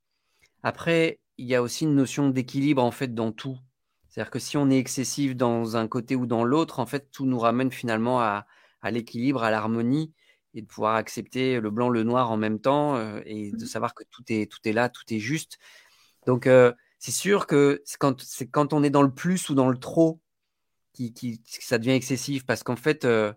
Après, 0.64 1.20
il 1.38 1.46
y 1.46 1.54
a 1.54 1.62
aussi 1.62 1.84
une 1.84 1.94
notion 1.94 2.30
d'équilibre 2.30 2.84
en 2.84 2.92
fait 2.92 3.14
dans 3.14 3.32
tout. 3.32 3.60
C'est-à-dire 4.08 4.32
que 4.32 4.40
si 4.40 4.58
on 4.58 4.72
est 4.72 4.80
excessif 4.80 5.36
dans 5.36 5.78
un 5.78 5.88
côté 5.88 6.16
ou 6.16 6.26
dans 6.26 6.44
l'autre, 6.44 6.80
en 6.80 6.88
fait, 6.88 7.12
tout 7.12 7.28
nous 7.28 7.38
ramène 7.38 7.72
finalement 7.72 8.20
à, 8.20 8.48
à 8.82 8.90
l'équilibre, 8.90 9.44
à 9.44 9.52
l'harmonie 9.52 10.12
et 10.54 10.62
de 10.62 10.68
pouvoir 10.68 10.96
accepter 10.96 11.60
le 11.60 11.70
blanc, 11.70 11.90
le 11.90 12.04
noir 12.04 12.32
en 12.32 12.38
même 12.38 12.60
temps 12.60 12.96
euh, 12.96 13.22
et 13.26 13.52
de 13.52 13.64
mmh. 13.64 13.68
savoir 13.68 13.94
que 13.94 14.04
tout 14.10 14.24
est, 14.30 14.52
tout 14.52 14.60
est 14.66 14.74
là, 14.74 14.90
tout 14.90 15.04
est 15.10 15.20
juste. 15.20 15.60
Donc, 16.26 16.48
euh, 16.48 16.74
c'est 16.98 17.12
sûr 17.12 17.48
que 17.48 17.82
c'est 17.86 17.98
quand, 17.98 18.24
quand 18.52 18.74
on 18.74 18.84
est 18.84 18.90
dans 18.90 19.04
le 19.04 19.14
plus 19.14 19.50
ou 19.50 19.56
dans 19.56 19.70
le 19.70 19.78
trop 19.78 20.20
qui, 20.94 21.14
qui 21.14 21.42
ça 21.62 21.78
devient 21.78 21.92
excessif 21.92 22.46
parce 22.46 22.64
qu'en 22.64 22.76
fait, 22.76 23.06
euh, 23.06 23.32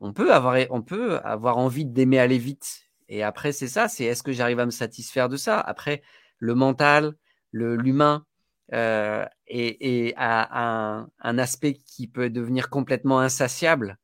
on, 0.00 0.12
peut 0.12 0.32
avoir, 0.32 0.56
on 0.70 0.82
peut 0.82 1.18
avoir 1.18 1.58
envie 1.58 1.84
d'aimer 1.84 2.18
aller 2.18 2.38
vite. 2.38 2.82
Et 3.08 3.22
après, 3.22 3.52
c'est 3.52 3.68
ça, 3.68 3.88
c'est 3.88 4.04
est-ce 4.04 4.22
que 4.22 4.32
j'arrive 4.32 4.60
à 4.60 4.66
me 4.66 4.70
satisfaire 4.70 5.28
de 5.28 5.36
ça? 5.36 5.58
Après, 5.58 6.02
le 6.38 6.54
mental, 6.54 7.14
l'humain, 7.52 8.24
et, 8.72 9.26
et, 9.48 10.14
un, 10.16 11.08
un, 11.18 11.38
aspect 11.38 11.74
qui 11.74 12.06
peut 12.06 12.30
devenir 12.30 12.70
complètement 12.70 13.18
insatiable 13.18 13.98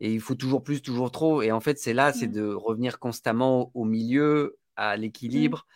et 0.00 0.12
il 0.12 0.20
faut 0.20 0.34
toujours 0.34 0.62
plus, 0.62 0.82
toujours 0.82 1.10
trop. 1.10 1.42
Et 1.42 1.52
en 1.52 1.60
fait, 1.60 1.78
c'est 1.78 1.92
là, 1.92 2.12
c'est 2.12 2.26
mmh. 2.26 2.32
de 2.32 2.52
revenir 2.52 2.98
constamment 2.98 3.70
au, 3.74 3.84
milieu, 3.84 4.58
à 4.76 4.96
l'équilibre, 4.96 5.66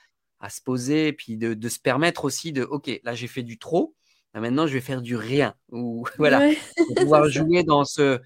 mmh. 0.40 0.44
à 0.46 0.50
se 0.50 0.60
poser, 0.62 1.08
et 1.08 1.12
puis 1.12 1.36
de, 1.36 1.68
se 1.68 1.78
permettre 1.78 2.24
aussi 2.24 2.52
de, 2.52 2.62
ok, 2.62 3.00
là 3.04 3.14
j'ai 3.14 3.28
fait 3.28 3.42
du 3.42 3.58
trop, 3.58 3.94
maintenant 4.34 4.66
je 4.66 4.74
vais 4.74 4.80
faire 4.80 5.02
du 5.02 5.16
rien. 5.16 5.54
Ou 5.70 6.04
voilà, 6.18 6.50
pouvoir 6.96 7.28
jouer 7.28 7.62
dans 7.64 7.84
ce, 7.84 8.20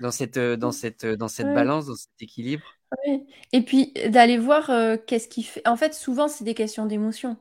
dans 0.00 0.10
cette, 0.10 0.38
dans 0.38 0.72
cette, 0.72 1.06
dans 1.06 1.28
cette 1.28 1.52
balance, 1.54 1.86
dans 1.86 1.96
cet 1.96 2.20
équilibre. 2.20 2.64
Et 3.52 3.62
puis 3.62 3.92
d'aller 4.08 4.38
voir 4.38 4.70
euh, 4.70 4.96
qu'est-ce 4.96 5.28
qui 5.28 5.42
fait. 5.42 5.66
En 5.66 5.76
fait, 5.76 5.94
souvent 5.94 6.28
c'est 6.28 6.44
des 6.44 6.54
questions 6.54 6.86
d'émotion. 6.86 7.36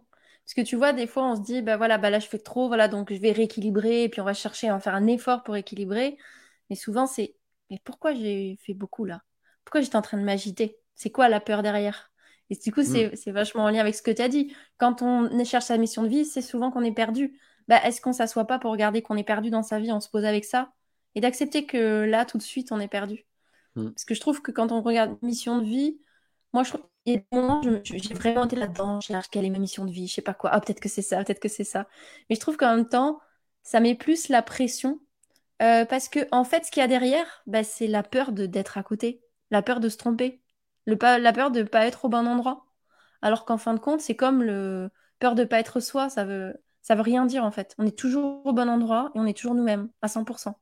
Parce 0.46 0.56
que 0.56 0.62
tu 0.62 0.76
vois, 0.76 0.94
des 0.94 1.08
fois 1.08 1.24
on 1.32 1.36
se 1.36 1.42
dit, 1.42 1.62
bah 1.62 1.78
voilà, 1.78 1.98
bah 1.98 2.10
là 2.10 2.20
je 2.20 2.28
fais 2.28 2.40
trop, 2.40 2.68
voilà, 2.68 2.88
donc 2.88 3.14
je 3.14 3.20
vais 3.20 3.32
rééquilibrer, 3.32 4.04
et 4.04 4.10
puis 4.10 4.20
on 4.20 4.26
va 4.26 4.34
chercher 4.34 4.68
à 4.68 4.80
faire 4.80 4.96
un 4.96 5.08
effort 5.08 5.44
pour 5.44 5.56
équilibrer. 5.56 6.18
Mais 6.70 6.76
souvent 6.76 7.08
c'est 7.08 7.36
mais 7.74 7.82
pourquoi 7.84 8.14
j'ai 8.14 8.60
fait 8.62 8.76
beaucoup 8.76 9.04
là? 9.04 9.24
Pourquoi 9.66 9.82
j'étais 9.82 9.96
en 9.96 10.04
train 10.04 10.20
de 10.20 10.24
m'agiter? 10.24 10.78
C'est 10.94 11.10
quoi 11.10 11.28
la 11.28 11.40
peur 11.40 11.64
derrière? 11.64 12.12
Et 12.52 12.56
du 12.56 12.72
coup, 12.72 12.82
mm. 12.82 13.16
c'est 13.16 13.32
vachement 13.32 13.64
en 13.64 13.70
lien 13.70 13.80
avec 13.80 13.96
ce 13.96 14.04
que 14.04 14.12
tu 14.12 14.22
as 14.22 14.30
dit. 14.30 14.54
Quand 14.78 15.02
on 15.02 15.44
cherche 15.44 15.66
sa 15.66 15.78
mission 15.80 16.04
de 16.04 16.08
vie, 16.08 16.24
c'est 16.24 16.44
souvent 16.44 16.70
qu'on 16.70 16.84
est 16.84 16.92
perdu. 16.92 17.40
Bah, 17.68 17.82
Est-ce 17.84 18.00
qu'on 18.00 18.14
s'assoit 18.14 18.46
pas 18.46 18.60
pour 18.60 18.70
regarder 18.70 19.02
qu'on 19.02 19.18
est 19.18 19.24
perdu 19.24 19.50
dans 19.50 19.64
sa 19.64 19.80
vie 19.80 19.92
On 19.92 20.00
se 20.00 20.10
pose 20.10 20.24
avec 20.24 20.46
ça? 20.46 20.72
Et 21.16 21.22
d'accepter 21.22 21.66
que 21.66 22.04
là, 22.04 22.26
tout 22.26 22.38
de 22.38 22.44
suite, 22.44 22.72
on 22.72 22.80
est 22.80 22.88
perdu. 22.88 23.26
Mm. 23.76 23.90
Parce 23.90 24.06
que 24.06 24.14
je 24.14 24.20
trouve 24.20 24.44
que 24.44 24.52
quand 24.52 24.72
on 24.72 24.84
regarde 24.84 25.18
mission 25.24 25.58
de 25.58 25.66
vie, 25.66 26.00
moi, 26.54 26.62
je 26.62 26.70
trouve 26.70 26.82
qu'il 27.04 27.16
y 27.16 27.18
a 27.18 27.20
des 27.20 27.26
moments, 27.36 27.62
j'ai 27.84 28.14
vraiment 28.14 28.46
été 28.46 28.56
là-dedans, 28.56 29.02
je 29.02 29.08
cherche 29.08 29.30
quelle 29.30 29.46
est 29.46 29.50
ma 29.50 29.58
mission 29.58 29.86
de 29.86 29.92
vie, 29.92 30.08
je 30.08 30.14
sais 30.14 30.22
pas 30.22 30.36
quoi, 30.36 30.52
ah, 30.52 30.62
peut-être 30.62 30.80
que 30.80 30.90
c'est 30.90 31.02
ça, 31.02 31.24
peut-être 31.24 31.40
que 31.40 31.50
c'est 31.50 31.64
ça. 31.64 31.88
Mais 32.30 32.36
je 32.36 32.40
trouve 32.40 32.56
qu'en 32.56 32.76
même 32.76 32.88
temps, 32.88 33.20
ça 33.64 33.80
met 33.80 33.96
plus 33.96 34.30
la 34.30 34.44
pression 34.44 35.00
euh, 35.62 35.86
parce 35.86 36.10
que, 36.10 36.20
en 36.32 36.44
fait, 36.44 36.66
ce 36.66 36.72
qu'il 36.72 36.82
y 36.82 36.84
a 36.84 36.88
derrière, 36.88 37.44
bah, 37.48 37.64
c'est 37.64 37.88
la 37.88 38.04
peur 38.04 38.32
de 38.32 38.46
d'être 38.46 38.78
à 38.78 38.84
côté, 38.84 39.22
la 39.52 39.62
peur 39.62 39.80
de 39.80 39.90
se 39.90 39.98
tromper, 39.98 40.42
le 40.86 40.98
la 41.20 41.34
peur 41.34 41.52
de 41.52 41.60
ne 41.60 41.68
pas 41.68 41.86
être 41.86 42.06
au 42.06 42.10
bon 42.10 42.28
endroit. 42.28 42.66
Alors 43.22 43.46
qu'en 43.46 43.58
fin 43.58 43.74
de 43.74 43.80
compte, 43.80 44.02
c'est 44.02 44.16
comme 44.16 44.44
le 44.44 44.90
peur 45.20 45.36
de 45.36 45.44
ne 45.44 45.48
pas 45.48 45.60
être 45.60 45.80
soi, 45.80 46.10
ça 46.10 46.26
veut, 46.26 46.56
ça 46.82 46.96
veut 46.96 47.02
rien 47.02 47.26
dire 47.26 47.46
en 47.46 47.52
fait. 47.52 47.76
On 47.78 47.86
est 47.86 47.98
toujours 47.98 48.46
au 48.46 48.54
bon 48.54 48.70
endroit 48.70 49.12
et 49.16 49.20
on 49.20 49.26
est 49.26 49.38
toujours 49.38 49.56
nous-mêmes, 49.56 49.90
à 50.02 50.08
100%. 50.08 50.60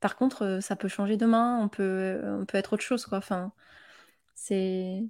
Par 0.00 0.16
contre, 0.16 0.44
euh, 0.44 0.60
ça 0.60 0.76
peut 0.76 0.88
changer 0.88 1.16
demain, 1.16 1.58
on 1.60 1.68
peut, 1.68 2.20
on 2.24 2.44
peut 2.44 2.58
être 2.58 2.74
autre 2.74 2.82
chose, 2.82 3.06
quoi. 3.06 3.18
Enfin, 3.18 3.52
c'est. 4.34 5.02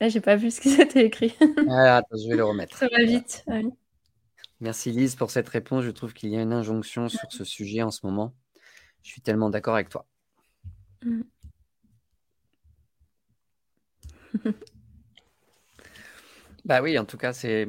Là, 0.00 0.08
j'ai 0.08 0.20
pas 0.20 0.36
vu 0.36 0.50
ce 0.50 0.60
qui 0.60 0.70
s'était 0.70 1.04
écrit. 1.06 1.34
ah, 1.68 1.96
attends, 1.98 2.16
je 2.16 2.28
vais 2.28 2.36
le 2.36 2.44
remettre. 2.44 2.76
Ça 2.78 2.88
va 2.88 3.04
vite. 3.04 3.44
oui. 3.48 3.72
Merci 4.62 4.92
Lise 4.92 5.16
pour 5.16 5.32
cette 5.32 5.48
réponse. 5.48 5.82
Je 5.82 5.90
trouve 5.90 6.14
qu'il 6.14 6.30
y 6.30 6.36
a 6.36 6.40
une 6.40 6.52
injonction 6.52 7.08
sur 7.08 7.32
ce 7.32 7.42
sujet 7.42 7.82
en 7.82 7.90
ce 7.90 8.06
moment. 8.06 8.32
Je 9.02 9.10
suis 9.10 9.20
tellement 9.20 9.50
d'accord 9.50 9.74
avec 9.74 9.88
toi. 9.88 10.06
Mm. 11.04 11.22
bah 16.64 16.80
oui, 16.80 16.96
en 16.96 17.04
tout 17.04 17.16
cas, 17.16 17.32
c'est 17.32 17.66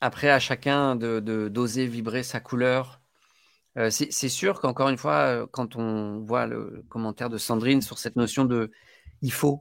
après 0.00 0.30
à 0.30 0.40
chacun 0.40 0.96
de 0.96 1.20
d'oser 1.48 1.86
vibrer 1.86 2.24
sa 2.24 2.40
couleur. 2.40 3.00
Euh, 3.78 3.90
c'est 3.90 4.28
sûr 4.28 4.60
qu'encore 4.60 4.88
une 4.88 4.98
fois, 4.98 5.26
euh, 5.28 5.46
quand 5.48 5.76
on 5.76 6.18
voit 6.18 6.48
le 6.48 6.84
commentaire 6.88 7.30
de 7.30 7.38
Sandrine 7.38 7.82
sur 7.82 7.98
cette 7.98 8.16
notion 8.16 8.44
de 8.44 8.72
il 9.22 9.30
faut, 9.30 9.60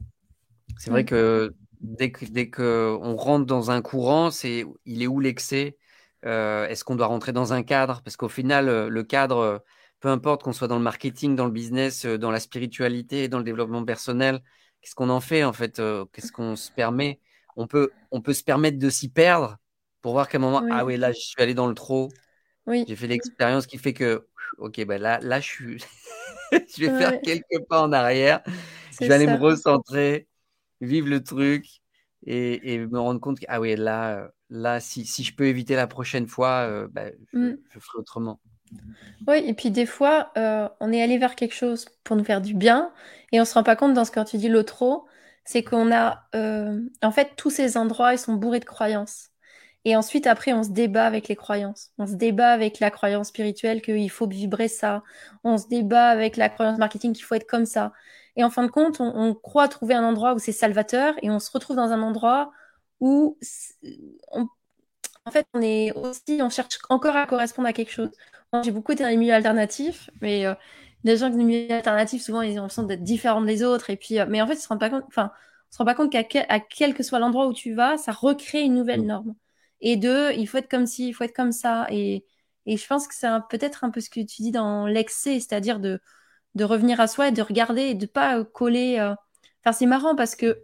c'est 0.79 0.89
vrai 0.89 1.03
mm. 1.03 1.05
que 1.05 1.55
dès 1.79 2.11
que 2.11 2.25
dès 2.25 2.49
que 2.49 2.97
on 3.03 3.15
rentre 3.17 3.45
dans 3.45 3.69
un 3.69 3.83
courant, 3.83 4.31
c'est 4.31 4.65
il 4.85 5.03
est 5.03 5.07
où 5.07 5.19
l'excès? 5.19 5.77
Euh, 6.25 6.67
est-ce 6.67 6.83
qu'on 6.83 6.95
doit 6.95 7.07
rentrer 7.07 7.31
dans 7.31 7.53
un 7.53 7.63
cadre? 7.63 8.01
Parce 8.03 8.17
qu'au 8.17 8.29
final, 8.29 8.67
euh, 8.69 8.89
le 8.89 9.03
cadre, 9.03 9.37
euh, 9.37 9.57
peu 9.99 10.09
importe 10.09 10.43
qu'on 10.43 10.53
soit 10.53 10.67
dans 10.67 10.77
le 10.77 10.83
marketing, 10.83 11.35
dans 11.35 11.45
le 11.45 11.51
business, 11.51 12.05
dans 12.05 12.31
la 12.31 12.39
spiritualité, 12.39 13.27
dans 13.27 13.37
le 13.37 13.43
développement 13.43 13.83
personnel, 13.83 14.41
qu'est-ce 14.81 14.95
qu'on 14.95 15.09
en 15.09 15.19
fait 15.21 15.43
en 15.43 15.53
fait 15.53 15.81
Qu'est-ce 16.13 16.31
qu'on 16.31 16.55
se 16.55 16.71
permet? 16.71 17.19
On 17.57 17.67
peut, 17.67 17.91
on 18.11 18.21
peut 18.21 18.33
se 18.33 18.43
permettre 18.43 18.79
de 18.79 18.89
s'y 18.89 19.09
perdre 19.09 19.57
pour 20.01 20.13
voir 20.13 20.29
qu'à 20.29 20.37
un 20.37 20.41
moment, 20.41 20.63
ah 20.71 20.85
oui, 20.85 20.95
là, 20.95 21.11
je 21.11 21.19
suis 21.19 21.41
allé 21.41 21.53
dans 21.53 21.67
le 21.67 21.73
trop. 21.73 22.09
Oui. 22.65 22.85
J'ai 22.87 22.95
fait 22.95 23.07
l'expérience 23.07 23.67
qui 23.67 23.77
fait 23.77 23.93
que, 23.93 24.25
ok, 24.57 24.85
ben 24.85 25.01
là, 25.01 25.19
là, 25.21 25.41
je 25.41 25.45
suis, 25.45 25.83
je 26.51 26.85
vais 26.85 26.97
faire 26.97 27.19
quelques 27.19 27.65
pas 27.67 27.81
en 27.81 27.91
arrière. 27.91 28.41
Je 29.01 29.07
vais 29.07 29.13
aller 29.13 29.27
me 29.27 29.35
recentrer, 29.35 30.27
vivre 30.79 31.09
le 31.09 31.21
truc 31.21 31.65
et, 32.25 32.73
et 32.73 32.77
me 32.79 32.99
rendre 32.99 33.19
compte 33.19 33.39
que, 33.39 33.45
ah 33.49 33.59
oui, 33.59 33.75
là, 33.75 34.31
là, 34.49 34.79
si, 34.79 35.05
si, 35.05 35.23
je 35.23 35.35
peux 35.35 35.45
éviter 35.45 35.75
la 35.75 35.87
prochaine 35.87 36.27
fois, 36.27 36.67
euh, 36.67 36.87
bah, 36.91 37.05
mm. 37.33 37.51
je, 37.69 37.79
ferai 37.79 37.97
autrement. 37.97 38.39
Oui, 39.27 39.37
et 39.45 39.53
puis 39.53 39.71
des 39.71 39.85
fois, 39.85 40.31
euh, 40.37 40.67
on 40.79 40.91
est 40.91 41.01
allé 41.01 41.17
vers 41.17 41.35
quelque 41.35 41.55
chose 41.55 41.85
pour 42.03 42.15
nous 42.15 42.23
faire 42.23 42.41
du 42.41 42.53
bien 42.53 42.91
et 43.31 43.41
on 43.41 43.45
se 43.45 43.53
rend 43.53 43.63
pas 43.63 43.75
compte 43.75 43.93
dans 43.93 44.05
ce 44.05 44.11
que 44.11 44.23
tu 44.23 44.37
dis 44.37 44.49
le 44.49 44.63
trop, 44.63 45.05
c'est 45.45 45.63
qu'on 45.63 45.91
a, 45.91 46.27
euh, 46.35 46.79
en 47.01 47.11
fait, 47.11 47.31
tous 47.35 47.49
ces 47.49 47.77
endroits, 47.77 48.13
ils 48.13 48.19
sont 48.19 48.33
bourrés 48.33 48.59
de 48.59 48.65
croyances. 48.65 49.29
Et 49.85 49.95
ensuite, 49.95 50.27
après, 50.27 50.53
on 50.53 50.63
se 50.63 50.69
débat 50.69 51.05
avec 51.05 51.27
les 51.29 51.35
croyances. 51.35 51.91
On 51.97 52.05
se 52.05 52.13
débat 52.13 52.51
avec 52.51 52.79
la 52.79 52.91
croyance 52.91 53.29
spirituelle 53.29 53.81
qu'il 53.81 54.09
faut 54.11 54.27
vibrer 54.27 54.67
ça. 54.67 55.03
On 55.43 55.57
se 55.57 55.67
débat 55.67 56.09
avec 56.09 56.37
la 56.37 56.49
croyance 56.49 56.77
marketing 56.77 57.13
qu'il 57.13 57.23
faut 57.23 57.35
être 57.35 57.47
comme 57.47 57.65
ça. 57.65 57.93
Et 58.35 58.43
en 58.43 58.49
fin 58.49 58.63
de 58.63 58.71
compte, 58.71 58.99
on, 58.99 59.33
croit 59.33 59.67
trouver 59.67 59.95
un 59.95 60.03
endroit 60.03 60.33
où 60.33 60.39
c'est 60.39 60.51
salvateur 60.51 61.15
et 61.21 61.29
on 61.29 61.39
se 61.39 61.49
retrouve 61.51 61.75
dans 61.77 61.91
un 61.91 62.01
endroit 62.01 62.51
où, 62.99 63.37
en 65.25 65.31
fait, 65.31 65.45
on 65.53 65.61
est 65.61 65.91
aussi, 65.93 66.39
on 66.41 66.49
cherche 66.49 66.79
encore 66.89 67.15
à 67.15 67.25
correspondre 67.27 67.67
à 67.67 67.73
quelque 67.73 67.91
chose. 67.91 68.09
J'ai 68.63 68.71
beaucoup 68.71 68.93
été 68.93 69.03
dans 69.03 69.09
les 69.09 69.17
milieux 69.17 69.33
alternatifs, 69.33 70.09
mais 70.21 70.45
euh, 70.45 70.55
les 71.03 71.17
gens 71.17 71.27
qui 71.27 71.33
sont 71.33 71.39
dans 71.39 71.47
les 71.47 71.59
milieux 71.61 71.71
alternatifs, 71.71 72.23
souvent, 72.23 72.41
ils 72.41 72.53
ont 72.53 72.63
l'impression 72.63 72.83
d'être 72.83 73.03
différents 73.03 73.41
des 73.41 73.63
autres. 73.63 73.89
Et 73.89 73.97
puis, 73.97 74.19
euh, 74.19 74.25
mais 74.27 74.41
en 74.41 74.47
fait, 74.47 74.53
ils 74.55 74.61
se 74.61 74.67
rendent 74.67 74.79
pas 74.79 74.89
compte, 74.89 75.03
enfin, 75.07 75.31
on 75.71 75.73
se 75.73 75.77
rend 75.77 75.85
pas 75.85 75.95
compte 75.95 76.11
qu'à 76.11 76.23
quel, 76.23 76.93
que 76.93 77.03
soit 77.03 77.19
l'endroit 77.19 77.47
où 77.47 77.53
tu 77.53 77.73
vas, 77.73 77.97
ça 77.97 78.11
recrée 78.11 78.61
une 78.61 78.75
nouvelle 78.75 79.03
mm. 79.03 79.07
norme. 79.07 79.35
Et 79.81 79.97
deux, 79.97 80.31
il 80.33 80.47
faut 80.47 80.57
être 80.57 80.69
comme 80.69 80.87
ci, 80.87 81.09
il 81.09 81.13
faut 81.13 81.23
être 81.23 81.35
comme 81.35 81.51
ça. 81.51 81.87
Et, 81.91 82.25
et 82.65 82.77
je 82.77 82.87
pense 82.87 83.07
que 83.07 83.15
c'est 83.15 83.27
peut-être 83.49 83.83
un 83.83 83.91
peu 83.91 84.01
ce 84.01 84.09
que 84.09 84.19
tu 84.21 84.41
dis 84.41 84.51
dans 84.51 84.87
l'excès, 84.87 85.39
c'est-à-dire 85.39 85.79
de, 85.79 86.01
de 86.55 86.63
revenir 86.63 86.99
à 86.99 87.07
soi 87.07 87.29
et 87.29 87.31
de 87.31 87.41
regarder 87.41 87.81
et 87.83 87.95
de 87.95 88.05
pas 88.05 88.43
coller. 88.43 88.97
Euh, 88.99 89.13
enfin, 89.63 89.73
c'est 89.73 89.85
marrant 89.85 90.15
parce 90.15 90.35
que 90.35 90.63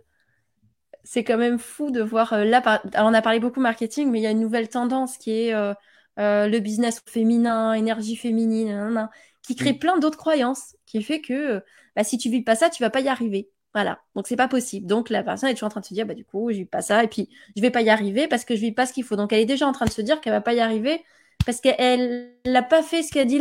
c'est 1.05 1.23
quand 1.23 1.37
même 1.37 1.59
fou 1.59 1.91
de 1.91 2.01
voir 2.01 2.33
euh, 2.33 2.43
là. 2.43 2.57
Alors, 2.93 3.09
on 3.09 3.13
a 3.13 3.21
parlé 3.21 3.39
beaucoup 3.39 3.61
marketing, 3.61 4.11
mais 4.11 4.19
il 4.19 4.23
y 4.23 4.27
a 4.27 4.31
une 4.31 4.39
nouvelle 4.39 4.67
tendance 4.67 5.17
qui 5.17 5.31
est 5.31 5.53
euh, 5.53 5.73
le 6.17 6.59
business 6.59 7.01
féminin, 7.05 7.73
énergie 7.73 8.15
féminine, 8.15 9.09
qui 9.43 9.55
crée 9.55 9.73
plein 9.73 9.97
d'autres 9.99 10.17
croyances, 10.17 10.75
qui 10.85 11.01
fait 11.03 11.21
que 11.21 11.61
bah, 11.95 12.03
si 12.03 12.17
tu 12.17 12.29
vis 12.29 12.41
pas 12.41 12.55
ça, 12.55 12.69
tu 12.69 12.83
vas 12.83 12.89
pas 12.89 13.01
y 13.01 13.07
arriver. 13.07 13.49
Voilà, 13.73 13.99
donc 14.15 14.27
c'est 14.27 14.37
pas 14.37 14.47
possible. 14.47 14.87
Donc 14.87 15.09
la 15.09 15.21
personne 15.21 15.49
est 15.49 15.53
toujours 15.53 15.67
en 15.67 15.69
train 15.69 15.81
de 15.81 15.85
se 15.85 15.93
dire, 15.93 16.05
bah 16.05 16.13
du 16.13 16.23
coup, 16.25 16.49
je 16.49 16.57
vis 16.57 16.65
pas 16.65 16.81
ça, 16.81 17.03
et 17.03 17.07
puis 17.07 17.29
je 17.57 17.61
vais 17.61 17.71
pas 17.71 17.81
y 17.81 17.89
arriver 17.89 18.27
parce 18.27 18.45
que 18.45 18.55
je 18.55 18.61
vis 18.61 18.71
pas 18.71 18.85
ce 18.85 18.93
qu'il 18.93 19.03
faut. 19.03 19.17
Donc 19.17 19.33
elle 19.33 19.41
est 19.41 19.45
déjà 19.45 19.67
en 19.67 19.73
train 19.73 19.85
de 19.85 19.91
se 19.91 20.01
dire 20.01 20.21
qu'elle 20.21 20.33
va 20.33 20.41
pas 20.41 20.53
y 20.53 20.61
arriver 20.61 21.03
parce 21.45 21.61
qu'elle 21.61 22.31
n'a 22.45 22.63
pas 22.63 22.81
fait 22.83 23.03
ce 23.03 23.11
qu'a 23.11 23.25
dit 23.25 23.37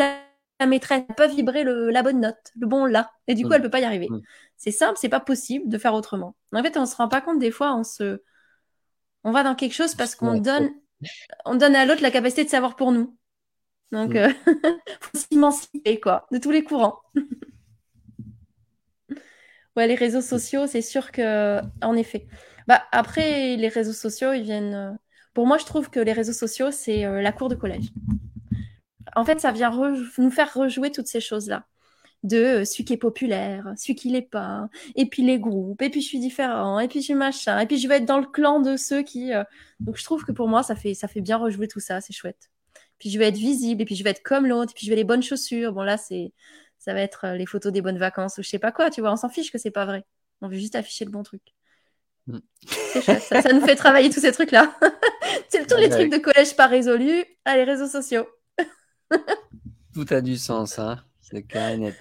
la, 0.64 0.70
maîtresse, 0.70 1.04
n'a 1.08 1.14
pas 1.14 1.26
vibré 1.26 1.64
le, 1.64 1.90
la 1.90 2.02
bonne 2.02 2.20
note, 2.20 2.52
le 2.58 2.66
bon 2.66 2.84
là, 2.84 3.12
et 3.26 3.34
du 3.34 3.44
coup 3.44 3.50
mm. 3.50 3.54
elle 3.54 3.62
peut 3.62 3.70
pas 3.70 3.80
y 3.80 3.84
arriver. 3.84 4.08
Mm. 4.10 4.20
C'est 4.56 4.70
simple, 4.70 4.98
c'est 5.00 5.08
pas 5.08 5.20
possible 5.20 5.68
de 5.68 5.78
faire 5.78 5.94
autrement. 5.94 6.36
En 6.52 6.62
fait, 6.62 6.76
on 6.76 6.86
se 6.86 6.96
rend 6.96 7.08
pas 7.08 7.20
compte 7.20 7.38
des 7.38 7.50
fois, 7.50 7.74
on 7.74 7.84
se, 7.84 8.22
on 9.24 9.32
va 9.32 9.42
dans 9.42 9.54
quelque 9.54 9.74
chose 9.74 9.94
parce 9.94 10.14
qu'on 10.14 10.38
donne, 10.38 10.70
on 11.44 11.54
donne 11.54 11.76
à 11.76 11.84
l'autre 11.86 12.02
la 12.02 12.10
capacité 12.10 12.44
de 12.44 12.50
savoir 12.50 12.76
pour 12.76 12.92
nous. 12.92 13.16
Donc, 13.92 14.14
mm. 14.14 14.16
euh, 14.16 14.28
faut 15.00 15.18
s'émanciper 15.18 16.00
quoi, 16.00 16.26
de 16.32 16.38
tous 16.38 16.50
les 16.50 16.64
courants. 16.64 17.00
Ouais, 19.76 19.88
les 19.88 19.96
réseaux 19.96 20.20
sociaux, 20.20 20.66
c'est 20.66 20.82
sûr 20.82 21.10
que, 21.10 21.60
en 21.82 21.96
effet. 21.96 22.26
Bah, 22.68 22.84
après, 22.92 23.56
les 23.56 23.68
réseaux 23.68 23.92
sociaux, 23.92 24.32
ils 24.32 24.42
viennent. 24.42 24.74
Euh, 24.74 24.92
pour 25.34 25.46
moi, 25.46 25.58
je 25.58 25.64
trouve 25.64 25.90
que 25.90 26.00
les 26.00 26.12
réseaux 26.12 26.32
sociaux, 26.32 26.70
c'est 26.70 27.04
euh, 27.04 27.20
la 27.20 27.32
cour 27.32 27.48
de 27.48 27.56
collège. 27.56 27.90
En 29.16 29.24
fait, 29.24 29.40
ça 29.40 29.52
vient 29.52 29.70
nous 30.18 30.30
faire 30.30 30.52
rejouer 30.54 30.90
toutes 30.90 31.06
ces 31.06 31.20
choses-là. 31.20 31.66
De 32.22 32.38
euh, 32.38 32.64
celui 32.64 32.86
qui 32.86 32.94
est 32.94 32.98
populaire, 32.98 33.70
celui 33.76 33.94
qui 33.94 34.08
l'est 34.08 34.22
pas, 34.22 34.68
et 34.96 35.06
puis 35.06 35.22
les 35.22 35.38
groupes, 35.38 35.82
et 35.82 35.90
puis 35.90 36.00
je 36.00 36.06
suis 36.06 36.18
différent, 36.18 36.78
et 36.78 36.88
puis 36.88 37.00
je 37.00 37.04
suis 37.04 37.14
machin, 37.14 37.58
et 37.60 37.66
puis 37.66 37.76
je 37.76 37.86
vais 37.86 37.96
être 37.98 38.06
dans 38.06 38.18
le 38.18 38.26
clan 38.26 38.60
de 38.60 38.78
ceux 38.78 39.02
qui. 39.02 39.30
Donc, 39.80 39.98
je 39.98 40.04
trouve 40.04 40.24
que 40.24 40.32
pour 40.32 40.48
moi, 40.48 40.62
ça 40.62 40.74
fait, 40.74 40.94
ça 40.94 41.06
fait 41.06 41.20
bien 41.20 41.36
rejouer 41.36 41.68
tout 41.68 41.80
ça, 41.80 42.00
c'est 42.00 42.14
chouette. 42.14 42.50
Puis 42.98 43.10
je 43.10 43.18
vais 43.18 43.28
être 43.28 43.36
visible, 43.36 43.82
et 43.82 43.84
puis 43.84 43.94
je 43.94 44.04
vais 44.04 44.10
être 44.10 44.22
comme 44.22 44.46
l'autre, 44.46 44.72
et 44.72 44.74
puis 44.74 44.86
je 44.86 44.90
vais 44.90 44.96
les 44.96 45.04
bonnes 45.04 45.22
chaussures. 45.22 45.74
Bon, 45.74 45.82
là, 45.82 45.98
c'est 45.98 46.32
ça 46.84 46.92
va 46.92 47.00
être 47.00 47.24
euh, 47.24 47.36
les 47.36 47.46
photos 47.46 47.72
des 47.72 47.80
bonnes 47.80 47.98
vacances 47.98 48.36
ou 48.38 48.42
je 48.42 48.48
sais 48.48 48.58
pas 48.58 48.70
quoi, 48.70 48.90
tu 48.90 49.00
vois, 49.00 49.10
on 49.12 49.16
s'en 49.16 49.30
fiche 49.30 49.50
que 49.50 49.58
c'est 49.58 49.70
pas 49.70 49.86
vrai. 49.86 50.04
On 50.42 50.48
veut 50.48 50.58
juste 50.58 50.74
afficher 50.74 51.06
le 51.06 51.10
bon 51.10 51.22
truc. 51.22 51.42
Mm. 52.26 52.38
ça, 53.00 53.52
nous 53.52 53.64
fait 53.64 53.76
travailler 53.76 54.10
tous 54.10 54.20
ces 54.20 54.32
trucs-là. 54.32 54.74
c'est 55.48 55.66
tous 55.66 55.78
les 55.78 55.88
trucs 55.88 56.10
de 56.10 56.18
collège 56.18 56.54
pas 56.56 56.66
résolus 56.66 57.24
à 57.44 57.56
les 57.56 57.64
réseaux 57.64 57.88
sociaux. 57.88 58.26
Tout 59.94 60.06
a 60.10 60.20
du 60.20 60.36
sens, 60.36 60.78
hein. 60.78 61.04
C'est 61.20 61.42
clair 61.42 61.78
net. 61.78 61.96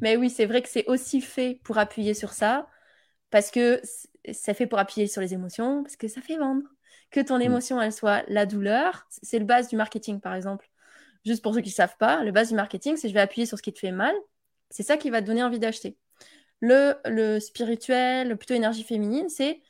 Mais 0.00 0.16
oui, 0.16 0.30
c'est 0.30 0.46
vrai 0.46 0.62
que 0.62 0.68
c'est 0.68 0.86
aussi 0.86 1.20
fait 1.20 1.60
pour 1.64 1.78
appuyer 1.78 2.14
sur 2.14 2.32
ça, 2.32 2.68
parce 3.30 3.50
que 3.50 3.80
c'est 4.32 4.54
fait 4.54 4.66
pour 4.66 4.78
appuyer 4.78 5.06
sur 5.06 5.20
les 5.20 5.34
émotions, 5.34 5.82
parce 5.82 5.96
que 5.96 6.08
ça 6.08 6.20
fait 6.20 6.36
vendre. 6.36 6.62
Que 7.10 7.20
ton 7.20 7.38
mm. 7.38 7.42
émotion, 7.42 7.80
elle 7.80 7.92
soit 7.92 8.24
la 8.28 8.46
douleur, 8.46 9.06
c'est 9.10 9.38
le 9.38 9.44
base 9.44 9.68
du 9.68 9.76
marketing, 9.76 10.20
par 10.20 10.34
exemple. 10.34 10.70
Juste 11.24 11.42
pour 11.42 11.54
ceux 11.54 11.60
qui 11.60 11.70
ne 11.70 11.74
savent 11.74 11.96
pas, 11.98 12.22
le 12.24 12.32
base 12.32 12.48
du 12.48 12.54
marketing, 12.54 12.96
c'est 12.96 13.08
je 13.08 13.14
vais 13.14 13.20
appuyer 13.20 13.46
sur 13.46 13.58
ce 13.58 13.62
qui 13.62 13.72
te 13.72 13.78
fait 13.78 13.92
mal. 13.92 14.14
C'est 14.70 14.82
ça 14.82 14.96
qui 14.96 15.10
va 15.10 15.20
te 15.20 15.26
donner 15.26 15.42
envie 15.42 15.58
d'acheter. 15.58 15.96
Le, 16.60 16.94
le 17.06 17.40
spirituel, 17.40 18.36
plutôt 18.36 18.54
énergie 18.54 18.84
féminine, 18.84 19.28
c'est 19.28 19.60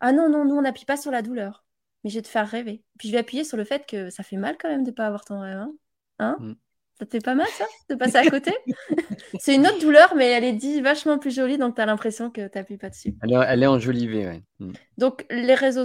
ah 0.00 0.12
non, 0.12 0.28
non, 0.30 0.44
nous, 0.44 0.56
on 0.56 0.62
n'appuie 0.62 0.86
pas 0.86 0.96
sur 0.96 1.10
la 1.10 1.22
douleur, 1.22 1.64
mais 2.04 2.10
je 2.10 2.16
vais 2.16 2.22
te 2.22 2.28
faire 2.28 2.48
rêver. 2.48 2.82
Puis 2.98 3.08
je 3.08 3.12
vais 3.12 3.18
appuyer 3.18 3.44
sur 3.44 3.56
le 3.56 3.64
fait 3.64 3.86
que 3.86 4.10
ça 4.10 4.22
fait 4.22 4.36
mal 4.36 4.56
quand 4.58 4.68
même 4.68 4.84
de 4.84 4.90
ne 4.90 4.94
pas 4.94 5.06
avoir 5.06 5.24
ton 5.24 5.40
rêve. 5.40 5.58
Hein, 5.58 5.72
hein? 6.18 6.36
Mm. 6.40 6.54
Ça 6.98 7.06
te 7.06 7.12
fait 7.12 7.24
pas 7.24 7.34
mal, 7.34 7.46
ça, 7.56 7.64
de 7.88 7.94
passer 7.94 8.16
à 8.16 8.28
côté? 8.28 8.52
C'est 9.40 9.54
une 9.54 9.66
autre 9.66 9.80
douleur, 9.80 10.14
mais 10.16 10.28
elle 10.32 10.44
est 10.44 10.52
dit 10.52 10.82
vachement 10.82 11.18
plus 11.18 11.34
jolie, 11.34 11.56
donc 11.56 11.76
tu 11.76 11.80
as 11.80 11.86
l'impression 11.86 12.30
que 12.30 12.46
tu 12.46 12.58
n'appuies 12.58 12.76
pas 12.76 12.90
dessus. 12.90 13.14
Elle 13.22 13.32
est, 13.32 13.46
elle 13.48 13.62
est 13.62 13.66
enjolivée, 13.66 14.26
ouais. 14.26 14.42
Mm. 14.58 14.72
Donc, 14.98 15.24
les 15.30 15.54
réseaux, 15.54 15.84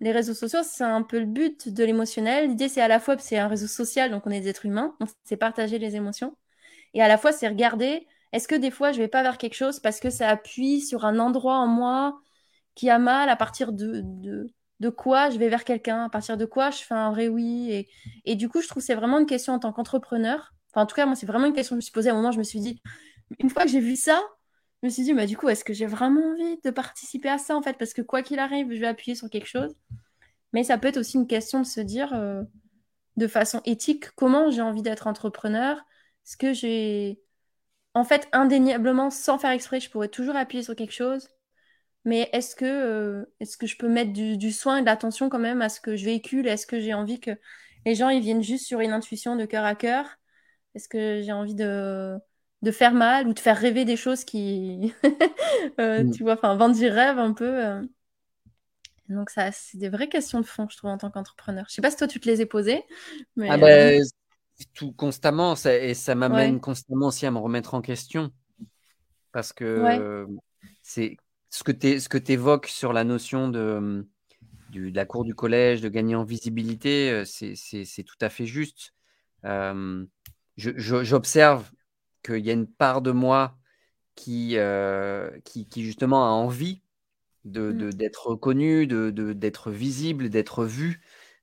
les 0.00 0.12
réseaux 0.12 0.34
sociaux, 0.34 0.60
c'est 0.62 0.84
un 0.84 1.02
peu 1.02 1.18
le 1.18 1.24
but 1.24 1.72
de 1.72 1.84
l'émotionnel. 1.84 2.48
L'idée, 2.48 2.68
c'est 2.68 2.82
à 2.82 2.88
la 2.88 3.00
fois, 3.00 3.16
c'est 3.18 3.38
un 3.38 3.48
réseau 3.48 3.66
social, 3.66 4.10
donc 4.10 4.26
on 4.26 4.30
est 4.30 4.40
des 4.40 4.48
êtres 4.48 4.66
humains, 4.66 4.94
c'est 5.24 5.38
partager 5.38 5.78
les 5.78 5.96
émotions. 5.96 6.36
Et 6.92 7.02
à 7.02 7.08
la 7.08 7.16
fois, 7.16 7.32
c'est 7.32 7.48
regarder, 7.48 8.06
est-ce 8.32 8.46
que 8.46 8.54
des 8.54 8.70
fois, 8.70 8.92
je 8.92 8.98
vais 8.98 9.08
pas 9.08 9.22
vers 9.22 9.38
quelque 9.38 9.54
chose 9.54 9.80
parce 9.80 10.00
que 10.00 10.10
ça 10.10 10.28
appuie 10.28 10.82
sur 10.82 11.04
un 11.06 11.18
endroit 11.18 11.56
en 11.56 11.66
moi 11.66 12.20
qui 12.74 12.90
a 12.90 12.98
mal, 12.98 13.30
à 13.30 13.36
partir 13.36 13.72
de, 13.72 14.02
de, 14.04 14.50
quoi 14.90 15.30
je 15.30 15.38
vais 15.38 15.48
vers 15.48 15.64
quelqu'un, 15.64 16.04
à 16.04 16.08
partir 16.08 16.36
de 16.36 16.44
quoi 16.44 16.70
je 16.70 16.78
fais 16.78 16.94
un 16.94 17.10
vrai 17.10 17.28
oui. 17.28 17.70
Et, 17.72 17.88
et 18.24 18.36
du 18.36 18.48
coup, 18.48 18.60
je 18.60 18.68
trouve 18.68 18.82
que 18.82 18.86
c'est 18.86 18.94
vraiment 18.94 19.18
une 19.18 19.26
question 19.26 19.54
en 19.54 19.58
tant 19.58 19.72
qu'entrepreneur. 19.72 20.54
Enfin, 20.70 20.82
en 20.82 20.86
tout 20.86 20.94
cas, 20.94 21.06
moi, 21.06 21.14
c'est 21.16 21.26
vraiment 21.26 21.46
une 21.46 21.54
question 21.54 21.74
que 21.74 21.76
je 21.76 21.78
me 21.78 21.80
suis 21.82 21.92
posée 21.92 22.10
à 22.10 22.12
un 22.12 22.16
moment, 22.16 22.32
je 22.32 22.38
me 22.38 22.44
suis 22.44 22.60
dit, 22.60 22.80
une 23.38 23.50
fois 23.50 23.62
que 23.64 23.70
j'ai 23.70 23.80
vu 23.80 23.96
ça, 23.96 24.22
je 24.82 24.88
me 24.88 24.90
suis 24.90 25.02
dit, 25.04 25.14
bah, 25.14 25.26
du 25.26 25.36
coup, 25.36 25.48
est-ce 25.48 25.64
que 25.64 25.72
j'ai 25.72 25.86
vraiment 25.86 26.32
envie 26.32 26.58
de 26.62 26.70
participer 26.70 27.28
à 27.30 27.38
ça, 27.38 27.56
en 27.56 27.62
fait? 27.62 27.78
Parce 27.78 27.94
que 27.94 28.02
quoi 28.02 28.22
qu'il 28.22 28.38
arrive, 28.38 28.72
je 28.72 28.80
vais 28.80 28.86
appuyer 28.86 29.14
sur 29.14 29.30
quelque 29.30 29.48
chose. 29.48 29.74
Mais 30.52 30.64
ça 30.64 30.78
peut 30.78 30.88
être 30.88 30.98
aussi 30.98 31.16
une 31.16 31.26
question 31.26 31.60
de 31.60 31.66
se 31.66 31.80
dire, 31.80 32.12
euh, 32.14 32.42
de 33.16 33.26
façon 33.26 33.62
éthique, 33.64 34.10
comment 34.16 34.50
j'ai 34.50 34.62
envie 34.62 34.82
d'être 34.82 35.06
entrepreneur? 35.06 35.78
Est-ce 36.26 36.36
que 36.36 36.52
j'ai... 36.52 37.20
En 37.94 38.04
fait, 38.04 38.28
indéniablement, 38.32 39.10
sans 39.10 39.38
faire 39.38 39.52
exprès, 39.52 39.80
je 39.80 39.90
pourrais 39.90 40.08
toujours 40.08 40.36
appuyer 40.36 40.62
sur 40.62 40.76
quelque 40.76 40.92
chose? 40.92 41.28
Mais 42.06 42.30
est-ce 42.32 42.54
que, 42.54 42.64
euh, 42.64 43.24
est-ce 43.40 43.58
que 43.58 43.66
je 43.66 43.76
peux 43.76 43.88
mettre 43.88 44.12
du, 44.12 44.52
soin 44.52 44.78
et 44.78 44.80
de 44.80 44.86
l'attention 44.86 45.28
quand 45.28 45.40
même 45.40 45.60
à 45.60 45.68
ce 45.68 45.80
que 45.80 45.96
je 45.96 46.04
véhicule? 46.04 46.46
Est-ce 46.46 46.64
que 46.64 46.80
j'ai 46.80 46.94
envie 46.94 47.18
que 47.18 47.32
les 47.84 47.96
gens 47.96 48.08
ils 48.08 48.22
viennent 48.22 48.44
juste 48.44 48.64
sur 48.64 48.78
une 48.80 48.92
intuition 48.92 49.34
de 49.34 49.44
cœur 49.44 49.64
à 49.64 49.74
cœur? 49.74 50.06
Est-ce 50.76 50.88
que 50.88 51.20
j'ai 51.22 51.32
envie 51.32 51.56
de 51.56 52.16
de 52.62 52.70
faire 52.70 52.94
mal 52.94 53.28
ou 53.28 53.34
de 53.34 53.38
faire 53.38 53.56
rêver 53.56 53.84
des 53.84 53.96
choses 53.96 54.24
qui, 54.24 54.94
euh, 55.80 56.04
mm. 56.04 56.10
tu 56.12 56.22
vois, 56.22 56.34
enfin, 56.34 56.56
vendre 56.56 56.74
du 56.76 56.88
rêve 56.88 57.18
un 57.18 57.32
peu. 57.32 57.64
Euh. 57.64 57.82
Donc, 59.08 59.30
ça, 59.30 59.52
c'est 59.52 59.76
des 59.76 59.88
vraies 59.88 60.08
questions 60.08 60.40
de 60.40 60.46
fond, 60.46 60.66
je 60.70 60.76
trouve, 60.76 60.90
en 60.90 60.98
tant 60.98 61.10
qu'entrepreneur. 61.10 61.66
Je 61.68 61.74
sais 61.74 61.82
pas 61.82 61.90
si 61.90 61.96
toi, 61.96 62.08
tu 62.08 62.18
te 62.18 62.28
les 62.28 62.40
ai 62.40 62.46
posées. 62.46 62.82
Mais, 63.36 63.48
ah 63.50 63.58
ben, 63.58 64.02
tout 64.74 64.92
constamment, 64.92 65.54
ça, 65.54 65.76
et 65.76 65.94
ça 65.94 66.14
m'amène 66.14 66.60
constamment 66.60 67.08
aussi 67.08 67.26
à 67.26 67.30
me 67.30 67.38
remettre 67.38 67.74
en 67.74 67.82
question. 67.82 68.30
Parce 69.32 69.52
que 69.52 70.26
c'est 70.82 71.16
ce 71.50 71.62
que 71.62 72.18
tu 72.18 72.32
évoques 72.32 72.66
sur 72.66 72.92
la 72.92 73.04
notion 73.04 73.48
de, 73.48 74.06
de 74.72 74.90
la 74.94 75.04
cour 75.04 75.24
du 75.24 75.34
collège, 75.34 75.80
de 75.80 75.88
gagner 75.88 76.14
en 76.14 76.24
visibilité, 76.24 77.22
c'est 77.24 78.04
tout 78.04 78.18
à 78.20 78.28
fait 78.28 78.46
juste. 78.46 78.94
J'observe 80.56 81.70
qu'il 82.24 82.44
y 82.44 82.50
a 82.50 82.54
une 82.54 82.66
part 82.66 83.02
de 83.02 83.12
moi 83.12 83.56
qui, 84.16 84.56
euh, 84.56 85.30
qui, 85.44 85.66
justement 85.76 86.24
a 86.26 86.30
envie 86.30 86.82
d'être 87.44 87.76
de, 87.76 87.86
mmh. 87.86 87.92
d'être 87.92 88.26
reconnu, 88.26 88.86
de, 88.86 89.10
d'être 89.10 89.70
visible, 89.70 90.28
d'être 90.30 90.64
vu. 90.64 91.00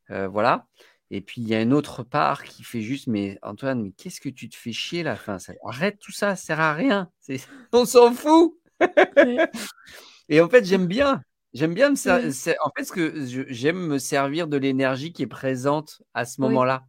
Euh, 0.10 0.28
voilà. 0.28 0.68
Et 1.12 1.22
puis 1.22 1.41
il 1.41 1.47
y 1.47 1.54
a 1.54 1.62
une 1.62 1.74
autre 1.74 2.04
part 2.04 2.43
qui 2.43 2.64
fait 2.64 2.82
juste, 2.82 3.08
mais 3.08 3.38
Antoine, 3.43 3.82
mais 3.82 3.91
qu'est-ce 3.91 4.20
que 4.20 4.30
tu 4.30 4.49
te 4.49 4.56
fais 4.56 4.74
chier 4.74 5.04
là? 5.04 5.16
Fin, 5.16 5.39
ça, 5.39 5.54
Arrête 5.64 5.99
tout 5.99 6.12
ça, 6.12 6.36
ça 6.36 6.43
sert 6.43 6.60
à 6.60 6.74
rien. 6.74 7.10
On 7.72 7.86
s'en 7.86 8.14
fout. 8.14 8.60
Et 10.30 10.41
en 10.41 10.49
fait, 10.49 10.65
j'aime 10.65 10.88
bien. 10.88 11.21
J'aime 11.53 11.74
bien 11.74 11.91
me 11.91 12.65
En 12.65 12.71
fait, 12.76 12.84
ce 12.84 12.91
que 12.91 13.45
j'aime 13.49 13.88
me 13.88 13.99
servir 13.99 14.47
de 14.47 14.57
l'énergie 14.57 15.13
qui 15.13 15.24
est 15.24 15.28
présente 15.28 16.01
à 16.13 16.26
ce 16.26 16.41
moment-là. 16.41 16.86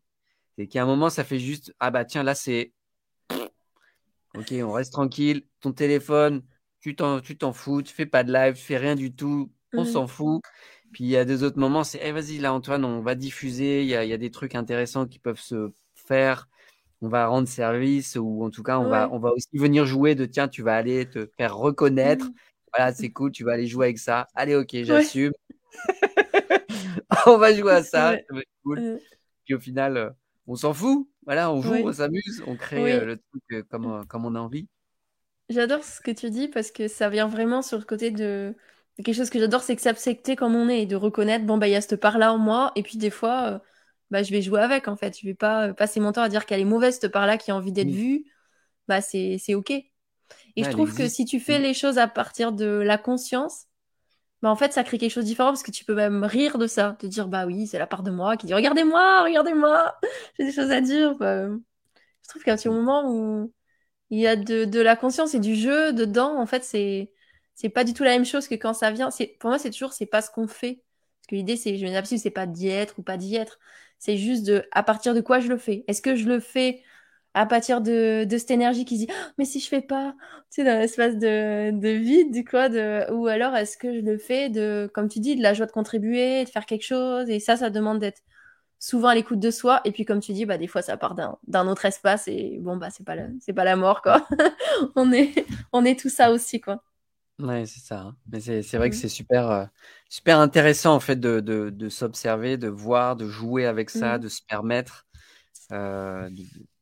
C'est 0.56 0.66
qu'à 0.66 0.82
un 0.82 0.86
moment, 0.86 1.10
ça 1.10 1.24
fait 1.24 1.38
juste 1.38 1.74
Ah 1.80 1.90
bah 1.90 2.04
tiens, 2.04 2.22
là, 2.22 2.34
c'est 2.34 2.72
Ok, 4.36 4.52
on 4.52 4.72
reste 4.72 4.92
tranquille. 4.92 5.46
Ton 5.60 5.72
téléphone, 5.72 6.42
tu 6.80 6.96
t'en, 6.96 7.20
tu 7.20 7.36
t'en 7.36 7.52
fous, 7.52 7.82
tu 7.82 7.94
fais 7.94 8.06
pas 8.06 8.24
de 8.24 8.32
live, 8.32 8.54
tu 8.54 8.62
fais 8.62 8.78
rien 8.78 8.94
du 8.94 9.14
tout, 9.14 9.52
on 9.72 9.82
mmh. 9.82 9.86
s'en 9.86 10.06
fout. 10.06 10.42
Puis 10.92 11.04
il 11.04 11.10
y 11.10 11.16
a 11.16 11.24
des 11.24 11.42
autres 11.42 11.58
moments, 11.58 11.84
c'est, 11.84 12.00
eh, 12.02 12.12
vas-y, 12.12 12.38
là, 12.38 12.52
Antoine, 12.52 12.84
on 12.84 13.00
va 13.00 13.14
diffuser, 13.14 13.82
il 13.82 13.88
y 13.88 13.96
a, 13.96 14.04
y 14.04 14.12
a, 14.12 14.18
des 14.18 14.30
trucs 14.30 14.54
intéressants 14.54 15.06
qui 15.06 15.18
peuvent 15.18 15.40
se 15.40 15.72
faire. 15.94 16.48
On 17.04 17.08
va 17.08 17.26
rendre 17.26 17.46
service 17.46 18.16
ou 18.16 18.44
en 18.44 18.50
tout 18.50 18.62
cas, 18.62 18.78
on, 18.78 18.88
va, 18.88 19.10
on 19.12 19.18
va 19.18 19.30
aussi 19.30 19.48
venir 19.52 19.84
jouer 19.84 20.14
de 20.14 20.24
tiens, 20.24 20.48
tu 20.48 20.62
vas 20.62 20.74
aller 20.74 21.04
te 21.04 21.28
faire 21.36 21.54
reconnaître. 21.54 22.24
Mmh. 22.24 22.34
Voilà, 22.74 22.94
c'est 22.94 23.10
cool, 23.10 23.30
tu 23.30 23.44
vas 23.44 23.52
aller 23.52 23.66
jouer 23.66 23.86
avec 23.86 23.98
ça. 23.98 24.26
Allez, 24.34 24.56
ok, 24.56 24.74
j'assume. 24.82 25.32
on 27.26 27.36
va 27.36 27.52
jouer 27.52 27.72
à 27.72 27.82
ça, 27.82 28.12
ça 28.12 28.34
va 28.34 28.40
être 28.40 28.48
cool. 28.62 28.98
Puis 29.44 29.54
au 29.54 29.60
final, 29.60 29.96
euh, 29.98 30.10
on 30.46 30.56
s'en 30.56 30.72
fout. 30.72 31.06
Voilà, 31.26 31.52
on 31.52 31.60
joue, 31.60 31.74
on 31.74 31.92
s'amuse, 31.92 32.42
on 32.46 32.56
crée 32.56 32.94
euh, 32.94 33.04
le 33.04 33.16
truc 33.18 33.42
euh, 33.52 33.62
comme, 33.68 34.06
comme 34.06 34.24
on 34.24 34.34
a 34.34 34.40
envie. 34.40 34.66
J'adore 35.50 35.84
ce 35.84 36.00
que 36.00 36.10
tu 36.10 36.30
dis 36.30 36.48
parce 36.48 36.70
que 36.70 36.88
ça 36.88 37.10
vient 37.10 37.28
vraiment 37.28 37.60
sur 37.60 37.78
le 37.78 37.84
côté 37.84 38.10
de. 38.10 38.54
Quelque 38.96 39.12
chose 39.12 39.28
que 39.28 39.38
j'adore, 39.38 39.62
c'est 39.62 39.76
que 39.76 39.82
s'accepter 39.82 40.36
comme 40.36 40.54
on 40.54 40.68
est 40.68 40.82
et 40.82 40.86
de 40.86 40.96
reconnaître, 40.96 41.44
bon, 41.44 41.58
bah, 41.58 41.66
il 41.66 41.72
y 41.72 41.76
a 41.76 41.80
cette 41.82 42.00
part-là 42.00 42.32
en 42.32 42.38
moi. 42.38 42.72
Et 42.76 42.82
puis, 42.82 42.96
des 42.96 43.10
fois, 43.10 43.60
bah, 44.10 44.22
je 44.22 44.30
vais 44.30 44.42
jouer 44.42 44.60
avec, 44.60 44.88
en 44.88 44.96
fait. 44.96 45.18
Je 45.18 45.26
vais 45.26 45.34
pas 45.34 45.72
passer 45.74 46.00
mon 46.00 46.12
temps 46.12 46.22
à 46.22 46.28
dire 46.28 46.46
qu'elle 46.46 46.60
est 46.60 46.64
mauvaise, 46.64 46.98
cette 47.00 47.12
part-là 47.12 47.38
qui 47.38 47.50
a 47.50 47.56
envie 47.56 47.72
d'être 47.72 47.90
vue. 47.90 48.24
Bah, 48.88 49.00
c'est 49.00 49.54
OK. 49.54 49.70
Et 49.70 50.64
je 50.64 50.70
trouve 50.70 50.94
que 50.94 51.08
si 51.08 51.24
tu 51.24 51.40
fais 51.40 51.58
les 51.58 51.74
choses 51.74 51.98
à 51.98 52.08
partir 52.08 52.52
de 52.52 52.66
la 52.66 52.98
conscience, 52.98 53.66
bah, 54.42 54.50
en 54.50 54.56
fait, 54.56 54.72
ça 54.72 54.84
crée 54.84 54.98
quelque 54.98 55.10
chose 55.10 55.24
de 55.24 55.28
différent 55.28 55.48
parce 55.50 55.62
que 55.62 55.70
tu 55.70 55.84
peux 55.84 55.94
même 55.94 56.22
rire 56.22 56.58
de 56.58 56.66
ça. 56.66 56.96
Te 56.98 57.06
dire, 57.06 57.28
bah 57.28 57.46
oui, 57.46 57.66
c'est 57.66 57.78
la 57.78 57.86
part 57.86 58.02
de 58.02 58.10
moi 58.10 58.36
qui 58.36 58.46
dit, 58.46 58.54
regardez-moi, 58.54 59.24
regardez-moi, 59.24 59.94
j'ai 60.38 60.44
des 60.44 60.52
choses 60.52 60.70
à 60.70 60.80
dire. 60.80 61.16
Bah, 61.16 61.48
je 61.48 62.28
trouve 62.28 62.42
qu'à 62.42 62.52
un 62.52 62.56
petit 62.56 62.68
moment 62.68 63.10
où 63.10 63.52
il 64.10 64.20
y 64.20 64.26
a 64.26 64.36
de, 64.36 64.64
de, 64.64 64.80
la 64.80 64.96
conscience 64.96 65.34
et 65.34 65.40
du 65.40 65.54
jeu 65.56 65.92
dedans, 65.92 66.38
en 66.38 66.46
fait, 66.46 66.62
c'est, 66.62 67.12
c'est 67.54 67.70
pas 67.70 67.84
du 67.84 67.94
tout 67.94 68.04
la 68.04 68.10
même 68.10 68.24
chose 68.26 68.46
que 68.46 68.54
quand 68.54 68.74
ça 68.74 68.90
vient. 68.90 69.10
C'est, 69.10 69.28
pour 69.40 69.50
moi, 69.50 69.58
c'est 69.58 69.70
toujours, 69.70 69.92
c'est 69.94 70.06
pas 70.06 70.22
ce 70.22 70.30
qu'on 70.30 70.46
fait. 70.46 70.82
Parce 71.20 71.28
que 71.28 71.34
l'idée, 71.36 71.56
c'est, 71.56 71.78
je 71.78 71.86
me 71.86 72.02
dis, 72.02 72.18
c'est 72.18 72.30
pas 72.30 72.46
d'y 72.46 72.68
être 72.68 72.98
ou 72.98 73.02
pas 73.02 73.16
d'y 73.16 73.36
être. 73.36 73.58
C'est 74.04 74.18
juste 74.18 74.44
de, 74.46 74.64
à 74.72 74.82
partir 74.82 75.14
de 75.14 75.22
quoi 75.22 75.40
je 75.40 75.48
le 75.48 75.56
fais? 75.56 75.82
Est-ce 75.88 76.02
que 76.02 76.14
je 76.14 76.26
le 76.28 76.38
fais 76.38 76.82
à 77.32 77.46
partir 77.46 77.80
de, 77.80 78.24
de 78.24 78.38
cette 78.38 78.50
énergie 78.50 78.84
qui 78.84 78.98
dit 78.98 79.06
«Oh, 79.10 79.14
mais 79.38 79.46
si 79.46 79.60
je 79.60 79.68
fais 79.68 79.80
pas 79.80 80.14
tu 80.50 80.62
sais 80.62 80.64
dans 80.64 80.78
l'espace 80.78 81.16
de, 81.16 81.70
de 81.72 81.88
vide 81.88 82.46
quoi 82.48 82.68
de 82.68 83.10
ou 83.12 83.26
alors 83.28 83.56
est-ce 83.56 83.78
que 83.78 83.94
je 83.94 84.00
le 84.00 84.18
fais 84.18 84.50
de 84.50 84.90
comme 84.94 85.08
tu 85.08 85.20
dis 85.20 85.36
de 85.36 85.42
la 85.42 85.54
joie 85.54 85.64
de 85.66 85.72
contribuer 85.72 86.44
de 86.44 86.50
faire 86.50 86.66
quelque 86.66 86.84
chose 86.84 87.30
et 87.30 87.40
ça 87.40 87.56
ça 87.56 87.70
demande 87.70 87.98
d'être 87.98 88.20
souvent 88.78 89.08
à 89.08 89.14
l'écoute 89.16 89.40
de 89.40 89.50
soi 89.50 89.80
et 89.84 89.92
puis 89.92 90.04
comme 90.04 90.20
tu 90.20 90.32
dis 90.34 90.44
bah 90.46 90.58
des 90.58 90.66
fois 90.68 90.82
ça 90.82 90.96
part 90.98 91.14
d'un 91.16 91.66
autre 91.68 91.86
espace 91.86 92.28
et 92.28 92.58
bon 92.60 92.76
bah 92.76 92.90
c'est 92.90 93.04
pas 93.04 93.16
c'est 93.40 93.54
pas 93.54 93.64
la 93.64 93.76
mort 93.76 94.02
quoi 94.02 94.28
on 94.96 95.10
est 95.12 95.46
on 95.72 95.84
est 95.84 95.98
tout 95.98 96.10
ça 96.10 96.30
aussi 96.30 96.60
quoi 96.60 96.84
ouais 97.40 97.66
c'est 97.66 97.80
ça 97.80 98.00
hein. 98.00 98.16
mais 98.30 98.40
c'est 98.40 98.76
vrai 98.76 98.90
que 98.90 98.94
mmh. 98.94 98.98
c'est 98.98 99.08
super 99.08 99.50
euh, 99.50 99.64
super 100.08 100.38
intéressant 100.38 100.94
en 100.94 101.00
fait 101.00 101.18
de, 101.18 101.40
de, 101.40 101.70
de 101.70 101.88
s'observer 101.88 102.56
de 102.56 102.68
voir 102.68 103.16
de 103.16 103.28
jouer 103.28 103.66
avec 103.66 103.90
ça 103.90 104.18
mmh. 104.18 104.20
de 104.20 104.28
se 104.28 104.40
permettre 104.48 105.06
euh, 105.72 106.28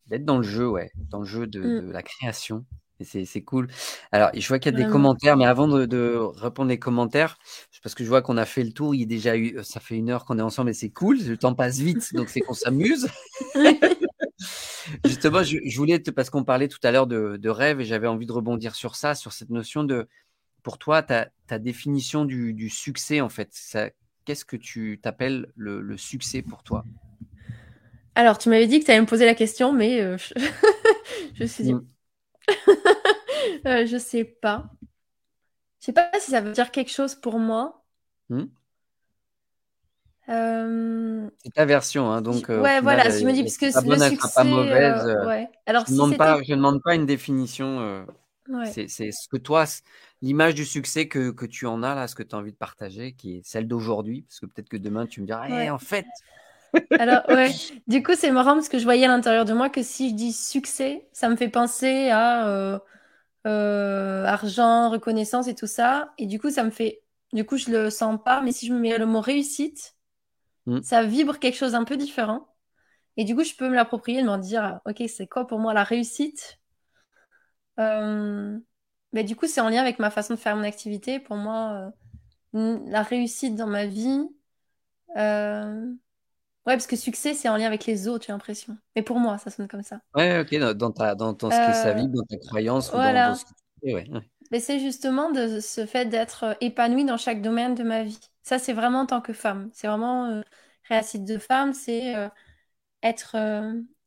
d'être 0.06 0.24
dans 0.24 0.38
le 0.38 0.42
jeu, 0.42 0.68
ouais, 0.68 0.90
dans 1.10 1.20
le 1.20 1.24
jeu 1.24 1.46
de, 1.46 1.60
mmh. 1.60 1.92
la 1.92 2.02
création. 2.02 2.64
Et 3.00 3.24
c'est 3.24 3.42
cool. 3.42 3.66
Alors, 4.12 4.30
je 4.32 4.46
vois 4.46 4.60
qu'il 4.60 4.72
y 4.72 4.80
a 4.80 4.84
des 4.84 4.88
commentaires, 4.88 5.36
mais 5.36 5.44
avant 5.46 5.66
de, 5.66 6.14
répondre 6.36 6.68
les 6.68 6.78
commentaires, 6.78 7.36
parce 7.82 7.96
que 7.96 8.04
je 8.04 8.08
vois 8.08 8.22
qu'on 8.22 8.36
a 8.36 8.44
fait 8.44 8.62
le 8.62 8.70
tour, 8.70 8.94
il 8.94 9.02
est 9.02 9.06
déjà 9.06 9.36
eu, 9.36 9.58
ça 9.64 9.80
fait 9.80 9.96
une 9.96 10.08
heure 10.08 10.24
qu'on 10.24 10.38
est 10.38 10.42
ensemble 10.42 10.70
et 10.70 10.74
c'est 10.74 10.90
cool, 10.90 11.18
le 11.18 11.36
temps 11.36 11.52
passe 11.54 11.78
vite, 11.78 12.14
donc 12.14 12.28
c'est 12.28 12.40
qu'on 12.40 12.54
s'amuse. 12.54 13.08
Justement, 15.04 15.42
je, 15.42 15.76
voulais, 15.76 15.98
parce 15.98 16.30
qu'on 16.30 16.44
parlait 16.44 16.68
tout 16.68 16.78
à 16.84 16.92
l'heure 16.92 17.08
de, 17.08 17.36
de, 17.36 17.48
rêve 17.48 17.80
et 17.80 17.84
j'avais 17.84 18.06
envie 18.06 18.26
de 18.26 18.32
rebondir 18.32 18.76
sur 18.76 18.94
ça, 18.94 19.16
sur 19.16 19.32
cette 19.32 19.50
notion 19.50 19.82
de, 19.82 20.06
pour 20.62 20.78
toi, 20.78 21.02
ta, 21.02 21.28
ta 21.46 21.58
définition 21.58 22.24
du, 22.24 22.68
succès, 22.70 23.20
en 23.20 23.28
fait, 23.28 23.50
qu'est-ce 24.24 24.44
que 24.44 24.56
tu 24.56 25.00
t'appelles 25.02 25.48
le, 25.56 25.80
le 25.80 25.96
succès 25.96 26.42
pour 26.42 26.62
toi? 26.62 26.84
Alors, 28.14 28.38
tu 28.38 28.48
m'avais 28.48 28.66
dit 28.66 28.80
que 28.80 28.84
tu 28.84 28.90
allais 28.90 29.00
me 29.00 29.06
poser 29.06 29.24
la 29.24 29.34
question, 29.34 29.72
mais 29.72 30.00
euh, 30.00 30.16
je... 30.18 30.34
me 31.40 31.46
suis 31.46 31.64
dit. 31.64 31.74
Mm. 31.74 31.86
euh, 33.66 33.86
je 33.86 33.96
sais 33.96 34.24
pas. 34.24 34.70
Je 35.80 35.86
sais 35.86 35.92
pas 35.92 36.10
si 36.18 36.30
ça 36.30 36.40
veut 36.40 36.52
dire 36.52 36.70
quelque 36.70 36.90
chose 36.90 37.14
pour 37.14 37.38
moi. 37.38 37.84
Mm. 38.28 38.42
Euh, 40.28 41.28
c'est 41.42 41.54
ta 41.54 41.64
version, 41.64 42.12
hein, 42.12 42.22
donc. 42.22 42.48
Euh, 42.48 42.60
ouais, 42.60 42.80
voilà, 42.80 43.10
je 43.10 43.24
me 43.24 43.32
dis, 43.32 43.42
parce 43.42 43.56
que 43.56 43.66
le 43.66 44.10
succès. 44.10 44.34
Pas 44.34 44.44
mauvaise. 44.44 45.18
Ouais. 45.26 45.48
Alors, 45.66 45.84
je 45.86 45.92
demande, 45.92 46.16
pas, 46.16 46.40
demande 46.40 46.82
pas 46.82 46.94
une 46.94 47.06
définition. 47.06 48.06
C'est 48.66 48.88
ce 48.88 49.28
que 49.28 49.36
toi, 49.36 49.64
l'image 50.20 50.54
du 50.54 50.64
succès 50.64 51.08
que, 51.08 51.30
que, 51.30 51.46
tu 51.46 51.66
en 51.66 51.82
as, 51.82 51.94
là, 51.94 52.08
ce 52.08 52.14
que 52.14 52.22
tu 52.22 52.34
as 52.34 52.38
envie 52.38 52.52
de 52.52 52.56
partager, 52.56 53.12
qui 53.12 53.36
est 53.36 53.40
celle 53.44 53.68
d'aujourd'hui, 53.68 54.22
parce 54.22 54.40
que 54.40 54.46
peut-être 54.46 54.68
que 54.68 54.76
demain, 54.76 55.06
tu 55.06 55.20
me 55.20 55.26
diras, 55.26 55.48
eh, 55.48 55.70
en 55.70 55.78
fait, 55.78 56.06
alors, 56.98 57.22
ouais. 57.28 57.50
Du 57.86 58.02
coup, 58.02 58.12
c'est 58.14 58.30
marrant 58.30 58.54
parce 58.54 58.68
que 58.68 58.78
je 58.78 58.84
voyais 58.84 59.04
à 59.04 59.08
l'intérieur 59.08 59.44
de 59.44 59.52
moi 59.52 59.68
que 59.68 59.82
si 59.82 60.10
je 60.10 60.14
dis 60.14 60.32
succès, 60.32 61.08
ça 61.12 61.28
me 61.28 61.36
fait 61.36 61.48
penser 61.48 62.10
à 62.10 62.48
euh, 62.48 62.78
euh, 63.46 64.24
argent, 64.24 64.90
reconnaissance 64.90 65.48
et 65.48 65.54
tout 65.54 65.66
ça. 65.66 66.12
Et 66.18 66.26
du 66.26 66.38
coup, 66.38 66.50
ça 66.50 66.64
me 66.64 66.70
fait. 66.70 67.02
Du 67.32 67.44
coup, 67.44 67.56
je 67.56 67.70
le 67.70 67.90
sens 67.90 68.18
pas. 68.22 68.40
Mais 68.42 68.52
si 68.52 68.66
je 68.66 68.72
me 68.72 68.78
mets 68.78 68.96
le 68.98 69.06
mot 69.06 69.20
réussite, 69.20 69.96
mm. 70.66 70.82
ça 70.82 71.02
vibre 71.04 71.38
quelque 71.38 71.56
chose 71.56 71.74
un 71.74 71.84
peu 71.84 71.96
différent. 71.96 72.48
Et 73.16 73.24
du 73.24 73.36
coup, 73.36 73.44
je 73.44 73.54
peux 73.54 73.68
me 73.68 73.74
l'approprier, 73.74 74.22
de 74.22 74.28
me 74.28 74.38
dire, 74.38 74.80
ok, 74.86 75.02
c'est 75.08 75.26
quoi 75.26 75.46
pour 75.46 75.58
moi 75.58 75.74
la 75.74 75.84
réussite? 75.84 76.58
Euh, 77.78 78.58
Mais 79.12 79.24
du 79.24 79.36
coup, 79.36 79.46
c'est 79.46 79.60
en 79.60 79.68
lien 79.68 79.80
avec 79.80 79.98
ma 79.98 80.10
façon 80.10 80.34
de 80.34 80.38
faire 80.38 80.56
mon 80.56 80.64
activité. 80.64 81.18
Pour 81.18 81.36
moi, 81.36 81.92
la 82.52 83.02
réussite 83.02 83.54
dans 83.54 83.66
ma 83.66 83.86
vie. 83.86 84.28
Ouais, 86.64 86.74
parce 86.74 86.86
que 86.86 86.94
succès, 86.94 87.34
c'est 87.34 87.48
en 87.48 87.56
lien 87.56 87.66
avec 87.66 87.86
les 87.86 88.06
autres, 88.06 88.26
j'ai 88.26 88.32
l'impression. 88.32 88.76
Mais 88.94 89.02
pour 89.02 89.18
moi, 89.18 89.36
ça 89.38 89.50
sonne 89.50 89.66
comme 89.66 89.82
ça. 89.82 90.00
Ouais, 90.14 90.40
ok, 90.40 90.76
dans, 90.76 90.92
ta, 90.92 91.16
dans, 91.16 91.32
ce 91.32 91.46
que 91.46 91.50
ça 91.50 91.92
vit, 91.92 92.06
dans 92.06 92.22
ta 92.22 92.36
croyance, 92.36 92.90
voilà. 92.92 93.30
dans, 93.30 93.34
ce 93.34 93.44
que 93.44 93.92
ouais, 93.92 94.04
Mais 94.52 94.60
c'est 94.60 94.78
justement 94.78 95.32
de 95.32 95.58
ce 95.58 95.86
fait 95.86 96.06
d'être 96.06 96.44
euh, 96.44 96.54
épanouie 96.60 97.04
dans 97.04 97.16
chaque 97.16 97.42
domaine 97.42 97.74
de 97.74 97.82
ma 97.82 98.04
vie. 98.04 98.20
Ça, 98.42 98.60
c'est 98.60 98.72
vraiment 98.72 99.00
en 99.00 99.06
tant 99.06 99.20
que 99.20 99.32
femme. 99.32 99.70
C'est 99.72 99.88
vraiment 99.88 100.26
euh, 100.26 100.42
réussite 100.88 101.24
de 101.24 101.36
femme, 101.38 101.72
c'est 101.72 102.14
euh, 102.14 102.28
être 103.02 103.36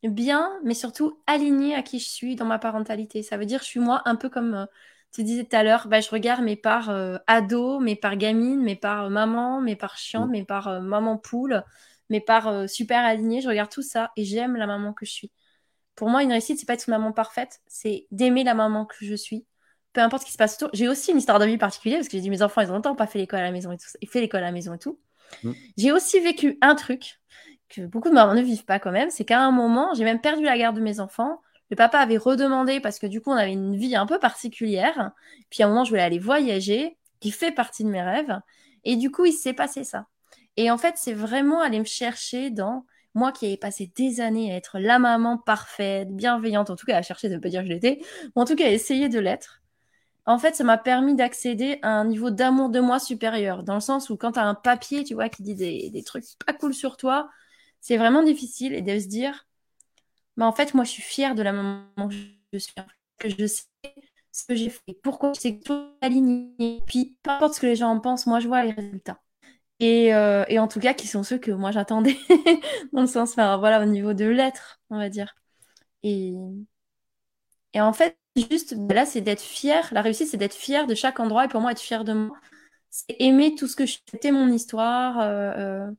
bien, 0.10 0.52
mais 0.64 0.74
surtout 0.74 1.20
alignée 1.28 1.76
à 1.76 1.82
qui 1.82 2.00
je 2.00 2.10
suis 2.10 2.36
dans 2.36 2.46
ma 2.46 2.60
parentalité. 2.60 3.24
Ça 3.24 3.38
veut 3.38 3.46
dire, 3.46 3.60
je 3.60 3.66
suis 3.66 3.80
moi 3.80 4.02
un 4.06 4.16
peu 4.16 4.30
comme 4.30 4.68
tu 5.12 5.24
disais 5.24 5.46
tout 5.46 5.56
à 5.56 5.64
l'heure, 5.64 5.88
bah, 5.88 6.02
je 6.02 6.10
regarde 6.10 6.44
mes 6.44 6.58
parts 6.58 6.94
ado, 7.28 7.80
mes 7.80 7.96
parts 7.96 8.18
gamine, 8.18 8.62
mes 8.62 8.76
parts 8.76 9.10
maman, 9.10 9.62
mes 9.62 9.76
parts 9.76 9.98
chiant, 9.98 10.28
mm. 10.28 10.32
mes 10.32 10.44
parts 10.44 10.82
maman 10.82 11.18
poule 11.18 11.64
mes 12.10 12.22
parts 12.22 12.48
euh, 12.48 12.68
super 12.68 13.04
alignées, 13.04 13.42
je 13.42 13.48
regarde 13.48 13.70
tout 13.70 13.82
ça 13.82 14.12
et 14.16 14.26
j'aime 14.26 14.56
la 14.56 14.68
maman 14.68 14.94
que 14.94 15.06
je 15.06 15.12
suis. 15.12 15.32
Pour 15.96 16.10
moi, 16.10 16.24
une 16.24 16.32
réussite, 16.32 16.60
c'est 16.60 16.66
pas 16.66 16.74
être 16.74 16.88
une 16.88 16.94
maman 16.94 17.12
parfaite, 17.14 17.62
c'est 17.68 18.08
d'aimer 18.12 18.44
la 18.44 18.54
maman 18.54 18.86
que 18.86 18.98
je 19.02 19.16
suis. 19.16 19.46
Peu 19.94 20.02
importe 20.02 20.24
ce 20.24 20.28
qui 20.28 20.34
se 20.34 20.38
passe 20.38 20.56
autour. 20.56 20.70
J'ai 20.74 20.90
aussi 20.90 21.12
une 21.12 21.18
histoire 21.18 21.40
de 21.40 21.46
vie 21.46 21.58
particulière 21.58 22.00
parce 22.00 22.10
que 22.10 22.18
j'ai 22.18 22.22
dit 22.22 22.30
mes 22.30 22.42
enfants, 22.42 22.62
ils 22.62 22.70
ont 22.70 22.74
longtemps 22.74 22.96
pas 22.96 23.08
fait 23.08 23.18
l'école 23.18 23.40
à 23.40 23.44
la 23.44 23.52
maison 23.52 23.72
et 23.72 23.78
tout. 23.78 23.86
Ils 24.02 24.10
fait 24.10 24.20
l'école 24.20 24.42
à 24.42 24.48
la 24.48 24.52
maison 24.52 24.74
et 24.74 24.78
tout. 24.78 25.00
Mm. 25.44 25.54
J'ai 25.78 25.92
aussi 25.94 26.20
vécu 26.20 26.58
un 26.62 26.76
truc 26.76 27.22
que 27.70 27.82
beaucoup 27.86 28.10
de 28.10 28.14
mamans 28.14 28.34
ne 28.34 28.42
vivent 28.42 28.66
pas 28.66 28.80
quand 28.80 28.92
même, 28.92 29.10
c'est 29.10 29.26
qu'à 29.26 29.42
un 29.42 29.52
moment, 29.52 29.94
j'ai 29.94 30.04
même 30.04 30.22
perdu 30.22 30.44
la 30.44 30.58
garde 30.58 30.76
de 30.76 30.82
mes 30.82 31.00
enfants. 31.00 31.42
Le 31.70 31.76
papa 31.76 32.00
avait 32.00 32.18
redemandé 32.18 32.80
parce 32.80 33.00
que 33.00 33.08
du 33.08 33.22
coup, 33.22 33.32
on 33.32 33.36
avait 33.36 33.54
une 33.54 33.76
vie 33.76 33.96
un 33.96 34.06
peu 34.06 34.20
particulière. 34.20 35.12
Puis 35.50 35.64
à 35.64 35.66
un 35.66 35.70
moment, 35.70 35.84
je 35.84 35.90
voulais 35.90 36.04
aller 36.04 36.20
voyager, 36.20 36.98
qui 37.20 37.32
fait 37.32 37.52
partie 37.52 37.84
de 37.84 37.90
mes 37.90 38.04
rêves. 38.04 38.40
Et 38.84 38.96
du 38.96 39.12
coup, 39.12 39.26
il 39.26 39.34
s'est 39.34 39.54
passé 39.54 39.84
ça. 39.84 40.08
Et 40.58 40.70
en 40.72 40.78
fait, 40.78 40.96
c'est 40.98 41.14
vraiment 41.14 41.62
aller 41.62 41.80
me 41.80 41.86
chercher 41.86 42.50
dans 42.50 42.86
moi 43.16 43.32
qui 43.32 43.48
ai 43.48 43.58
passé 43.58 43.92
des 43.96 44.22
années 44.22 44.54
à 44.54 44.58
être 44.58 44.78
la 44.78 45.00
maman 45.00 45.38
parfaite, 45.38 46.10
bienveillante, 46.16 46.70
en 46.70 46.76
tout 46.76 46.86
cas 46.86 46.98
à 46.98 47.02
chercher, 47.02 47.30
ça 47.30 47.36
ne 47.36 47.40
pas 47.40 47.50
dire 47.50 47.62
que 47.62 47.68
je 47.68 47.74
l'étais, 47.74 48.00
mais 48.24 48.42
en 48.42 48.46
tout 48.46 48.56
cas 48.56 48.66
à 48.66 48.70
essayer 48.70 49.10
de 49.10 49.20
l'être. 49.20 49.62
En 50.26 50.38
fait, 50.38 50.56
ça 50.56 50.64
m'a 50.64 50.78
permis 50.78 51.16
d'accéder 51.16 51.80
à 51.82 51.90
un 51.90 52.06
niveau 52.06 52.30
d'amour 52.30 52.70
de 52.70 52.80
moi 52.80 53.00
supérieur, 53.00 53.64
dans 53.64 53.76
le 53.76 53.80
sens 53.80 54.10
où 54.10 54.18
quand 54.18 54.34
tu 54.34 54.40
as 54.40 54.46
un 54.46 54.56
papier, 54.56 55.04
tu 55.04 55.14
vois, 55.14 55.30
qui 55.30 55.44
dit 55.44 55.56
des, 55.56 55.90
des 55.92 56.04
trucs 56.04 56.26
pas 56.46 56.54
cool 56.54 56.74
sur 56.74 56.98
toi, 56.98 57.30
c'est 57.86 57.98
vraiment 57.98 58.24
difficile 58.24 58.74
et 58.74 58.82
de 58.82 58.98
se 59.00 59.06
dire, 59.06 59.48
bah 60.38 60.48
en 60.48 60.52
fait, 60.54 60.74
moi, 60.74 60.84
je 60.86 60.90
suis 60.90 61.04
fière 61.04 61.36
de 61.36 61.44
la 61.44 61.52
maman 61.54 61.86
que 62.08 62.16
je 62.54 62.58
suis, 62.58 62.74
que 63.20 63.30
je 63.30 63.46
sais 63.46 63.66
ce 64.32 64.46
que 64.46 64.56
j'ai 64.56 64.72
fait, 64.72 64.96
pourquoi 65.04 65.34
c'est 65.36 65.60
tout 65.60 65.92
aligné, 66.02 66.82
puis 66.88 67.16
peu 67.22 67.30
importe 67.30 67.54
ce 67.54 67.62
que 67.62 67.68
les 67.68 67.76
gens 67.76 67.90
en 67.90 68.00
pensent, 68.00 68.26
moi, 68.26 68.40
je 68.40 68.48
vois 68.48 68.64
les 68.64 68.72
résultats. 68.72 69.22
Et, 69.80 70.16
euh, 70.16 70.46
et, 70.50 70.58
en 70.60 70.68
tout 70.68 70.80
cas, 70.80 70.96
qui 70.96 71.08
sont 71.08 71.24
ceux 71.24 71.38
que 71.38 71.52
moi 71.52 71.72
j'attendais, 71.72 72.18
dans 72.94 73.02
le 73.02 73.08
sens, 73.08 73.36
voilà, 73.36 73.82
au 73.82 73.86
niveau 73.86 74.14
de 74.14 74.26
l'être, 74.26 74.82
on 74.90 74.98
va 74.98 75.10
dire. 75.10 75.36
Et, 76.04 76.34
et 77.74 77.82
en 77.82 77.94
fait, 77.94 78.18
juste 78.36 78.76
là, 78.90 79.06
c'est 79.06 79.22
d'être 79.22 79.42
fier. 79.42 79.88
La 79.92 80.02
réussite, 80.02 80.30
c'est 80.30 80.38
d'être 80.38 80.56
fier 80.56 80.88
de 80.88 80.96
chaque 80.96 81.20
endroit. 81.20 81.46
Et 81.46 81.48
pour 81.50 81.62
moi, 81.62 81.72
être 81.72 81.82
fier 81.82 82.04
de 82.04 82.14
moi, 82.14 82.38
c'est 82.90 83.16
aimer 83.20 83.56
tout 83.56 83.68
ce 83.68 83.76
que 83.76 83.86
je 83.86 83.98
fais, 84.22 84.32
mon 84.32 84.48
histoire, 84.48 85.20
euh, 85.20 85.88
euh, 85.88 85.92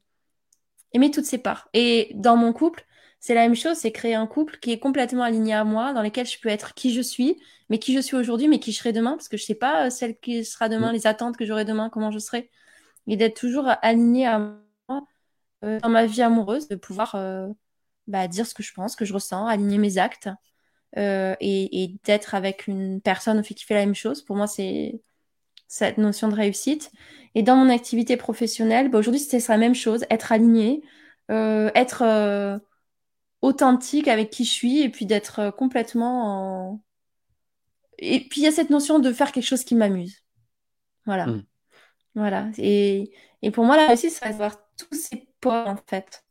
aimer 0.96 1.10
toutes 1.10 1.26
ces 1.26 1.38
parts. 1.38 1.68
Et 1.74 2.10
dans 2.14 2.36
mon 2.36 2.52
couple, 2.52 2.84
c'est 3.20 3.34
la 3.34 3.42
même 3.42 3.54
chose, 3.54 3.76
c'est 3.76 3.92
créer 3.92 4.14
un 4.14 4.26
couple 4.26 4.58
qui 4.60 4.72
est 4.72 4.78
complètement 4.78 5.22
aligné 5.22 5.54
à 5.54 5.64
moi, 5.64 5.92
dans 5.92 6.02
lequel 6.02 6.26
je 6.26 6.38
peux 6.40 6.48
être 6.48 6.74
qui 6.74 6.92
je 6.92 7.00
suis, 7.00 7.40
mais 7.70 7.78
qui 7.78 7.94
je 7.94 8.00
suis 8.00 8.16
aujourd'hui, 8.16 8.48
mais 8.48 8.58
qui 8.58 8.72
je 8.72 8.78
serai 8.78 8.92
demain, 8.92 9.12
parce 9.12 9.28
que 9.28 9.36
je 9.36 9.44
sais 9.44 9.54
pas 9.54 9.90
celle 9.90 10.18
qui 10.18 10.44
sera 10.44 10.68
demain, 10.68 10.90
mm. 10.90 10.94
les 10.94 11.06
attentes 11.06 11.36
que 11.36 11.46
j'aurai 11.46 11.64
demain, 11.64 11.90
comment 11.90 12.10
je 12.10 12.18
serai 12.18 12.50
et 13.08 13.16
d'être 13.16 13.38
toujours 13.38 13.70
aligné 13.82 14.26
à 14.26 14.38
moi 14.38 15.06
euh, 15.64 15.78
dans 15.80 15.88
ma 15.88 16.06
vie 16.06 16.22
amoureuse, 16.22 16.66
de 16.66 16.74
pouvoir 16.74 17.14
euh, 17.14 17.48
bah, 18.08 18.26
dire 18.26 18.46
ce 18.46 18.54
que 18.54 18.64
je 18.64 18.72
pense, 18.74 18.92
ce 18.92 18.96
que 18.96 19.04
je 19.04 19.14
ressens, 19.14 19.46
aligner 19.46 19.78
mes 19.78 19.98
actes 19.98 20.28
et, 20.96 21.94
d'être 22.04 22.34
avec 22.34 22.66
une 22.66 23.00
personne 23.00 23.42
qui 23.42 23.64
fait 23.64 23.74
la 23.74 23.84
même 23.84 23.94
chose. 23.94 24.22
Pour 24.22 24.34
moi, 24.34 24.46
c'est 24.46 25.00
cette 25.68 25.98
notion 25.98 26.28
de 26.28 26.34
réussite. 26.34 26.90
Et 27.34 27.42
dans 27.42 27.56
mon 27.56 27.68
activité 27.68 28.16
professionnelle, 28.16 28.90
bah, 28.90 28.98
aujourd'hui, 28.98 29.20
c'est 29.20 29.46
la 29.48 29.58
même 29.58 29.74
chose, 29.74 30.04
être 30.10 30.32
aligné, 30.32 30.82
être 31.28 32.60
authentique 33.42 34.08
avec 34.08 34.30
qui 34.30 34.44
je 34.44 34.50
suis 34.50 34.80
et 34.80 34.88
puis 34.88 35.06
d'être 35.06 35.50
complètement 35.50 36.70
en... 36.72 36.80
Et 37.98 38.20
puis 38.20 38.42
il 38.42 38.44
y 38.44 38.46
a 38.46 38.52
cette 38.52 38.70
notion 38.70 38.98
de 38.98 39.12
faire 39.12 39.32
quelque 39.32 39.46
chose 39.46 39.64
qui 39.64 39.74
m'amuse. 39.74 40.22
Voilà. 41.06 41.26
Mm. 41.26 41.44
Voilà. 42.16 42.48
Et, 42.58 43.12
et, 43.42 43.50
pour 43.50 43.64
moi, 43.64 43.76
la 43.76 43.86
réussite, 43.86 44.10
c'est 44.10 44.26
d'avoir 44.26 44.56
tous 44.76 44.94
ces 44.94 45.28
pôles, 45.40 45.68
en 45.68 45.76
fait. 45.76 46.24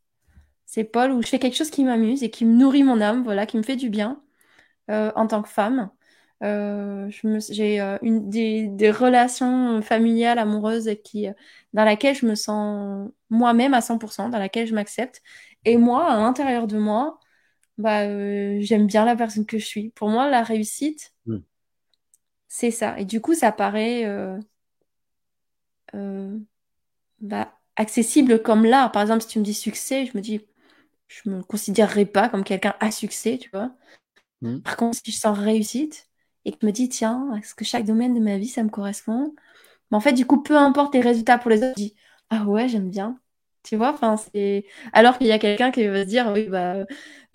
Ces 0.66 0.84
pôles 0.84 1.12
où 1.12 1.22
je 1.22 1.28
fais 1.28 1.38
quelque 1.38 1.56
chose 1.56 1.70
qui 1.70 1.84
m'amuse 1.84 2.22
et 2.22 2.30
qui 2.30 2.44
me 2.44 2.52
nourrit 2.52 2.82
mon 2.82 3.00
âme, 3.00 3.22
voilà, 3.22 3.46
qui 3.46 3.56
me 3.56 3.62
fait 3.62 3.76
du 3.76 3.88
bien 3.88 4.20
euh, 4.90 5.12
en 5.14 5.26
tant 5.26 5.42
que 5.42 5.48
femme. 5.48 5.90
Euh, 6.42 7.10
j'ai 7.48 7.80
euh, 7.80 7.96
une 8.02 8.28
des, 8.28 8.66
des, 8.68 8.90
relations 8.90 9.80
familiales, 9.80 10.38
amoureuses 10.38 10.90
qui, 11.02 11.28
dans 11.72 11.84
laquelle 11.84 12.14
je 12.14 12.26
me 12.26 12.34
sens 12.34 13.10
moi-même 13.30 13.72
à 13.72 13.80
100%, 13.80 14.30
dans 14.30 14.38
laquelle 14.38 14.66
je 14.66 14.74
m'accepte. 14.74 15.22
Et 15.64 15.78
moi, 15.78 16.06
à 16.06 16.16
l'intérieur 16.16 16.66
de 16.66 16.78
moi, 16.78 17.18
bah, 17.78 18.06
j'aime 18.60 18.86
bien 18.86 19.04
la 19.04 19.16
personne 19.16 19.46
que 19.46 19.58
je 19.58 19.64
suis. 19.64 19.90
Pour 19.90 20.08
moi, 20.10 20.28
la 20.28 20.42
réussite, 20.42 21.14
mm. 21.26 21.38
c'est 22.48 22.70
ça. 22.70 22.98
Et 22.98 23.04
du 23.04 23.20
coup, 23.20 23.34
ça 23.34 23.50
paraît 23.52 24.04
euh, 25.94 26.38
bah, 27.20 27.58
accessible 27.76 28.42
comme 28.42 28.64
là. 28.64 28.88
Par 28.90 29.02
exemple, 29.02 29.22
si 29.22 29.28
tu 29.28 29.38
me 29.38 29.44
dis 29.44 29.54
succès, 29.54 30.06
je 30.06 30.16
me 30.16 30.22
dis, 30.22 30.46
je 31.08 31.30
me 31.30 31.42
considérerais 31.42 32.06
pas 32.06 32.28
comme 32.28 32.44
quelqu'un 32.44 32.74
à 32.80 32.90
succès, 32.90 33.38
tu 33.38 33.50
vois. 33.50 33.72
Hmm. 34.42 34.60
Par 34.60 34.76
contre, 34.76 34.98
si 35.02 35.12
je 35.12 35.16
sens 35.16 35.38
réussite 35.38 36.05
et 36.46 36.52
que 36.52 36.58
je 36.62 36.66
me 36.66 36.72
dis, 36.72 36.88
tiens, 36.90 37.36
est-ce 37.38 37.54
que 37.56 37.66
chaque 37.66 37.86
domaine 37.86 38.14
de 38.14 38.20
ma 38.20 38.38
vie, 38.38 38.48
ça 38.48 38.64
me 38.64 38.70
correspond? 38.70 39.34
Mais 39.90 39.98
en 39.98 40.00
fait, 40.00 40.14
du 40.14 40.26
coup, 40.26 40.42
peu 40.42 40.56
importe 40.56 40.94
les 40.94 41.02
résultats 41.02 41.38
pour 41.38 41.50
les 41.50 41.58
autres, 41.58 41.74
je 41.78 41.84
dis, 41.84 41.96
ah 42.30 42.44
ouais, 42.46 42.68
j'aime 42.68 42.90
bien. 42.90 43.20
Tu 43.64 43.76
vois, 43.76 43.92
enfin, 43.92 44.16
c'est. 44.18 44.66
Alors 44.94 45.18
qu'il 45.18 45.28
y 45.28 45.32
a 45.32 45.38
quelqu'un 45.40 45.72
qui 45.72 45.86
va 45.88 46.04
se 46.04 46.08
dire, 46.08 46.30
oui, 46.34 46.48
bah, 46.48 46.86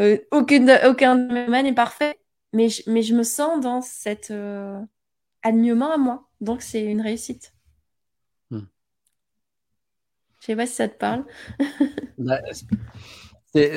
euh, 0.02 0.20
aucune, 0.32 0.72
aucun 0.86 1.18
domaine 1.18 1.66
n'est 1.66 1.74
parfait. 1.76 2.20
Mais 2.54 2.70
je, 2.70 2.84
mais 2.90 3.04
je 3.04 3.16
me 3.16 3.24
sens 3.24 3.62
dans 3.62 3.82
cet 3.82 4.32
euh, 4.32 4.80
alignement 5.44 5.94
à 5.94 5.98
moi. 5.98 6.30
Donc, 6.42 6.62
c'est 6.64 6.84
une 6.86 7.02
réussite. 7.02 7.54
Je 10.40 10.48
sais 10.48 10.56
pas 10.56 10.66
si 10.66 10.74
ça 10.74 10.88
te 10.90 10.98
parle. 10.98 11.24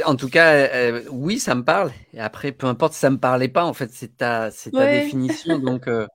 En 0.06 0.14
tout 0.14 0.28
cas, 0.28 0.52
euh, 0.54 1.02
oui, 1.10 1.40
ça 1.40 1.54
me 1.54 1.64
parle. 1.64 1.90
Et 2.12 2.20
après, 2.20 2.52
peu 2.52 2.66
importe 2.66 2.92
si 2.92 3.00
ça 3.00 3.10
me 3.10 3.18
parlait 3.18 3.48
pas, 3.48 3.64
en 3.64 3.72
fait, 3.72 3.90
c'est 3.92 4.16
ta, 4.16 4.50
c'est 4.50 4.70
ta 4.70 4.86
définition. 4.86 5.58
Donc, 5.58 5.88
euh, 5.88 6.06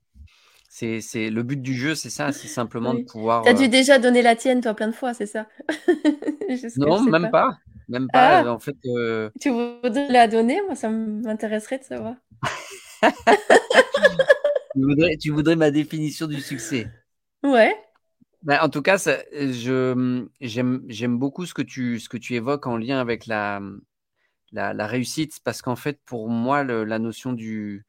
c'est, 0.70 1.02
c'est 1.02 1.30
le 1.30 1.44
but 1.44 1.62
du 1.62 1.74
jeu, 1.74 1.94
c'est 1.94 2.10
ça, 2.10 2.32
c'est 2.32 2.48
simplement 2.48 2.94
de 2.94 3.04
pouvoir. 3.04 3.44
Tu 3.44 3.50
as 3.50 3.54
dû 3.54 3.66
euh, 3.66 3.68
déjà 3.68 4.00
donner 4.00 4.22
la 4.22 4.36
tienne, 4.36 4.62
toi, 4.62 4.74
plein 4.74 4.88
de 4.88 4.96
fois, 4.96 5.14
c'est 5.14 5.26
ça? 5.26 5.48
Non, 6.78 7.04
même 7.04 7.30
pas. 7.30 7.58
Même 7.90 8.08
pas. 8.12 8.40
Ah. 8.40 8.52
En 8.52 8.58
fait. 8.58 8.76
Tu 9.40 9.50
voudrais 9.50 10.08
la 10.10 10.28
donner? 10.28 10.60
Moi, 10.66 10.76
ça 10.76 10.90
m'intéresserait 10.90 11.78
de 11.78 11.84
savoir. 11.84 12.16
tu, 14.74 14.82
voudrais, 14.82 15.18
tu 15.18 15.30
voudrais 15.32 15.56
ma 15.56 15.70
définition 15.70 16.26
du 16.26 16.42
succès? 16.42 16.88
Ouais. 17.44 17.76
Bah, 18.44 18.64
en 18.64 18.70
tout 18.70 18.82
cas, 18.82 18.98
je, 18.98 20.28
j'aime, 20.40 20.84
j'aime 20.88 21.18
beaucoup 21.18 21.46
ce 21.46 21.54
que, 21.54 21.62
tu, 21.62 22.00
ce 22.00 22.08
que 22.08 22.18
tu 22.18 22.36
évoques 22.36 22.68
en 22.68 22.78
lien 22.78 23.00
avec 23.00 23.26
la, 23.26 23.62
la, 24.52 24.88
réussite, 24.88 25.40
parce 25.44 25.62
qu'en 25.62 25.76
fait, 25.76 26.00
pour 26.06 26.30
moi, 26.30 26.64
la 26.64 27.00
notion 27.00 27.34
du, 27.34 27.86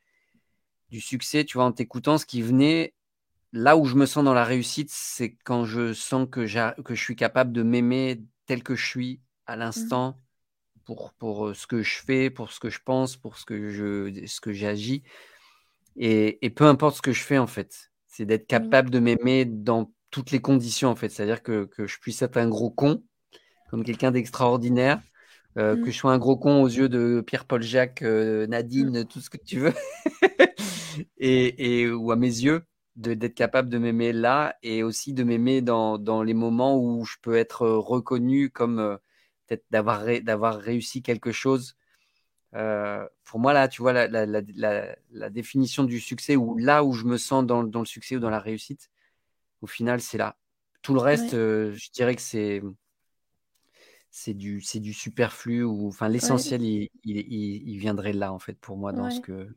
du 0.91 1.01
succès, 1.01 1.45
tu 1.45 1.57
vois, 1.57 1.67
en 1.67 1.73
t'écoutant, 1.73 2.19
ce 2.19 2.27
qui 2.27 2.43
venait, 2.43 2.95
là 3.53 3.77
où 3.77 3.85
je 3.85 3.95
me 3.95 4.07
sens 4.07 4.25
dans 4.25 4.35
la 4.35 4.45
réussite, 4.45 4.91
c'est 4.91 5.37
quand 5.45 5.65
je 5.65 5.93
sens 5.93 6.27
que, 6.31 6.41
que 6.83 6.95
je 6.95 7.03
suis 7.03 7.17
capable 7.17 7.53
de 7.53 7.63
m'aimer 7.63 8.21
tel 8.47 8.65
que 8.65 8.75
je 8.75 8.85
suis 8.85 9.21
à 9.47 9.55
mmh. 9.55 9.59
l'instant, 9.61 10.17
pour, 10.85 11.13
pour 11.13 11.47
euh, 11.47 11.55
ce 11.55 11.69
que 11.69 11.83
je 11.83 12.03
fais, 12.03 12.31
pour 12.31 12.51
ce 12.51 12.59
que 12.59 12.71
je 12.71 12.81
pense, 12.85 13.17
pour 13.17 13.37
ce 13.37 13.45
que, 13.45 13.71
je, 13.71 14.27
ce 14.27 14.41
que 14.41 14.53
j'agis. 14.53 15.05
Et, 15.97 16.45
et 16.45 16.51
peu 16.51 16.65
importe 16.65 16.97
ce 16.97 17.03
que 17.03 17.13
je 17.13 17.23
fais, 17.23 17.39
en 17.39 17.47
fait, 17.47 17.93
c'est 18.09 18.25
d'être 18.25 18.49
capable 18.49 18.91
de 18.91 18.99
m'aimer 18.99 19.45
dans 19.45 19.93
toutes 20.11 20.31
les 20.31 20.41
conditions, 20.41 20.89
en 20.89 20.97
fait. 20.97 21.09
C'est-à-dire 21.09 21.43
que, 21.43 21.65
que, 21.65 21.87
je 21.87 21.99
puisse 22.01 22.23
être 22.23 22.37
un 22.37 22.49
gros 22.49 22.71
con, 22.71 23.03
comme 23.71 23.85
quelqu'un 23.85 24.11
d'extraordinaire, 24.11 25.01
euh, 25.59 25.77
que 25.77 25.83
mm. 25.83 25.87
je 25.87 25.97
sois 25.97 26.13
un 26.13 26.19
gros 26.19 26.37
con 26.37 26.63
aux 26.63 26.69
yeux 26.69 26.89
de 26.89 27.23
Pierre-Paul 27.27 27.63
Jacques, 27.63 28.03
euh, 28.03 28.47
Nadine, 28.47 29.03
mm. 29.03 29.05
tout 29.07 29.21
ce 29.21 29.31
que 29.31 29.37
tu 29.37 29.61
veux, 29.61 29.75
et, 31.19 31.81
et, 31.83 31.91
ou 31.91 32.13
à 32.13 32.17
mes 32.17 32.27
yeux, 32.27 32.65
d'être 32.97 33.35
capable 33.35 33.69
de 33.69 33.79
m'aimer 33.79 34.13
là 34.13 34.57
et 34.63 34.83
aussi 34.83 35.15
de 35.15 35.25
m'aimer 35.25 35.63
dans, 35.63 35.97
dans, 35.99 36.23
les 36.23 36.35
moments 36.35 36.79
où 36.79 37.05
je 37.05 37.17
peux 37.23 37.37
être 37.37 37.67
reconnu 37.67 38.51
comme 38.51 38.79
euh, 38.79 38.97
peut-être 39.47 39.65
d'avoir 39.71 40.05
d'avoir 40.23 40.59
réussi 40.59 41.03
quelque 41.03 41.33
chose. 41.33 41.77
pour 43.25 43.41
moi, 43.41 43.53
là, 43.53 43.69
tu 43.69 43.83
vois, 43.83 43.93
la, 43.93 44.09
la, 44.09 44.27
la, 44.27 44.97
la, 45.11 45.31
définition 45.31 45.85
du 45.85 46.01
succès, 46.01 46.37
ou 46.37 46.59
là 46.59 46.85
où 46.85 46.93
je 46.93 47.05
me 47.05 47.17
sens 47.17 47.47
dans, 47.47 47.65
dans 47.65 47.81
le 47.81 47.87
succès 47.87 48.17
ou 48.17 48.21
dans 48.21 48.31
la 48.31 48.41
réussite, 48.41 48.91
au 49.63 49.67
final, 49.67 50.01
c'est 50.01 50.19
là. 50.19 50.37
Tout 50.83 50.95
le 50.95 51.01
reste, 51.01 51.35
euh, 51.35 51.73
je 51.75 51.91
dirais 51.91 52.15
que 52.15 52.23
c'est 52.23 52.63
c'est 54.11 54.35
du 54.35 54.61
c'est 54.61 54.81
du 54.81 54.93
superflu 54.93 55.63
ou 55.63 55.89
enfin 55.89 56.09
l'essentiel 56.09 56.63
il, 56.63 56.89
il, 57.05 57.79
viendrait 57.79 58.13
là 58.13 58.33
en 58.33 58.41
fait 58.41 58.55
pour 58.55 58.77
moi 58.77 58.93
dans 58.93 59.09
ce 59.09 59.21
que 59.21 59.49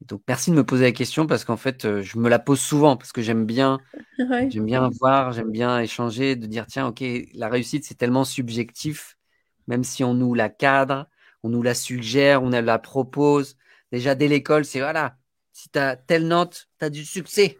donc 0.00 0.22
merci 0.26 0.50
de 0.50 0.56
me 0.56 0.64
poser 0.64 0.84
la 0.84 0.92
question 0.92 1.26
parce 1.26 1.44
qu'en 1.44 1.56
fait 1.56 1.84
euh, 1.84 2.02
je 2.02 2.18
me 2.18 2.28
la 2.28 2.38
pose 2.38 2.60
souvent 2.60 2.96
parce 2.96 3.12
que 3.12 3.20
j'aime 3.20 3.44
bien 3.44 3.78
j'aime 4.48 4.64
bien 4.64 4.88
voir 5.00 5.32
j'aime 5.32 5.50
bien 5.50 5.78
échanger 5.80 6.34
de 6.34 6.46
dire 6.46 6.66
tiens 6.66 6.86
ok 6.86 7.04
la 7.34 7.48
réussite 7.48 7.84
c'est 7.84 7.94
tellement 7.94 8.24
subjectif 8.24 9.18
même 9.66 9.84
si 9.84 10.02
on 10.02 10.14
nous 10.14 10.32
la 10.32 10.48
cadre 10.48 11.06
on 11.42 11.50
nous 11.50 11.62
la 11.62 11.74
suggère 11.74 12.42
on 12.42 12.50
la 12.50 12.78
propose. 12.78 13.56
Déjà 13.92 14.14
dès 14.14 14.28
l'école 14.28 14.64
c'est 14.64 14.80
voilà 14.80 15.16
si 15.52 15.68
tu 15.68 15.78
as 15.78 15.96
telle 15.96 16.26
note 16.26 16.68
tu 16.78 16.84
as 16.84 16.90
du 16.90 17.04
succès 17.04 17.58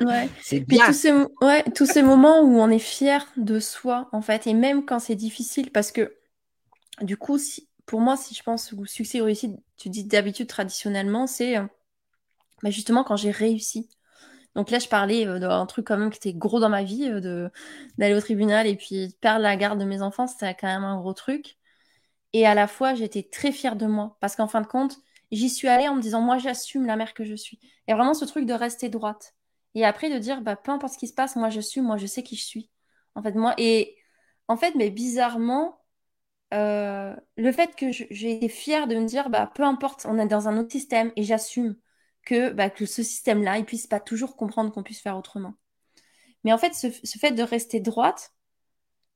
ouais. 0.00 0.28
C'est 0.40 0.60
bien. 0.60 0.86
tous 0.86 0.92
ces, 0.92 1.12
ouais, 1.40 1.62
tous 1.74 1.86
ces 1.86 2.02
moments 2.02 2.42
où 2.42 2.58
on 2.58 2.68
est 2.68 2.78
fier 2.78 3.26
de 3.36 3.60
soi, 3.60 4.08
en 4.12 4.22
fait, 4.22 4.46
et 4.46 4.54
même 4.54 4.84
quand 4.84 4.98
c'est 4.98 5.14
difficile, 5.14 5.70
parce 5.70 5.92
que 5.92 6.16
du 7.00 7.16
coup, 7.16 7.38
si, 7.38 7.68
pour 7.86 8.00
moi, 8.00 8.16
si 8.16 8.34
je 8.34 8.42
pense 8.42 8.72
au 8.72 8.84
succès 8.84 9.20
ou 9.20 9.24
réussite, 9.24 9.56
tu 9.76 9.88
dis 9.90 10.04
d'habitude 10.04 10.46
traditionnellement, 10.46 11.26
c'est 11.26 11.58
euh, 11.58 11.66
bah, 12.62 12.70
justement 12.70 13.04
quand 13.04 13.16
j'ai 13.16 13.30
réussi. 13.30 13.88
Donc 14.54 14.70
là, 14.70 14.78
je 14.78 14.88
parlais 14.88 15.26
euh, 15.26 15.38
d'un 15.38 15.66
truc 15.66 15.86
quand 15.86 15.96
même 15.98 16.10
qui 16.10 16.18
était 16.18 16.34
gros 16.38 16.60
dans 16.60 16.68
ma 16.68 16.82
vie, 16.84 17.08
euh, 17.08 17.20
de 17.20 17.50
d'aller 17.98 18.14
au 18.14 18.20
tribunal 18.20 18.66
et 18.66 18.76
puis 18.76 19.16
perdre 19.20 19.42
la 19.42 19.56
garde 19.56 19.80
de 19.80 19.84
mes 19.84 20.02
enfants, 20.02 20.26
c'était 20.26 20.54
quand 20.54 20.68
même 20.68 20.84
un 20.84 20.98
gros 20.98 21.14
truc. 21.14 21.56
Et 22.32 22.46
à 22.46 22.54
la 22.54 22.66
fois, 22.66 22.94
j'étais 22.94 23.22
très 23.24 23.52
fière 23.52 23.76
de 23.76 23.86
moi, 23.86 24.16
parce 24.20 24.36
qu'en 24.36 24.48
fin 24.48 24.60
de 24.62 24.66
compte, 24.66 24.98
j'y 25.32 25.50
suis 25.50 25.68
allée 25.68 25.88
en 25.88 25.96
me 25.96 26.02
disant, 26.02 26.20
moi, 26.20 26.38
j'assume 26.38 26.86
la 26.86 26.96
mère 26.96 27.14
que 27.14 27.24
je 27.24 27.34
suis. 27.34 27.58
A 27.88 27.94
vraiment 27.94 28.14
ce 28.14 28.24
truc 28.24 28.46
de 28.46 28.52
rester 28.54 28.88
droite. 28.88 29.34
Et 29.74 29.84
après, 29.84 30.10
de 30.10 30.18
dire, 30.18 30.42
bah, 30.42 30.56
peu 30.56 30.70
importe 30.72 30.94
ce 30.94 30.98
qui 30.98 31.08
se 31.08 31.14
passe, 31.14 31.36
moi, 31.36 31.50
suis, 31.50 31.80
moi, 31.80 31.96
je 31.96 32.06
sais 32.06 32.22
qui 32.22 32.36
je 32.36 32.44
suis. 32.44 32.70
En 33.14 33.22
fait, 33.22 33.32
moi, 33.34 33.54
et 33.58 33.96
en 34.48 34.56
fait, 34.56 34.74
mais 34.74 34.90
bizarrement, 34.90 35.80
euh, 36.54 37.16
le 37.36 37.52
fait 37.52 37.74
que 37.76 37.92
j'ai 37.92 38.32
été 38.36 38.48
fière 38.48 38.86
de 38.88 38.96
me 38.96 39.06
dire, 39.06 39.30
bah, 39.30 39.50
peu 39.54 39.62
importe, 39.64 40.06
on 40.08 40.18
est 40.18 40.26
dans 40.26 40.48
un 40.48 40.58
autre 40.58 40.72
système 40.72 41.12
et 41.16 41.22
j'assume 41.22 41.76
que, 42.24 42.50
bah, 42.50 42.70
que 42.70 42.86
ce 42.86 43.02
système-là, 43.02 43.58
il 43.58 43.64
puisse 43.64 43.86
pas 43.86 44.00
toujours 44.00 44.36
comprendre 44.36 44.72
qu'on 44.72 44.82
puisse 44.82 45.00
faire 45.00 45.16
autrement. 45.16 45.54
Mais 46.44 46.52
en 46.52 46.58
fait, 46.58 46.74
ce, 46.74 46.88
ce 46.90 47.18
fait 47.18 47.32
de 47.32 47.42
rester 47.42 47.80
droite, 47.80 48.32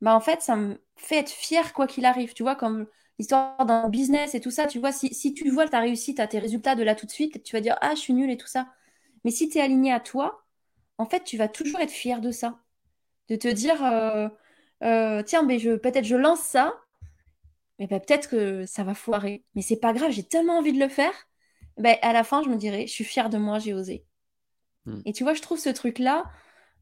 bah, 0.00 0.14
en 0.14 0.20
fait, 0.20 0.42
ça 0.42 0.56
me 0.56 0.82
fait 0.96 1.18
être 1.18 1.30
fière 1.30 1.72
quoi 1.72 1.86
qu'il 1.86 2.04
arrive. 2.04 2.34
Tu 2.34 2.42
vois, 2.42 2.56
comme 2.56 2.86
l'histoire 3.18 3.64
d'un 3.64 3.88
business 3.88 4.34
et 4.34 4.40
tout 4.40 4.50
ça, 4.50 4.66
tu 4.66 4.78
vois, 4.78 4.92
si, 4.92 5.14
si 5.14 5.34
tu 5.34 5.50
vois 5.50 5.68
ta 5.68 5.80
réussite 5.80 6.20
à 6.20 6.26
tes 6.26 6.38
résultats 6.38 6.74
de 6.74 6.82
là 6.82 6.94
tout 6.94 7.06
de 7.06 7.10
suite, 7.10 7.42
tu 7.42 7.56
vas 7.56 7.60
dire, 7.60 7.76
ah, 7.80 7.94
je 7.94 8.00
suis 8.00 8.12
nulle 8.12 8.30
et 8.30 8.36
tout 8.36 8.46
ça. 8.46 8.68
Mais 9.24 9.30
si 9.30 9.48
tu 9.48 9.58
es 9.58 9.60
aligné 9.60 9.92
à 9.92 10.00
toi, 10.00 10.44
en 10.98 11.06
fait, 11.06 11.24
tu 11.24 11.36
vas 11.36 11.48
toujours 11.48 11.80
être 11.80 11.90
fier 11.90 12.20
de 12.20 12.30
ça. 12.30 12.60
De 13.28 13.36
te 13.36 13.48
dire, 13.48 13.84
euh, 13.84 14.28
euh, 14.84 15.22
tiens, 15.22 15.42
mais 15.42 15.58
je, 15.58 15.72
peut-être 15.72 16.04
je 16.04 16.16
lance 16.16 16.40
ça, 16.40 16.74
mais 17.78 17.86
ben, 17.86 18.00
peut-être 18.00 18.28
que 18.28 18.66
ça 18.66 18.84
va 18.84 18.94
foirer. 18.94 19.44
Mais 19.54 19.62
c'est 19.62 19.80
pas 19.80 19.92
grave, 19.92 20.12
j'ai 20.12 20.22
tellement 20.22 20.58
envie 20.58 20.72
de 20.72 20.80
le 20.80 20.88
faire. 20.88 21.12
Ben, 21.78 21.96
à 22.02 22.12
la 22.12 22.24
fin, 22.24 22.42
je 22.42 22.48
me 22.48 22.56
dirais, 22.56 22.86
je 22.86 22.92
suis 22.92 23.04
fière 23.04 23.30
de 23.30 23.38
moi, 23.38 23.58
j'ai 23.58 23.74
osé. 23.74 24.04
Hmm. 24.86 25.00
Et 25.04 25.12
tu 25.12 25.24
vois, 25.24 25.34
je 25.34 25.42
trouve 25.42 25.58
ce 25.58 25.68
truc-là, 25.70 26.24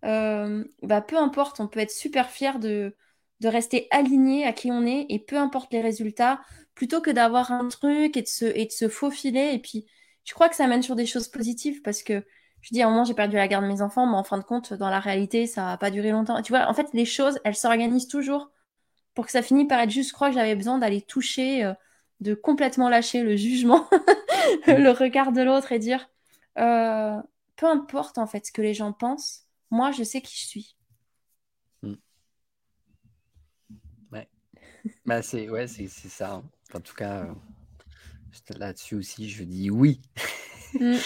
euh, 0.05 0.65
bah, 0.83 1.01
peu 1.01 1.17
importe, 1.17 1.61
on 1.61 1.69
peut 1.69 1.81
être 1.81 1.91
super 1.91 2.31
fier 2.31 2.59
de, 2.59 2.95
de 3.41 3.49
rester 3.49 3.89
aligné 3.91 4.47
à 4.47 4.53
qui 4.53 4.71
on 4.71 4.87
est 4.87 5.07
et 5.09 5.19
peu 5.19 5.37
importe 5.37 5.73
les 5.73 5.81
résultats, 5.81 6.41
plutôt 6.75 7.01
que 7.01 7.11
d'avoir 7.11 7.53
un 7.53 7.69
truc 7.69 8.17
et 8.17 8.23
de, 8.23 8.27
se, 8.27 8.45
et 8.45 8.67
de 8.67 8.73
se 8.73 8.89
faufiler. 8.89 9.51
Et 9.53 9.59
puis, 9.59 9.87
je 10.25 10.35
crois 10.35 10.49
que 10.49 10.57
ça 10.57 10.67
mène 10.67 10.83
sur 10.83 10.97
des 10.97 11.07
choses 11.07 11.29
positives 11.29 11.83
parce 11.83 12.03
que 12.03 12.25
je 12.63 12.71
dis 12.73 12.83
à 12.83 12.87
un 12.87 12.91
moment 12.91 13.05
j'ai 13.05 13.15
perdu 13.15 13.37
la 13.37 13.47
garde 13.47 13.65
de 13.65 13.71
mes 13.71 13.83
enfants, 13.83 14.07
mais 14.07 14.17
en 14.17 14.25
fin 14.25 14.39
de 14.39 14.45
compte, 14.45 14.73
dans 14.73 14.89
la 14.89 15.01
réalité, 15.01 15.47
ça 15.47 15.67
n'a 15.67 15.77
pas 15.77 15.91
duré 15.91 16.11
longtemps. 16.11 16.41
Tu 16.43 16.53
vois, 16.53 16.69
en 16.69 16.75
fait, 16.75 16.89
les 16.95 17.05
choses, 17.05 17.39
elles 17.45 17.57
s'organisent 17.57 18.09
toujours 18.09 18.51
pour 19.15 19.27
que 19.27 19.33
ça 19.33 19.43
finisse 19.43 19.69
par 19.69 19.81
être 19.81 19.91
juste, 19.91 20.11
je 20.11 20.15
crois 20.15 20.29
que 20.29 20.35
j'avais 20.35 20.57
besoin 20.57 20.79
d'aller 20.79 21.03
toucher, 21.03 21.65
euh, 21.65 21.75
de 22.21 22.35
complètement 22.35 22.89
lâcher 22.89 23.23
le 23.23 23.37
jugement, 23.37 23.89
le 24.67 24.91
regard 24.91 25.33
de 25.33 25.43
l'autre 25.43 25.73
et 25.73 25.79
dire, 25.79 26.09
euh, 26.59 27.21
peu 27.57 27.67
importe 27.67 28.19
en 28.19 28.27
fait 28.27 28.47
ce 28.47 28.53
que 28.53 28.63
les 28.63 28.75
gens 28.75 28.93
pensent, 28.93 29.47
moi 29.71 29.93
je 29.93 30.03
sais 30.03 30.21
qui 30.21 30.37
je 30.37 30.47
suis. 30.47 30.77
Hmm. 31.83 31.95
Ouais. 34.13 34.29
Bah, 35.07 35.23
c'est 35.23 35.49
ouais, 35.49 35.67
c'est 35.67 35.89
ça. 35.89 36.35
Hein. 36.35 36.45
En 36.75 36.81
tout 36.81 36.95
cas, 36.95 37.25
euh, 37.25 38.59
là-dessus 38.59 38.97
aussi, 38.97 39.29
je 39.29 39.45
dis 39.45 39.71
oui. 39.71 40.01
Hmm. 40.77 40.97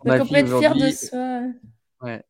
on 0.00 0.26
peut 0.26 0.34
être 0.34 0.58
fier 0.58 0.74
de 0.74 0.90
soi. 0.90 1.40
Ouais. 2.02 2.22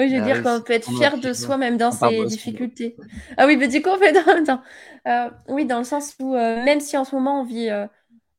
Oui, 0.00 0.08
je 0.08 0.16
veux 0.16 0.22
dire 0.22 0.42
qu'on 0.42 0.62
peut 0.62 0.72
être 0.72 0.90
fier 0.90 1.18
de 1.18 1.32
soi 1.32 1.58
même 1.58 1.76
dans 1.76 1.92
ses 1.92 2.24
difficultés. 2.24 2.96
Ah 3.36 3.46
oui, 3.46 3.56
mais 3.56 3.68
du 3.68 3.82
coup, 3.82 3.90
en 3.90 3.98
fait, 3.98 4.12
dans, 4.46 4.62
euh, 5.06 5.30
oui, 5.48 5.66
dans 5.66 5.78
le 5.78 5.84
sens 5.84 6.16
où 6.20 6.34
euh, 6.34 6.64
même 6.64 6.80
si 6.80 6.96
en 6.96 7.04
ce 7.04 7.14
moment 7.14 7.42
on 7.42 7.44
vit, 7.44 7.70
euh, 7.70 7.86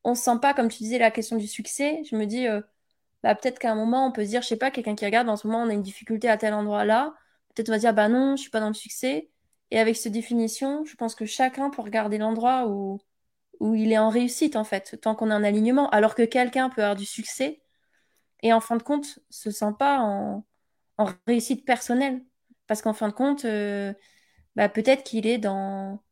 on 0.04 0.14
se 0.14 0.24
sent 0.24 0.38
pas, 0.40 0.54
comme 0.54 0.68
tu 0.68 0.78
disais, 0.78 0.98
la 0.98 1.10
question 1.10 1.36
du 1.36 1.46
succès, 1.46 2.02
je 2.10 2.16
me 2.16 2.26
dis, 2.26 2.46
bah, 3.22 3.34
peut-être 3.34 3.58
qu'à 3.58 3.70
un 3.70 3.76
moment, 3.76 4.06
on 4.06 4.12
peut 4.12 4.24
se 4.24 4.30
dire, 4.30 4.42
je 4.42 4.48
sais 4.48 4.56
pas, 4.56 4.70
quelqu'un 4.70 4.96
qui 4.96 5.04
regarde, 5.04 5.28
en 5.28 5.36
ce 5.36 5.46
moment, 5.46 5.62
on 5.62 5.68
a 5.68 5.72
une 5.72 5.82
difficulté 5.82 6.28
à 6.28 6.36
tel 6.36 6.54
endroit-là, 6.54 7.14
peut-être 7.54 7.68
on 7.68 7.72
va 7.72 7.78
dire, 7.78 7.94
bah 7.94 8.08
non, 8.08 8.36
je 8.36 8.42
suis 8.42 8.50
pas 8.50 8.60
dans 8.60 8.68
le 8.68 8.74
succès. 8.74 9.30
Et 9.72 9.80
avec 9.80 9.96
cette 9.96 10.12
définition, 10.12 10.84
je 10.84 10.94
pense 10.94 11.16
que 11.16 11.24
chacun 11.24 11.70
peut 11.70 11.82
regarder 11.82 12.18
l'endroit 12.18 12.68
où, 12.68 13.00
où 13.58 13.74
il 13.74 13.90
est 13.90 13.98
en 13.98 14.10
réussite, 14.10 14.54
en 14.54 14.64
fait, 14.64 15.00
tant 15.00 15.14
qu'on 15.16 15.30
a 15.30 15.34
un 15.34 15.42
alignement, 15.42 15.88
alors 15.90 16.14
que 16.14 16.22
quelqu'un 16.22 16.68
peut 16.68 16.82
avoir 16.82 16.96
du 16.96 17.06
succès 17.06 17.62
et 18.42 18.52
en 18.52 18.60
fin 18.60 18.76
de 18.76 18.82
compte, 18.82 19.18
se 19.30 19.50
sent 19.50 19.72
pas 19.78 19.98
en 20.00 20.44
en 20.98 21.08
réussite 21.26 21.64
personnelle. 21.64 22.22
Parce 22.66 22.82
qu'en 22.82 22.92
fin 22.92 23.08
de 23.08 23.12
compte, 23.12 23.44
euh, 23.44 23.92
bah, 24.56 24.68
peut-être 24.68 25.02
qu'il 25.04 25.26
est 25.26 25.38
dans, 25.38 26.02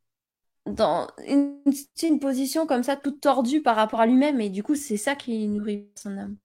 dans 0.66 1.08
une, 1.26 1.60
une, 2.02 2.18
position 2.18 2.66
comme 2.66 2.82
ça, 2.82 2.96
toute 2.96 3.20
tordue 3.20 3.62
par 3.62 3.76
rapport 3.76 4.00
à 4.00 4.06
lui-même. 4.06 4.40
Et 4.40 4.50
du 4.50 4.62
coup, 4.62 4.74
c'est 4.74 4.96
ça 4.96 5.14
qui 5.14 5.46
nourrit 5.48 5.88
son 5.96 6.18
âme. 6.18 6.36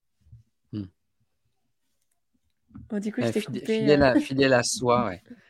Hmm. 0.71 0.85
du 2.99 3.11
coup, 3.11 3.21
je 3.21 3.29
t'ai 3.29 3.41
fidèle, 3.41 4.03
à, 4.03 4.15
euh. 4.15 4.19
fidèle 4.19 4.53
à 4.53 4.63
soi, 4.63 5.05
ouais. 5.07 5.23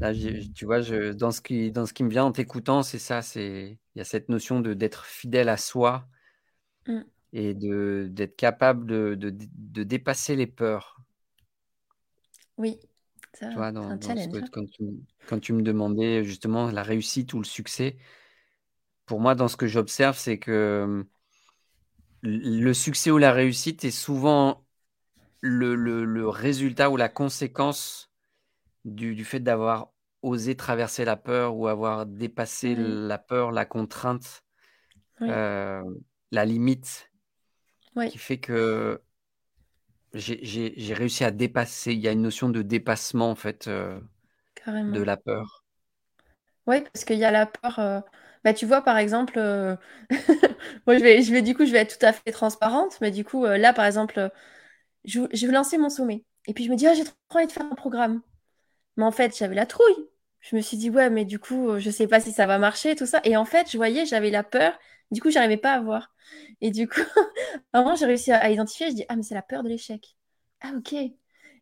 Là, 0.00 0.12
tu 0.54 0.64
vois, 0.66 0.82
je, 0.82 1.12
dans, 1.12 1.30
ce 1.30 1.40
qui, 1.40 1.72
dans 1.72 1.86
ce 1.86 1.94
qui 1.94 2.04
me 2.04 2.10
vient 2.10 2.24
en 2.24 2.32
t'écoutant, 2.32 2.82
c'est 2.82 2.98
ça, 2.98 3.22
c'est 3.22 3.78
il 3.94 3.98
y 3.98 4.00
a 4.00 4.04
cette 4.04 4.28
notion 4.28 4.60
de 4.60 4.74
d'être 4.74 5.06
fidèle 5.06 5.48
à 5.48 5.56
soi 5.56 6.06
hmm. 6.86 7.00
et 7.32 7.54
de 7.54 8.08
d'être 8.10 8.36
capable 8.36 8.86
de, 8.86 9.14
de, 9.14 9.30
de, 9.32 9.82
dépasser 9.84 10.36
les 10.36 10.46
peurs. 10.46 11.00
Oui, 12.58 12.78
ça, 13.32 13.48
tu 13.48 13.54
vois, 13.54 13.72
dans, 13.72 13.84
un 13.84 13.98
challenge. 13.98 14.34
Hein. 14.34 14.44
quand, 14.52 14.66
tu, 14.68 14.84
quand, 15.26 15.40
tu, 15.40 15.54
me 15.54 15.62
demandais 15.62 16.24
justement 16.24 16.70
la 16.70 16.82
réussite 16.82 17.32
ou 17.32 17.38
le 17.38 17.44
succès, 17.44 17.96
pour 19.06 19.20
moi, 19.20 19.34
dans 19.34 19.48
ce 19.48 19.56
que 19.56 19.66
j'observe, 19.66 20.18
c'est 20.18 20.38
que 20.38 21.06
le 22.22 22.72
succès 22.74 23.10
ou 23.10 23.18
la 23.18 23.32
réussite 23.32 23.84
est 23.84 23.90
souvent 23.90 24.62
le, 25.40 25.74
le, 25.74 26.04
le 26.04 26.28
résultat 26.28 26.90
ou 26.90 26.96
la 26.96 27.08
conséquence 27.08 28.05
du, 28.86 29.16
du 29.16 29.26
fait 29.26 29.40
d'avoir 29.40 29.92
osé 30.22 30.56
traverser 30.56 31.06
la 31.06 31.16
peur 31.18 31.56
ou 31.56 31.68
avoir 31.68 32.06
dépassé 32.06 32.76
la 32.76 33.18
peur, 33.18 33.52
la 33.52 33.66
contrainte, 33.66 34.44
euh, 35.28 35.82
la 36.32 36.44
limite, 36.46 37.12
qui 38.04 38.18
fait 38.18 38.38
que 38.38 39.02
j'ai 40.14 40.94
réussi 40.94 41.22
à 41.24 41.30
dépasser. 41.30 41.92
Il 41.92 42.00
y 42.00 42.08
a 42.08 42.12
une 42.12 42.22
notion 42.22 42.48
de 42.48 42.62
dépassement, 42.62 43.30
en 43.30 43.34
fait, 43.36 43.68
euh, 43.68 44.00
de 44.88 45.02
la 45.02 45.16
peur. 45.18 45.64
Oui, 46.66 46.80
parce 46.92 47.04
qu'il 47.04 47.18
y 47.18 47.24
a 47.24 47.30
la 47.30 47.46
peur. 47.46 47.78
Euh, 47.78 48.00
bah, 48.44 48.52
tu 48.54 48.66
vois, 48.66 48.82
par 48.82 48.98
exemple, 48.98 49.38
moi, 50.86 50.98
je 50.98 51.02
vais, 51.02 51.22
je 51.22 51.32
vais, 51.32 51.42
du 51.42 51.54
coup, 51.54 51.64
je 51.66 51.72
vais 51.72 51.78
être 51.78 51.98
tout 51.98 52.06
à 52.06 52.12
fait 52.12 52.32
transparente, 52.32 52.98
mais 53.00 53.10
du 53.10 53.24
coup, 53.24 53.44
là, 53.46 53.72
par 53.72 53.84
exemple, 53.86 54.30
je, 55.04 55.22
je 55.32 55.46
vais 55.46 55.52
lancer 55.54 55.78
mon 55.78 55.90
sommet. 55.90 56.24
Et 56.46 56.54
puis, 56.54 56.64
je 56.64 56.70
me 56.70 56.76
dis, 56.76 56.86
ah, 56.88 56.94
j'ai 56.94 57.04
trop 57.04 57.14
envie 57.38 57.46
de 57.48 57.52
faire 57.52 57.66
un 57.70 57.74
programme. 57.76 58.22
Mais 58.96 59.04
en 59.04 59.12
fait, 59.12 59.36
j'avais 59.36 59.54
la 59.54 59.66
trouille. 59.66 60.08
Je 60.40 60.56
me 60.56 60.60
suis 60.60 60.76
dit, 60.76 60.90
ouais, 60.90 61.10
mais 61.10 61.24
du 61.24 61.38
coup, 61.38 61.78
je 61.78 61.90
sais 61.90 62.06
pas 62.06 62.20
si 62.20 62.32
ça 62.32 62.46
va 62.46 62.58
marcher, 62.58 62.94
tout 62.94 63.06
ça. 63.06 63.20
Et 63.24 63.36
en 63.36 63.44
fait, 63.44 63.70
je 63.70 63.76
voyais, 63.76 64.06
j'avais 64.06 64.30
la 64.30 64.44
peur. 64.44 64.78
Du 65.10 65.20
coup, 65.20 65.30
j'arrivais 65.30 65.56
pas 65.56 65.72
à 65.74 65.80
voir. 65.80 66.14
Et 66.60 66.70
du 66.70 66.88
coup, 66.88 67.00
à 67.72 67.78
un 67.78 67.82
moment, 67.82 67.96
j'ai 67.96 68.06
réussi 68.06 68.32
à, 68.32 68.50
identifier. 68.50 68.90
Je 68.90 68.94
dis, 68.94 69.04
ah, 69.08 69.16
mais 69.16 69.22
c'est 69.22 69.34
la 69.34 69.42
peur 69.42 69.62
de 69.62 69.68
l'échec. 69.68 70.16
Ah, 70.60 70.72
ok. 70.76 70.94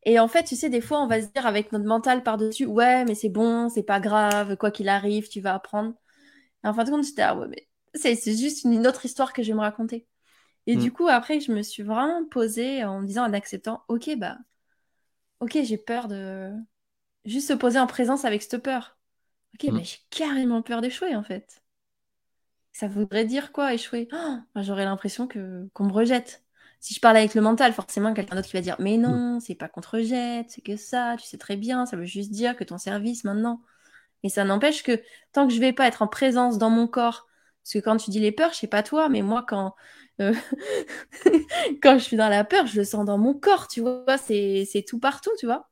Et 0.06 0.18
en 0.18 0.28
fait, 0.28 0.44
tu 0.44 0.56
sais, 0.56 0.68
des 0.68 0.80
fois, 0.80 1.00
on 1.00 1.06
va 1.06 1.22
se 1.22 1.28
dire 1.28 1.46
avec 1.46 1.72
notre 1.72 1.86
mental 1.86 2.22
par-dessus, 2.22 2.66
ouais, 2.66 3.04
mais 3.06 3.14
c'est 3.14 3.30
bon, 3.30 3.68
c'est 3.70 3.82
pas 3.82 4.00
grave, 4.00 4.56
quoi 4.56 4.70
qu'il 4.70 4.88
arrive, 4.88 5.28
tu 5.28 5.40
vas 5.40 5.54
apprendre. 5.54 5.94
Et 6.64 6.68
en 6.68 6.74
fin 6.74 6.84
de 6.84 6.90
compte, 6.90 7.04
j'étais, 7.04 7.22
ah 7.22 7.36
ouais, 7.36 7.48
mais 7.48 7.66
c'est 7.94 8.36
juste 8.36 8.64
une 8.64 8.86
autre 8.86 9.04
histoire 9.06 9.32
que 9.32 9.42
je 9.42 9.48
vais 9.48 9.54
me 9.54 9.60
raconter. 9.60 10.06
Et 10.66 10.76
du 10.76 10.88
mm. 10.90 10.92
coup, 10.92 11.08
après, 11.08 11.40
je 11.40 11.52
me 11.52 11.62
suis 11.62 11.82
vraiment 11.82 12.24
posée 12.26 12.84
en 12.84 13.00
me 13.00 13.06
disant, 13.06 13.24
en 13.24 13.32
acceptant, 13.32 13.82
ok, 13.88 14.16
bah, 14.18 14.38
ok, 15.40 15.58
j'ai 15.62 15.78
peur 15.78 16.08
de 16.08 16.52
juste 17.24 17.48
se 17.48 17.52
poser 17.54 17.78
en 17.78 17.86
présence 17.86 18.24
avec 18.24 18.42
cette 18.42 18.62
peur. 18.62 18.96
Ok, 19.54 19.70
mm. 19.70 19.76
mais 19.76 19.84
j'ai 19.84 19.98
carrément 20.10 20.62
peur 20.62 20.80
d'échouer, 20.80 21.14
en 21.14 21.22
fait. 21.22 21.62
Ça 22.72 22.88
voudrait 22.88 23.24
dire 23.24 23.52
quoi, 23.52 23.72
échouer? 23.72 24.08
Oh, 24.12 24.36
J'aurais 24.56 24.84
l'impression 24.84 25.28
que 25.28 25.68
qu'on 25.74 25.84
me 25.84 25.92
rejette. 25.92 26.42
Si 26.80 26.92
je 26.92 27.00
parle 27.00 27.16
avec 27.16 27.34
le 27.34 27.40
mental, 27.40 27.72
forcément, 27.72 28.12
quelqu'un 28.12 28.34
d'autre 28.36 28.48
qui 28.48 28.56
va 28.56 28.60
dire 28.60 28.76
Mais 28.80 28.98
non, 28.98 29.38
c'est 29.40 29.54
pas 29.54 29.68
qu'on 29.68 29.80
te 29.80 29.88
rejette, 29.88 30.50
c'est 30.50 30.60
que 30.60 30.76
ça, 30.76 31.16
tu 31.18 31.24
sais 31.26 31.38
très 31.38 31.56
bien, 31.56 31.86
ça 31.86 31.96
veut 31.96 32.04
juste 32.04 32.30
dire 32.30 32.56
que 32.56 32.64
ton 32.64 32.76
service 32.76 33.24
maintenant. 33.24 33.62
Et 34.22 34.28
ça 34.28 34.44
n'empêche 34.44 34.82
que 34.82 35.00
tant 35.32 35.46
que 35.46 35.54
je 35.54 35.60
vais 35.60 35.72
pas 35.72 35.86
être 35.86 36.02
en 36.02 36.08
présence 36.08 36.58
dans 36.58 36.70
mon 36.70 36.86
corps, 36.88 37.26
parce 37.62 37.74
que 37.74 37.78
quand 37.78 37.96
tu 37.96 38.10
dis 38.10 38.20
les 38.20 38.32
peurs, 38.32 38.52
je 38.52 38.58
sais 38.58 38.66
pas 38.66 38.82
toi, 38.82 39.08
mais 39.08 39.22
moi, 39.22 39.44
quand, 39.46 39.74
euh, 40.20 40.34
quand 41.82 41.98
je 41.98 42.04
suis 42.04 42.16
dans 42.16 42.28
la 42.28 42.44
peur, 42.44 42.66
je 42.66 42.76
le 42.76 42.84
sens 42.84 43.04
dans 43.06 43.18
mon 43.18 43.34
corps, 43.34 43.68
tu 43.68 43.80
vois, 43.80 44.18
c'est 44.18 44.84
tout 44.86 44.98
partout, 44.98 45.30
tu 45.38 45.46
vois. 45.46 45.70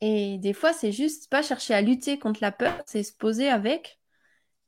Et 0.00 0.38
des 0.38 0.52
fois, 0.52 0.72
c'est 0.72 0.92
juste 0.92 1.28
pas 1.28 1.42
chercher 1.42 1.74
à 1.74 1.80
lutter 1.82 2.18
contre 2.18 2.40
la 2.40 2.52
peur, 2.52 2.80
c'est 2.86 3.02
se 3.02 3.12
poser 3.12 3.48
avec 3.48 3.98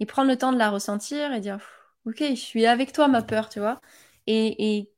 et 0.01 0.07
prendre 0.07 0.28
le 0.31 0.36
temps 0.36 0.52
de 0.52 0.59
la 0.59 0.70
ressentir 0.70 1.32
et 1.32 1.40
dire 1.40 1.61
ok 2.07 2.19
je 2.31 2.35
suis 2.35 2.66
avec 2.66 2.93
toi 2.93 3.09
ma 3.09 3.23
peur 3.23 3.48
tu 3.48 3.61
vois. 3.61 3.81
Et, 4.27 4.90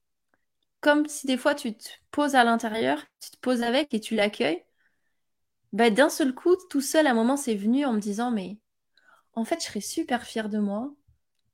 comme 0.81 1.07
si 1.07 1.27
des 1.27 1.37
fois 1.37 1.55
tu 1.55 1.77
te 1.77 1.89
poses 2.11 2.35
à 2.35 2.45
l'intérieur 2.45 3.05
tu 3.21 3.31
te 3.31 3.37
poses 3.39 3.63
avec 3.63 3.93
et 3.95 4.01
tu 4.01 4.15
l'accueilles 4.17 4.65
bah, 5.73 5.91
d'un 5.91 6.09
seul 6.09 6.35
coup 6.35 6.57
tout 6.71 6.81
seul 6.81 7.07
à 7.07 7.11
un 7.11 7.15
moment 7.15 7.37
c'est 7.37 7.55
venu 7.55 7.85
en 7.85 7.93
me 7.93 8.01
disant 8.01 8.31
mais 8.31 8.59
en 9.35 9.45
fait 9.45 9.61
je 9.61 9.67
serais 9.67 9.81
super 9.81 10.25
fière 10.25 10.49
de 10.49 10.59
moi 10.59 10.93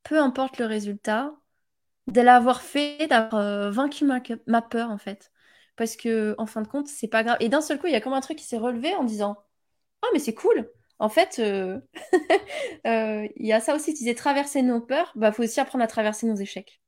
peu 0.02 0.18
importe 0.18 0.58
le 0.58 0.66
résultat 0.66 1.34
de 2.06 2.20
l'avoir 2.22 2.62
fait 2.62 3.06
d'avoir 3.06 3.42
euh, 3.42 3.70
vaincu 3.70 4.04
ma, 4.04 4.62
peur 4.62 4.90
en 4.90 4.98
fait 4.98 5.30
parce 5.78 5.96
que 5.96 6.34
en 6.38 6.46
fin 6.46 6.62
de 6.62 6.68
compte 6.68 6.88
c'est 6.88 7.08
pas 7.08 7.24
grave 7.24 7.38
et 7.40 7.48
d'un 7.48 7.62
seul 7.62 7.78
coup 7.78 7.86
il 7.86 7.92
y 7.92 7.96
a 7.96 8.00
comme 8.00 8.12
un 8.12 8.20
truc 8.20 8.38
qui 8.38 8.44
s'est 8.44 8.58
relevé 8.58 8.94
en 8.94 9.04
disant 9.04 9.36
oh 10.04 10.08
mais 10.12 10.18
c'est 10.18 10.34
cool 10.34 10.70
en 10.98 11.08
fait, 11.08 11.38
euh, 11.38 11.80
euh, 12.86 13.28
il 13.36 13.46
y 13.46 13.52
a 13.52 13.60
ça 13.60 13.74
aussi, 13.74 13.92
tu 13.92 13.98
disais 13.98 14.14
traverser 14.14 14.62
nos 14.62 14.80
peurs, 14.80 15.12
bah 15.14 15.32
faut 15.32 15.42
aussi 15.44 15.60
apprendre 15.60 15.84
à 15.84 15.86
traverser 15.86 16.26
nos 16.26 16.34
échecs. 16.34 16.80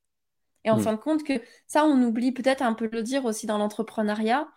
Et 0.65 0.71
en 0.71 0.79
mm. 0.79 0.81
fin 0.83 0.93
de 0.95 0.99
compte 0.99 1.25
que 1.25 1.35
ça, 1.67 1.85
on 1.85 2.03
oublie 2.03 2.33
peut-être 2.33 2.63
un 2.63 2.75
peu 2.75 2.89
le 2.91 3.03
dire 3.03 3.25
aussi 3.25 3.47
dans 3.47 3.59
l'entrepreneuriat. 3.59 4.49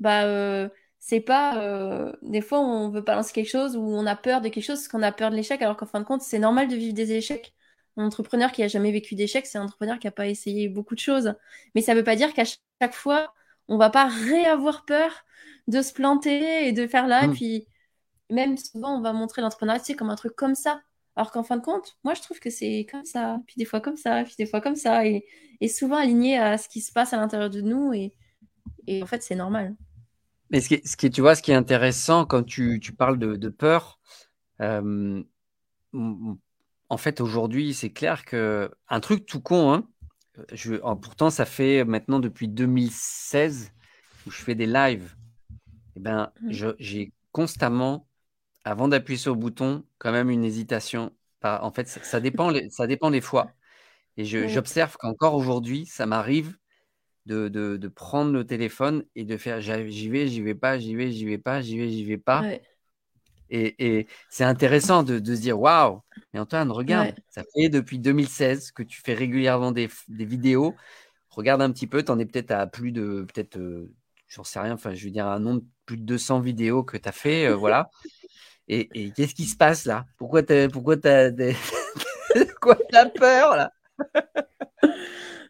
Bah 0.00 0.24
euh, 0.24 0.68
c'est 0.98 1.20
pas 1.20 2.12
des 2.22 2.40
fois 2.40 2.60
on 2.60 2.88
veut 2.90 3.04
pas 3.04 3.16
lancer 3.16 3.32
quelque 3.32 3.50
chose 3.50 3.76
ou 3.76 3.82
on 3.82 4.06
a 4.06 4.16
peur 4.16 4.40
de 4.40 4.48
quelque 4.48 4.64
chose 4.64 4.78
parce 4.78 4.88
qu'on 4.88 5.02
a 5.02 5.12
peur 5.12 5.30
de 5.30 5.36
l'échec, 5.36 5.60
alors 5.62 5.76
qu'en 5.76 5.86
fin 5.86 6.00
de 6.00 6.04
compte 6.04 6.22
c'est 6.22 6.38
normal 6.38 6.68
de 6.68 6.76
vivre 6.76 6.94
des 6.94 7.12
échecs. 7.12 7.54
Un 7.96 8.06
entrepreneur 8.06 8.52
qui 8.52 8.62
a 8.62 8.68
jamais 8.68 8.92
vécu 8.92 9.14
d'échecs, 9.16 9.46
c'est 9.46 9.58
un 9.58 9.64
entrepreneur 9.64 9.98
qui 9.98 10.06
a 10.08 10.12
pas 10.12 10.28
essayé 10.28 10.68
beaucoup 10.68 10.94
de 10.94 11.00
choses. 11.00 11.34
Mais 11.74 11.82
ça 11.82 11.94
veut 11.94 12.04
pas 12.04 12.16
dire 12.16 12.32
qu'à 12.34 12.44
chaque 12.44 12.94
fois 12.94 13.34
on 13.72 13.78
va 13.78 13.88
pas 13.88 14.06
réavoir 14.06 14.84
peur 14.84 15.24
de 15.66 15.80
se 15.80 15.94
planter 15.94 16.68
et 16.68 16.72
de 16.72 16.86
faire 16.86 17.06
là, 17.06 17.24
et 17.24 17.28
mm. 17.28 17.32
puis 17.32 17.66
même 18.28 18.58
souvent, 18.58 18.98
on 18.98 19.00
va 19.00 19.14
montrer 19.14 19.40
l'entrepreneuriat 19.40 19.94
comme 19.96 20.10
un 20.10 20.14
truc 20.14 20.36
comme 20.36 20.54
ça. 20.54 20.82
Alors 21.16 21.30
qu'en 21.30 21.42
fin 21.42 21.56
de 21.56 21.62
compte, 21.62 21.96
moi, 22.04 22.12
je 22.12 22.20
trouve 22.20 22.38
que 22.38 22.50
c'est 22.50 22.86
comme 22.90 23.04
ça, 23.06 23.38
puis 23.46 23.56
des 23.56 23.64
fois 23.64 23.80
comme 23.80 23.96
ça, 23.96 24.24
puis 24.24 24.34
des 24.38 24.46
fois 24.46 24.60
comme 24.60 24.76
ça, 24.76 25.06
et, 25.06 25.24
souvent 25.68 25.96
aligné 25.96 26.38
à 26.38 26.58
ce 26.58 26.68
qui 26.68 26.82
se 26.82 26.92
passe 26.92 27.14
à 27.14 27.16
l'intérieur 27.16 27.48
de 27.48 27.62
nous, 27.62 27.94
et, 27.94 28.12
en 29.02 29.06
fait, 29.06 29.22
c'est 29.22 29.36
normal. 29.36 29.74
Mais 30.50 30.60
ce 30.60 30.68
qui, 30.68 30.86
ce 30.86 30.96
qui, 30.96 31.10
tu 31.10 31.22
vois, 31.22 31.34
ce 31.34 31.42
qui 31.42 31.50
est 31.50 31.54
intéressant 31.54 32.26
quand 32.26 32.42
tu, 32.42 32.78
parles 32.98 33.18
de, 33.18 33.48
peur, 33.48 34.00
euh, 34.60 35.22
en 35.92 36.96
fait, 36.98 37.22
aujourd'hui, 37.22 37.72
c'est 37.72 37.90
clair 37.90 38.26
que 38.26 38.70
un 38.88 39.00
truc 39.00 39.24
tout 39.24 39.40
con, 39.40 39.72
hein, 39.72 39.88
je, 40.52 40.74
pourtant, 40.96 41.30
ça 41.30 41.44
fait 41.44 41.84
maintenant 41.84 42.18
depuis 42.18 42.48
2016 42.48 43.72
où 44.26 44.30
je 44.30 44.42
fais 44.42 44.54
des 44.54 44.66
lives. 44.66 45.14
Eh 45.96 46.00
ben, 46.00 46.32
mmh. 46.40 46.72
j'ai 46.78 47.12
constamment 47.32 48.06
avant 48.64 48.88
d'appuyer 48.88 49.18
sur 49.18 49.32
le 49.34 49.38
bouton, 49.38 49.84
quand 49.98 50.12
même 50.12 50.30
une 50.30 50.44
hésitation. 50.44 51.12
En 51.42 51.72
fait, 51.72 51.88
ça, 51.88 52.20
dépend, 52.20 52.52
ça 52.70 52.86
dépend 52.86 53.10
des 53.10 53.20
fois. 53.20 53.50
Et 54.16 54.24
j'observe 54.24 54.96
qu'encore 54.96 55.34
aujourd'hui, 55.34 55.86
ça 55.86 56.06
m'arrive 56.06 56.56
de, 57.26 57.48
de, 57.48 57.88
prendre 57.88 58.32
le 58.32 58.44
téléphone 58.44 59.04
et 59.14 59.24
de 59.24 59.36
faire 59.36 59.60
j'y 59.60 60.08
vais, 60.08 60.28
j'y 60.28 60.40
vais 60.40 60.54
pas, 60.54 60.78
j'y 60.78 60.94
vais, 60.94 61.10
j'y 61.10 61.24
vais 61.24 61.38
pas, 61.38 61.60
j'y 61.60 61.78
vais, 61.78 61.88
j'y 61.88 62.04
vais 62.04 62.18
pas. 62.18 62.44
Et, 63.54 64.06
c'est 64.30 64.44
intéressant 64.44 65.02
de, 65.02 65.18
se 65.18 65.40
dire 65.40 65.60
waouh, 65.60 66.00
mais 66.32 66.40
Antoine, 66.40 66.70
regarde, 66.70 67.14
ça 67.28 67.42
fait 67.54 67.68
depuis 67.68 67.98
2016 67.98 68.72
que 68.72 68.82
tu 68.82 69.02
fais 69.02 69.12
régulièrement 69.12 69.72
des, 69.72 69.90
vidéos. 70.08 70.74
Regarde 71.28 71.60
un 71.60 71.70
petit 71.70 71.86
peu, 71.86 72.02
tu 72.02 72.10
en 72.10 72.18
es 72.18 72.24
peut-être 72.24 72.50
à 72.50 72.66
plus 72.66 72.92
de, 72.92 73.26
peut-être, 73.32 73.58
euh, 73.58 73.92
j'en 74.26 74.42
sais 74.42 74.58
rien, 74.58 74.72
enfin, 74.72 74.94
je 74.94 75.04
veux 75.04 75.10
dire, 75.10 75.26
un 75.26 75.38
nombre 75.38 75.60
de 75.60 75.66
plus 75.84 75.98
de 75.98 76.04
200 76.04 76.40
vidéos 76.40 76.82
que 76.82 76.96
tu 76.96 77.06
as 77.06 77.12
fait, 77.12 77.46
euh, 77.46 77.54
voilà. 77.54 77.90
Et, 78.68 79.12
qu'est-ce 79.12 79.34
qui 79.34 79.44
se 79.44 79.56
passe 79.56 79.84
là? 79.84 80.06
Pourquoi 80.16 80.42
tu 80.42 80.68
pourquoi 80.72 80.96
as, 81.04 81.30
des... 81.30 81.54
quoi, 82.60 82.78
as 82.94 83.06
peur 83.06 83.56
là? 83.56 83.72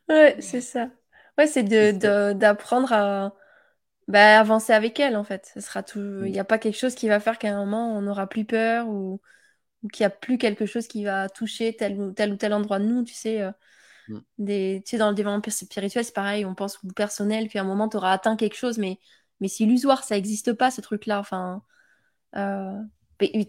Ouais, 0.09 0.37
c'est 0.41 0.61
ça. 0.61 0.91
Ouais, 1.39 1.47
c'est 1.47 1.62
d'apprendre 1.62 2.93
à 2.93 3.33
bah, 4.12 4.39
avancer 4.40 4.74
avec 4.74 5.01
elle, 5.01 5.16
en 5.16 5.24
fait. 5.24 5.51
Ce 5.55 5.60
sera 5.60 5.82
tout... 5.82 5.98
Il 6.24 6.32
n'y 6.32 6.39
a 6.39 6.44
pas 6.44 6.59
quelque 6.59 6.78
chose 6.78 6.94
qui 6.94 7.09
va 7.09 7.18
faire 7.18 7.39
qu'à 7.39 7.55
un 7.55 7.56
moment, 7.64 7.97
on 7.97 8.02
n'aura 8.02 8.28
plus 8.28 8.44
peur 8.44 8.89
ou, 8.89 9.20
qu'il 9.90 10.05
n'y 10.05 10.06
a 10.06 10.10
plus 10.10 10.36
quelque 10.36 10.66
chose 10.66 10.86
qui 10.86 11.05
va 11.05 11.30
toucher 11.30 11.74
tel 11.74 11.98
ou 11.98 12.12
tel, 12.12 12.32
ou 12.32 12.36
tel 12.36 12.52
endroit 12.52 12.78
de 12.78 12.84
nous, 12.84 13.05
tu 13.05 13.14
sais. 13.14 13.40
Euh, 13.40 13.51
mm. 14.09 14.18
Des... 14.39 14.82
Tu 14.84 14.90
sais, 14.90 14.98
dans 14.98 15.09
le 15.09 15.14
développement 15.14 15.43
spirituel, 15.51 16.05
c'est 16.05 16.14
pareil, 16.14 16.44
on 16.44 16.55
pense 16.55 16.78
au 16.84 16.89
personnel, 16.93 17.48
puis 17.48 17.59
à 17.59 17.62
un 17.62 17.64
moment, 17.64 17.89
tu 17.89 17.97
auras 17.97 18.12
atteint 18.12 18.36
quelque 18.36 18.56
chose, 18.56 18.76
mais, 18.78 18.98
mais 19.40 19.48
c'est 19.48 19.64
illusoire, 19.64 20.05
ça 20.05 20.14
n'existe 20.14 20.52
pas, 20.52 20.70
ce 20.70 20.82
truc-là. 20.82 21.18
Enfin, 21.18 21.62
euh, 22.36 22.78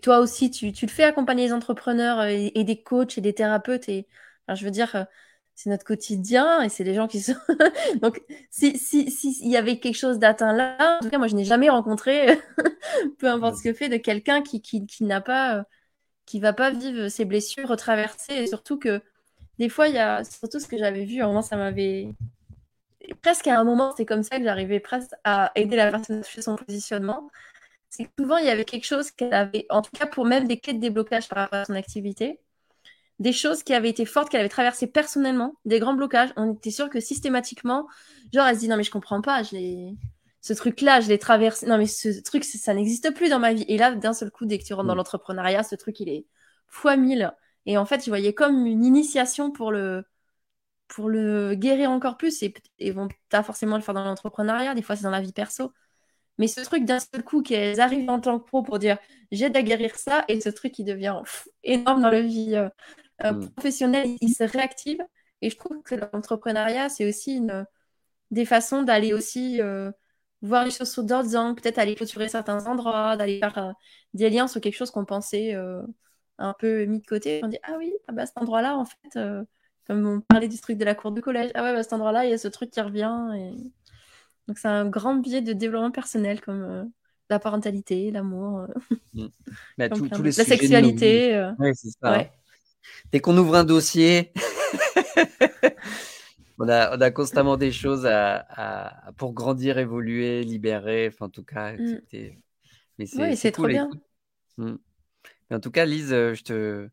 toi 0.02 0.20
aussi, 0.20 0.50
tu, 0.50 0.72
tu, 0.72 0.86
le 0.86 0.92
fais 0.92 1.04
accompagner 1.04 1.48
les 1.48 1.54
entrepreneurs 1.54 2.20
euh, 2.22 2.28
et, 2.56 2.64
des 2.64 2.82
coachs 2.82 3.18
et 3.18 3.22
des 3.22 3.34
thérapeutes. 3.34 3.90
Et 3.90 4.08
je 4.48 4.64
veux 4.64 4.72
dire, 4.72 5.08
c'est 5.56 5.70
notre 5.70 5.84
quotidien 5.86 6.62
et 6.62 6.70
c'est 6.70 6.84
les 6.84 6.94
gens 6.94 7.08
qui 7.08 7.22
sont. 7.22 7.36
Donc, 8.02 8.22
si 8.50 8.78
s'il 8.78 9.12
si, 9.12 9.48
y 9.48 9.58
avait 9.58 9.80
quelque 9.80 9.96
chose 9.96 10.20
d'atteint 10.20 10.54
là, 10.54 10.98
en 11.00 11.04
tout 11.04 11.10
cas, 11.10 11.18
moi, 11.18 11.28
je 11.28 11.36
n'ai 11.36 11.46
jamais 11.46 11.70
rencontré, 11.70 12.40
peu 13.20 13.28
importe 13.28 13.58
ce 13.58 13.64
que 13.64 13.74
fait, 13.74 13.90
de 13.90 13.98
quelqu'un 13.98 14.42
qui, 14.42 14.62
qui, 14.62 14.86
qui 14.86 15.04
n'a 15.04 15.22
pas, 15.22 15.58
euh, 15.60 15.64
qui 16.26 16.40
va 16.40 16.54
pas 16.54 16.72
vivre 16.72 17.10
ses 17.10 17.26
blessures, 17.26 17.68
retraverser. 17.68 18.34
Et 18.34 18.48
surtout 18.48 18.80
que 18.80 19.02
des 19.60 19.70
fois, 19.70 19.88
il 19.88 19.96
y 19.96 20.00
a 20.00 20.24
surtout 20.24 20.60
ce 20.60 20.68
que 20.68 20.78
j'avais 20.78 21.06
vu, 21.06 21.22
à 21.22 21.26
un 21.26 21.28
moment, 21.28 21.42
ça 21.42 21.58
m'avait. 21.58 22.10
Presque 23.22 23.48
à 23.48 23.60
un 23.60 23.64
moment, 23.64 23.94
c'est 23.98 24.06
comme 24.06 24.24
ça 24.24 24.38
que 24.38 24.44
j'arrivais 24.44 24.80
presque 24.80 25.12
à 25.24 25.52
aider 25.56 25.76
la 25.76 25.92
personne 25.92 26.22
à 26.22 26.42
son 26.42 26.56
positionnement. 26.56 27.30
C'est 27.90 28.06
que 28.06 28.12
souvent, 28.20 28.38
il 28.38 28.46
y 28.46 28.50
avait 28.50 28.66
quelque 28.66 28.86
chose 28.86 29.12
qu'elle 29.12 29.34
avait, 29.34 29.66
en 29.70 29.82
tout 29.82 29.92
cas 29.92 30.08
pour 30.08 30.26
même 30.26 30.48
des 30.48 30.60
clés 30.60 30.74
de 30.74 30.80
déblocage 30.80 31.28
par 31.30 31.40
rapport 31.40 31.60
à 31.60 31.66
son 31.66 31.76
activité 31.76 32.40
des 33.20 33.32
choses 33.32 33.64
qui 33.64 33.74
avaient 33.74 33.90
été 33.90 34.06
fortes, 34.06 34.30
qu'elle 34.30 34.42
avait 34.42 34.50
traversées 34.50 34.88
personnellement, 34.88 35.56
des 35.66 35.80
grands 35.80 35.94
blocages. 35.94 36.34
On 36.36 36.54
était 36.54 36.72
sûr 36.72 36.90
que 36.90 37.00
systématiquement, 37.00 37.88
genre, 38.34 38.48
elle 38.48 38.56
se 38.56 38.62
dit 38.62 38.68
non 38.68 38.78
mais 38.78 38.84
je 38.84 38.92
comprends 38.92 39.22
pas, 39.22 39.44
je 39.44 39.56
ce 40.42 40.54
truc-là, 40.54 41.00
je 41.00 41.08
l'ai 41.08 41.18
traversé. 41.20 41.66
Non 41.68 41.78
mais 41.78 41.88
ce 41.88 42.22
truc, 42.22 42.44
ça 42.44 42.74
n'existe 42.74 43.14
plus 43.16 43.30
dans 43.30 43.40
ma 43.40 43.54
vie. 43.54 43.66
Et 43.70 43.78
là, 43.78 43.96
d'un 43.96 44.14
seul 44.14 44.30
coup, 44.30 44.46
dès 44.46 44.60
que 44.60 44.66
tu 44.66 44.74
rentres 44.74 44.88
dans 44.88 44.94
mm. 44.94 44.98
l'entrepreneuriat, 44.98 45.64
ce 45.64 45.76
truc, 45.76 46.00
il 46.02 46.10
est 46.10 46.26
fois 46.68 46.98
mille. 46.98 47.34
Et 47.66 47.78
en 47.78 47.86
fait, 47.86 48.04
je 48.04 48.10
voyais 48.10 48.34
comme 48.34 48.66
une 48.66 48.84
initiation 48.84 49.52
pour 49.52 49.72
le 49.72 50.04
pour 50.90 51.10
le 51.10 51.56
guérir 51.56 51.92
encore 51.92 52.18
plus. 52.18 52.44
Et, 52.44 52.54
et 52.80 52.92
vont 52.92 53.08
pas 53.30 53.44
forcément 53.44 53.78
le 53.78 53.82
faire 53.82 53.94
dans 53.94 54.04
l'entrepreneuriat. 54.04 54.76
Des 54.76 54.82
fois, 54.82 54.96
c'est 54.98 55.04
dans 55.04 55.12
la 55.12 55.22
vie 55.22 55.34
perso. 55.34 55.74
Mais 56.38 56.48
ce 56.48 56.62
truc 56.62 56.86
d'un 56.86 57.00
seul 57.00 57.24
coup 57.24 57.42
qu'elles 57.42 57.80
arrivent 57.80 58.10
en 58.10 58.20
tant 58.20 58.40
que 58.40 58.46
pro 58.46 58.64
pour 58.64 58.80
dire 58.80 58.98
j'aide 59.32 59.56
à 59.56 59.62
guérir 59.62 59.96
ça 59.96 60.26
et 60.28 60.42
ce 60.42 60.50
truc 60.50 60.72
qui 60.74 60.84
devient 60.84 61.22
énorme 61.64 62.02
dans 62.02 62.10
la 62.10 62.22
vie 62.22 62.56
euh, 62.56 62.70
euh, 63.24 63.32
mm. 63.32 63.50
professionnel, 63.52 64.18
il 64.22 64.34
se 64.34 64.44
réactive. 64.44 65.00
Et 65.42 65.50
je 65.50 65.58
trouve 65.58 65.82
que 65.84 65.96
l'entrepreneuriat, 65.96 66.90
c'est 66.90 67.08
aussi 67.08 67.36
une, 67.36 67.66
des 68.32 68.46
façons 68.46 68.84
d'aller 68.84 69.14
aussi 69.14 69.62
euh, 69.62 69.92
voir 70.42 70.66
les 70.66 70.72
choses 70.72 70.92
sous 70.92 71.04
d'autres 71.04 71.36
angles, 71.36 71.62
peut-être 71.62 71.80
aller 71.80 71.96
clôturer 71.96 72.30
certains 72.30 72.66
endroits, 72.66 73.18
d'aller 73.18 73.40
faire 73.40 73.58
euh, 73.58 73.72
des 74.14 74.30
liens 74.30 74.48
sur 74.48 74.62
quelque 74.62 74.76
chose 74.76 74.92
qu'on 74.92 75.06
pensait 75.06 75.56
un 76.40 76.56
peu 76.58 76.86
mis 76.86 77.02
de 77.02 77.06
côté. 77.06 77.42
On 77.44 77.48
dit, 77.48 77.60
ah 77.64 77.76
oui, 77.78 77.94
ah 78.08 78.14
bah, 78.14 78.26
cet 78.26 78.38
endroit-là, 78.38 78.78
en 78.78 78.86
fait, 78.86 79.20
comme 79.86 80.08
on 80.08 80.22
parlait 80.22 80.48
du 80.48 80.60
truc 80.60 80.78
de 80.78 80.86
la 80.86 80.96
cour 80.96 81.12
du 81.12 81.22
collège, 81.22 81.52
ah 81.56 81.64
ouais, 81.64 81.74
bah, 81.74 81.84
cet 81.84 81.94
endroit-là, 81.94 82.26
il 82.26 82.32
y 82.32 82.34
a 82.34 82.38
ce 82.38 82.48
truc 82.48 82.72
qui 82.72 82.82
revient. 82.82 83.14
Et... 83.36 83.52
Donc 84.48 84.58
c'est 84.58 84.68
un 84.68 84.88
grand 84.88 85.16
biais 85.16 85.42
de 85.42 85.54
développement 85.54 85.92
personnel 85.92 86.42
comme 86.42 86.92
la 87.30 87.40
parentalité, 87.40 88.12
l'amour, 88.12 88.68
mm. 89.14 89.28
bah, 89.78 89.90
la 90.24 90.32
sexualité. 90.32 91.52
c'est 91.74 91.90
ça. 92.02 92.26
Dès 93.12 93.20
qu'on 93.20 93.38
ouvre 93.38 93.56
un 93.56 93.64
dossier, 93.64 94.34
on, 96.60 96.68
a, 96.68 96.98
on, 96.98 97.02
a, 97.02 97.12
constamment 97.12 97.58
des 97.58 97.72
choses 97.72 98.06
à, 98.06 99.12
pour 99.18 99.34
grandir, 99.34 99.78
évoluer, 99.78 100.44
libérer, 100.44 101.08
enfin, 101.08 101.28
en 101.28 101.30
tout 101.30 101.44
cas, 101.44 101.74
mm. 101.74 102.02
Mais 102.98 103.36
c'est 103.36 103.52
trop 103.52 103.68
bien. 103.68 103.90
Mm. 104.58 104.76
en 105.52 105.60
tout 105.60 105.72
cas, 105.72 105.86
Lise, 105.86 106.14
euh, 106.14 106.34
je 106.34 106.44
te, 106.44 106.90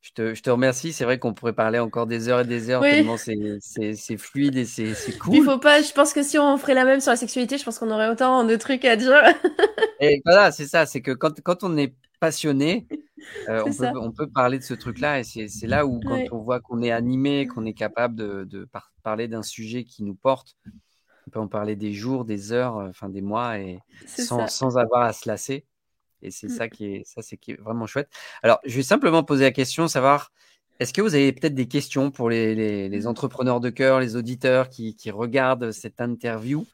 je 0.00 0.12
te, 0.12 0.34
je 0.34 0.42
te, 0.42 0.50
remercie. 0.50 0.92
C'est 0.92 1.04
vrai 1.04 1.18
qu'on 1.18 1.34
pourrait 1.34 1.52
parler 1.52 1.78
encore 1.78 2.06
des 2.06 2.28
heures 2.28 2.40
et 2.40 2.44
des 2.44 2.70
heures, 2.70 2.82
tellement 2.82 3.16
c'est 3.16 4.16
fluide 4.16 4.56
et 4.56 4.64
c'est 4.64 4.94
cool. 5.18 5.36
Il 5.36 5.42
faut 5.42 5.58
pas, 5.58 5.82
je 5.82 5.92
pense 5.92 6.12
que 6.12 6.22
si 6.22 6.38
on 6.38 6.56
ferait 6.56 6.74
la 6.74 6.84
même 6.84 7.00
sur 7.00 7.10
la 7.10 7.16
sexualité, 7.16 7.58
je 7.58 7.64
pense 7.64 7.78
qu'on 7.78 7.90
aurait 7.90 8.08
autant 8.08 8.44
de 8.44 8.56
trucs 8.56 8.84
à 8.84 8.96
dire. 8.96 9.22
et 10.00 10.20
voilà, 10.24 10.52
c'est 10.52 10.66
ça, 10.66 10.86
c'est 10.86 11.02
que 11.02 11.12
quand, 11.12 11.40
quand 11.42 11.64
on 11.64 11.76
est 11.76 11.94
passionné, 12.20 12.86
euh, 13.48 13.62
on, 13.66 13.74
peut, 13.74 13.98
on, 14.00 14.12
peut, 14.12 14.28
parler 14.28 14.58
de 14.58 14.64
ce 14.64 14.74
truc-là 14.74 15.20
et 15.20 15.24
c'est 15.24 15.66
là 15.66 15.86
où 15.86 16.00
quand 16.00 16.20
on 16.32 16.38
voit 16.38 16.60
qu'on 16.60 16.82
est 16.82 16.90
animé, 16.90 17.46
qu'on 17.46 17.64
est 17.64 17.74
capable 17.74 18.14
de, 18.14 18.44
de 18.44 18.68
parler 19.02 19.28
d'un 19.28 19.42
sujet 19.42 19.84
qui 19.84 20.04
nous 20.04 20.14
porte, 20.14 20.56
on 21.26 21.30
peut 21.30 21.40
en 21.40 21.48
parler 21.48 21.76
des 21.76 21.92
jours, 21.92 22.24
des 22.24 22.52
heures, 22.52 22.78
euh, 22.78 22.88
enfin 22.88 23.10
des 23.10 23.20
mois 23.20 23.58
et 23.58 23.80
sans, 24.06 24.46
sans, 24.48 24.78
avoir 24.78 25.02
à 25.02 25.12
se 25.12 25.28
lasser. 25.28 25.66
Et 26.22 26.30
c'est 26.30 26.48
mmh. 26.48 26.50
ça 26.50 26.68
qui 26.68 26.84
est 26.86 27.02
ça 27.04 27.22
c'est 27.22 27.36
qui 27.36 27.52
est 27.52 27.60
vraiment 27.60 27.86
chouette. 27.86 28.08
Alors 28.42 28.60
je 28.64 28.76
vais 28.76 28.82
simplement 28.82 29.22
poser 29.22 29.44
la 29.44 29.52
question, 29.52 29.88
savoir 29.88 30.32
est-ce 30.80 30.92
que 30.92 31.02
vous 31.02 31.14
avez 31.14 31.32
peut-être 31.32 31.54
des 31.54 31.66
questions 31.66 32.10
pour 32.10 32.30
les, 32.30 32.54
les, 32.54 32.88
les, 32.88 33.00
mmh. 33.00 33.06
entrepreneurs 33.06 33.60
de 33.60 33.70
cœur, 33.70 33.98
les 33.98 34.14
auditeurs 34.14 34.68
qui, 34.68 34.94
qui 34.94 35.10
regardent 35.10 35.72
cette 35.72 36.00
interview? 36.00 36.66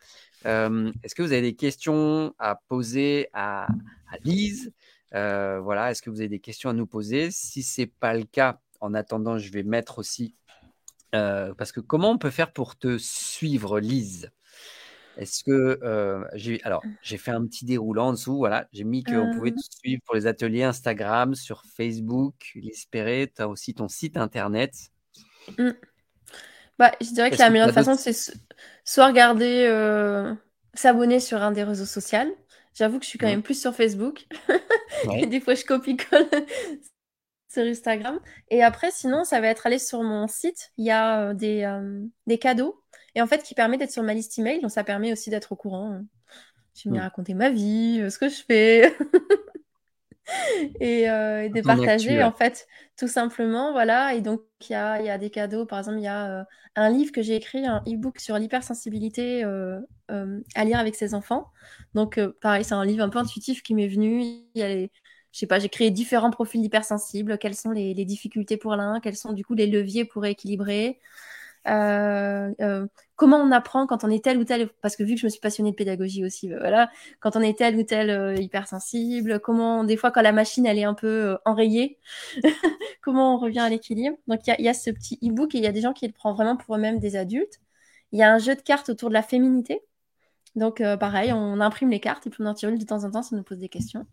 Euh, 0.47 0.93
Est-ce 1.03 1.15
que 1.15 1.23
vous 1.23 1.33
avez 1.33 1.43
des 1.43 1.55
questions 1.55 2.35
à 2.39 2.61
poser 2.69 3.29
à, 3.33 3.65
à 3.65 4.19
Lise? 4.23 4.73
Euh, 5.15 5.61
voilà, 5.61 5.91
est-ce 5.91 6.03
que 6.03 6.11
vous 6.11 6.21
avez 6.21 6.29
des 6.29 6.41
questions 6.41 6.71
à 6.71 6.73
nous 6.73 6.87
poser? 6.87 7.31
Si 7.31 7.63
ce 7.63 7.83
n'est 7.83 7.87
pas 7.87 8.15
le 8.15 8.25
cas, 8.25 8.61
en 8.81 8.95
attendant, 8.95 9.39
je 9.39 9.51
vais 9.53 9.63
mettre 9.63 9.99
aussi. 9.99 10.35
Euh, 11.15 11.55
parce 11.55 11.73
que 11.73 11.81
comment 11.81 12.11
on 12.11 12.19
peut 12.19 12.31
faire 12.31 12.53
pour 12.53 12.77
te 12.77 12.99
suivre, 12.99 13.79
Lise? 13.79 14.31
Est-ce 15.17 15.45
que 15.45 15.79
euh, 15.83 16.25
j'ai 16.35 16.63
alors 16.65 16.83
j'ai 17.03 17.19
fait 17.19 17.31
un 17.31 17.45
petit 17.47 17.65
déroulant 17.65 18.09
en 18.09 18.13
dessous, 18.13 18.37
voilà, 18.37 18.69
j'ai 18.73 18.85
mis 18.85 19.05
qu'on 19.05 19.31
pouvait 19.35 19.53
te 19.53 19.61
suivre 19.61 20.03
pour 20.05 20.15
les 20.15 20.27
ateliers 20.27 20.65
Instagram, 20.65 21.35
sur 21.35 21.63
Facebook, 21.77 22.35
l'espérer. 22.55 23.31
Tu 23.35 23.43
as 23.43 23.49
aussi 23.49 23.75
ton 23.75 23.89
site 23.89 24.17
internet. 24.17 24.73
Mmh. 25.59 25.71
Bah, 26.79 26.93
je 27.01 27.11
dirais 27.13 27.31
que 27.31 27.39
la 27.39 27.51
meilleure 27.51 27.73
façon, 27.73 27.95
c'est 27.97 28.35
soit 28.85 29.07
regarder, 29.07 29.69
s'abonner 30.75 31.21
sur 31.21 31.43
un 31.43 31.53
des 31.53 31.63
réseaux 31.63 31.85
sociaux. 31.85 32.35
J'avoue 32.75 32.99
que 32.99 33.05
je 33.05 33.11
suis 33.11 33.19
quand 33.19 33.27
mmh. 33.27 33.31
même 33.31 33.43
plus 33.43 33.61
sur 33.61 33.75
Facebook. 33.75 34.27
des 35.29 35.41
fois, 35.41 35.55
je 35.55 35.65
copie-colle 35.65 36.27
sur 37.49 37.63
Instagram. 37.63 38.19
Et 38.51 38.65
après, 38.65 38.91
sinon, 38.91 39.23
ça 39.23 39.41
va 39.41 39.47
être 39.47 39.67
aller 39.67 39.79
sur 39.79 40.03
mon 40.03 40.27
site. 40.27 40.73
Il 40.77 40.85
y 40.85 40.91
a 40.91 41.35
des, 41.35 41.81
des, 42.27 42.39
cadeaux. 42.39 42.84
Et 43.15 43.23
en 43.23 43.27
fait, 43.27 43.43
qui 43.43 43.55
permet 43.55 43.79
d'être 43.79 43.93
sur 43.93 44.03
ma 44.03 44.15
liste 44.15 44.39
email. 44.39 44.61
Donc, 44.61 44.71
ça 44.71 44.85
permet 44.85 45.13
aussi 45.13 45.31
d'être 45.31 45.53
au 45.53 45.57
courant. 45.57 46.01
Je 46.75 46.89
vais 46.89 46.99
mmh. 46.99 47.01
raconter 47.01 47.35
ma 47.35 47.51
vie, 47.51 48.01
euh, 48.01 48.11
ce 48.11 48.19
que 48.19 48.29
je 48.29 48.43
fais. 48.43 48.95
et, 50.81 51.09
euh, 51.11 51.49
de 51.49 51.61
partager 51.61 52.23
en 52.23 52.33
fait 52.33 52.67
tout 52.97 53.09
simplement 53.09 53.73
voilà 53.73 54.15
et 54.15 54.21
donc 54.21 54.41
il 54.69 54.73
y 54.73 54.75
a, 54.75 55.03
y 55.03 55.11
a, 55.11 55.19
des 55.19 55.31
cadeaux 55.31 55.67
par 55.67 55.79
exemple 55.81 55.99
il 55.99 56.05
y 56.05 56.09
a 56.09 56.41
euh, 56.41 56.45
un 56.77 56.91
livre 56.91 57.13
que 57.13 57.23
j'ai 57.23 57.37
écrit 57.37 57.67
un 57.67 57.83
e-book 57.87 58.19
sur 58.19 58.39
l'hypersensibilité 58.39 59.45
euh, 59.45 59.81
à 60.09 60.65
lire 60.65 60.79
avec 60.79 60.95
ses 60.95 61.15
enfants 61.15 61.51
donc 61.95 62.19
pareil 62.41 62.65
c'est 62.65 62.75
un 62.75 62.85
livre 62.85 63.05
un 63.05 63.11
peu 63.11 63.19
intuitif 63.19 63.63
qui 63.63 63.75
m'est 63.75 63.89
venu 63.89 64.23
il 64.23 64.47
y 64.55 64.63
a 64.63 64.69
les, 64.69 64.91
je 65.33 65.39
sais 65.39 65.47
pas 65.47 65.59
j'ai 65.59 65.69
créé 65.69 65.91
différents 65.91 66.31
profils 66.31 66.61
d'hypersensibles 66.61 67.37
quelles 67.37 67.57
sont 67.57 67.71
les, 67.71 67.93
les 67.93 68.05
difficultés 68.05 68.57
pour 68.57 68.77
l'un? 68.77 69.01
Quels 69.01 69.17
sont 69.17 69.33
du 69.33 69.45
coup 69.45 69.55
les 69.55 69.67
leviers 69.67 70.05
pour 70.05 70.25
équilibrer? 70.25 71.01
euh, 71.01 71.34
comment 71.65 73.39
on 73.39 73.51
apprend 73.53 73.87
quand 73.87 74.05
on 74.05 74.11
est 74.11 74.25
tel 74.25 74.39
ou 74.39 74.45
tel, 74.45 74.69
parce 74.83 74.97
que 74.97 75.03
vu 75.05 75.15
que 75.15 75.21
je 75.21 75.27
me 75.27 75.31
suis 75.31 75.41
passionnée 75.41 75.71
de 75.71 75.77
pédagogie 75.77 76.25
aussi, 76.25 76.49
bah, 76.49 76.57
voilà, 76.61 76.91
quand 77.21 77.37
on 77.37 77.41
est 77.41 77.59
tel 77.59 77.77
ou 77.77 77.83
tel 77.83 78.11
euh, 78.11 78.35
hypersensible, 78.37 79.41
comment 79.41 79.85
des 79.85 79.97
fois 79.97 80.11
quand 80.11 80.23
la 80.23 80.33
machine 80.33 80.67
elle 80.67 80.79
est 80.79 80.85
un 80.85 80.95
peu 80.95 81.39
enrayée, 81.45 81.99
comment 83.03 83.37
on 83.37 83.39
revient 83.39 83.61
à 83.61 83.69
l'équilibre. 83.69 84.17
Donc 84.27 84.41
il 84.47 84.51
y 84.51 84.53
a, 84.53 84.61
y 84.61 84.69
a, 84.69 84.75
ce 84.75 84.91
petit 84.91 85.19
e-book 85.23 85.55
et 85.55 85.59
il 85.59 85.65
y 85.65 85.67
a 85.67 85.73
des 85.73 85.81
gens 85.81 85.93
qui 85.93 86.07
le 86.07 86.13
prennent 86.13 86.35
vraiment 86.35 86.57
pour 86.57 86.77
eux-mêmes 86.77 86.99
des 86.99 87.17
adultes. 87.17 87.61
Il 88.13 88.19
y 88.19 88.23
a 88.23 88.33
un 88.33 88.39
jeu 88.39 88.55
de 88.55 88.61
cartes 88.63 88.89
autour 88.91 89.09
de 89.09 89.15
la 89.15 89.23
féminité. 89.23 89.81
Donc 90.57 90.83
pareil, 91.01 91.33
on 91.33 91.61
imprime 91.61 91.91
les 91.91 92.01
cartes 92.01 92.27
et 92.27 92.31
puis 92.31 92.43
on 92.43 92.47
en 92.47 92.55
tire 92.55 92.69
une 92.69 92.79
de 92.79 92.85
temps 92.85 93.05
en 93.05 93.11
temps, 93.11 93.23
ça 93.23 93.37
nous 93.37 93.43
pose 93.43 93.59
des 93.59 93.69
questions. 93.69 94.07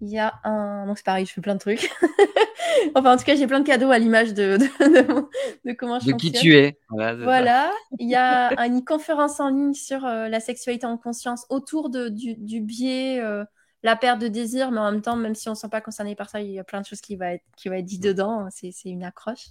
Il 0.00 0.08
y 0.08 0.18
a 0.18 0.34
un. 0.44 0.86
Donc 0.86 0.98
c'est 0.98 1.04
pareil, 1.04 1.26
je 1.26 1.32
fais 1.32 1.40
plein 1.40 1.54
de 1.54 1.60
trucs. 1.60 1.90
enfin, 2.94 3.14
en 3.14 3.16
tout 3.16 3.24
cas, 3.24 3.36
j'ai 3.36 3.46
plein 3.46 3.60
de 3.60 3.66
cadeaux 3.66 3.90
à 3.90 3.98
l'image 3.98 4.34
de, 4.34 4.56
de, 4.58 5.72
comment 5.72 5.98
je 5.98 6.06
De 6.06 6.12
qui 6.12 6.32
tu 6.32 6.56
es. 6.56 6.78
Voilà. 6.88 7.72
Il 7.98 8.08
y 8.08 8.14
a 8.14 8.66
une 8.66 8.84
conférence 8.84 9.40
en 9.40 9.48
ligne 9.48 9.74
sur 9.74 10.04
euh, 10.04 10.28
la 10.28 10.40
sexualité 10.40 10.86
en 10.86 10.96
conscience 10.96 11.46
autour 11.48 11.90
de, 11.90 12.08
du, 12.08 12.34
du 12.36 12.60
biais, 12.60 13.20
euh, 13.20 13.44
la 13.82 13.96
perte 13.96 14.20
de 14.20 14.28
désir, 14.28 14.70
mais 14.70 14.80
en 14.80 14.90
même 14.90 15.02
temps, 15.02 15.16
même 15.16 15.34
si 15.34 15.48
on 15.48 15.52
ne 15.52 15.56
se 15.56 15.62
sent 15.62 15.68
pas 15.70 15.80
concerné 15.80 16.14
par 16.14 16.30
ça, 16.30 16.40
il 16.40 16.50
y 16.50 16.58
a 16.58 16.64
plein 16.64 16.80
de 16.80 16.86
choses 16.86 17.00
qui 17.00 17.16
vont 17.16 17.26
être, 17.26 17.44
qui 17.56 17.68
va 17.68 17.78
être 17.78 17.84
dit 17.84 17.98
dedans. 17.98 18.48
C'est 18.50 18.72
une 18.84 19.04
accroche. 19.04 19.48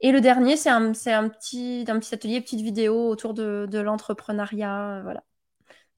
Et 0.00 0.12
le 0.12 0.20
dernier, 0.20 0.56
c'est 0.56 0.70
un, 0.70 0.90
un, 0.90 1.28
petit, 1.28 1.84
un 1.88 1.98
petit 1.98 2.14
atelier, 2.14 2.40
petite 2.40 2.60
vidéo 2.60 3.08
autour 3.08 3.34
de, 3.34 3.66
de 3.70 3.78
l'entrepreneuriat. 3.78 5.00
Voilà 5.02 5.22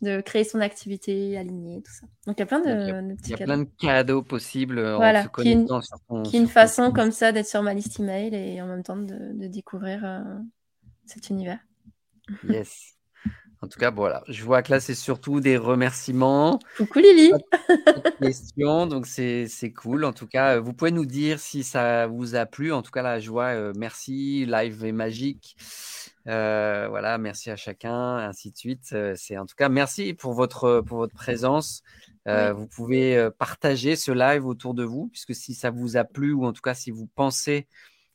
de 0.02 0.20
créer 0.20 0.44
son 0.44 0.60
activité 0.60 1.38
alignée, 1.38 1.82
tout 1.82 1.92
ça. 1.92 2.06
Donc 2.26 2.36
il 2.38 2.40
y 2.40 2.42
a 2.42 2.46
plein 2.46 2.60
de, 2.60 3.14
petits 3.14 3.30
cadeaux. 3.30 3.36
Il 3.36 3.40
y 3.40 3.42
a 3.42 3.46
plein 3.46 3.58
de 3.58 3.68
cadeaux 3.78 4.22
possibles 4.22 4.94
voilà, 4.94 5.20
en 5.20 5.24
se 5.24 5.28
connectant 5.28 5.80
qui 5.80 5.86
est 5.86 6.16
une, 6.16 6.22
qui 6.22 6.36
est 6.36 6.40
une 6.40 6.48
façon 6.48 6.92
comme 6.92 7.12
ça 7.12 7.32
d'être 7.32 7.48
sur 7.48 7.62
ma 7.62 7.74
liste 7.74 7.98
email 7.98 8.34
et 8.34 8.60
en 8.60 8.66
même 8.66 8.82
temps 8.82 8.96
de, 8.96 9.32
de 9.32 9.46
découvrir 9.46 10.04
euh, 10.04 10.20
cet 11.06 11.30
univers. 11.30 11.60
Yes. 12.48 12.96
En 13.62 13.68
tout 13.68 13.78
cas, 13.78 13.90
voilà, 13.90 14.22
je 14.28 14.44
vois 14.44 14.62
que 14.62 14.70
là, 14.70 14.80
c'est 14.80 14.94
surtout 14.94 15.40
des 15.40 15.56
remerciements. 15.56 16.60
Coucou 16.76 16.98
Lily. 16.98 17.32
questions, 18.20 18.86
donc 18.86 19.06
c'est 19.06 19.72
cool. 19.74 20.04
En 20.04 20.12
tout 20.12 20.26
cas, 20.26 20.60
vous 20.60 20.74
pouvez 20.74 20.90
nous 20.90 21.06
dire 21.06 21.40
si 21.40 21.64
ça 21.64 22.06
vous 22.06 22.34
a 22.34 22.44
plu. 22.44 22.72
En 22.72 22.82
tout 22.82 22.90
cas, 22.90 23.02
la 23.02 23.18
joie, 23.18 23.54
euh, 23.54 23.72
merci. 23.74 24.44
Live 24.46 24.84
est 24.84 24.92
magique. 24.92 25.56
Euh, 26.26 26.86
voilà, 26.88 27.18
merci 27.18 27.50
à 27.50 27.56
chacun, 27.56 28.16
ainsi 28.16 28.50
de 28.50 28.56
suite. 28.56 28.90
Euh, 28.92 29.14
c'est 29.16 29.38
en 29.38 29.46
tout 29.46 29.54
cas 29.56 29.68
merci 29.68 30.14
pour 30.14 30.32
votre 30.32 30.80
pour 30.80 30.98
votre 30.98 31.14
présence. 31.14 31.82
Vous 32.26 32.66
pouvez 32.66 33.28
partager 33.38 33.94
ce 33.94 34.10
live 34.10 34.46
autour 34.46 34.74
de 34.74 34.82
vous, 34.82 35.06
puisque 35.08 35.32
si 35.32 35.54
ça 35.54 35.70
vous 35.70 35.96
a 35.96 36.02
plu 36.02 36.32
ou 36.32 36.44
en 36.44 36.52
tout 36.52 36.60
cas 36.60 36.74
si 36.74 36.90
vous 36.90 37.06
pensez 37.14 37.68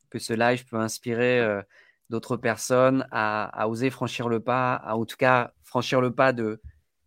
que 0.09 0.19
ce 0.19 0.33
live 0.33 0.65
peut 0.65 0.75
inspirer 0.75 1.63
d'autres 2.09 2.35
personnes 2.35 3.07
à, 3.11 3.67
oser 3.69 3.89
franchir 3.89 4.27
le 4.27 4.41
pas, 4.41 4.75
à 4.75 4.95
en 4.97 5.05
tout 5.05 5.15
cas 5.15 5.53
franchir 5.63 6.01
le 6.01 6.11
pas 6.13 6.33
de 6.33 6.61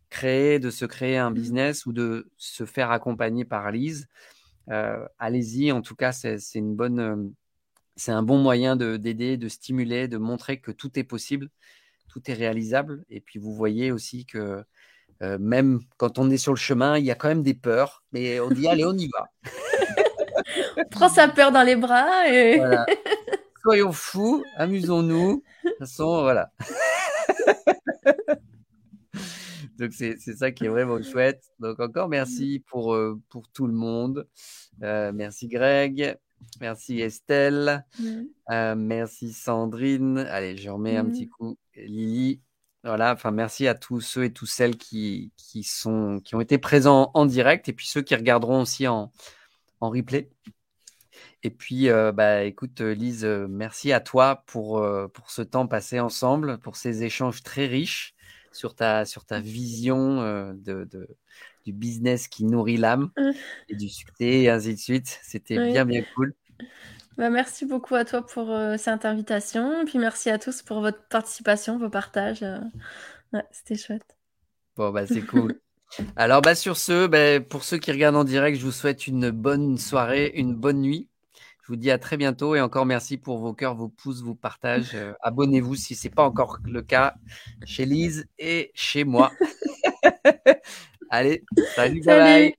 créer, 0.09 0.59
de 0.59 0.71
se 0.71 0.85
créer 0.85 1.17
un 1.17 1.29
mmh 1.29 1.33
business 1.33 1.85
ou 1.85 1.93
de 1.93 2.31
se 2.37 2.65
faire 2.65 2.91
accompagner 2.91 3.45
par 3.45 3.71
Lise. 3.71 4.07
Euh, 4.71 5.05
allez-y, 5.19 5.71
en 5.71 5.81
tout 5.81 5.95
cas, 5.95 6.11
c'est 6.11 6.39
une 6.55 6.75
bonne, 6.75 6.99
euh, 6.99 7.15
c'est 7.95 8.11
un 8.11 8.23
bon 8.23 8.37
moyen 8.37 8.75
d'aider, 8.75 9.37
de, 9.37 9.47
stimuler, 9.47 10.07
de 10.07 10.17
montrer 10.17 10.59
que 10.59 10.71
tout 10.71 10.97
est 10.99 11.03
possible, 11.03 11.49
tout 12.07 12.21
est 12.29 12.33
réalisable. 12.33 13.05
Et 13.09 13.21
puis 13.21 13.39
vous 13.39 13.53
voyez 13.53 13.91
aussi 13.91 14.25
que 14.25 14.63
euh, 15.21 15.37
même 15.39 15.79
quand 15.97 16.19
on 16.19 16.29
est 16.29 16.37
sur 16.37 16.51
le 16.51 16.57
chemin, 16.57 16.97
il 16.97 17.05
y 17.05 17.11
a 17.11 17.15
quand 17.15 17.29
même 17.29 17.43
des 17.43 17.53
peurs, 17.53 18.03
mais 18.11 18.39
on 18.39 18.49
dit 18.49 18.67
allez, 18.67 18.85
on 18.85 18.97
y 18.97 19.07
va. 19.07 19.29
on 20.77 20.89
prend 20.89 21.09
sa 21.09 21.27
peur 21.27 21.51
dans 21.51 21.63
les 21.63 21.75
bras 21.75 22.29
et 22.29 22.61
soyons 23.63 23.91
fous, 23.91 24.43
amusons-nous. 24.57 25.43
De 25.63 25.69
toute 25.69 25.79
façon, 25.79 26.21
voilà. 26.21 26.51
Donc 29.77 29.91
c'est 29.91 30.17
ça 30.17 30.51
qui 30.51 30.65
est 30.65 30.69
vraiment 30.69 31.01
chouette. 31.01 31.43
Donc 31.59 31.79
encore 31.79 32.07
merci 32.07 32.63
pour, 32.67 32.93
euh, 32.93 33.19
pour 33.29 33.49
tout 33.49 33.67
le 33.67 33.73
monde. 33.73 34.27
Euh, 34.83 35.11
merci 35.13 35.47
Greg. 35.47 36.17
Merci 36.61 37.01
Estelle. 37.01 37.85
Euh, 38.49 38.75
merci 38.75 39.33
Sandrine. 39.33 40.19
Allez, 40.19 40.57
je 40.57 40.69
remets 40.69 40.97
un 40.97 41.05
petit 41.05 41.27
coup. 41.27 41.57
Lily. 41.75 42.41
Voilà, 42.83 43.13
enfin 43.13 43.31
merci 43.31 43.67
à 43.67 43.73
tous 43.73 43.99
ceux 43.99 44.25
et 44.25 44.31
toutes 44.31 44.47
celles 44.47 44.77
qui, 44.77 45.31
qui, 45.37 45.63
sont, 45.63 46.21
qui 46.23 46.35
ont 46.35 46.41
été 46.41 46.59
présents 46.59 47.09
en 47.15 47.25
direct 47.25 47.67
et 47.67 47.73
puis 47.73 47.87
ceux 47.87 48.03
qui 48.03 48.13
regarderont 48.13 48.61
aussi 48.61 48.87
en, 48.87 49.11
en 49.81 49.89
replay. 49.89 50.29
Et 51.41 51.49
puis, 51.49 51.89
euh, 51.89 52.11
bah, 52.11 52.43
écoute, 52.43 52.81
Lise, 52.81 53.25
euh, 53.25 53.47
merci 53.49 53.91
à 53.91 53.99
toi 53.99 54.43
pour, 54.45 54.87
pour 55.13 55.31
ce 55.31 55.41
temps 55.41 55.67
passé 55.67 55.99
ensemble, 55.99 56.59
pour 56.59 56.75
ces 56.75 57.03
échanges 57.03 57.41
très 57.41 57.65
riches 57.65 58.13
sur 58.51 58.75
ta, 58.75 59.05
sur 59.05 59.25
ta 59.25 59.39
vision 59.39 60.53
de, 60.53 60.87
du 61.65 61.73
business 61.73 62.27
qui 62.27 62.45
nourrit 62.45 62.77
l'âme 62.77 63.09
et 63.69 63.75
du 63.75 63.89
succès 63.89 64.41
et 64.41 64.49
ainsi 64.49 64.75
de 64.75 64.79
suite. 64.79 65.19
C'était 65.23 65.71
bien, 65.71 65.85
bien 65.85 66.03
cool. 66.15 66.33
Bah, 67.17 67.29
merci 67.29 67.65
beaucoup 67.65 67.95
à 67.95 68.05
toi 68.05 68.25
pour 68.25 68.55
cette 68.77 69.05
invitation. 69.05 69.85
Puis 69.85 69.99
merci 69.99 70.29
à 70.29 70.37
tous 70.37 70.61
pour 70.61 70.81
votre 70.81 71.07
participation, 71.07 71.77
vos 71.77 71.89
partages. 71.89 72.45
C'était 73.51 73.75
chouette. 73.75 74.15
Bon, 74.75 74.91
bah, 74.91 75.07
c'est 75.07 75.21
cool. 75.21 75.59
Alors, 76.15 76.41
bah, 76.41 76.55
sur 76.55 76.77
ce, 76.77 77.07
bah, 77.07 77.39
pour 77.39 77.63
ceux 77.63 77.77
qui 77.77 77.91
regardent 77.91 78.17
en 78.17 78.23
direct, 78.23 78.57
je 78.57 78.65
vous 78.65 78.71
souhaite 78.71 79.07
une 79.07 79.31
bonne 79.31 79.77
soirée, 79.77 80.31
une 80.35 80.53
bonne 80.53 80.81
nuit. 80.81 81.09
Je 81.61 81.67
vous 81.67 81.77
dis 81.77 81.89
à 81.89 81.97
très 81.97 82.17
bientôt 82.17 82.53
et 82.55 82.61
encore 82.61 82.85
merci 82.85 83.17
pour 83.17 83.39
vos 83.39 83.53
cœurs, 83.53 83.73
vos 83.73 83.89
pouces, 83.89 84.21
vos 84.21 84.35
partages. 84.35 84.91
Euh, 84.93 85.13
abonnez-vous 85.21 85.75
si 85.75 85.95
ce 85.95 86.07
n'est 86.07 86.13
pas 86.13 86.23
encore 86.23 86.59
le 86.63 86.83
cas 86.83 87.15
chez 87.65 87.85
Lise 87.85 88.27
et 88.37 88.71
chez 88.75 89.03
moi. 89.03 89.31
Allez, 91.09 91.43
salut, 91.75 92.03
salut. 92.03 92.23
bye. 92.23 92.55